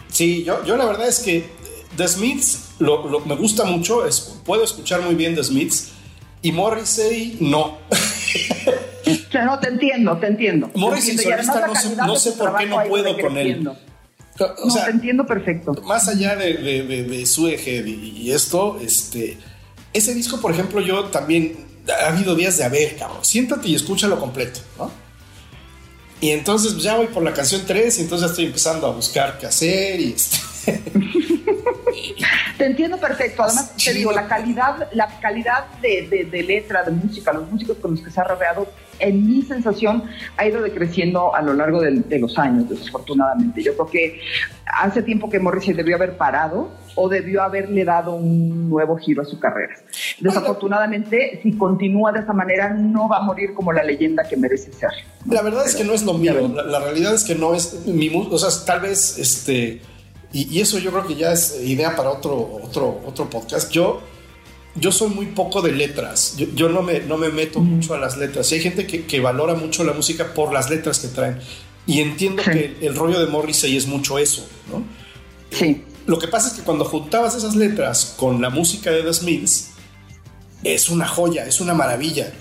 Sí, 0.08 0.44
yo, 0.44 0.64
yo 0.64 0.76
la 0.76 0.84
verdad 0.84 1.08
es 1.08 1.20
que 1.20 1.44
The 1.96 2.06
Smiths 2.08 2.74
lo, 2.78 3.08
lo- 3.08 3.20
me 3.20 3.34
gusta 3.34 3.64
mucho, 3.64 4.06
es, 4.06 4.40
puedo 4.44 4.62
escuchar 4.64 5.00
muy 5.02 5.14
bien 5.14 5.34
The 5.34 5.44
Smiths 5.44 5.92
y 6.42 6.52
Morrissey 6.52 7.36
no. 7.40 7.78
O 9.04 9.32
sea, 9.32 9.44
no, 9.46 9.58
te 9.58 9.68
entiendo, 9.68 10.16
te 10.18 10.26
entiendo. 10.26 10.68
Te 10.68 10.78
Morrissey 10.78 11.12
entiendo. 11.12 11.36
Solista 11.42 11.60
la 11.60 11.66
no 11.68 11.74
sé- 11.74 11.96
no 11.96 12.16
sé 12.16 12.32
su 12.32 12.38
por 12.38 12.56
qué 12.56 12.66
no 12.66 12.82
puedo 12.84 13.18
con 13.18 13.36
él. 13.38 13.66
O 13.66 13.74
No, 14.66 14.70
sea, 14.70 14.84
te 14.86 14.90
entiendo 14.90 15.26
perfecto. 15.26 15.72
más 15.84 16.06
allá 16.08 16.36
de, 16.36 16.54
de, 16.54 16.82
de, 16.84 17.02
de 17.04 17.26
Suehead 17.26 17.84
y, 17.86 17.94
y 18.18 18.32
esto, 18.32 18.78
este, 18.82 19.38
ese 19.92 20.14
disco, 20.14 20.40
por 20.40 20.52
ejemplo, 20.52 20.80
yo 20.80 21.04
también 21.06 21.56
ha 21.88 22.08
habido 22.08 22.34
días 22.34 22.56
de 22.58 22.64
a 22.64 22.68
ver, 22.68 22.96
cabrón, 22.96 23.24
siéntate 23.24 23.68
y 23.68 23.74
escúchalo 23.74 24.18
completo, 24.18 24.60
¿no? 24.78 24.90
Y 26.20 26.30
entonces 26.30 26.72
pues, 26.72 26.84
ya 26.84 26.96
voy 26.96 27.08
por 27.08 27.22
la 27.22 27.32
canción 27.32 27.62
3 27.66 27.98
y 27.98 28.02
entonces 28.02 28.26
ya 28.28 28.30
estoy 28.30 28.46
empezando 28.46 28.86
a 28.86 28.90
buscar 28.90 29.38
qué 29.38 29.46
hacer 29.46 30.00
y 30.00 30.12
este, 30.12 30.38
Te 32.58 32.66
entiendo 32.66 32.98
perfecto. 32.98 33.42
Además, 33.42 33.74
te 33.76 33.92
digo, 33.92 34.12
la 34.12 34.28
calidad, 34.28 34.88
la 34.92 35.18
calidad 35.20 35.66
de, 35.80 36.06
de- 36.08 36.24
de 36.30 36.42
letra, 36.44 36.82
de 36.84 36.92
música, 36.92 37.32
los 37.32 37.50
músicos 37.50 37.76
con 37.78 37.92
los 37.92 38.00
que 38.00 38.10
se 38.10 38.20
ha 38.20 38.24
rodeado, 38.24 38.68
en 39.00 39.26
mi 39.26 39.42
sensación, 39.42 40.04
ha 40.36 40.46
ido 40.46 40.62
decreciendo 40.62 41.34
a 41.34 41.42
lo 41.42 41.54
largo 41.54 41.80
del- 41.80 42.08
de, 42.08 42.18
los 42.20 42.38
años, 42.38 42.68
desafortunadamente. 42.68 43.62
Yo 43.62 43.72
creo 43.74 43.86
que 43.86 44.20
hace 44.66 45.02
tiempo 45.02 45.28
que 45.28 45.40
Morrissey 45.40 45.74
debió 45.74 45.96
haber 45.96 46.16
parado 46.16 46.70
o 46.94 47.08
debió 47.08 47.42
haberle 47.42 47.84
dado 47.84 48.14
un 48.14 48.68
nuevo 48.68 48.96
giro 48.96 49.22
a 49.22 49.24
su 49.24 49.38
carrera. 49.38 49.74
Desafortunadamente, 50.20 51.40
si 51.42 51.52
continúa 51.56 52.12
de 52.12 52.20
esa 52.20 52.32
manera, 52.32 52.70
no 52.74 53.08
va 53.08 53.18
a 53.18 53.22
morir 53.22 53.54
como 53.54 53.72
la 53.72 53.82
leyenda 53.82 54.24
que 54.28 54.36
merece 54.36 54.72
ser. 54.72 54.90
La 55.26 55.42
verdad 55.42 55.64
es 55.66 55.74
que 55.74 55.84
no 55.84 55.92
es 55.92 56.02
lo 56.02 56.14
mío. 56.14 56.48
La, 56.54 56.62
la 56.64 56.80
realidad 56.80 57.14
es 57.14 57.24
que 57.24 57.34
no 57.34 57.54
es 57.54 57.86
mi 57.86 58.10
mu- 58.10 58.28
O 58.32 58.38
sea, 58.38 58.50
tal 58.64 58.80
vez 58.80 59.18
este. 59.18 59.80
Y, 60.32 60.48
y 60.56 60.60
eso 60.60 60.78
yo 60.78 60.90
creo 60.90 61.06
que 61.06 61.14
ya 61.14 61.32
es 61.32 61.60
idea 61.64 61.94
para 61.94 62.10
otro, 62.10 62.60
otro, 62.62 63.00
otro 63.06 63.28
podcast. 63.28 63.70
Yo, 63.70 64.00
yo 64.74 64.90
soy 64.90 65.10
muy 65.10 65.26
poco 65.26 65.60
de 65.62 65.72
letras. 65.72 66.34
Yo, 66.36 66.46
yo 66.54 66.68
no, 66.68 66.82
me, 66.82 67.00
no 67.00 67.18
me 67.18 67.28
meto 67.28 67.60
mucho 67.60 67.94
a 67.94 67.98
las 67.98 68.16
letras. 68.16 68.50
Y 68.50 68.56
hay 68.56 68.60
gente 68.62 68.86
que, 68.86 69.04
que 69.04 69.20
valora 69.20 69.54
mucho 69.54 69.84
la 69.84 69.92
música 69.92 70.32
por 70.34 70.52
las 70.52 70.70
letras 70.70 70.98
que 71.00 71.08
traen. 71.08 71.38
Y 71.86 72.00
entiendo 72.00 72.42
Sí. 72.44 72.50
que 72.50 72.76
el 72.86 72.94
rollo 72.94 73.18
de 73.20 73.26
Morrissey 73.30 73.76
es 73.76 73.86
mucho 73.86 74.18
eso, 74.18 74.46
¿no? 74.70 74.82
Sí. 75.50 75.84
Lo 76.06 76.18
que 76.18 76.28
pasa 76.28 76.48
es 76.48 76.54
que 76.54 76.62
cuando 76.62 76.84
juntabas 76.84 77.34
esas 77.36 77.54
letras 77.54 78.14
con 78.18 78.40
la 78.42 78.50
música 78.50 78.90
de 78.90 79.02
The 79.02 79.12
Smiths, 79.12 79.70
es 80.64 80.88
una 80.88 81.06
joya, 81.06 81.46
es 81.46 81.60
una 81.60 81.74
maravilla, 81.74 82.32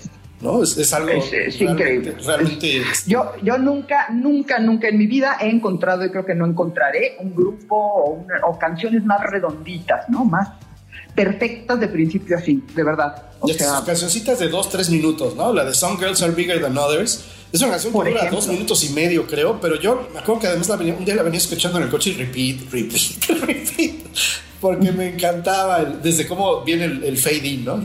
¿no? 0.42 0.64
Es, 0.64 0.78
es 0.78 0.94
algo 0.94 1.10
Es- 1.12 1.32
es 1.34 1.60
realmente, 1.60 1.64
increíble. 1.64 2.16
realmente 2.26 2.82
Yo, 3.08 3.32
yo 3.44 3.58
nunca, 3.58 4.08
nunca, 4.12 4.60
nunca 4.60 4.88
en 4.88 4.98
mi 4.98 5.08
vida 5.08 5.38
he 5.42 5.50
encontrado, 5.50 6.06
y 6.06 6.10
creo 6.12 6.26
que 6.26 6.36
no 6.36 6.46
encontraré, 6.46 7.18
un 7.20 7.34
grupo 7.36 7.76
o, 7.76 8.12
una- 8.12 8.40
o 8.46 8.58
canciones 8.60 9.04
más 9.06 9.22
redonditas, 9.22 10.08
¿no? 10.10 10.26
Más 10.26 10.50
perfectas 11.16 11.80
de 11.80 11.88
principio 11.88 12.38
a 12.38 12.42
fin, 12.42 12.66
de 12.76 12.84
verdad. 12.84 13.24
O 13.40 13.48
sea, 13.48 13.82
cancioncitas 13.86 14.40
de 14.40 14.48
dos, 14.50 14.70
tres 14.70 14.90
minutos, 14.90 15.36
¿no? 15.36 15.52
La 15.54 15.66
de 15.66 15.74
Some 15.74 15.98
Girls 15.98 16.22
Are 16.22 16.32
Bigger 16.34 16.62
Than 16.62 16.78
Others. 16.78 17.26
Es 17.52 17.62
una 17.62 17.72
canción 17.72 17.92
que 17.92 17.98
dura 18.00 18.10
ejemplo. 18.12 18.36
dos 18.38 18.48
minutos 18.48 18.84
y 18.84 18.90
medio, 18.94 19.28
creo, 19.28 19.60
pero 19.60 19.76
yo 19.80 20.08
me 20.14 20.20
acuerdo 20.20 20.42
que 20.42 20.48
además 20.48 20.70
la 20.70 20.76
venía- 20.78 20.94
un 20.96 21.04
día 21.06 21.16
la 21.16 21.24
venía 21.24 21.38
escuchando 21.38 21.78
en 21.80 21.84
el 21.86 21.90
coche 21.90 22.12
y 22.12 22.14
repeat, 22.14 22.72
repeat, 22.72 23.42
repeat, 23.46 23.92
porque 24.62 24.92
me 24.92 25.10
encantaba 25.10 25.80
el- 25.80 26.02
desde 26.02 26.28
cómo 26.28 26.62
viene 26.62 26.86
el, 26.86 27.04
el 27.04 27.18
fade 27.18 27.46
in, 27.48 27.66
¿no? 27.66 27.78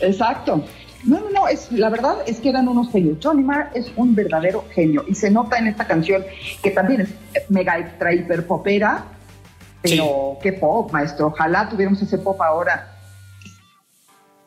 Exacto. 0.00 0.64
No, 1.04 1.18
no, 1.20 1.30
no, 1.30 1.48
es, 1.48 1.70
la 1.72 1.88
verdad 1.88 2.16
es 2.26 2.40
que 2.40 2.50
eran 2.50 2.68
unos 2.68 2.90
genios. 2.90 3.16
Johnny 3.22 3.42
Marr 3.42 3.70
es 3.74 3.86
un 3.96 4.14
verdadero 4.14 4.64
genio 4.74 5.04
y 5.08 5.14
se 5.14 5.30
nota 5.30 5.56
en 5.56 5.68
esta 5.68 5.86
canción 5.86 6.24
que 6.62 6.70
también 6.72 7.02
es 7.32 7.48
mega 7.48 7.78
extra 7.78 8.12
hiper 8.12 8.46
popera, 8.46 9.04
pero 9.80 10.36
qué 10.42 10.52
pop, 10.52 10.90
maestro. 10.92 11.28
Ojalá 11.28 11.68
tuviéramos 11.70 12.02
ese 12.02 12.18
pop 12.18 12.38
ahora. 12.42 12.98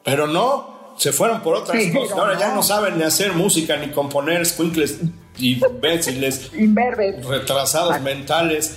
Pero 0.04 0.28
no, 0.28 0.73
se 0.98 1.12
fueron 1.12 1.42
por 1.42 1.56
otras 1.56 1.82
Sí, 1.82 1.92
cosas. 1.94 2.18
Ahora 2.18 2.40
ya 2.40 2.54
no. 2.54 2.64
saben 2.64 2.98
ni 2.98 3.04
hacer 3.04 3.34
música, 3.34 3.78
ni 3.78 3.90
componer 3.92 4.46
squinkles 4.46 4.98
y 5.38 5.54
imbéciles, 5.66 6.52
Inverbes. 6.58 7.26
retrasados 7.26 8.00
mentales. 8.02 8.76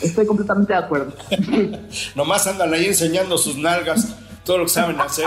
Estoy 0.00 0.26
completamente 0.26 0.72
de 0.72 0.78
acuerdo. 0.78 1.12
Nomás 2.14 2.46
andan 2.46 2.72
ahí 2.74 2.86
enseñando 2.86 3.38
sus 3.38 3.56
nalgas, 3.56 4.08
todo 4.44 4.58
lo 4.58 4.64
que 4.64 4.70
saben 4.70 5.00
hacer. 5.00 5.26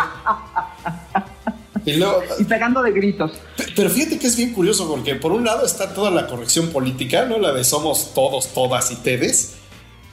Y 1.86 1.94
luego, 1.98 2.24
Y 2.40 2.44
pegando 2.46 2.82
de 2.82 2.92
gritos. 2.92 3.32
Pe- 3.58 3.68
Pero 3.76 3.90
fíjate 3.90 4.18
que 4.18 4.28
es 4.28 4.36
bien 4.36 4.54
curioso 4.54 4.88
porque 4.90 5.16
por 5.16 5.32
un 5.32 5.46
lado 5.46 5.66
está 5.66 5.94
toda 5.94 6.10
la 6.10 6.26
corrección 6.28 6.70
política, 6.70 7.26
¿no? 7.26 7.38
La 7.38 7.52
de 7.54 7.64
somos 7.64 8.14
todos, 8.16 8.48
todas 8.50 8.90
y 8.92 8.96
tedes. 8.96 9.54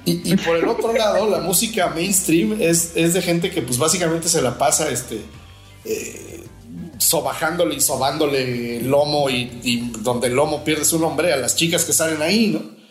Y, 0.05 0.33
y 0.33 0.37
por 0.37 0.57
el 0.57 0.67
otro 0.69 0.93
lado, 0.93 1.31
la 1.31 1.39
música 1.39 1.87
mainstream 1.89 2.57
es, 2.61 2.93
es 2.97 3.15
de 3.15 3.23
gente 3.23 3.51
que 3.51 3.63
pues 3.63 3.79
básicamente 3.79 4.29
se 4.29 4.43
la 4.43 4.59
pasa 4.59 4.91
este, 4.91 5.23
eh, 5.85 6.45
sobajándole 6.99 7.75
y 7.75 7.81
sobándole 7.81 8.79
el 8.79 8.89
lomo 8.91 9.29
y, 9.29 9.61
y 9.63 9.93
donde 10.01 10.29
el 10.29 10.35
lomo 10.35 10.65
pierde 10.65 10.85
su 10.85 10.99
nombre 10.99 11.33
a 11.33 11.37
las 11.37 11.57
chicas 11.57 11.85
que 11.85 11.93
salen 11.93 12.23
ahí, 12.23 12.49
¿no? 12.49 12.83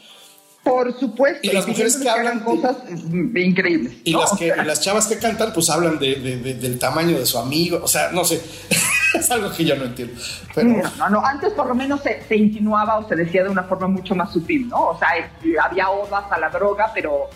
Por 0.63 0.97
supuesto. 0.99 1.39
Y 1.41 1.51
las 1.51 1.67
mujeres 1.67 1.97
que 1.97 2.07
hablan- 2.07 2.43
cosas 2.43 2.77
mm, 2.87 3.35
increíbles. 3.35 3.93
Y, 4.03 4.11
¿no? 4.11 4.19
las, 4.21 4.31
que, 4.37 4.47
y 4.47 4.65
las 4.65 4.79
chavas 4.81 5.07
que 5.07 5.17
cantan 5.17 5.53
pues 5.53 5.69
hablan 5.71 5.97
de- 5.97 6.15
de- 6.15 6.37
de- 6.37 6.53
del 6.53 6.77
tamaño 6.77 7.17
de 7.17 7.25
su 7.25 7.39
amigo, 7.39 7.79
o 7.81 7.87
sea, 7.87 8.11
no 8.11 8.23
sé, 8.23 8.39
es 9.15 9.31
algo 9.31 9.51
que 9.51 9.65
yo 9.65 9.75
no 9.75 9.85
entiendo. 9.85 10.13
Pero, 10.53 10.67
No, 10.69 10.83
no, 10.97 11.09
no, 11.09 11.25
antes 11.25 11.53
por 11.53 11.65
lo 11.65 11.73
menos 11.73 12.01
se, 12.03 12.21
se 12.27 12.35
insinuaba 12.35 12.99
o 12.99 13.07
se 13.09 13.15
decía 13.15 13.43
de 13.43 13.49
una 13.49 13.63
forma 13.63 13.87
mucho 13.87 14.13
más 14.13 14.31
sutil, 14.31 14.67
¿no? 14.69 14.89
O 14.89 14.99
sea, 14.99 15.17
eh, 15.17 15.55
había 15.63 15.89
odas 15.89 16.25
a 16.31 16.37
la 16.39 16.49
droga, 16.49 16.91
pero, 16.93 17.27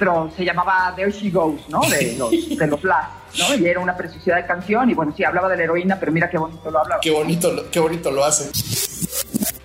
pero 0.00 0.32
se 0.34 0.44
llamaba 0.46 0.92
There 0.96 1.12
She 1.12 1.30
Goes, 1.30 1.68
¿no? 1.68 1.82
De 1.82 2.16
los, 2.18 2.30
de 2.30 2.66
los 2.66 2.82
Last, 2.82 3.10
¿no? 3.38 3.54
Y 3.54 3.66
era 3.68 3.78
una 3.80 3.94
preciosidad 3.96 4.36
de 4.36 4.46
canción 4.46 4.88
y 4.90 4.94
bueno, 4.94 5.12
sí, 5.14 5.22
hablaba 5.22 5.48
de 5.50 5.58
la 5.58 5.64
heroína, 5.64 5.98
pero 6.00 6.10
mira 6.10 6.28
qué 6.30 6.38
bonito 6.38 6.70
lo 6.70 6.80
hablaba. 6.80 7.00
Qué 7.02 7.10
bonito, 7.10 7.52
lo- 7.52 7.70
qué 7.70 7.78
bonito 7.78 8.10
lo 8.10 8.24
hacen. 8.24 8.50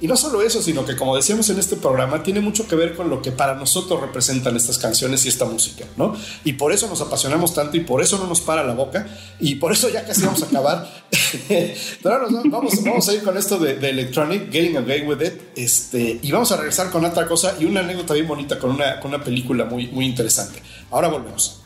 Y 0.06 0.08
no 0.08 0.16
solo 0.16 0.44
eso, 0.44 0.62
sino 0.62 0.86
que 0.86 0.96
como 0.96 1.16
decíamos 1.16 1.50
en 1.50 1.58
este 1.58 1.78
programa, 1.78 2.22
tiene 2.22 2.40
mucho 2.40 2.68
que 2.68 2.76
ver 2.76 2.96
con 2.96 3.10
lo 3.10 3.24
que 3.24 3.32
para 3.32 3.56
nosotros 3.56 4.00
representan 4.00 4.56
estas 4.56 4.78
canciones 4.78 5.26
y 5.26 5.30
esta 5.30 5.46
música, 5.46 5.84
¿no? 5.98 6.16
Y 6.44 6.54
por 6.54 6.72
eso 6.72 6.88
nos 6.88 7.02
apasionamos 7.02 7.56
tanto 7.56 7.76
y 7.76 7.80
por 7.80 8.04
eso 8.04 8.20
no 8.20 8.28
nos 8.28 8.40
para 8.40 8.64
la 8.64 8.76
boca 8.76 9.08
y 9.40 9.56
por 9.56 9.72
eso 9.72 9.90
ya 9.90 10.06
casi 10.06 10.22
vamos 10.22 10.44
a 10.44 10.46
acabar. 10.46 11.08
Pero 11.48 12.28
vamos, 12.52 12.84
vamos 12.84 13.10
a 13.10 13.14
ir 13.16 13.24
con 13.24 13.36
esto 13.36 13.58
de, 13.58 13.78
de 13.78 13.90
Electronic, 13.90 14.52
Getting 14.52 14.78
Away 14.78 15.08
With 15.08 15.26
It, 15.26 15.42
este, 15.56 16.20
y 16.22 16.32
vamos 16.32 16.52
a 16.52 16.58
regresar 16.58 16.92
con 16.92 17.04
otra 17.04 17.26
cosa 17.26 17.56
y 17.60 17.66
una 17.66 17.80
anécdota 17.80 18.14
bien 18.14 18.28
bonita 18.28 18.60
con 18.60 18.70
una, 18.70 19.00
con 19.00 19.12
una 19.12 19.24
película 19.24 19.66
muy, 19.66 19.88
muy 19.88 20.06
interesante. 20.06 20.62
Ahora 20.92 21.08
volvemos. 21.08 21.65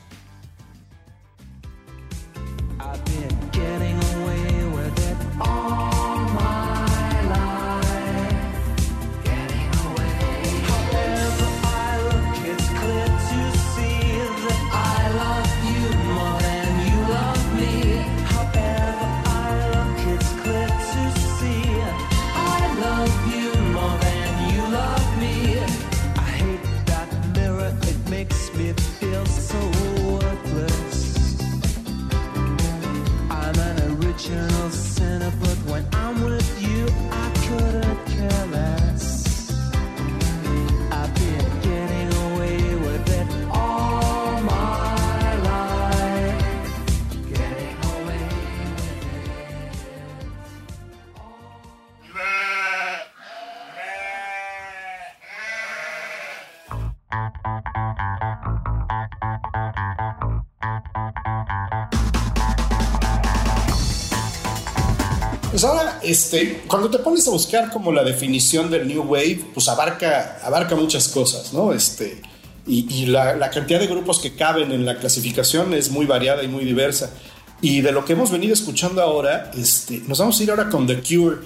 Pues 65.59 65.69
ahora, 65.69 65.99
este, 66.03 66.61
cuando 66.67 66.89
te 66.89 66.99
pones 66.99 67.27
a 67.27 67.31
buscar 67.31 67.69
como 67.69 67.91
la 67.91 68.01
definición 68.01 68.71
del 68.71 68.87
New 68.87 69.03
Wave, 69.03 69.41
pues 69.53 69.67
abarca, 69.67 70.39
abarca 70.41 70.73
muchas 70.73 71.09
cosas, 71.09 71.51
¿no? 71.51 71.73
Este, 71.73 72.21
y 72.65 72.87
y 72.89 73.07
la, 73.07 73.35
la 73.35 73.49
cantidad 73.49 73.77
de 73.77 73.87
grupos 73.87 74.19
que 74.19 74.37
caben 74.37 74.71
en 74.71 74.85
la 74.85 74.97
clasificación 74.99 75.73
es 75.73 75.91
muy 75.91 76.05
variada 76.05 76.43
y 76.43 76.47
muy 76.47 76.63
diversa. 76.63 77.11
Y 77.59 77.81
de 77.81 77.91
lo 77.91 78.05
que 78.05 78.13
hemos 78.13 78.31
venido 78.31 78.53
escuchando 78.53 79.01
ahora, 79.01 79.51
este, 79.53 80.01
nos 80.07 80.19
vamos 80.19 80.39
a 80.39 80.43
ir 80.43 80.49
ahora 80.49 80.69
con 80.69 80.87
The 80.87 81.01
Cure, 81.01 81.39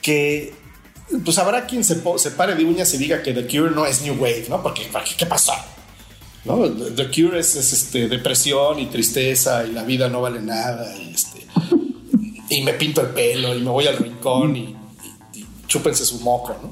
que 0.00 0.54
pues 1.22 1.36
habrá 1.36 1.66
quien 1.66 1.84
se, 1.84 2.00
se 2.16 2.30
pare 2.30 2.54
de 2.54 2.64
uñas 2.64 2.94
y 2.94 2.96
diga 2.96 3.22
que 3.22 3.34
The 3.34 3.46
Cure 3.46 3.72
no 3.74 3.84
es 3.84 4.00
New 4.00 4.14
Wave, 4.14 4.46
¿no? 4.48 4.62
Porque, 4.62 4.88
¿qué 5.18 5.26
pasó? 5.26 5.52
¿No? 6.46 6.66
The 6.66 6.92
The 6.92 7.10
Cure 7.10 7.38
es, 7.38 7.56
es, 7.56 7.74
este, 7.74 8.08
depresión 8.08 8.78
y 8.78 8.86
tristeza 8.86 9.66
y 9.66 9.72
la 9.72 9.82
vida 9.82 10.08
no 10.08 10.22
vale 10.22 10.40
nada 10.40 10.96
y, 10.96 11.12
este, 11.12 11.29
y 12.50 12.60
me 12.62 12.74
pinto 12.74 13.00
el 13.00 13.08
pelo 13.08 13.54
y 13.56 13.60
me 13.60 13.70
voy 13.70 13.86
al 13.86 13.96
rincón 13.96 14.54
y, 14.56 14.60
y- 14.60 15.38
y 15.40 15.46
chúpense 15.66 16.04
su 16.04 16.20
moco, 16.20 16.54
¿no? 16.60 16.70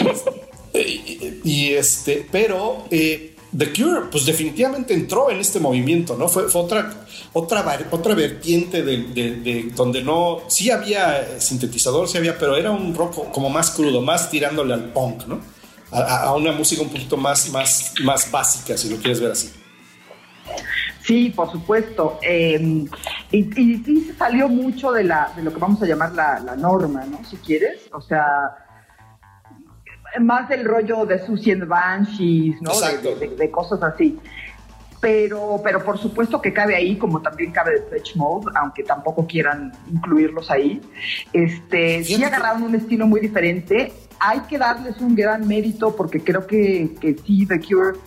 y, 0.78 1.40
y- 1.44 1.72
este, 1.74 2.26
pero 2.30 2.84
eh, 2.90 3.34
The 3.56 3.72
Cure, 3.72 4.02
pues 4.10 4.26
definitivamente 4.26 4.92
entró 4.92 5.30
en 5.30 5.38
este 5.40 5.58
movimiento, 5.60 6.16
¿no? 6.16 6.28
Fue, 6.28 6.48
fue 6.48 6.60
otra, 6.62 7.06
otra, 7.32 7.78
otra 7.90 8.14
vertiente 8.14 8.82
de, 8.82 8.98
de- 9.04 9.36
de- 9.36 9.62
donde 9.74 10.02
no, 10.02 10.40
sí 10.48 10.70
había 10.70 11.22
eh, 11.22 11.40
sintetizador, 11.40 12.06
sí 12.08 12.18
había, 12.18 12.36
pero 12.38 12.56
era 12.56 12.70
un 12.70 12.94
rock 12.94 13.30
como 13.32 13.48
más 13.48 13.70
crudo, 13.70 14.02
más 14.02 14.30
tirándole 14.30 14.74
al 14.74 14.92
punk, 14.92 15.26
¿no? 15.26 15.40
A, 15.90 16.00
a- 16.00 16.22
a 16.24 16.34
una 16.34 16.52
música 16.52 16.82
un 16.82 16.88
poquito 16.90 17.16
más, 17.16 17.48
más, 17.50 17.94
más 18.02 18.30
básica, 18.30 18.76
si 18.76 18.90
lo 18.90 18.96
quieres 18.98 19.20
ver 19.20 19.30
así. 19.30 19.50
Sí, 21.06 21.32
por 21.34 21.50
supuesto. 21.52 22.18
Eh, 22.22 22.84
y, 23.30 23.38
y 23.60 23.84
sí 23.84 24.00
se 24.08 24.14
salió 24.14 24.48
mucho 24.48 24.90
de, 24.92 25.04
la, 25.04 25.32
de 25.36 25.42
lo 25.42 25.52
que 25.52 25.58
vamos 25.60 25.80
a 25.82 25.86
llamar 25.86 26.12
la, 26.12 26.40
la 26.40 26.56
norma, 26.56 27.04
¿no? 27.04 27.22
Si 27.24 27.36
quieres. 27.36 27.88
O 27.92 28.00
sea, 28.00 28.26
más 30.20 30.48
del 30.48 30.64
rollo 30.64 31.04
de 31.06 31.24
Susie 31.24 31.52
and 31.52 31.66
Banshees, 31.68 32.60
¿no? 32.62 32.70
De, 32.72 32.76
Exacto. 32.76 33.14
de- 33.16 33.36
de 33.36 33.50
cosas 33.50 33.82
así. 33.82 34.18
Pero, 35.00 35.60
pero 35.62 35.84
por 35.84 35.98
supuesto 35.98 36.40
que 36.40 36.52
cabe 36.52 36.74
ahí, 36.74 36.96
como 36.96 37.20
también 37.20 37.52
cabe 37.52 37.72
de 37.72 37.80
Depeche 37.82 38.14
Mode, 38.16 38.46
aunque 38.56 38.82
tampoco 38.82 39.26
quieran 39.26 39.72
incluirlos 39.92 40.50
ahí. 40.50 40.80
Este, 41.32 42.02
sí 42.02 42.16
que- 42.16 42.24
agarraron 42.24 42.62
un 42.64 42.74
estilo 42.74 43.06
muy 43.06 43.20
diferente. 43.20 43.92
Hay 44.18 44.40
que 44.40 44.56
darles 44.58 44.98
un 45.00 45.14
gran 45.14 45.46
mérito 45.46 45.94
porque 45.94 46.20
creo 46.20 46.46
que, 46.46 46.94
que 47.00 47.14
sí, 47.18 47.46
The 47.46 47.60
Cure 47.60 47.98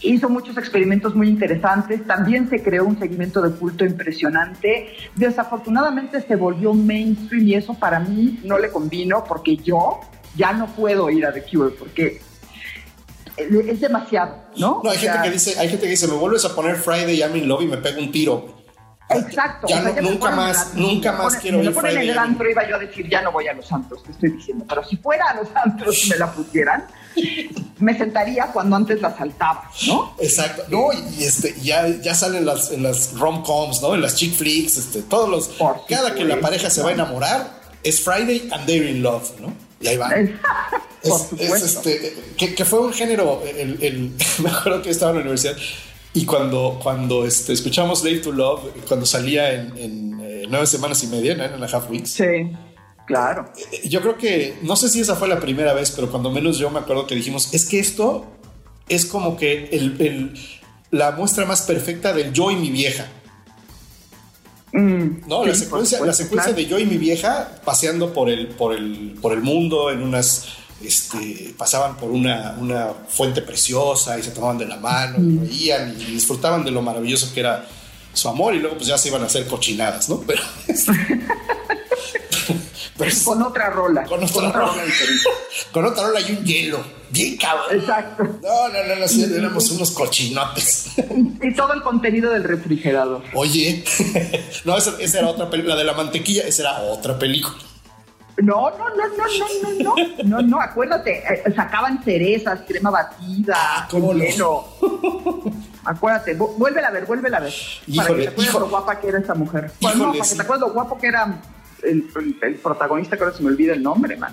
hizo 0.00 0.28
muchos 0.28 0.56
experimentos 0.58 1.14
muy 1.14 1.28
interesantes, 1.28 2.04
también 2.06 2.48
se 2.50 2.62
creó 2.62 2.84
un 2.84 2.98
segmento 2.98 3.40
de 3.40 3.50
culto 3.56 3.84
impresionante, 3.84 4.88
desafortunadamente 5.14 6.20
se 6.22 6.34
volvió 6.36 6.74
mainstream 6.74 7.46
y 7.48 7.54
eso 7.54 7.74
para 7.74 8.00
mí 8.00 8.40
no 8.44 8.58
le 8.58 8.70
convino 8.70 9.24
porque 9.24 9.56
yo 9.56 10.00
ya 10.36 10.52
no 10.52 10.66
puedo 10.66 11.08
ir 11.10 11.24
a 11.26 11.32
The 11.32 11.42
Cure 11.44 11.70
porque 11.78 12.20
es 13.36 13.80
demasiado, 13.80 14.36
¿no? 14.56 14.80
No, 14.82 14.90
hay 14.90 14.96
O 14.96 15.00
gente 15.00 15.12
sea, 15.14 15.22
que 15.22 15.30
dice, 15.30 15.58
hay 15.58 15.68
gente 15.68 15.84
que 15.84 15.90
dice, 15.90 16.08
me 16.08 16.14
vuelves 16.14 16.44
a 16.44 16.54
poner 16.54 16.76
Friday 16.76 17.18
I'm 17.20 17.36
in 17.36 17.46
Love 17.48 17.62
y 17.62 17.66
me 17.66 17.76
pego 17.76 18.00
un 18.00 18.10
tiro. 18.10 18.56
Exacto. 19.08 19.68
Ya 19.68 19.76
o 19.78 19.82
sea, 19.82 19.88
no- 19.90 19.94
me 19.94 20.02
nunca 20.02 20.18
ponen 20.30 20.36
más- 20.36 20.72
el- 20.74 20.82
nunca 20.82 21.12
me 21.12 21.18
más 21.18 21.26
ponen- 21.34 21.40
quiero 21.42 21.58
me 21.58 21.64
ir 21.64 21.72
ponen 21.74 21.90
Friday 21.92 22.04
en 22.06 22.10
el 22.10 22.16
I'm- 22.16 22.30
antro 22.30 22.50
iba 22.50 22.68
yo 22.68 22.76
a 22.76 22.78
decir, 22.80 23.08
ya 23.08 23.22
no 23.22 23.30
voy 23.32 23.46
a 23.46 23.52
los 23.52 23.70
antros, 23.72 24.02
te 24.02 24.10
estoy 24.12 24.30
diciendo. 24.30 24.64
Pero 24.68 24.82
si 24.84 24.96
fuera 24.96 25.26
a 25.30 25.34
los 25.34 25.48
antros 25.54 26.06
y 26.06 26.10
me 26.10 26.16
la 26.16 26.32
pusieran, 26.32 26.84
me 27.78 27.96
sentaría 27.96 28.46
cuando 28.52 28.76
antes 28.76 29.00
la 29.00 29.16
saltaba, 29.16 29.70
¿no? 29.86 30.14
Exacto. 30.20 30.64
No, 30.68 30.88
y, 30.92 31.24
este, 31.24 31.54
ya, 31.62 31.86
ya 32.02 32.14
salen 32.14 32.46
las, 32.46 32.70
en 32.70 32.82
las 32.82 33.12
rom-coms, 33.14 33.82
¿no? 33.82 33.94
En 33.94 34.00
las 34.02 34.16
chick 34.16 34.34
flicks, 34.34 34.76
este, 34.76 35.02
todos 35.02 35.28
los. 35.28 35.48
Por 35.48 35.84
cada 35.88 36.14
que 36.14 36.24
la 36.24 36.40
pareja 36.40 36.70
se 36.70 36.82
va 36.82 36.90
a 36.90 36.92
enamorar, 36.92 37.60
es 37.82 38.00
Friday 38.00 38.48
and 38.52 38.66
they're 38.66 38.88
in 38.90 39.02
love, 39.02 39.30
¿no? 39.40 39.52
Y 39.80 39.88
ahí 39.88 39.96
van. 39.98 40.40
Por 41.02 41.12
Es, 41.12 41.18
supuesto. 41.28 41.54
es, 41.56 41.62
este, 41.62 42.16
que, 42.36 42.54
que 42.54 42.64
fue 42.64 42.80
un 42.80 42.92
género, 42.92 43.42
el, 43.46 43.78
el- 43.82 44.12
me 44.42 44.50
acuerdo 44.50 44.82
que 44.82 44.90
estaba 44.90 45.10
en 45.12 45.16
la 45.18 45.22
universidad 45.22 45.56
y 46.14 46.24
cuando, 46.24 46.80
cuando 46.82 47.26
este, 47.26 47.52
escuchamos 47.52 48.02
Dave 48.02 48.18
to 48.20 48.32
Love, 48.32 48.60
cuando 48.88 49.04
salía 49.04 49.52
en, 49.52 49.76
en, 49.76 50.20
eh, 50.22 50.44
nueve 50.48 50.66
semanas 50.66 51.02
y 51.04 51.08
media, 51.08 51.34
Nine 51.34 51.54
and 51.54 51.62
a 51.62 51.66
Half 51.66 51.90
Weeks, 51.90 52.10
Sí, 52.10 52.24
claro. 53.06 53.50
eh, 53.72 53.88
yo 53.88 54.00
creo 54.02 54.16
que, 54.18 54.58
no 54.62 54.76
sé 54.76 54.88
si 54.88 55.00
esa 55.00 55.16
fue 55.16 55.28
la 55.28 55.40
primera 55.40 55.72
vez, 55.72 55.90
pero 55.92 56.10
cuando 56.10 56.30
menos 56.30 56.58
yo 56.58 56.70
me 56.70 56.80
acuerdo 56.80 57.06
que 57.06 57.14
dijimos, 57.14 57.52
es 57.54 57.64
que 57.66 57.78
esto 57.78 58.26
es 58.88 59.06
como 59.06 59.36
que 59.36 59.68
el, 59.72 59.96
el- 60.00 60.34
la 60.90 61.12
muestra 61.12 61.44
más 61.46 61.62
perfecta 61.62 62.12
del 62.12 62.32
yo 62.32 62.50
y 62.50 62.56
mi 62.56 62.70
vieja. 62.70 63.06
Mm, 64.72 65.26
No, 65.28 65.42
sí, 65.42 65.48
la 65.48 65.54
secuencia, 65.54 66.00
la 66.04 66.12
secuencia 66.12 66.52
claro. 66.52 66.56
de 66.56 66.66
yo 66.66 66.78
y 66.78 66.86
mi 66.86 66.96
vieja 66.98 67.60
paseando 67.64 68.12
por 68.12 68.28
el, 68.30 68.48
por 68.48 68.74
el, 68.74 69.16
por 69.20 69.32
el 69.32 69.40
mundo 69.40 69.90
en 69.90 70.02
unas, 70.02 70.44
este, 70.84 71.54
pasaban 71.56 71.96
por 71.96 72.10
una, 72.10 72.56
una 72.60 72.88
fuente 73.08 73.42
preciosa 73.42 74.18
y 74.18 74.22
se 74.22 74.30
tomaban 74.30 74.58
de 74.58 74.66
la 74.66 74.76
mano 74.76 75.16
y 75.18 75.38
reían 75.48 75.96
y 76.00 76.04
disfrutaban 76.04 76.64
de 76.64 76.70
lo 76.70 76.82
maravilloso 76.82 77.32
que 77.34 77.40
era 77.40 77.66
su 78.12 78.28
amor 78.28 78.54
y 78.54 78.60
luego 78.60 78.76
pues 78.76 78.88
ya 78.88 78.96
se 78.98 79.08
iban 79.08 79.22
a 79.22 79.26
hacer 79.26 79.46
cochinadas, 79.46 80.08
¿no? 80.08 80.20
Pero, 80.26 80.42
pero 82.98 83.10
Con 83.24 83.42
otra 83.42 83.70
rola. 83.70 84.04
con 84.04 84.22
otra 84.22 84.52
rola 84.52 84.84
diferente. 84.84 85.24
con 85.72 85.84
otra 85.84 86.06
rola 86.08 86.20
y 86.20 86.32
un 86.32 86.44
hielo, 86.44 86.78
bien 87.10 87.36
cabrón. 87.36 87.66
Exacto. 87.80 88.22
No, 88.24 88.68
no, 88.68 88.84
no, 88.88 88.96
no, 89.00 89.08
sí, 89.08 89.24
éramos 89.36 89.70
unos 89.70 89.90
cochinotes. 89.92 90.88
Y 91.42 91.54
todo 91.54 91.72
el 91.74 91.82
contenido 91.82 92.32
del 92.32 92.44
refrigerador. 92.44 93.22
Oye, 93.34 93.84
no, 94.64 94.76
esa, 94.76 94.94
esa 95.00 95.18
era 95.18 95.28
otra 95.28 95.48
película, 95.50 95.74
la 95.74 95.80
de 95.80 95.86
la 95.86 95.92
mantequilla, 95.94 96.42
esa 96.44 96.62
era 96.62 96.80
otra 96.80 97.18
película. 97.18 97.56
No, 98.38 98.68
no, 98.70 98.88
no, 98.90 98.96
no, 98.96 99.06
no, 99.16 99.82
no, 99.82 99.94
no, 99.96 100.22
no, 100.24 100.42
no, 100.42 100.60
acuérdate, 100.60 101.22
eh, 101.26 101.42
sacaban 101.56 102.02
cerezas, 102.04 102.60
crema 102.68 102.90
batida, 102.90 103.54
Ah, 103.56 103.88
¿cómo 103.90 104.12
hielo. 104.12 104.66
Acuérdate, 105.84 106.34
vu- 106.36 106.54
vuélvela 106.58 106.88
a 106.88 106.90
ver, 106.90 107.06
vuélvela 107.06 107.38
a 107.38 107.40
ver. 107.40 107.52
para 107.52 107.94
Híjole, 108.02 108.06
que 108.18 108.22
te 108.24 108.28
acuerdes 108.32 108.50
híjole. 108.50 108.64
lo 108.66 108.70
guapa 108.70 109.00
que 109.00 109.08
era 109.08 109.18
esa 109.20 109.34
mujer. 109.34 109.70
Bueno, 109.80 109.96
no, 109.96 110.02
Híjole, 110.04 110.18
para 110.18 110.24
sí. 110.28 110.30
que 110.30 110.36
te 110.36 110.42
acuerdes 110.42 110.68
lo 110.68 110.72
guapo 110.74 110.98
que 110.98 111.06
era 111.06 111.40
el, 111.82 112.06
el- 112.42 112.54
protagonista, 112.56 113.16
que 113.16 113.24
ahora 113.24 113.36
se 113.36 113.42
me 113.42 113.48
olvida 113.50 113.72
el 113.74 113.82
nombre, 113.82 114.16
man. 114.16 114.32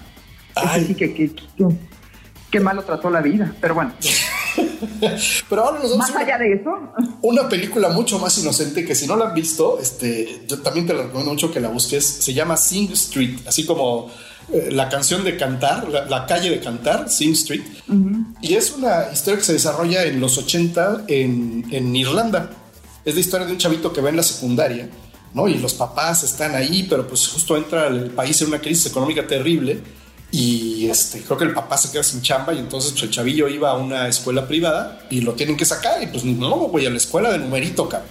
Ay. 0.55 0.85
Sí 0.87 0.95
que, 0.95 1.13
que, 1.13 1.31
que, 1.33 1.43
que 2.51 2.59
malo 2.59 2.83
trató 2.83 3.09
la 3.09 3.21
vida. 3.21 3.53
Pero 3.59 3.73
bueno, 3.75 3.93
Pero 5.49 5.63
ahora 5.65 5.79
nos 5.79 5.91
vamos 5.91 6.09
más 6.11 6.15
allá 6.15 6.37
de 6.37 6.53
eso, 6.53 6.71
una 7.21 7.49
película 7.49 7.89
mucho 7.89 8.19
más 8.19 8.37
inocente 8.37 8.85
que 8.85 8.93
si 8.95 9.07
no 9.07 9.15
la 9.15 9.29
han 9.29 9.33
visto, 9.33 9.79
este, 9.81 10.41
yo 10.47 10.59
también 10.61 10.85
te 10.85 10.93
la 10.93 11.03
recomiendo 11.03 11.31
mucho 11.31 11.51
que 11.51 11.59
la 11.59 11.69
busques. 11.69 12.05
Se 12.05 12.33
llama 12.33 12.55
Sing 12.57 12.91
Street, 12.93 13.39
así 13.47 13.65
como 13.65 14.11
eh, 14.51 14.69
la 14.71 14.89
canción 14.89 15.23
de 15.23 15.35
cantar, 15.37 15.89
la, 15.89 16.05
la 16.05 16.25
calle 16.27 16.49
de 16.51 16.59
cantar, 16.59 17.09
Sing 17.09 17.31
Street. 17.33 17.63
Y 18.41 18.53
es 18.53 18.71
una 18.71 19.07
historia 19.11 19.39
que 19.39 19.45
se 19.45 19.53
desarrolla 19.53 20.03
en 20.03 20.19
los 20.19 20.37
80 20.37 21.05
en, 21.07 21.65
en 21.71 21.95
Irlanda. 21.95 22.51
Es 23.03 23.15
la 23.15 23.19
historia 23.21 23.47
de 23.47 23.53
un 23.53 23.57
chavito 23.57 23.91
que 23.91 24.01
va 24.01 24.09
en 24.09 24.17
la 24.17 24.23
secundaria, 24.23 24.87
¿no? 25.33 25.47
Y 25.47 25.55
los 25.55 25.73
papás 25.73 26.23
están 26.23 26.55
ahí, 26.55 26.85
pero 26.89 27.07
pues 27.07 27.27
justo 27.27 27.57
entra 27.57 27.87
el 27.87 28.11
país 28.11 28.41
en 28.41 28.49
una 28.49 28.59
crisis 28.59 28.87
económica 28.87 29.25
terrible. 29.25 29.81
Y 30.31 30.87
este, 30.89 31.21
creo 31.21 31.37
que 31.37 31.43
el 31.45 31.53
papá 31.53 31.77
se 31.77 31.91
queda 31.91 32.01
sin 32.01 32.21
chamba 32.21 32.53
y 32.53 32.59
entonces 32.59 32.91
pues, 32.91 33.03
el 33.03 33.11
chavillo 33.11 33.47
iba 33.47 33.69
a 33.69 33.77
una 33.77 34.07
escuela 34.07 34.47
privada 34.47 35.05
y 35.09 35.21
lo 35.21 35.33
tienen 35.33 35.55
que 35.55 35.65
sacar. 35.65 36.01
Y 36.01 36.07
pues 36.07 36.23
no, 36.25 36.67
voy 36.69 36.85
a 36.85 36.89
la 36.89 36.97
escuela 36.97 37.31
de 37.31 37.39
numerito, 37.39 37.87
cabrón. 37.87 38.09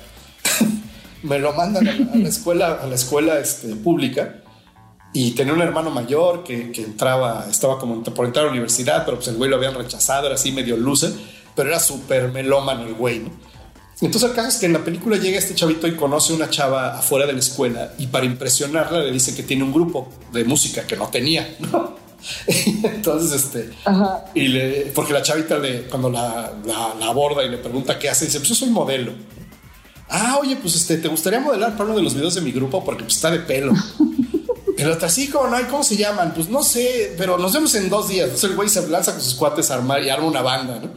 Me 1.23 1.39
lo 1.39 1.53
mandan 1.53 1.87
a 1.89 2.17
la, 2.17 2.29
escuela, 2.29 2.79
a 2.83 2.87
la 2.87 2.95
escuela 2.95 3.39
este, 3.39 3.75
pública 3.77 4.43
y 5.13 5.33
tenía 5.33 5.53
un 5.53 5.61
hermano 5.61 5.91
mayor 5.91 6.43
que, 6.43 6.73
entraba, 6.77 7.47
estaba 7.51 7.79
como 7.79 8.03
por 8.03 8.27
entrar 8.27 8.45
a 8.45 8.47
la 8.47 8.53
universidad, 8.53 9.05
pero 9.05 9.19
pues 9.19 9.29
el 9.29 9.37
güey 9.37 9.51
lo 9.51 9.57
habían 9.57 9.75
rechazado, 9.75 10.27
era 10.27 10.37
así 10.37 10.53
medio 10.53 10.77
loser, 10.77 11.13
pero 11.55 11.69
era 11.69 11.79
súper 11.79 12.33
melómano 12.33 12.87
el 12.87 12.95
güey, 12.95 13.19
¿no? 13.21 13.31
Entonces 14.03 14.31
el 14.31 14.35
caso 14.37 14.49
es 14.49 14.57
que 14.57 14.67
en 14.67 14.73
la 14.73 14.85
película 14.85 15.17
llega 15.17 15.39
este 15.39 15.55
chavito 15.55 15.87
y 15.87 15.95
conoce 15.95 16.33
una 16.33 16.51
chava 16.51 16.99
afuera 16.99 17.25
de 17.27 17.33
la 17.33 17.39
escuela 17.39 17.93
y 17.99 18.09
para 18.09 18.27
impresionarla 18.27 18.99
le 19.01 19.13
dice 19.13 19.35
que 19.35 19.45
tiene 19.45 19.63
un 19.63 19.73
grupo 19.73 20.09
de 20.33 20.45
música 20.45 20.87
que 20.87 20.97
no 20.97 21.09
tenía, 21.09 21.57
¿no? 21.61 21.97
Entonces, 22.47 23.33
este, 23.45 23.71
Ajá. 23.85 24.25
y 24.35 24.49
le, 24.49 24.71
porque 24.95 25.13
la 25.13 25.23
chavita 25.23 25.59
le, 25.59 25.85
cuando 25.85 26.11
la, 26.11 26.53
la, 26.65 26.95
la 26.99 27.07
aborda 27.07 27.45
y 27.45 27.49
le 27.49 27.59
pregunta 27.59 27.99
qué 27.99 28.09
hace, 28.09 28.27
dice, 28.27 28.39
pues 28.39 28.49
yo 28.51 28.55
soy 28.55 28.71
modelo. 28.71 29.13
Ah, 30.09 30.39
oye, 30.41 30.57
pues 30.57 30.75
este, 30.77 30.99
¿te 30.99 31.09
gustaría 31.09 31.41
modelar 31.41 31.73
para 31.73 31.85
uno 31.85 31.97
de 31.97 32.03
los 32.03 32.15
videos 32.15 32.35
de 32.35 32.43
mi 32.43 32.53
grupo? 32.53 32.85
Porque 32.85 33.05
pues, 33.05 33.17
está 33.17 33.31
de 33.31 33.39
pelo. 33.41 33.73
El 34.77 34.91
otro, 34.91 35.09
sí, 35.09 35.29
como 35.29 35.49
no, 35.49 35.61
¿y 35.61 35.65
cómo 35.65 35.83
se 35.83 35.97
llaman? 35.97 36.33
Pues 36.35 36.49
no 36.49 36.63
sé, 36.63 37.15
pero 37.17 37.39
nos 37.39 37.53
vemos 37.53 37.75
en 37.77 37.89
dos 37.89 38.09
días. 38.09 38.25
Entonces 38.25 38.51
el 38.51 38.57
güey 38.57 38.69
se 38.69 38.87
lanza 38.89 39.13
con 39.13 39.21
sus 39.21 39.35
cuates 39.35 39.71
a 39.71 39.75
armar 39.75 40.03
y 40.03 40.11
arma 40.11 40.27
una 40.27 40.43
banda, 40.43 40.81
¿no? 40.83 40.91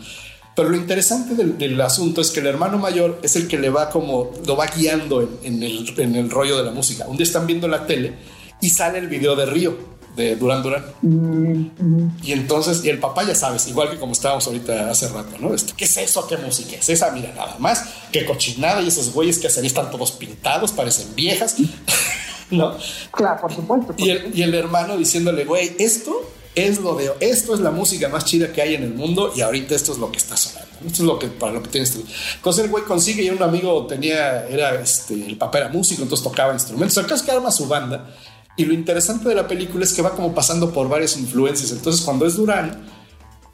Pero 0.55 0.69
lo 0.69 0.77
interesante 0.77 1.35
del, 1.35 1.57
del 1.57 1.79
asunto 1.81 2.21
es 2.21 2.31
que 2.31 2.39
el 2.39 2.47
hermano 2.47 2.77
mayor 2.77 3.19
es 3.23 3.35
el 3.35 3.47
que 3.47 3.57
le 3.57 3.69
va 3.69 3.89
como, 3.89 4.31
lo 4.45 4.55
va 4.55 4.67
guiando 4.67 5.21
en, 5.21 5.29
en 5.43 5.63
el, 5.63 5.93
en 5.99 6.15
el 6.15 6.29
rollo 6.29 6.57
de 6.57 6.63
la 6.63 6.71
música. 6.71 7.05
Un 7.07 7.17
día 7.17 7.25
están 7.25 7.45
viendo 7.45 7.67
la 7.67 7.85
tele 7.85 8.13
y 8.61 8.69
sale 8.69 8.99
el 8.99 9.07
video 9.07 9.35
de 9.35 9.45
Río, 9.45 9.77
de 10.15 10.37
Duran 10.37 10.63
Duran. 10.63 10.85
Mm, 11.01 12.07
Y 12.23 12.31
entonces, 12.31 12.85
y 12.85 12.89
el 12.89 12.99
papá 12.99 13.23
ya 13.25 13.35
sabes, 13.35 13.67
igual 13.67 13.91
que 13.91 13.97
como 13.97 14.13
estábamos 14.13 14.47
ahorita 14.47 14.89
hace 14.89 15.09
rato, 15.09 15.35
¿no? 15.39 15.53
Este, 15.53 15.73
¿Qué 15.75 15.83
es 15.83 15.97
eso? 15.97 16.25
¿Qué 16.25 16.37
música 16.37 16.77
es 16.77 16.87
esa? 16.87 17.11
Mira, 17.11 17.33
nada 17.35 17.57
más, 17.59 17.83
qué 18.13 18.25
cochinada 18.25 18.81
y 18.81 18.87
esos 18.87 19.11
güeyes 19.11 19.39
que 19.39 19.47
hacen 19.47 19.65
están 19.65 19.91
todos 19.91 20.13
pintados, 20.13 20.71
parecen 20.71 21.13
viejas, 21.15 21.57
¿no? 22.49 22.77
Claro, 23.11 23.41
por 23.41 23.53
supuesto. 23.53 23.87
por 23.87 23.99
Y 23.99 24.09
el, 24.09 24.31
y 24.33 24.41
el 24.43 24.55
hermano 24.55 24.95
diciéndole, 24.95 25.43
güey, 25.43 25.75
esto 25.79 26.31
es 26.55 26.79
lo 26.79 26.95
de, 26.95 27.11
esto 27.19 27.53
es 27.53 27.59
la 27.59 27.71
música 27.71 28.07
más 28.09 28.25
chida 28.25 28.51
que 28.51 28.61
hay 28.61 28.75
en 28.75 28.83
el 28.83 28.93
mundo 28.93 29.33
y 29.35 29.41
ahorita 29.41 29.75
esto 29.75 29.91
es 29.91 29.97
lo 29.97 30.11
que 30.11 30.17
está 30.17 30.37
sonando. 30.37 30.69
Esto 30.85 31.01
es 31.03 31.07
lo 31.07 31.19
que, 31.19 31.27
para 31.27 31.53
lo 31.53 31.61
que 31.61 31.69
tienes. 31.69 31.97
Entonces 32.35 32.65
el 32.65 32.71
güey 32.71 32.83
consigue 32.85 33.23
y 33.23 33.29
un 33.29 33.43
amigo 33.43 33.85
tenía, 33.87 34.47
era, 34.47 34.81
este, 34.81 35.13
el 35.13 35.37
papá 35.37 35.59
era 35.59 35.69
músico, 35.69 36.03
entonces 36.03 36.23
tocaba 36.23 36.53
instrumentos. 36.53 36.97
Caso 36.97 37.15
es 37.15 37.21
que 37.21 37.31
arma 37.31 37.51
su 37.51 37.67
banda. 37.67 38.15
Y 38.57 38.63
lo 38.63 38.73
interesante 38.73 39.27
de 39.27 39.35
la 39.35 39.47
película 39.47 39.83
es 39.83 39.93
que 39.93 40.01
va 40.01 40.11
como 40.11 40.33
pasando 40.33 40.71
por 40.71 40.87
varias 40.87 41.17
influencias. 41.17 41.71
Entonces 41.71 42.01
cuando 42.03 42.25
es 42.25 42.35
Durán, 42.35 42.85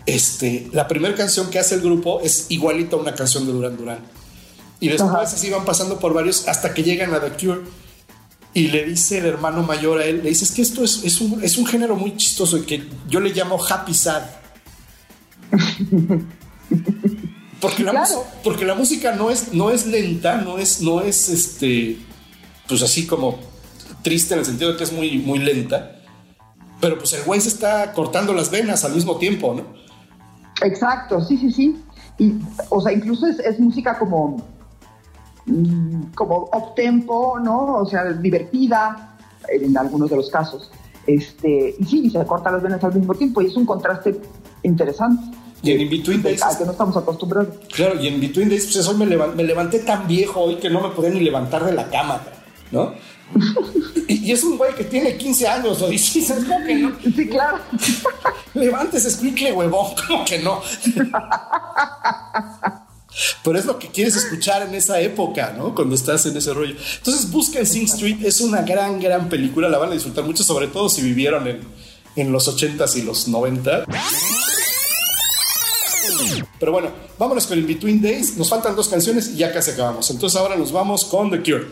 este, 0.06 0.70
la 0.72 0.88
primera 0.88 1.16
canción 1.16 1.50
que 1.50 1.60
hace 1.60 1.76
el 1.76 1.82
grupo 1.82 2.22
es 2.22 2.48
igualita 2.50 2.96
a 2.96 3.00
una 3.00 3.16
canción 3.16 3.48
de 3.48 3.54
Durán 3.54 3.78
Durán. 3.78 4.00
Y 4.80 4.90
después 4.90 5.10
Ajá. 5.10 5.22
así 5.22 5.50
van 5.50 5.66
pasando 5.66 6.00
por 6.00 6.14
varios 6.14 6.48
hasta 6.48 6.74
que 6.74 6.84
llegan 6.84 7.14
a 7.14 7.20
The 7.20 7.32
Cure. 7.32 7.62
Y 8.54 8.68
le 8.68 8.84
dice 8.86 9.20
el 9.20 9.26
hermano 9.26 9.64
mayor 9.64 10.00
a 10.00 10.06
él, 10.06 10.22
le 10.24 10.30
dice, 10.30 10.44
es 10.44 10.52
que 10.52 10.62
esto 10.62 10.84
es, 10.84 11.04
es 11.06 11.22
un, 11.22 11.42
es 11.44 11.58
un 11.58 11.66
género 11.66 11.96
muy 11.96 12.18
chistoso 12.18 12.58
y 12.58 12.62
que 12.64 12.84
yo 13.08 13.20
le 13.22 13.34
llamo 13.34 13.58
happy 13.64 13.94
sad. 13.94 14.24
Porque 17.62 17.84
la, 17.84 17.92
Claro. 17.92 18.26
porque 18.44 18.66
la 18.66 18.74
música 18.74 19.14
no 19.16 19.30
es, 19.30 19.54
no 19.54 19.70
es 19.70 19.86
lenta, 19.86 20.38
no 20.38 20.58
es, 20.58 20.82
no 20.82 21.02
es 21.02 21.30
este, 21.30 21.98
pues 22.68 22.82
así 22.82 23.06
como 23.06 23.38
triste 24.02 24.34
en 24.34 24.40
el 24.40 24.46
sentido 24.48 24.72
de 24.72 24.78
que 24.78 24.84
es 24.84 24.92
muy, 24.92 25.20
muy 25.20 25.38
lenta. 25.38 25.98
Pero 26.80 26.98
pues 26.98 27.14
el 27.14 27.22
güey 27.24 27.40
se 27.40 27.50
está 27.50 27.94
cortando 27.94 28.34
las 28.34 28.50
venas 28.50 28.84
al 28.84 28.96
mismo 28.96 29.18
tiempo, 29.18 29.54
¿no? 29.54 29.64
Exacto, 30.66 31.24
sí, 31.24 31.38
sí, 31.38 31.52
sí. 31.52 31.78
Y, 32.18 32.34
o 32.70 32.82
sea, 32.82 32.92
incluso 32.94 33.28
es, 33.28 33.38
es 33.40 33.60
música 33.60 34.00
como, 34.00 34.44
como 36.16 36.50
up 36.54 36.76
tempo, 36.76 37.40
¿no? 37.40 37.76
O 37.78 37.86
sea, 37.86 38.06
divertida 38.14 39.18
en 39.50 39.78
algunos 39.78 40.10
de 40.10 40.16
los 40.18 40.30
casos. 40.30 40.70
Este, 41.08 41.76
y 41.80 41.84
sí, 41.86 42.02
y 42.06 42.10
se 42.12 42.24
corta 42.26 42.52
las 42.52 42.62
venas 42.62 42.84
al 42.84 42.94
mismo 42.94 43.14
tiempo 43.16 43.42
y 43.42 43.48
es 43.48 43.56
un 43.58 43.66
contraste 43.66 44.20
interesante. 44.64 45.24
Y 45.64 45.72
en 45.72 45.82
In 45.82 45.90
Between 45.90 46.22
Days- 46.24 46.42
al 46.44 46.58
que 46.58 46.66
no 46.66 46.72
estamos 46.72 46.98
acostumbrados. 46.98 47.50
Claro, 47.74 48.00
y 48.02 48.08
en 48.08 48.20
Between 48.20 48.50
Days, 48.50 48.70
pues 48.72 48.88
hoy 48.88 48.96
me, 48.98 49.06
levan- 49.06 49.34
me 49.36 49.44
levanté 49.44 49.80
tan 49.80 50.08
viejo 50.08 50.42
hoy 50.42 50.56
que 50.58 50.70
no 50.70 50.82
me 50.82 50.90
podía 50.90 51.10
ni 51.12 51.22
levantar 51.22 51.66
de 51.66 51.74
la 51.74 51.90
cama, 51.90 52.22
¿no? 52.72 52.94
y, 54.08 54.26
y 54.28 54.32
es 54.32 54.44
un 54.44 54.58
güey 54.58 54.74
que 54.76 54.84
tiene 54.84 55.16
15 55.18 55.48
años, 55.48 55.82
o 55.82 55.88
16, 55.88 56.46
¿cómo 56.48 56.66
que 56.66 56.76
no? 56.76 56.92
Sí, 57.16 57.28
claro. 57.30 57.58
Levántese, 58.54 59.08
explique, 59.08 59.52
huevón, 59.54 59.88
¿cómo 60.08 60.26
que 60.26 60.40
no? 60.40 60.60
Pero 63.44 63.60
es 63.60 63.66
lo 63.66 63.78
que 63.78 63.90
quieres 63.90 64.16
escuchar 64.16 64.62
en 64.64 64.74
esa 64.76 65.00
época, 65.02 65.54
¿no? 65.58 65.76
Cuando 65.76 65.96
estás 65.96 66.26
en 66.26 66.38
ese 66.38 66.54
rollo. 66.54 66.76
Entonces, 66.98 67.30
busquen 67.30 67.66
Sing 67.66 67.86
Street, 67.86 68.24
es 68.24 68.42
una 68.42 68.62
gran, 68.62 69.00
gran 69.00 69.30
película, 69.30 69.68
la 69.70 69.78
van 69.78 69.90
a 69.90 69.94
disfrutar 69.94 70.24
mucho, 70.24 70.44
sobre 70.44 70.68
todo 70.68 70.90
si 70.90 71.02
vivieron 71.02 71.48
en, 71.48 71.62
en 72.16 72.32
los 72.32 72.48
80s 72.48 72.96
y 72.98 73.02
los 73.02 73.28
90. 73.28 73.86
Pero 76.60 76.72
bueno, 76.72 76.90
vámonos 77.18 77.48
con 77.48 77.58
In 77.58 77.68
Between 77.68 78.02
Days. 78.02 78.38
Nos 78.38 78.50
faltan 78.50 78.76
dos 78.76 78.88
canciones 78.88 79.30
y 79.30 79.38
ya 79.38 79.52
casi 79.52 79.72
acabamos. 79.72 80.10
Entonces 80.10 80.40
ahora 80.40 80.56
nos 80.56 80.72
vamos 80.72 81.06
con 81.06 81.32
The 81.32 81.40
Cure. 81.42 81.68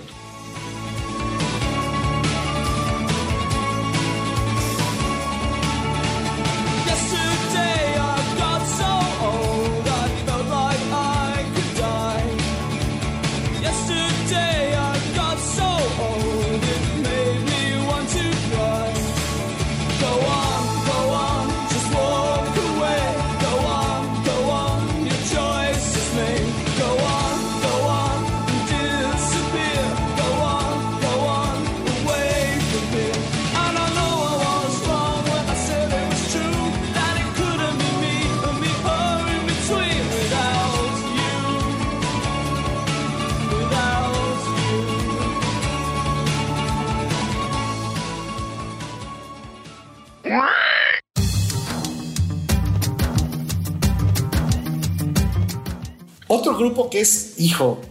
Grupo 56.90 56.92
que 56.92 57.02
es, 57.02 57.36
hijo, 57.38 57.82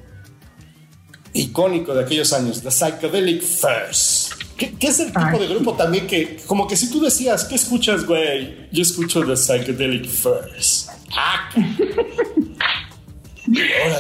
icónico 1.33 1.95
de 1.95 2.05
aquellos 2.05 2.33
años, 2.33 2.63
The 2.63 2.71
Psychedelic 2.71 3.43
Furs. 3.43 4.31
Que, 4.57 4.73
que 4.73 4.89
es 4.89 4.99
el 4.99 5.09
tipo 5.09 5.21
Ay. 5.21 5.39
de 5.39 5.47
grupo 5.47 5.75
también 5.75 6.07
que, 6.07 6.39
como 6.47 6.67
que 6.67 6.77
si 6.77 6.91
tú 6.91 7.01
decías, 7.01 7.45
¿qué 7.45 7.55
escuchas, 7.55 8.05
güey? 8.05 8.69
Yo 8.73 8.83
escucho 8.83 9.25
The 9.25 9.37
Psychedelic 9.37 10.09
Furs. 10.09 10.89
Ah. 11.17 11.51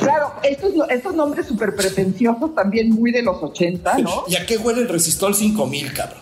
Claro, 0.00 0.34
estos, 0.42 0.72
estos 0.90 1.14
nombres 1.14 1.46
súper 1.46 1.74
pretenciosos 1.74 2.54
también 2.54 2.90
muy 2.90 3.12
de 3.12 3.22
los 3.22 3.42
80, 3.42 3.98
¿no? 3.98 4.24
¿Y 4.28 4.36
a 4.36 4.44
qué 4.44 4.58
huele 4.58 4.82
el 4.82 4.88
Resistol 4.88 5.34
5000, 5.34 5.92
cabrón? 5.94 6.20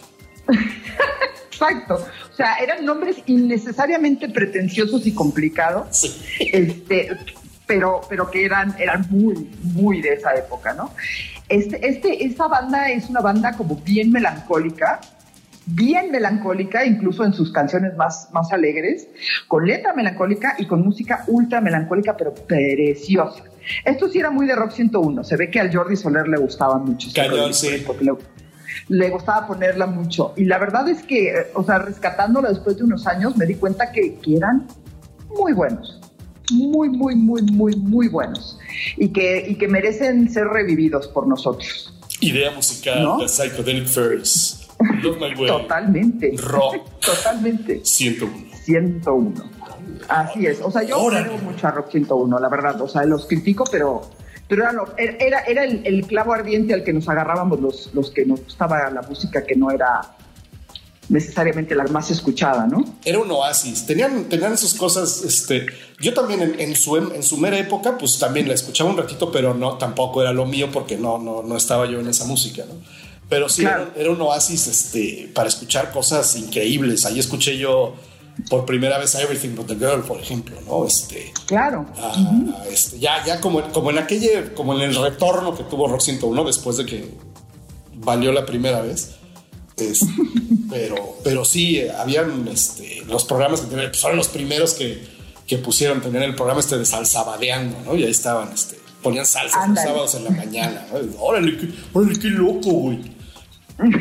Exacto. 1.51 1.95
O 1.95 2.37
sea, 2.37 2.57
eran 2.57 2.85
nombres 2.85 3.17
innecesariamente 3.27 4.29
pretenciosos 4.29 5.07
y 5.07 5.13
complicados. 5.13 5.89
Sí. 5.91 6.15
este, 6.39 7.09
pero, 7.67 8.01
pero 8.09 8.31
que 8.31 8.45
eran, 8.45 8.75
eran 8.79 9.07
muy, 9.11 9.51
muy 9.63 10.01
de 10.01 10.15
esa 10.15 10.35
época, 10.35 10.73
¿no? 10.75 10.91
Este, 11.49 11.87
este, 11.87 12.25
esta 12.25 12.49
banda 12.49 12.91
es 12.91 13.09
una 13.09 13.21
banda 13.21 13.53
como 13.53 13.77
bien 13.77 14.11
melancólica, 14.11 15.01
bien 15.67 16.11
melancólica, 16.11 16.85
incluso 16.85 17.25
en 17.25 17.33
sus 17.33 17.53
canciones 17.53 17.97
más, 17.97 18.29
más 18.33 18.53
alegres, 18.53 19.09
con 19.49 19.67
letra 19.67 19.93
melancólica 19.93 20.55
y 20.59 20.67
con 20.67 20.83
música 20.83 21.25
ultra 21.27 21.61
melancólica, 21.61 22.17
pero 22.17 22.35
preciosa. 22.35 23.45
Esto 23.85 24.09
sí 24.09 24.19
era 24.19 24.31
muy 24.31 24.47
de 24.47 24.55
Rock 24.55 24.73
101. 24.73 25.25
Se 25.25 25.37
ve 25.37 25.51
que 25.51 25.61
al 25.61 25.75
Jordi 25.75 25.97
Soler 25.97 26.29
le 26.29 26.39
gustaba 26.39 26.79
mucho. 26.79 27.09
Cañón, 27.15 27.53
sí. 27.53 27.83
porque 27.85 28.05
le, 28.05 28.13
le 28.89 29.11
gustaba 29.11 29.47
ponerla 29.47 29.87
mucho. 29.87 30.35
Y 30.37 30.45
la 30.45 30.59
verdad 30.59 30.89
es 30.89 31.03
que, 31.03 31.51
o 31.55 31.65
sea, 31.65 31.79
rescatándola 31.79 32.49
después 32.51 32.77
de 32.77 32.85
unos 32.85 33.07
años, 33.07 33.37
me 33.37 33.47
di 33.47 33.57
cuenta 33.57 33.91
que, 33.91 34.17
que 34.17 34.37
eran 34.37 34.67
muy 35.37 35.53
buenos. 35.53 36.01
Muy, 36.53 36.89
muy, 36.91 37.15
muy, 37.17 37.43
muy, 37.43 37.75
muy 37.77 38.09
buenos. 38.09 38.59
Y 38.97 39.09
que, 39.09 39.45
y 39.49 39.57
que 39.57 39.69
merecen 39.69 40.31
ser 40.31 40.47
revividos 40.47 41.09
por 41.09 41.27
nosotros. 41.27 41.93
Idea 42.21 42.51
musical, 42.53 43.03
¿No? 43.03 43.19
The 43.19 43.29
Psychedelic 43.29 43.87
Furs. 43.89 44.69
Love 45.03 45.17
My 45.19 45.35
Way. 45.35 45.47
Totalmente. 45.49 46.33
Rock. 46.39 46.77
Totalmente. 47.01 47.81
101. 47.85 48.35
101. 48.65 49.33
Así 50.09 50.47
es. 50.47 50.61
O 50.63 50.71
sea, 50.71 50.83
yo 50.83 50.99
Órale. 51.01 51.27
creo 51.29 51.39
mucho 51.39 51.67
a 51.67 51.71
Rock 51.73 51.91
101, 51.91 52.39
la 52.39 52.49
verdad. 52.49 52.81
O 52.81 52.89
sea, 52.89 53.05
los 53.05 53.27
critico, 53.27 53.65
pero, 53.71 54.03
pero 54.49 54.63
era, 54.63 54.73
lo- 54.73 54.95
era, 54.97 55.41
era 55.41 55.65
el, 55.65 55.81
el 55.85 56.07
clavo 56.07 56.33
ardiente 56.33 56.75
al 56.75 56.85
que 56.85 56.93
nos 56.93 57.09
agarrábamos 57.09 57.61
los, 57.61 57.91
los 57.95 58.11
que 58.11 58.25
nos 58.27 58.43
gustaba 58.45 58.89
la 58.91 59.03
música 59.03 59.45
que 59.45 59.57
no 59.57 59.71
era 59.71 60.16
necesariamente 61.09 61.75
la 61.75 61.85
más 61.85 62.11
escuchada, 62.11 62.67
¿no? 62.67 62.85
Era 63.05 63.19
un 63.19 63.31
oasis. 63.31 63.87
Tenían, 63.87 64.25
tenían 64.29 64.53
esas 64.53 64.75
cosas. 64.75 65.23
Este, 65.23 65.67
yo 66.01 66.13
también 66.15 66.43
en, 66.43 66.61
en 66.61 66.77
su, 66.77 66.97
en 66.97 67.23
su 67.23 67.37
mera 67.39 67.59
época, 67.59 67.97
pues 67.99 68.19
también 68.19 68.49
la 68.49 68.55
escuchaba 68.55 68.91
un 68.91 68.97
ratito, 68.97 69.31
pero 69.31 69.55
no, 69.55 69.79
tampoco 69.79 70.21
era 70.23 70.33
lo 70.33 70.47
mío 70.47 70.71
porque 70.73 70.97
no, 70.97 71.19
no, 71.19 71.43
no 71.43 71.57
estaba 71.57 71.87
yo 71.87 72.01
en 72.01 72.09
esa 72.09 72.25
música, 72.25 72.65
¿no? 72.69 72.75
Pero 73.29 73.49
sí, 73.49 73.63
Claro. 73.63 73.89
era, 73.95 74.03
era 74.03 74.11
un 74.11 74.21
oasis 74.21 74.67
este, 74.69 75.31
para 75.35 75.49
escuchar 75.49 75.91
cosas 75.93 76.37
increíbles. 76.37 77.05
Ahí 77.07 77.19
escuché 77.19 77.59
yo 77.59 77.95
por 78.51 78.67
primera 78.67 78.99
vez 78.99 79.15
Everything 79.15 79.55
But 79.57 79.67
the 79.67 79.75
Girl, 79.77 80.03
por 80.03 80.21
ejemplo, 80.21 80.57
¿no? 80.67 80.87
Este, 80.87 81.33
Claro. 81.47 81.87
Ah, 81.99 82.15
este, 82.71 82.99
ya, 82.99 83.25
ya 83.25 83.41
como, 83.41 83.63
como 83.73 83.91
en 83.91 83.99
aquella, 83.99 84.55
como 84.55 84.75
en 84.75 84.83
el 84.83 84.95
retorno 84.95 85.57
que 85.57 85.65
tuvo 85.65 85.89
Rock 85.89 86.03
101 86.03 86.45
después 86.45 86.77
de 86.77 86.87
que 86.87 87.11
valió 87.95 88.31
la 88.33 88.45
primera 88.47 88.81
vez. 88.83 89.13
Pero, 90.71 91.19
pero 91.23 91.45
sí, 91.45 91.87
habían 91.89 92.49
este, 92.49 93.03
los 93.07 93.25
programas 93.25 93.61
que 93.61 93.69
tenían, 93.69 93.91
pues, 93.91 94.01
fueron 94.01 94.17
los 94.17 94.29
primeros 94.29 94.75
que, 94.75 95.07
que 95.47 95.59
pusieron, 95.59 96.01
tenían 96.01 96.23
el 96.23 96.35
programa 96.35 96.61
este 96.61 96.79
de 96.79 96.87
salsabadeando, 96.87 97.79
¿no? 97.85 97.95
Y 97.95 98.05
ahí 98.05 98.11
estaban, 98.11 98.53
este, 98.53 98.79
ponían 99.03 99.27
salsa 99.27 99.67
los 99.67 99.79
sábados 99.79 100.15
en 100.15 100.25
la 100.25 100.31
mañana, 100.31 100.87
¿no? 100.91 100.99
Y, 100.99 101.15
Órale, 101.19 101.57
qué, 101.59 101.69
órale, 101.93 102.19
qué 102.19 102.29
loco, 102.29 102.71
güey. 102.71 103.17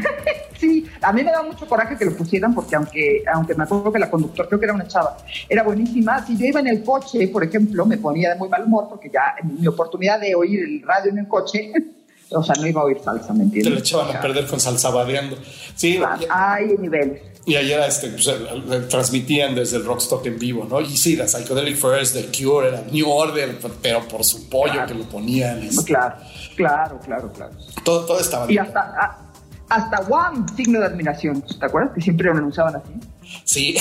Sí, 0.57 0.85
a 1.02 1.11
mí 1.11 1.22
me 1.22 1.31
da 1.31 1.43
mucho 1.43 1.68
coraje 1.68 1.97
que 1.97 2.06
lo 2.06 2.15
pusieran 2.15 2.56
porque 2.56 2.77
aunque, 2.77 3.23
aunque 3.34 3.53
me 3.56 3.65
acuerdo 3.65 3.91
que 3.91 3.99
la 3.99 4.10
conductora, 4.10 4.47
creo 4.47 4.57
que 4.57 4.65
era 4.65 4.73
una 4.73 4.88
chava, 4.88 5.18
era 5.49 5.64
buenísima. 5.64 6.26
Si 6.26 6.38
yo 6.38 6.45
iba 6.45 6.61
en 6.61 6.68
el 6.68 6.81
coche, 6.81 7.27
por 7.27 7.43
ejemplo, 7.43 7.85
me 7.85 7.97
ponía 7.97 8.30
de 8.30 8.35
muy 8.35 8.47
mal 8.47 8.64
humor 8.64 8.88
porque 8.89 9.10
ya 9.14 9.35
mi 9.43 9.68
oportunidad 9.68 10.19
de 10.19 10.34
oír 10.34 10.61
el 10.61 10.81
radio 10.81 11.11
en 11.11 11.19
el 11.19 11.27
coche, 11.27 11.73
o 12.31 12.43
sea, 12.43 12.56
no 12.60 12.68
iba 12.68 12.81
a 12.81 12.85
oír 12.85 12.97
salsa, 13.03 13.34
¿me 13.34 13.39
Te 13.39 13.43
entiendes? 13.45 13.73
lo 13.73 13.80
echaban 13.80 14.15
a 14.15 14.22
perder 14.22 14.45
con 14.47 14.60
salsabadeando. 14.60 15.38
Sí, 15.76 15.97
y- 15.97 16.26
Hay 16.30 16.76
niveles. 16.80 17.22
y 17.45 17.56
ayer 17.56 17.80
este, 17.81 18.10
pues, 18.10 18.89
transmitían 18.89 19.53
desde 19.56 19.77
el 19.77 19.85
Rockstock 19.85 20.26
en 20.26 20.39
vivo, 20.39 20.65
¿no? 20.69 20.81
Y 20.81 20.97
sí, 20.97 21.15
la 21.15 21.27
Psychedelic 21.27 21.77
First, 21.77 22.15
The 22.15 22.26
Cure, 22.43 22.69
era 22.69 22.81
New 22.91 23.10
Order, 23.10 23.57
pero 23.81 24.07
por 24.07 24.23
su 24.23 24.49
pollo 24.49 24.85
que 24.88 24.93
lo 24.95 25.03
ponían. 25.03 25.61
este, 25.64 25.84
Claro, 25.85 26.15
claro, 26.56 26.99
claro, 27.06 27.31
claro. 27.34 27.52
todo, 27.84 28.06
todo 28.06 28.19
estaba 28.19 28.45
Y 28.45 28.49
bien. 28.49 28.64
hasta, 28.65 28.80
a- 28.80 29.22
hasta 29.69 29.99
One, 30.10 30.45
signo 30.56 30.80
de 30.80 30.85
admiración. 30.88 31.41
¿Te 31.41 31.65
acuerdas? 31.65 31.93
Que 31.95 32.02
siempre 32.02 32.26
lo 32.27 32.34
anunciaban 32.34 32.76
así. 32.76 32.91
Sí, 33.45 33.76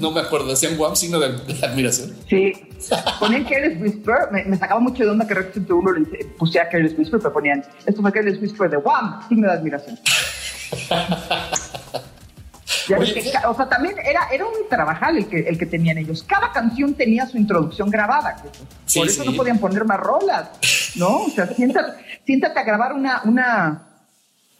no 0.00 0.10
me 0.10 0.20
acuerdo, 0.20 0.48
decían 0.48 0.76
Guam, 0.76 0.96
signo 0.96 1.18
de, 1.20 1.26
admiración. 1.64 2.14
Sí. 2.28 2.52
Ponían 3.20 3.44
Careless 3.44 3.80
Whisper. 3.80 4.14
Me, 4.32 4.44
me 4.44 4.56
sacaba 4.58 4.80
mucho 4.80 5.02
de 5.04 5.10
onda 5.10 5.26
que 5.26 5.34
Rock 5.34 5.52
101 5.52 5.92
le 5.92 6.00
dice- 6.00 6.24
pusiera 6.38 6.68
Careless 6.68 6.98
Whisper, 6.98 7.20
pero 7.20 7.32
ponían, 7.32 7.64
esto 7.86 8.02
fue 8.02 8.12
Careless 8.12 8.40
Whisper 8.42 8.68
de 8.70 8.76
One, 8.78 9.24
signo 9.28 9.48
de 9.48 9.54
admiración. 9.54 9.98
Oye, 12.98 13.14
que 13.14 13.30
ca- 13.30 13.48
o 13.50 13.54
sea, 13.56 13.66
también 13.68 13.94
era, 14.04 14.28
era 14.30 14.44
un 14.44 14.68
trabajal 14.68 15.16
el 15.16 15.26
que, 15.26 15.40
el 15.40 15.56
que 15.58 15.64
tenían 15.66 15.96
ellos. 15.98 16.22
Cada 16.22 16.52
canción 16.52 16.92
tenía 16.94 17.26
su 17.26 17.38
introducción 17.38 17.88
grabada. 17.90 18.42
Sí, 18.84 18.98
Por 18.98 19.08
eso 19.08 19.22
sí. 19.22 19.28
no 19.30 19.36
podían 19.36 19.58
poner 19.58 19.84
más 19.86 19.98
rolas, 20.00 20.50
¿no? 20.96 21.22
O 21.22 21.30
sea, 21.30 21.46
siéntate, 21.46 22.02
siéntate 22.26 22.58
a 22.58 22.62
grabar 22.62 22.92
una, 22.92 23.22
una, 23.24 23.88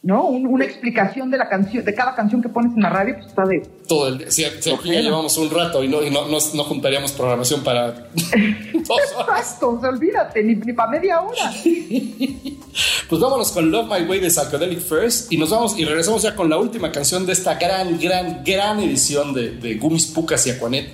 ¿no? 0.05 0.25
Un- 0.27 0.45
una 0.45 0.63
explicación 0.63 1.29
de 1.31 1.37
la 1.37 1.49
canción, 1.49 1.83
de 1.83 1.93
cada 1.93 2.13
canción 2.15 2.41
que 2.41 2.47
pones 2.47 2.73
en 2.75 2.81
la 2.83 2.89
radio, 2.89 3.15
pues 3.15 3.25
está 3.27 3.43
de, 3.43 3.59
Todo 3.87 4.07
el 4.07 4.19
día. 4.19 4.27
Aquí 4.27 4.89
ya 4.91 5.01
llevamos 5.01 5.35
un 5.37 5.49
rato 5.49 5.83
y 5.83 5.87
no, 5.87 6.01
y 6.03 6.09
no, 6.11 6.27
no, 6.27 6.37
no 6.53 6.63
juntaríamos 6.63 7.11
programación 7.11 7.63
para 7.63 7.91
dos 7.91 8.99
horas. 9.17 9.39
Exacto, 9.39 9.79
olvídate, 9.81 10.43
ni, 10.43 10.55
ni 10.55 10.73
para 10.73 10.91
media 10.91 11.19
hora. 11.21 11.51
Pues 13.09 13.21
vámonos 13.21 13.51
con 13.51 13.69
Love 13.71 13.87
My 13.87 14.05
Way 14.07 14.19
de 14.19 14.29
Psychedelic 14.29 14.79
First 14.79 15.31
y 15.31 15.37
nos 15.37 15.49
vamos 15.51 15.77
y 15.77 15.85
regresamos 15.85 16.23
ya 16.23 16.35
con 16.35 16.49
la 16.49 16.57
última 16.57 16.91
canción 16.91 17.25
de 17.25 17.33
esta 17.33 17.53
gran, 17.55 17.99
gran, 17.99 18.43
gran 18.43 18.79
edición 18.79 19.33
de, 19.33 19.51
de 19.51 19.75
Gumis, 19.75 20.07
Pucas 20.07 20.45
y 20.47 20.51
Aquanet 20.51 20.89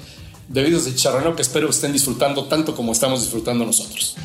de 0.49 0.63
Videos 0.63 0.85
de 0.85 0.91
Chicharrano 0.93 1.35
que 1.35 1.41
espero 1.41 1.67
que 1.67 1.71
estén 1.71 1.93
disfrutando 1.93 2.45
tanto 2.45 2.75
como 2.75 2.91
estamos 2.91 3.21
disfrutando 3.21 3.65
nosotros. 3.65 4.15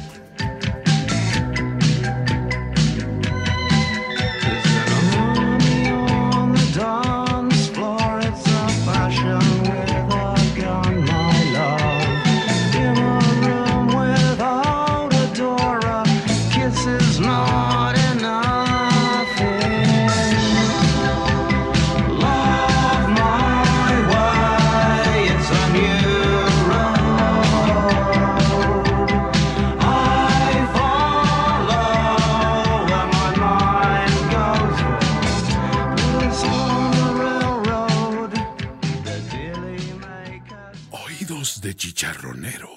Chicharronero. 41.96 42.68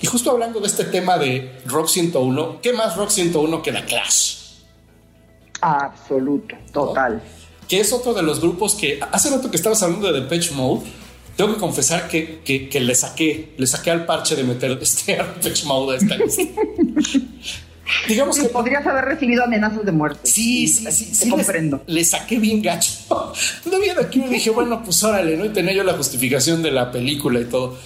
Y 0.00 0.06
justo 0.06 0.30
hablando 0.30 0.58
de 0.60 0.66
este 0.66 0.84
tema 0.84 1.18
de 1.18 1.60
Rock 1.66 1.88
101, 1.88 2.60
¿qué 2.62 2.72
más 2.72 2.96
Rock 2.96 3.10
101 3.10 3.62
que 3.62 3.72
The 3.72 3.84
Clash? 3.84 4.36
Absoluto, 5.60 6.56
total. 6.72 7.22
Que 7.68 7.80
es 7.80 7.92
otro 7.92 8.14
de 8.14 8.22
los 8.22 8.40
grupos 8.40 8.74
que 8.74 8.98
hace 9.12 9.30
rato 9.30 9.50
que 9.50 9.56
estabas 9.56 9.82
hablando 9.82 10.10
de 10.10 10.22
Depeche 10.22 10.54
Mode. 10.54 10.86
Tengo 11.36 11.54
que 11.54 11.60
confesar 11.60 12.08
que, 12.08 12.40
que, 12.40 12.70
que 12.70 12.80
le 12.80 12.94
saqué, 12.94 13.54
le 13.56 13.66
saqué 13.66 13.90
al 13.90 14.06
parche 14.06 14.34
de 14.34 14.44
meter 14.44 14.78
este 14.80 15.16
Depeche 15.42 15.66
Mode 15.66 15.94
a 15.94 15.98
esta 15.98 16.16
lista. 16.16 16.42
Digamos 18.08 18.36
Sí, 18.36 18.42
que 18.42 18.48
podrías 18.48 18.86
haber 18.86 19.04
recibido 19.04 19.44
amenazas 19.44 19.84
de 19.84 19.92
muerte. 19.92 20.20
Sí, 20.24 20.68
sí, 20.68 20.86
sí, 20.92 21.14
sí. 21.14 21.30
comprendo. 21.30 21.82
Le, 21.86 22.04
saqué 22.04 22.38
bien 22.38 22.62
gacho. 22.62 22.92
Todavía 23.64 23.94
de 23.94 24.02
aquí 24.02 24.20
me 24.20 24.28
dije, 24.28 24.50
bueno, 24.50 24.82
pues 24.84 25.02
órale, 25.02 25.36
¿no? 25.36 25.44
Y 25.44 25.50
tenía 25.50 25.72
yo 25.72 25.84
la 25.84 25.94
justificación 25.94 26.62
de 26.62 26.70
la 26.70 26.90
película 26.90 27.40
y 27.40 27.44
todo. 27.44 27.76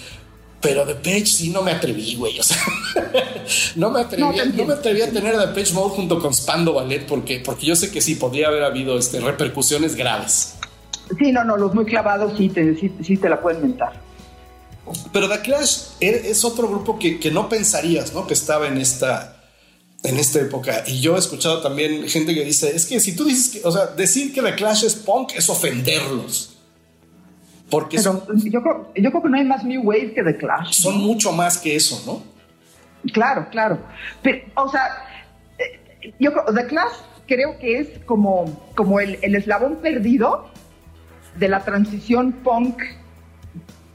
Pero 0.60 0.85
de 0.85 0.94
Page 0.94 1.27
sí 1.27 1.51
no 1.51 1.62
me 1.62 1.70
atreví, 1.70 2.14
güey. 2.16 2.39
O 2.39 2.43
sea, 2.43 2.56
no 3.77 3.90
me 3.90 4.01
atreví, 4.01 4.23
No, 4.23 4.64
me 4.64 4.73
atreví 4.74 5.02
a 5.02 5.10
tener 5.10 5.35
a 5.35 5.52
Page 5.55 5.73
Mode 5.73 5.94
junto 5.97 6.18
con 6.20 6.35
Spando 6.35 6.73
Ballet 6.74 7.06
porque, 7.06 7.40
porque 7.44 7.66
yo 7.66 7.77
sé 7.77 7.90
que 7.90 8.01
sí 8.01 8.14
podría 8.16 8.48
haber 8.48 8.64
habido 8.64 8.98
este, 8.98 9.20
repercusiones 9.20 9.94
graves. 9.97 10.55
Sí, 11.18 11.31
no, 11.31 11.44
no, 11.44 11.56
los 11.56 11.73
muy 11.74 11.85
clavados 11.85 12.32
sí 12.36 12.48
te, 12.48 12.74
sí, 12.77 12.90
sí 13.02 13.16
te 13.16 13.28
la 13.28 13.40
pueden 13.40 13.62
mentar. 13.62 14.01
Pero 15.12 15.28
The 15.28 15.40
Clash 15.40 15.78
e- 16.01 16.23
es 16.31 16.44
otro 16.44 16.68
grupo 16.68 16.98
que, 16.98 17.20
que 17.20 17.31
no 17.31 17.48
pensarías, 17.48 18.12
¿no? 18.14 18.27
Que 18.27 18.35
estaba 18.35 18.66
en 18.66 18.78
esta, 18.78 19.36
en 20.07 20.16
esta 20.19 20.41
época. 20.41 20.85
Y 20.87 21.01
yo 21.01 21.16
he 21.16 21.19
escuchado 21.19 21.61
también 21.61 22.09
gente 22.09 22.35
que 22.35 22.45
dice, 22.45 22.74
es 22.74 22.87
que 22.87 23.01
si 23.01 23.15
tú 23.15 23.24
dices 23.24 23.49
que, 23.51 23.66
o 23.66 23.70
sea, 23.70 23.87
decir 23.87 24.33
que 24.33 24.43
The 24.43 24.55
Clash 24.55 24.85
es 24.85 24.95
punk 24.95 25.33
es 25.35 25.49
ofenderlos. 25.49 26.57
Porque 27.69 27.99
son, 27.99 28.23
Pero 28.27 28.39
yo 28.45 28.62
creo, 28.62 28.93
yo 28.95 29.11
creo 29.11 29.23
que 29.23 29.28
no 29.28 29.37
hay 29.37 29.45
más 29.45 29.65
New 29.65 29.83
Wave 29.83 30.15
que 30.15 30.23
The 30.23 30.37
Clash. 30.37 30.73
son 30.73 30.99
mucho 30.99 31.33
más 31.33 31.59
que 31.59 31.74
eso, 31.74 32.01
¿no? 32.07 32.23
Claro, 33.12 33.49
claro. 33.51 33.78
Pero, 34.23 34.45
o 34.55 34.69
sea, 34.69 34.87
eh, 35.59 36.12
yo 36.20 36.33
creo, 36.33 36.45
The 36.55 36.66
Clash 36.66 36.93
creo 37.27 37.59
que 37.59 37.78
es 37.81 37.89
como, 38.07 38.70
como 38.77 39.01
el, 39.01 39.19
el 39.23 39.35
eslabón 39.35 39.77
perdido 39.77 40.49
de 41.37 41.49
la 41.49 41.65
transición 41.65 42.33
punk 42.33 42.81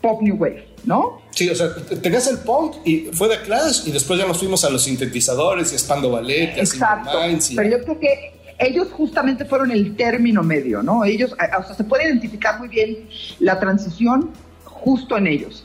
pop 0.02 0.22
New 0.22 0.36
Wave, 0.36 0.68
¿no? 0.86 1.22
Sí, 1.32 1.49
o 1.49 1.56
sea, 1.56 1.73
te- 1.76 1.95
tenías 1.98 2.28
el 2.28 2.40
punk 2.40 2.76
y 2.86 3.10
fue 3.14 3.30
The 3.30 3.41
Clash 3.44 3.88
y 3.88 3.91
después 3.91 4.19
ya 4.19 4.26
nos 4.28 4.38
fuimos 4.40 4.64
a 4.65 4.69
los 4.69 4.84
sintetizadores 4.84 5.72
y 5.72 5.76
a 5.76 5.80
Spando 5.80 6.10
Ballet 6.11 6.57
y 6.57 6.60
Exacto. 6.60 7.11
Y- 7.28 7.56
Pero 7.56 7.69
yo 7.78 7.84
creo 7.84 7.99
que 7.99 8.34
ellos 8.60 8.88
justamente 8.91 9.45
fueron 9.45 9.72
el 9.72 9.95
término 9.95 10.44
medio, 10.44 10.84
¿no? 10.84 11.03
Ellos, 11.06 11.34
o 11.34 11.64
sea, 11.64 11.76
se 11.76 11.84
puede 11.84 12.06
identificar 12.06 12.60
muy 12.60 12.68
bien 12.68 13.07
la 13.40 13.60
transición 13.60 14.32
justo 14.64 15.18
en 15.18 15.28
ellos. 15.28 15.64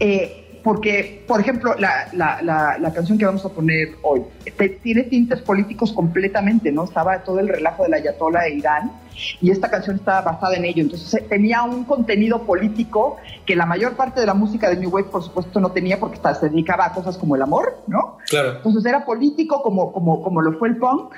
Eh, 0.00 0.41
porque, 0.62 1.24
por 1.26 1.40
ejemplo, 1.40 1.74
la, 1.78 2.08
la- 2.12 2.40
la- 2.42 2.78
la 2.78 2.92
canción 2.92 3.18
que 3.18 3.24
vamos 3.24 3.44
a 3.44 3.48
poner 3.48 3.96
hoy 4.02 4.22
te- 4.56 4.68
tiene 4.68 5.02
tintes 5.04 5.40
políticos 5.40 5.92
completamente, 5.92 6.70
¿no? 6.70 6.84
Estaba 6.84 7.18
todo 7.24 7.40
el 7.40 7.48
relajo 7.48 7.82
de 7.82 7.88
la 7.88 7.96
Ayatollah 7.96 8.42
de 8.42 8.54
Irán 8.54 8.92
y 9.40 9.50
esta 9.50 9.68
canción 9.70 9.96
estaba 9.96 10.20
basada 10.20 10.54
en 10.56 10.64
ello. 10.64 10.82
Entonces 10.82 11.12
eh, 11.14 11.26
tenía 11.28 11.62
un 11.64 11.84
contenido 11.84 12.42
político 12.42 13.16
que 13.44 13.56
la 13.56 13.66
mayor 13.66 13.94
parte 13.96 14.20
de 14.20 14.26
la 14.26 14.34
música 14.34 14.70
de 14.70 14.76
New 14.76 14.90
Wave, 14.90 15.08
por 15.08 15.22
supuesto, 15.24 15.58
no 15.58 15.72
tenía 15.72 15.98
porque 15.98 16.16
hasta 16.16 16.34
se 16.36 16.48
dedicaba 16.48 16.86
a 16.86 16.92
cosas 16.92 17.18
como 17.18 17.34
el 17.34 17.42
amor, 17.42 17.82
¿no? 17.88 18.18
Claro. 18.28 18.56
Entonces 18.58 18.84
era 18.86 19.04
político 19.04 19.62
como, 19.62 19.92
como, 19.92 20.22
como 20.22 20.40
lo 20.42 20.58
fue 20.58 20.68
el 20.68 20.76
punk, 20.76 21.12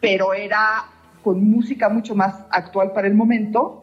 pero 0.00 0.34
era 0.34 0.84
con 1.22 1.42
música 1.50 1.88
mucho 1.88 2.14
más 2.14 2.34
actual 2.50 2.92
para 2.92 3.06
el 3.06 3.14
momento, 3.14 3.82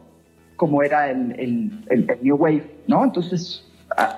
como 0.55 0.83
era 0.83 1.09
el, 1.09 1.31
el- 1.39 1.85
el- 1.89 2.09
el 2.09 2.19
New 2.21 2.35
Wave, 2.35 2.83
¿no? 2.87 3.03
Entonces, 3.03 3.63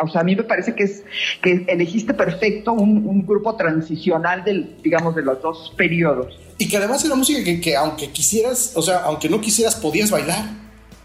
o 0.03 0.07
sea, 0.07 0.21
a 0.21 0.23
mí 0.23 0.35
me 0.35 0.43
parece 0.43 0.75
que 0.75 0.83
es 0.83 1.03
que 1.41 1.65
elegiste 1.67 2.13
perfecto 2.13 2.73
un, 2.73 3.05
un 3.07 3.25
grupo 3.25 3.55
transicional 3.55 4.43
del, 4.43 4.75
digamos, 4.83 5.15
de 5.15 5.21
los 5.23 5.41
dos 5.41 5.73
periodos. 5.77 6.39
Y 6.57 6.67
que 6.69 6.77
además 6.77 7.03
era 7.03 7.15
música 7.15 7.43
que, 7.43 7.59
que 7.59 7.75
aunque 7.75 8.09
quisieras, 8.11 8.73
o 8.75 8.81
sea, 8.81 8.99
aunque 9.05 9.29
no 9.29 9.41
quisieras, 9.41 9.75
podías 9.75 10.11
bailar, 10.11 10.45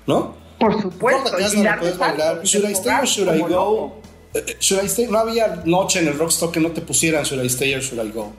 ¿no? 0.07 0.35
Por 0.59 0.81
supuesto, 0.83 1.39
Jazz 1.39 1.55
y 1.55 1.61
no 1.63 1.71
puedes 1.79 1.97
bailar. 1.99 2.43
Should 2.45 2.69
I 2.69 2.73
stay 2.73 2.93
or 2.93 3.07
should 3.07 3.35
I 3.35 3.41
go? 3.41 3.49
loco. 3.49 4.01
Eh, 4.35 4.45
eh, 4.47 4.57
Should 4.61 4.83
I 4.83 4.87
stay? 4.87 5.07
No 5.07 5.19
había 5.19 5.63
noche 5.65 6.01
en 6.01 6.09
el 6.09 6.19
Rockstock 6.19 6.53
que 6.53 6.61
no 6.61 6.71
te 6.73 6.81
pusieran 6.83 7.23
Should 7.25 7.43
I 7.43 7.47
stay 7.47 7.75
or 7.75 7.81
should 7.81 8.05
I 8.05 8.11
go, 8.11 8.33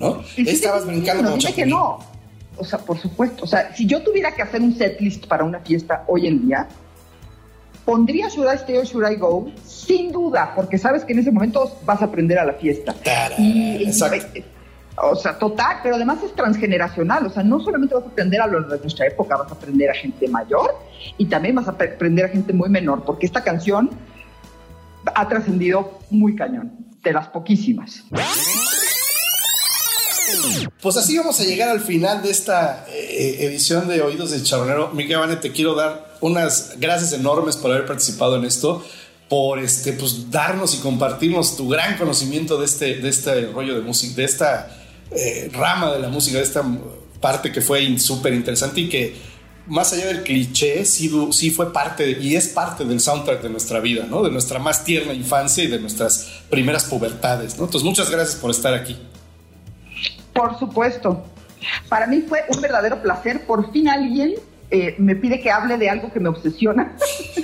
¿no? 0.00 0.22
Y 0.36 0.48
Estabas 0.48 0.82
te- 0.84 0.88
brincando 0.88 1.22
no, 1.22 1.28
como 1.30 1.38
dime 1.38 1.50
que 1.52 1.62
chapulín. 1.62 1.70
no. 1.76 1.98
O 2.58 2.64
sea, 2.64 2.78
por 2.78 2.98
supuesto. 2.98 3.44
O 3.44 3.46
sea, 3.46 3.74
si 3.76 3.86
yo 3.86 4.02
tuviera 4.02 4.34
que 4.34 4.42
hacer 4.42 4.60
un 4.62 4.74
setlist 4.76 5.26
para 5.26 5.44
una 5.44 5.60
fiesta 5.60 6.02
hoy 6.08 6.26
en 6.26 6.46
día, 6.48 6.66
pondría 7.86 8.28
Should 8.28 8.52
I 8.52 8.56
Stay 8.56 8.76
or 8.76 8.84
Should 8.84 9.10
I 9.10 9.14
Go 9.16 9.48
sin 9.64 10.12
duda, 10.12 10.52
porque 10.54 10.76
sabes 10.76 11.04
que 11.04 11.14
en 11.14 11.20
ese 11.20 11.30
momento 11.30 11.78
vas 11.86 12.02
a 12.02 12.06
aprender 12.06 12.38
a 12.38 12.44
la 12.44 12.52
fiesta. 12.52 12.92
Tará, 12.92 13.34
Y- 13.38 13.84
exacto. 13.84 14.40
o 15.02 15.14
sea, 15.14 15.38
total, 15.38 15.76
pero 15.82 15.94
además 15.94 16.18
es 16.24 16.34
transgeneracional. 16.34 17.24
O 17.26 17.30
sea, 17.30 17.42
no 17.42 17.60
solamente 17.60 17.94
vas 17.94 18.04
a 18.04 18.08
aprender 18.08 18.40
a 18.42 18.46
los 18.46 18.68
de 18.68 18.78
nuestra 18.80 19.06
época, 19.06 19.36
vas 19.36 19.50
a 19.50 19.54
aprender 19.54 19.88
a 19.90 19.94
gente 19.94 20.26
mayor 20.28 20.74
y 21.16 21.26
también 21.26 21.54
vas 21.54 21.68
a 21.68 21.78
apre- 21.78 21.94
aprender 21.94 22.24
a 22.26 22.28
gente 22.28 22.52
muy 22.52 22.68
menor, 22.68 23.04
porque 23.04 23.24
esta 23.24 23.42
canción 23.42 23.90
ha 25.14 25.28
trascendido 25.28 25.98
muy 26.10 26.34
cañón, 26.34 26.72
de 27.04 27.12
las 27.12 27.28
poquísimas. 27.28 28.02
Pues 30.80 30.96
así 30.96 31.16
vamos 31.16 31.40
a 31.40 31.44
llegar 31.44 31.68
al 31.68 31.80
final 31.80 32.22
de 32.22 32.30
esta 32.30 32.86
eh, 32.88 33.38
edición 33.40 33.88
de 33.88 34.02
Oídos 34.02 34.30
de 34.30 34.42
Charronero. 34.42 34.90
Miguel 34.92 35.18
Vane, 35.18 35.36
te 35.36 35.52
quiero 35.52 35.74
dar 35.74 36.16
unas 36.20 36.74
gracias 36.78 37.12
enormes 37.12 37.56
por 37.56 37.70
haber 37.70 37.86
participado 37.86 38.36
en 38.36 38.44
esto, 38.44 38.84
por 39.28 39.58
este, 39.58 39.92
pues, 39.92 40.30
darnos 40.30 40.74
y 40.74 40.78
compartirnos 40.78 41.56
tu 41.56 41.68
gran 41.68 41.96
conocimiento 41.96 42.58
de 42.58 42.66
este, 42.66 42.94
de 42.96 43.08
este 43.08 43.46
rollo 43.46 43.74
de 43.74 43.80
música, 43.80 44.14
de 44.16 44.24
esta 44.24 44.76
eh, 45.10 45.50
rama 45.52 45.92
de 45.92 46.00
la 46.00 46.08
música, 46.08 46.38
de 46.38 46.44
esta 46.44 46.64
parte 47.20 47.52
que 47.52 47.60
fue 47.60 47.98
súper 47.98 48.34
interesante 48.34 48.80
y 48.82 48.88
que 48.88 49.16
más 49.66 49.92
allá 49.92 50.06
del 50.06 50.22
cliché, 50.22 50.84
sí, 50.84 51.08
fue 51.50 51.72
parte 51.72 52.18
y 52.20 52.36
es 52.36 52.48
parte 52.48 52.84
del 52.84 53.00
soundtrack 53.00 53.42
de 53.42 53.48
nuestra 53.48 53.80
vida, 53.80 54.06
¿no? 54.08 54.22
De 54.22 54.30
nuestra 54.30 54.58
más 54.58 54.84
tierna 54.84 55.12
infancia 55.12 55.64
y 55.64 55.66
de 55.66 55.80
nuestras 55.80 56.28
primeras 56.48 56.84
pubertades. 56.84 57.52
Entonces, 57.54 57.82
muchas 57.82 58.10
gracias 58.10 58.36
por 58.36 58.50
estar 58.50 58.74
aquí. 58.74 58.96
Por 60.36 60.58
supuesto. 60.58 61.24
Para 61.88 62.06
mí 62.06 62.22
fue 62.22 62.44
un 62.54 62.60
verdadero 62.60 63.02
placer. 63.02 63.46
Por 63.46 63.72
fin 63.72 63.88
alguien 63.88 64.34
eh, 64.70 64.94
me 64.98 65.16
pide 65.16 65.40
que 65.40 65.50
hable 65.50 65.78
de 65.78 65.88
algo 65.88 66.12
que 66.12 66.20
me 66.20 66.28
obsesiona 66.28 66.92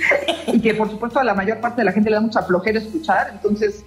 y 0.47 0.59
que 0.59 0.73
por 0.73 0.89
supuesto 0.89 1.19
a 1.19 1.23
la 1.23 1.33
mayor 1.33 1.61
parte 1.61 1.81
de 1.81 1.85
la 1.85 1.93
gente 1.93 2.09
le 2.09 2.17
da 2.17 2.21
mucha 2.21 2.43
flojera 2.43 2.79
escuchar. 2.79 3.31
Entonces, 3.33 3.83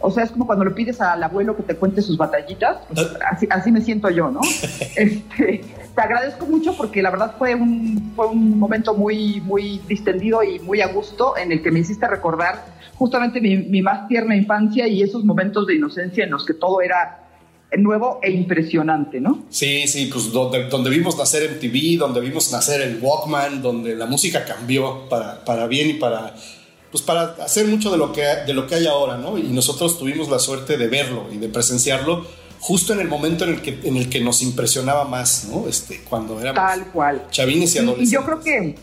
o 0.00 0.10
sea, 0.10 0.24
es 0.24 0.30
como 0.30 0.46
cuando 0.46 0.64
le 0.64 0.70
pides 0.70 1.00
al 1.00 1.22
abuelo 1.22 1.56
que 1.56 1.62
te 1.62 1.74
cuente 1.74 2.02
sus 2.02 2.16
batallitas. 2.16 2.78
Pues, 2.88 3.16
así, 3.30 3.46
así 3.50 3.72
me 3.72 3.80
siento 3.80 4.10
yo, 4.10 4.30
¿no? 4.30 4.40
Este, 4.96 5.64
te 5.94 6.00
agradezco 6.00 6.46
mucho 6.46 6.76
porque 6.76 7.02
la 7.02 7.10
verdad 7.10 7.34
fue 7.38 7.54
un, 7.54 8.12
fue 8.16 8.26
un 8.26 8.58
momento 8.58 8.94
muy, 8.94 9.40
muy 9.42 9.80
distendido 9.86 10.42
y 10.42 10.58
muy 10.60 10.80
a 10.80 10.88
gusto 10.88 11.36
en 11.36 11.52
el 11.52 11.62
que 11.62 11.70
me 11.70 11.80
hiciste 11.80 12.06
recordar 12.08 12.64
justamente 12.94 13.40
mi, 13.40 13.56
mi 13.56 13.82
más 13.82 14.08
tierna 14.08 14.34
infancia 14.34 14.88
y 14.88 15.02
esos 15.02 15.24
momentos 15.24 15.66
de 15.66 15.76
inocencia 15.76 16.24
en 16.24 16.30
los 16.30 16.44
que 16.44 16.54
todo 16.54 16.80
era 16.80 17.27
nuevo 17.76 18.18
e 18.22 18.30
impresionante, 18.30 19.20
¿no? 19.20 19.44
Sí, 19.50 19.86
sí, 19.88 20.08
pues 20.12 20.32
donde, 20.32 20.68
donde 20.68 20.88
vimos 20.90 21.18
nacer 21.18 21.50
MTV, 21.50 21.98
donde 21.98 22.20
vimos 22.20 22.50
nacer 22.50 22.80
el 22.80 22.98
Walkman, 23.02 23.60
donde 23.60 23.94
la 23.94 24.06
música 24.06 24.44
cambió 24.44 25.08
para, 25.08 25.44
para 25.44 25.66
bien 25.66 25.90
y 25.90 25.94
para, 25.94 26.34
pues 26.90 27.02
para 27.02 27.34
hacer 27.44 27.66
mucho 27.66 27.90
de 27.90 27.98
lo, 27.98 28.12
que, 28.12 28.22
de 28.22 28.54
lo 28.54 28.66
que 28.66 28.76
hay 28.76 28.86
ahora, 28.86 29.18
¿no? 29.18 29.36
Y 29.36 29.42
nosotros 29.44 29.98
tuvimos 29.98 30.30
la 30.30 30.38
suerte 30.38 30.78
de 30.78 30.88
verlo 30.88 31.26
y 31.30 31.36
de 31.36 31.48
presenciarlo 31.48 32.24
justo 32.60 32.92
en 32.92 33.00
el 33.00 33.08
momento 33.08 33.44
en 33.44 33.50
el 33.50 33.62
que, 33.62 33.78
en 33.84 33.96
el 33.96 34.08
que 34.08 34.20
nos 34.20 34.42
impresionaba 34.42 35.04
más, 35.04 35.46
¿no? 35.50 35.68
Este, 35.68 36.00
cuando 36.08 36.40
éramos 36.40 36.56
Tal 36.60 36.86
cual. 36.86 37.26
chavines 37.30 37.74
y 37.74 37.78
Y, 37.78 37.80
y 37.80 37.84
adolescentes. 37.84 38.10
yo 38.10 38.24
creo 38.24 38.40
que, 38.40 38.74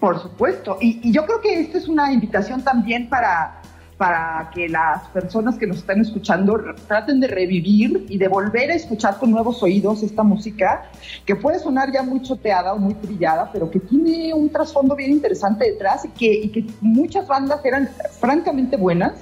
por 0.00 0.22
supuesto, 0.22 0.78
y, 0.80 1.00
y 1.02 1.12
yo 1.12 1.26
creo 1.26 1.40
que 1.40 1.60
esta 1.60 1.76
es 1.78 1.88
una 1.88 2.10
invitación 2.12 2.62
también 2.62 3.08
para, 3.10 3.57
para 3.98 4.48
que 4.54 4.68
las 4.68 5.08
personas 5.08 5.58
que 5.58 5.66
nos 5.66 5.78
están 5.78 6.00
escuchando 6.00 6.56
traten 6.86 7.18
de 7.18 7.26
revivir 7.26 8.06
y 8.08 8.16
de 8.16 8.28
volver 8.28 8.70
a 8.70 8.74
escuchar 8.74 9.18
con 9.18 9.32
nuevos 9.32 9.60
oídos 9.62 10.04
esta 10.04 10.22
música 10.22 10.84
que 11.26 11.34
puede 11.34 11.58
sonar 11.58 11.92
ya 11.92 12.04
muy 12.04 12.22
choteada 12.22 12.74
o 12.74 12.78
muy 12.78 12.94
trillada, 12.94 13.50
pero 13.52 13.68
que 13.68 13.80
tiene 13.80 14.32
un 14.32 14.50
trasfondo 14.50 14.94
bien 14.94 15.10
interesante 15.10 15.68
detrás 15.72 16.04
y 16.04 16.10
que, 16.10 16.32
y 16.32 16.48
que 16.50 16.64
muchas 16.80 17.26
bandas 17.26 17.64
eran 17.64 17.88
francamente 18.20 18.76
buenas 18.76 19.14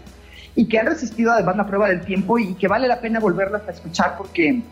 y 0.54 0.66
que 0.66 0.78
han 0.78 0.86
resistido 0.86 1.32
además 1.32 1.56
la 1.56 1.66
prueba 1.66 1.88
del 1.88 2.02
tiempo 2.02 2.38
y 2.38 2.54
que 2.54 2.68
vale 2.68 2.86
la 2.86 3.00
pena 3.00 3.18
volverlas 3.18 3.62
a 3.66 3.70
escuchar 3.70 4.16
porque, 4.18 4.62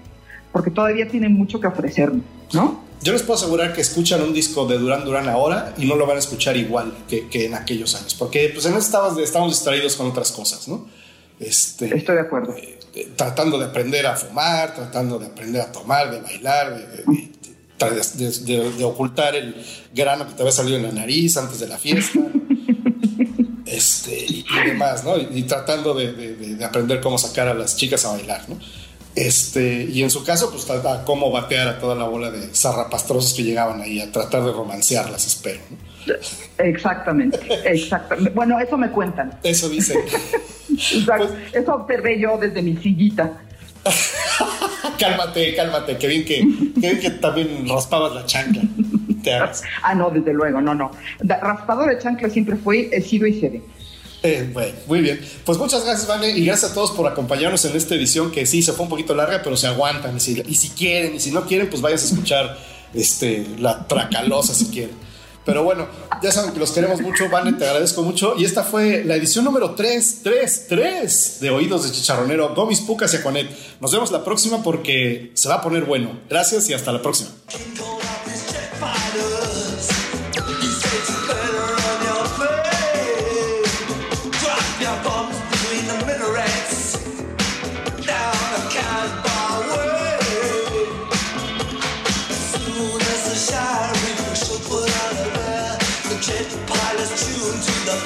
porque 0.55 0.71
todavía 0.71 1.07
tienen 1.09 1.33
mucho 1.35 1.61
que 1.61 1.67
ofrecernos, 1.67 2.23
¿no? 2.53 2.83
Yo 3.03 3.13
les 3.13 3.23
puedo 3.23 3.39
asegurar 3.39 3.75
que 3.75 3.81
escuchan 3.83 4.23
un 4.23 4.33
disco 4.33 4.65
de 4.67 4.79
Duran 4.79 5.05
Duran 5.05 5.29
ahora 5.29 5.75
y 5.77 5.85
no 5.85 5.97
lo 5.97 6.07
van 6.07 6.17
a 6.17 6.21
escuchar 6.21 6.57
igual 6.57 6.95
que, 7.09 7.29
que 7.29 7.45
en 7.47 7.55
aquellos 7.55 7.95
años, 7.97 8.15
porque 8.15 8.51
pues 8.55 8.65
en 8.67 8.75
estabas- 8.75 9.19
estamos 9.19 9.51
distraídos 9.51 9.97
con 9.97 10.07
otras 10.07 10.31
cosas, 10.33 10.67
¿no? 10.69 10.87
Este, 11.41 11.95
Estoy 11.95 12.15
de 12.15 12.21
acuerdo. 12.23 12.55
eh, 12.57 12.79
eh, 12.95 13.09
tratando 13.17 13.59
de 13.59 13.65
aprender 13.67 14.07
a 14.07 14.15
fumar, 14.17 14.73
tratando 14.75 15.19
de 15.19 15.27
aprender 15.27 15.61
a 15.61 15.71
tomar, 15.73 16.11
de 16.13 16.21
bailar, 16.21 16.79
de, 16.79 17.05
ocultar 18.85 19.35
el 19.35 19.55
grano 19.93 20.27
que 20.29 20.35
te 20.35 20.43
había 20.43 20.53
salido 20.53 20.77
en 20.79 20.85
la 20.85 20.93
nariz 20.93 21.37
antes 21.37 21.59
de 21.61 21.67
la 21.69 21.77
fiesta. 21.79 22.21
Este, 23.67 24.25
y, 24.29 24.45
y 24.49 24.67
demás, 24.69 25.05
¿no? 25.05 25.17
Y, 25.17 25.27
y 25.33 25.43
tratando 25.45 25.95
de 25.95 26.59
aprender 26.65 27.01
cómo 27.01 27.19
sacar 27.19 27.49
a 27.49 27.55
las 27.55 27.77
chicas 27.77 28.05
a 28.05 28.13
bailar, 28.13 28.43
¿no? 28.49 28.59
Este, 29.15 29.85
y 29.85 30.03
en 30.03 30.11
su 30.11 30.25
caso, 30.25 30.51
pues 30.51 30.69
a, 30.69 31.05
cómo 31.05 31.31
batear 31.31 31.69
a 31.69 31.79
toda 31.79 31.95
la 31.95 32.05
bola 32.05 32.31
de 32.31 32.49
zarrapastrosos 32.55 33.35
que 33.35 33.45
llegaban 33.45 33.81
ahí 33.81 34.01
a 34.01 34.11
tratar 34.11 34.43
de 34.45 34.53
romancearlas, 34.53 35.27
espero. 35.27 35.61
Exactamente, 36.59 37.39
exactamente. 37.65 38.31
Bueno, 38.31 38.59
eso 38.59 38.77
me 38.77 38.91
cuentan. 38.91 39.39
Eso 39.43 39.69
dice. 39.69 39.95
Exacto. 40.71 41.35
Eso 41.53 41.75
observé 41.75 42.19
yo 42.19 42.37
desde 42.37 42.61
mi 42.61 42.77
sillita. 42.77 43.41
cálmate, 44.99 45.55
cálmate, 45.55 45.97
que 45.97 46.09
bien 46.09 46.25
que, 46.25 46.39
que 46.39 46.81
bien 46.81 47.01
que 47.01 47.11
también 47.11 47.69
raspabas 47.69 48.15
la 48.15 48.27
chancla. 48.27 48.63
Te. 49.23 49.31
Ah, 49.83 49.95
no, 49.95 50.11
desde 50.11 50.35
luego, 50.35 50.61
no, 50.61 50.75
no. 50.75 50.91
Raspador 51.21 51.89
de 51.89 51.99
chancla 51.99 52.29
siempre 52.29 52.57
fue, 52.57 52.91
he 52.93 53.01
sido 53.01 53.27
y 53.27 53.41
seré. 53.41 53.63
Eh, 54.25 54.49
bueno, 54.55 54.73
muy 54.87 55.03
bien. 55.03 55.21
Pues 55.45 55.59
muchas 55.59 55.85
gracias, 55.85 56.09
Vane, 56.09 56.31
y 56.31 56.47
gracias 56.47 56.71
a 56.71 56.75
todos 56.75 56.93
por 56.93 57.07
acompañarnos 57.07 57.63
en 57.67 57.77
esta 57.77 57.95
edición 57.95 58.33
que 58.33 58.47
sí 58.47 58.63
se 58.63 58.73
fue 58.73 58.85
un 58.85 58.89
poquito 58.89 59.15
larga, 59.15 59.43
pero 59.45 59.55
se 59.55 59.67
aguantan. 59.67 60.17
Y 60.17 60.21
si, 60.21 60.71
quieren, 60.71 61.15
y 61.15 61.21
si 61.21 61.31
no 61.31 61.45
quieren, 61.45 61.69
pues 61.69 61.83
vayan 61.83 61.99
a 61.99 62.03
escuchar 62.03 62.59
este, 62.95 63.47
la 63.59 63.87
tracalosa 63.87 64.55
si 64.55 64.67
quieren. 64.69 64.97
Pero 65.45 65.63
bueno, 65.63 65.87
ya 66.23 66.33
saben 66.33 66.55
que 66.55 66.59
los 66.59 66.71
queremos 66.71 67.03
mucho, 67.03 67.29
Vane, 67.29 67.53
te 67.53 67.67
agradezco 67.67 68.03
mucho. 68.03 68.35
Y 68.39 68.47
esta 68.47 68.65
fue 68.65 69.05
la 69.05 69.15
edición 69.15 69.45
número 69.45 69.75
3, 69.75 70.21
3, 70.23 70.67
3 70.71 71.37
de 71.41 71.51
Oídos 71.51 71.85
de 71.85 71.93
Chicharronero, 71.93 72.55
Gomis, 72.55 72.81
Pucas 72.81 73.13
y 73.13 73.19
Aquanet. 73.19 73.51
Nos 73.79 73.93
vemos 73.93 74.11
la 74.11 74.25
próxima 74.25 74.63
porque 74.63 75.33
se 75.35 75.51
va 75.51 75.57
a 75.57 75.61
poner 75.61 75.85
bueno. 75.85 76.19
Gracias 76.31 76.71
y 76.71 76.73
hasta 76.73 76.93
la 76.93 77.03
próxima. 77.03 77.29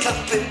Cockpit 0.09 0.48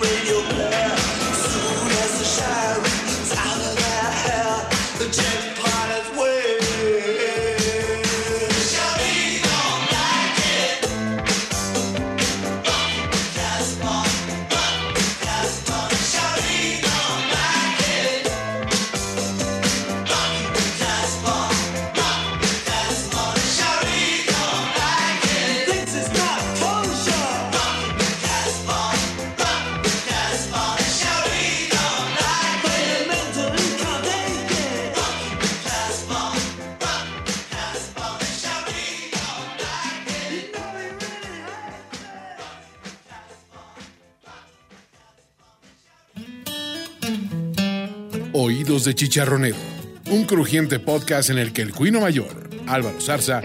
Oídos 48.78 48.86
de 48.86 48.94
Chicharronero, 48.94 49.58
un 50.12 50.26
crujiente 50.26 50.78
podcast 50.78 51.32
en 51.32 51.40
el 51.40 51.52
que 51.52 51.64
el 51.64 51.74
cuino 51.74 52.00
mayor, 52.00 52.48
Álvaro 52.68 53.02
Zarza, 53.02 53.42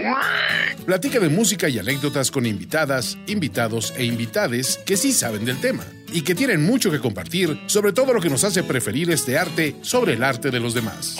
platica 0.85 1.19
de 1.19 1.29
música 1.29 1.67
y 1.69 1.79
anécdotas 1.79 2.29
con 2.29 2.45
invitadas, 2.45 3.17
invitados 3.25 3.95
e 3.97 4.05
invitades 4.05 4.79
que 4.85 4.95
sí 4.95 5.11
saben 5.11 5.43
del 5.43 5.59
tema 5.59 5.83
y 6.11 6.21
que 6.21 6.35
tienen 6.35 6.63
mucho 6.63 6.91
que 6.91 6.99
compartir 6.99 7.59
sobre 7.65 7.93
todo 7.93 8.13
lo 8.13 8.21
que 8.21 8.29
nos 8.29 8.43
hace 8.43 8.61
preferir 8.61 9.09
este 9.09 9.35
arte 9.35 9.75
sobre 9.81 10.13
el 10.13 10.23
arte 10.23 10.51
de 10.51 10.59
los 10.59 10.75
demás. 10.75 11.17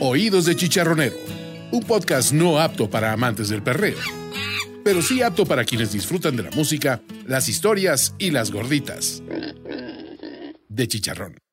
Oídos 0.00 0.46
de 0.46 0.56
Chicharronero, 0.56 1.16
un 1.72 1.82
podcast 1.82 2.32
no 2.32 2.58
apto 2.58 2.88
para 2.88 3.12
amantes 3.12 3.50
del 3.50 3.62
perreo, 3.62 3.98
pero 4.82 5.02
sí 5.02 5.20
apto 5.20 5.44
para 5.44 5.66
quienes 5.66 5.92
disfrutan 5.92 6.36
de 6.36 6.44
la 6.44 6.50
música, 6.52 7.02
las 7.26 7.50
historias 7.50 8.14
y 8.18 8.30
las 8.30 8.50
gorditas 8.50 9.22
de 10.70 10.88
chicharrón. 10.88 11.43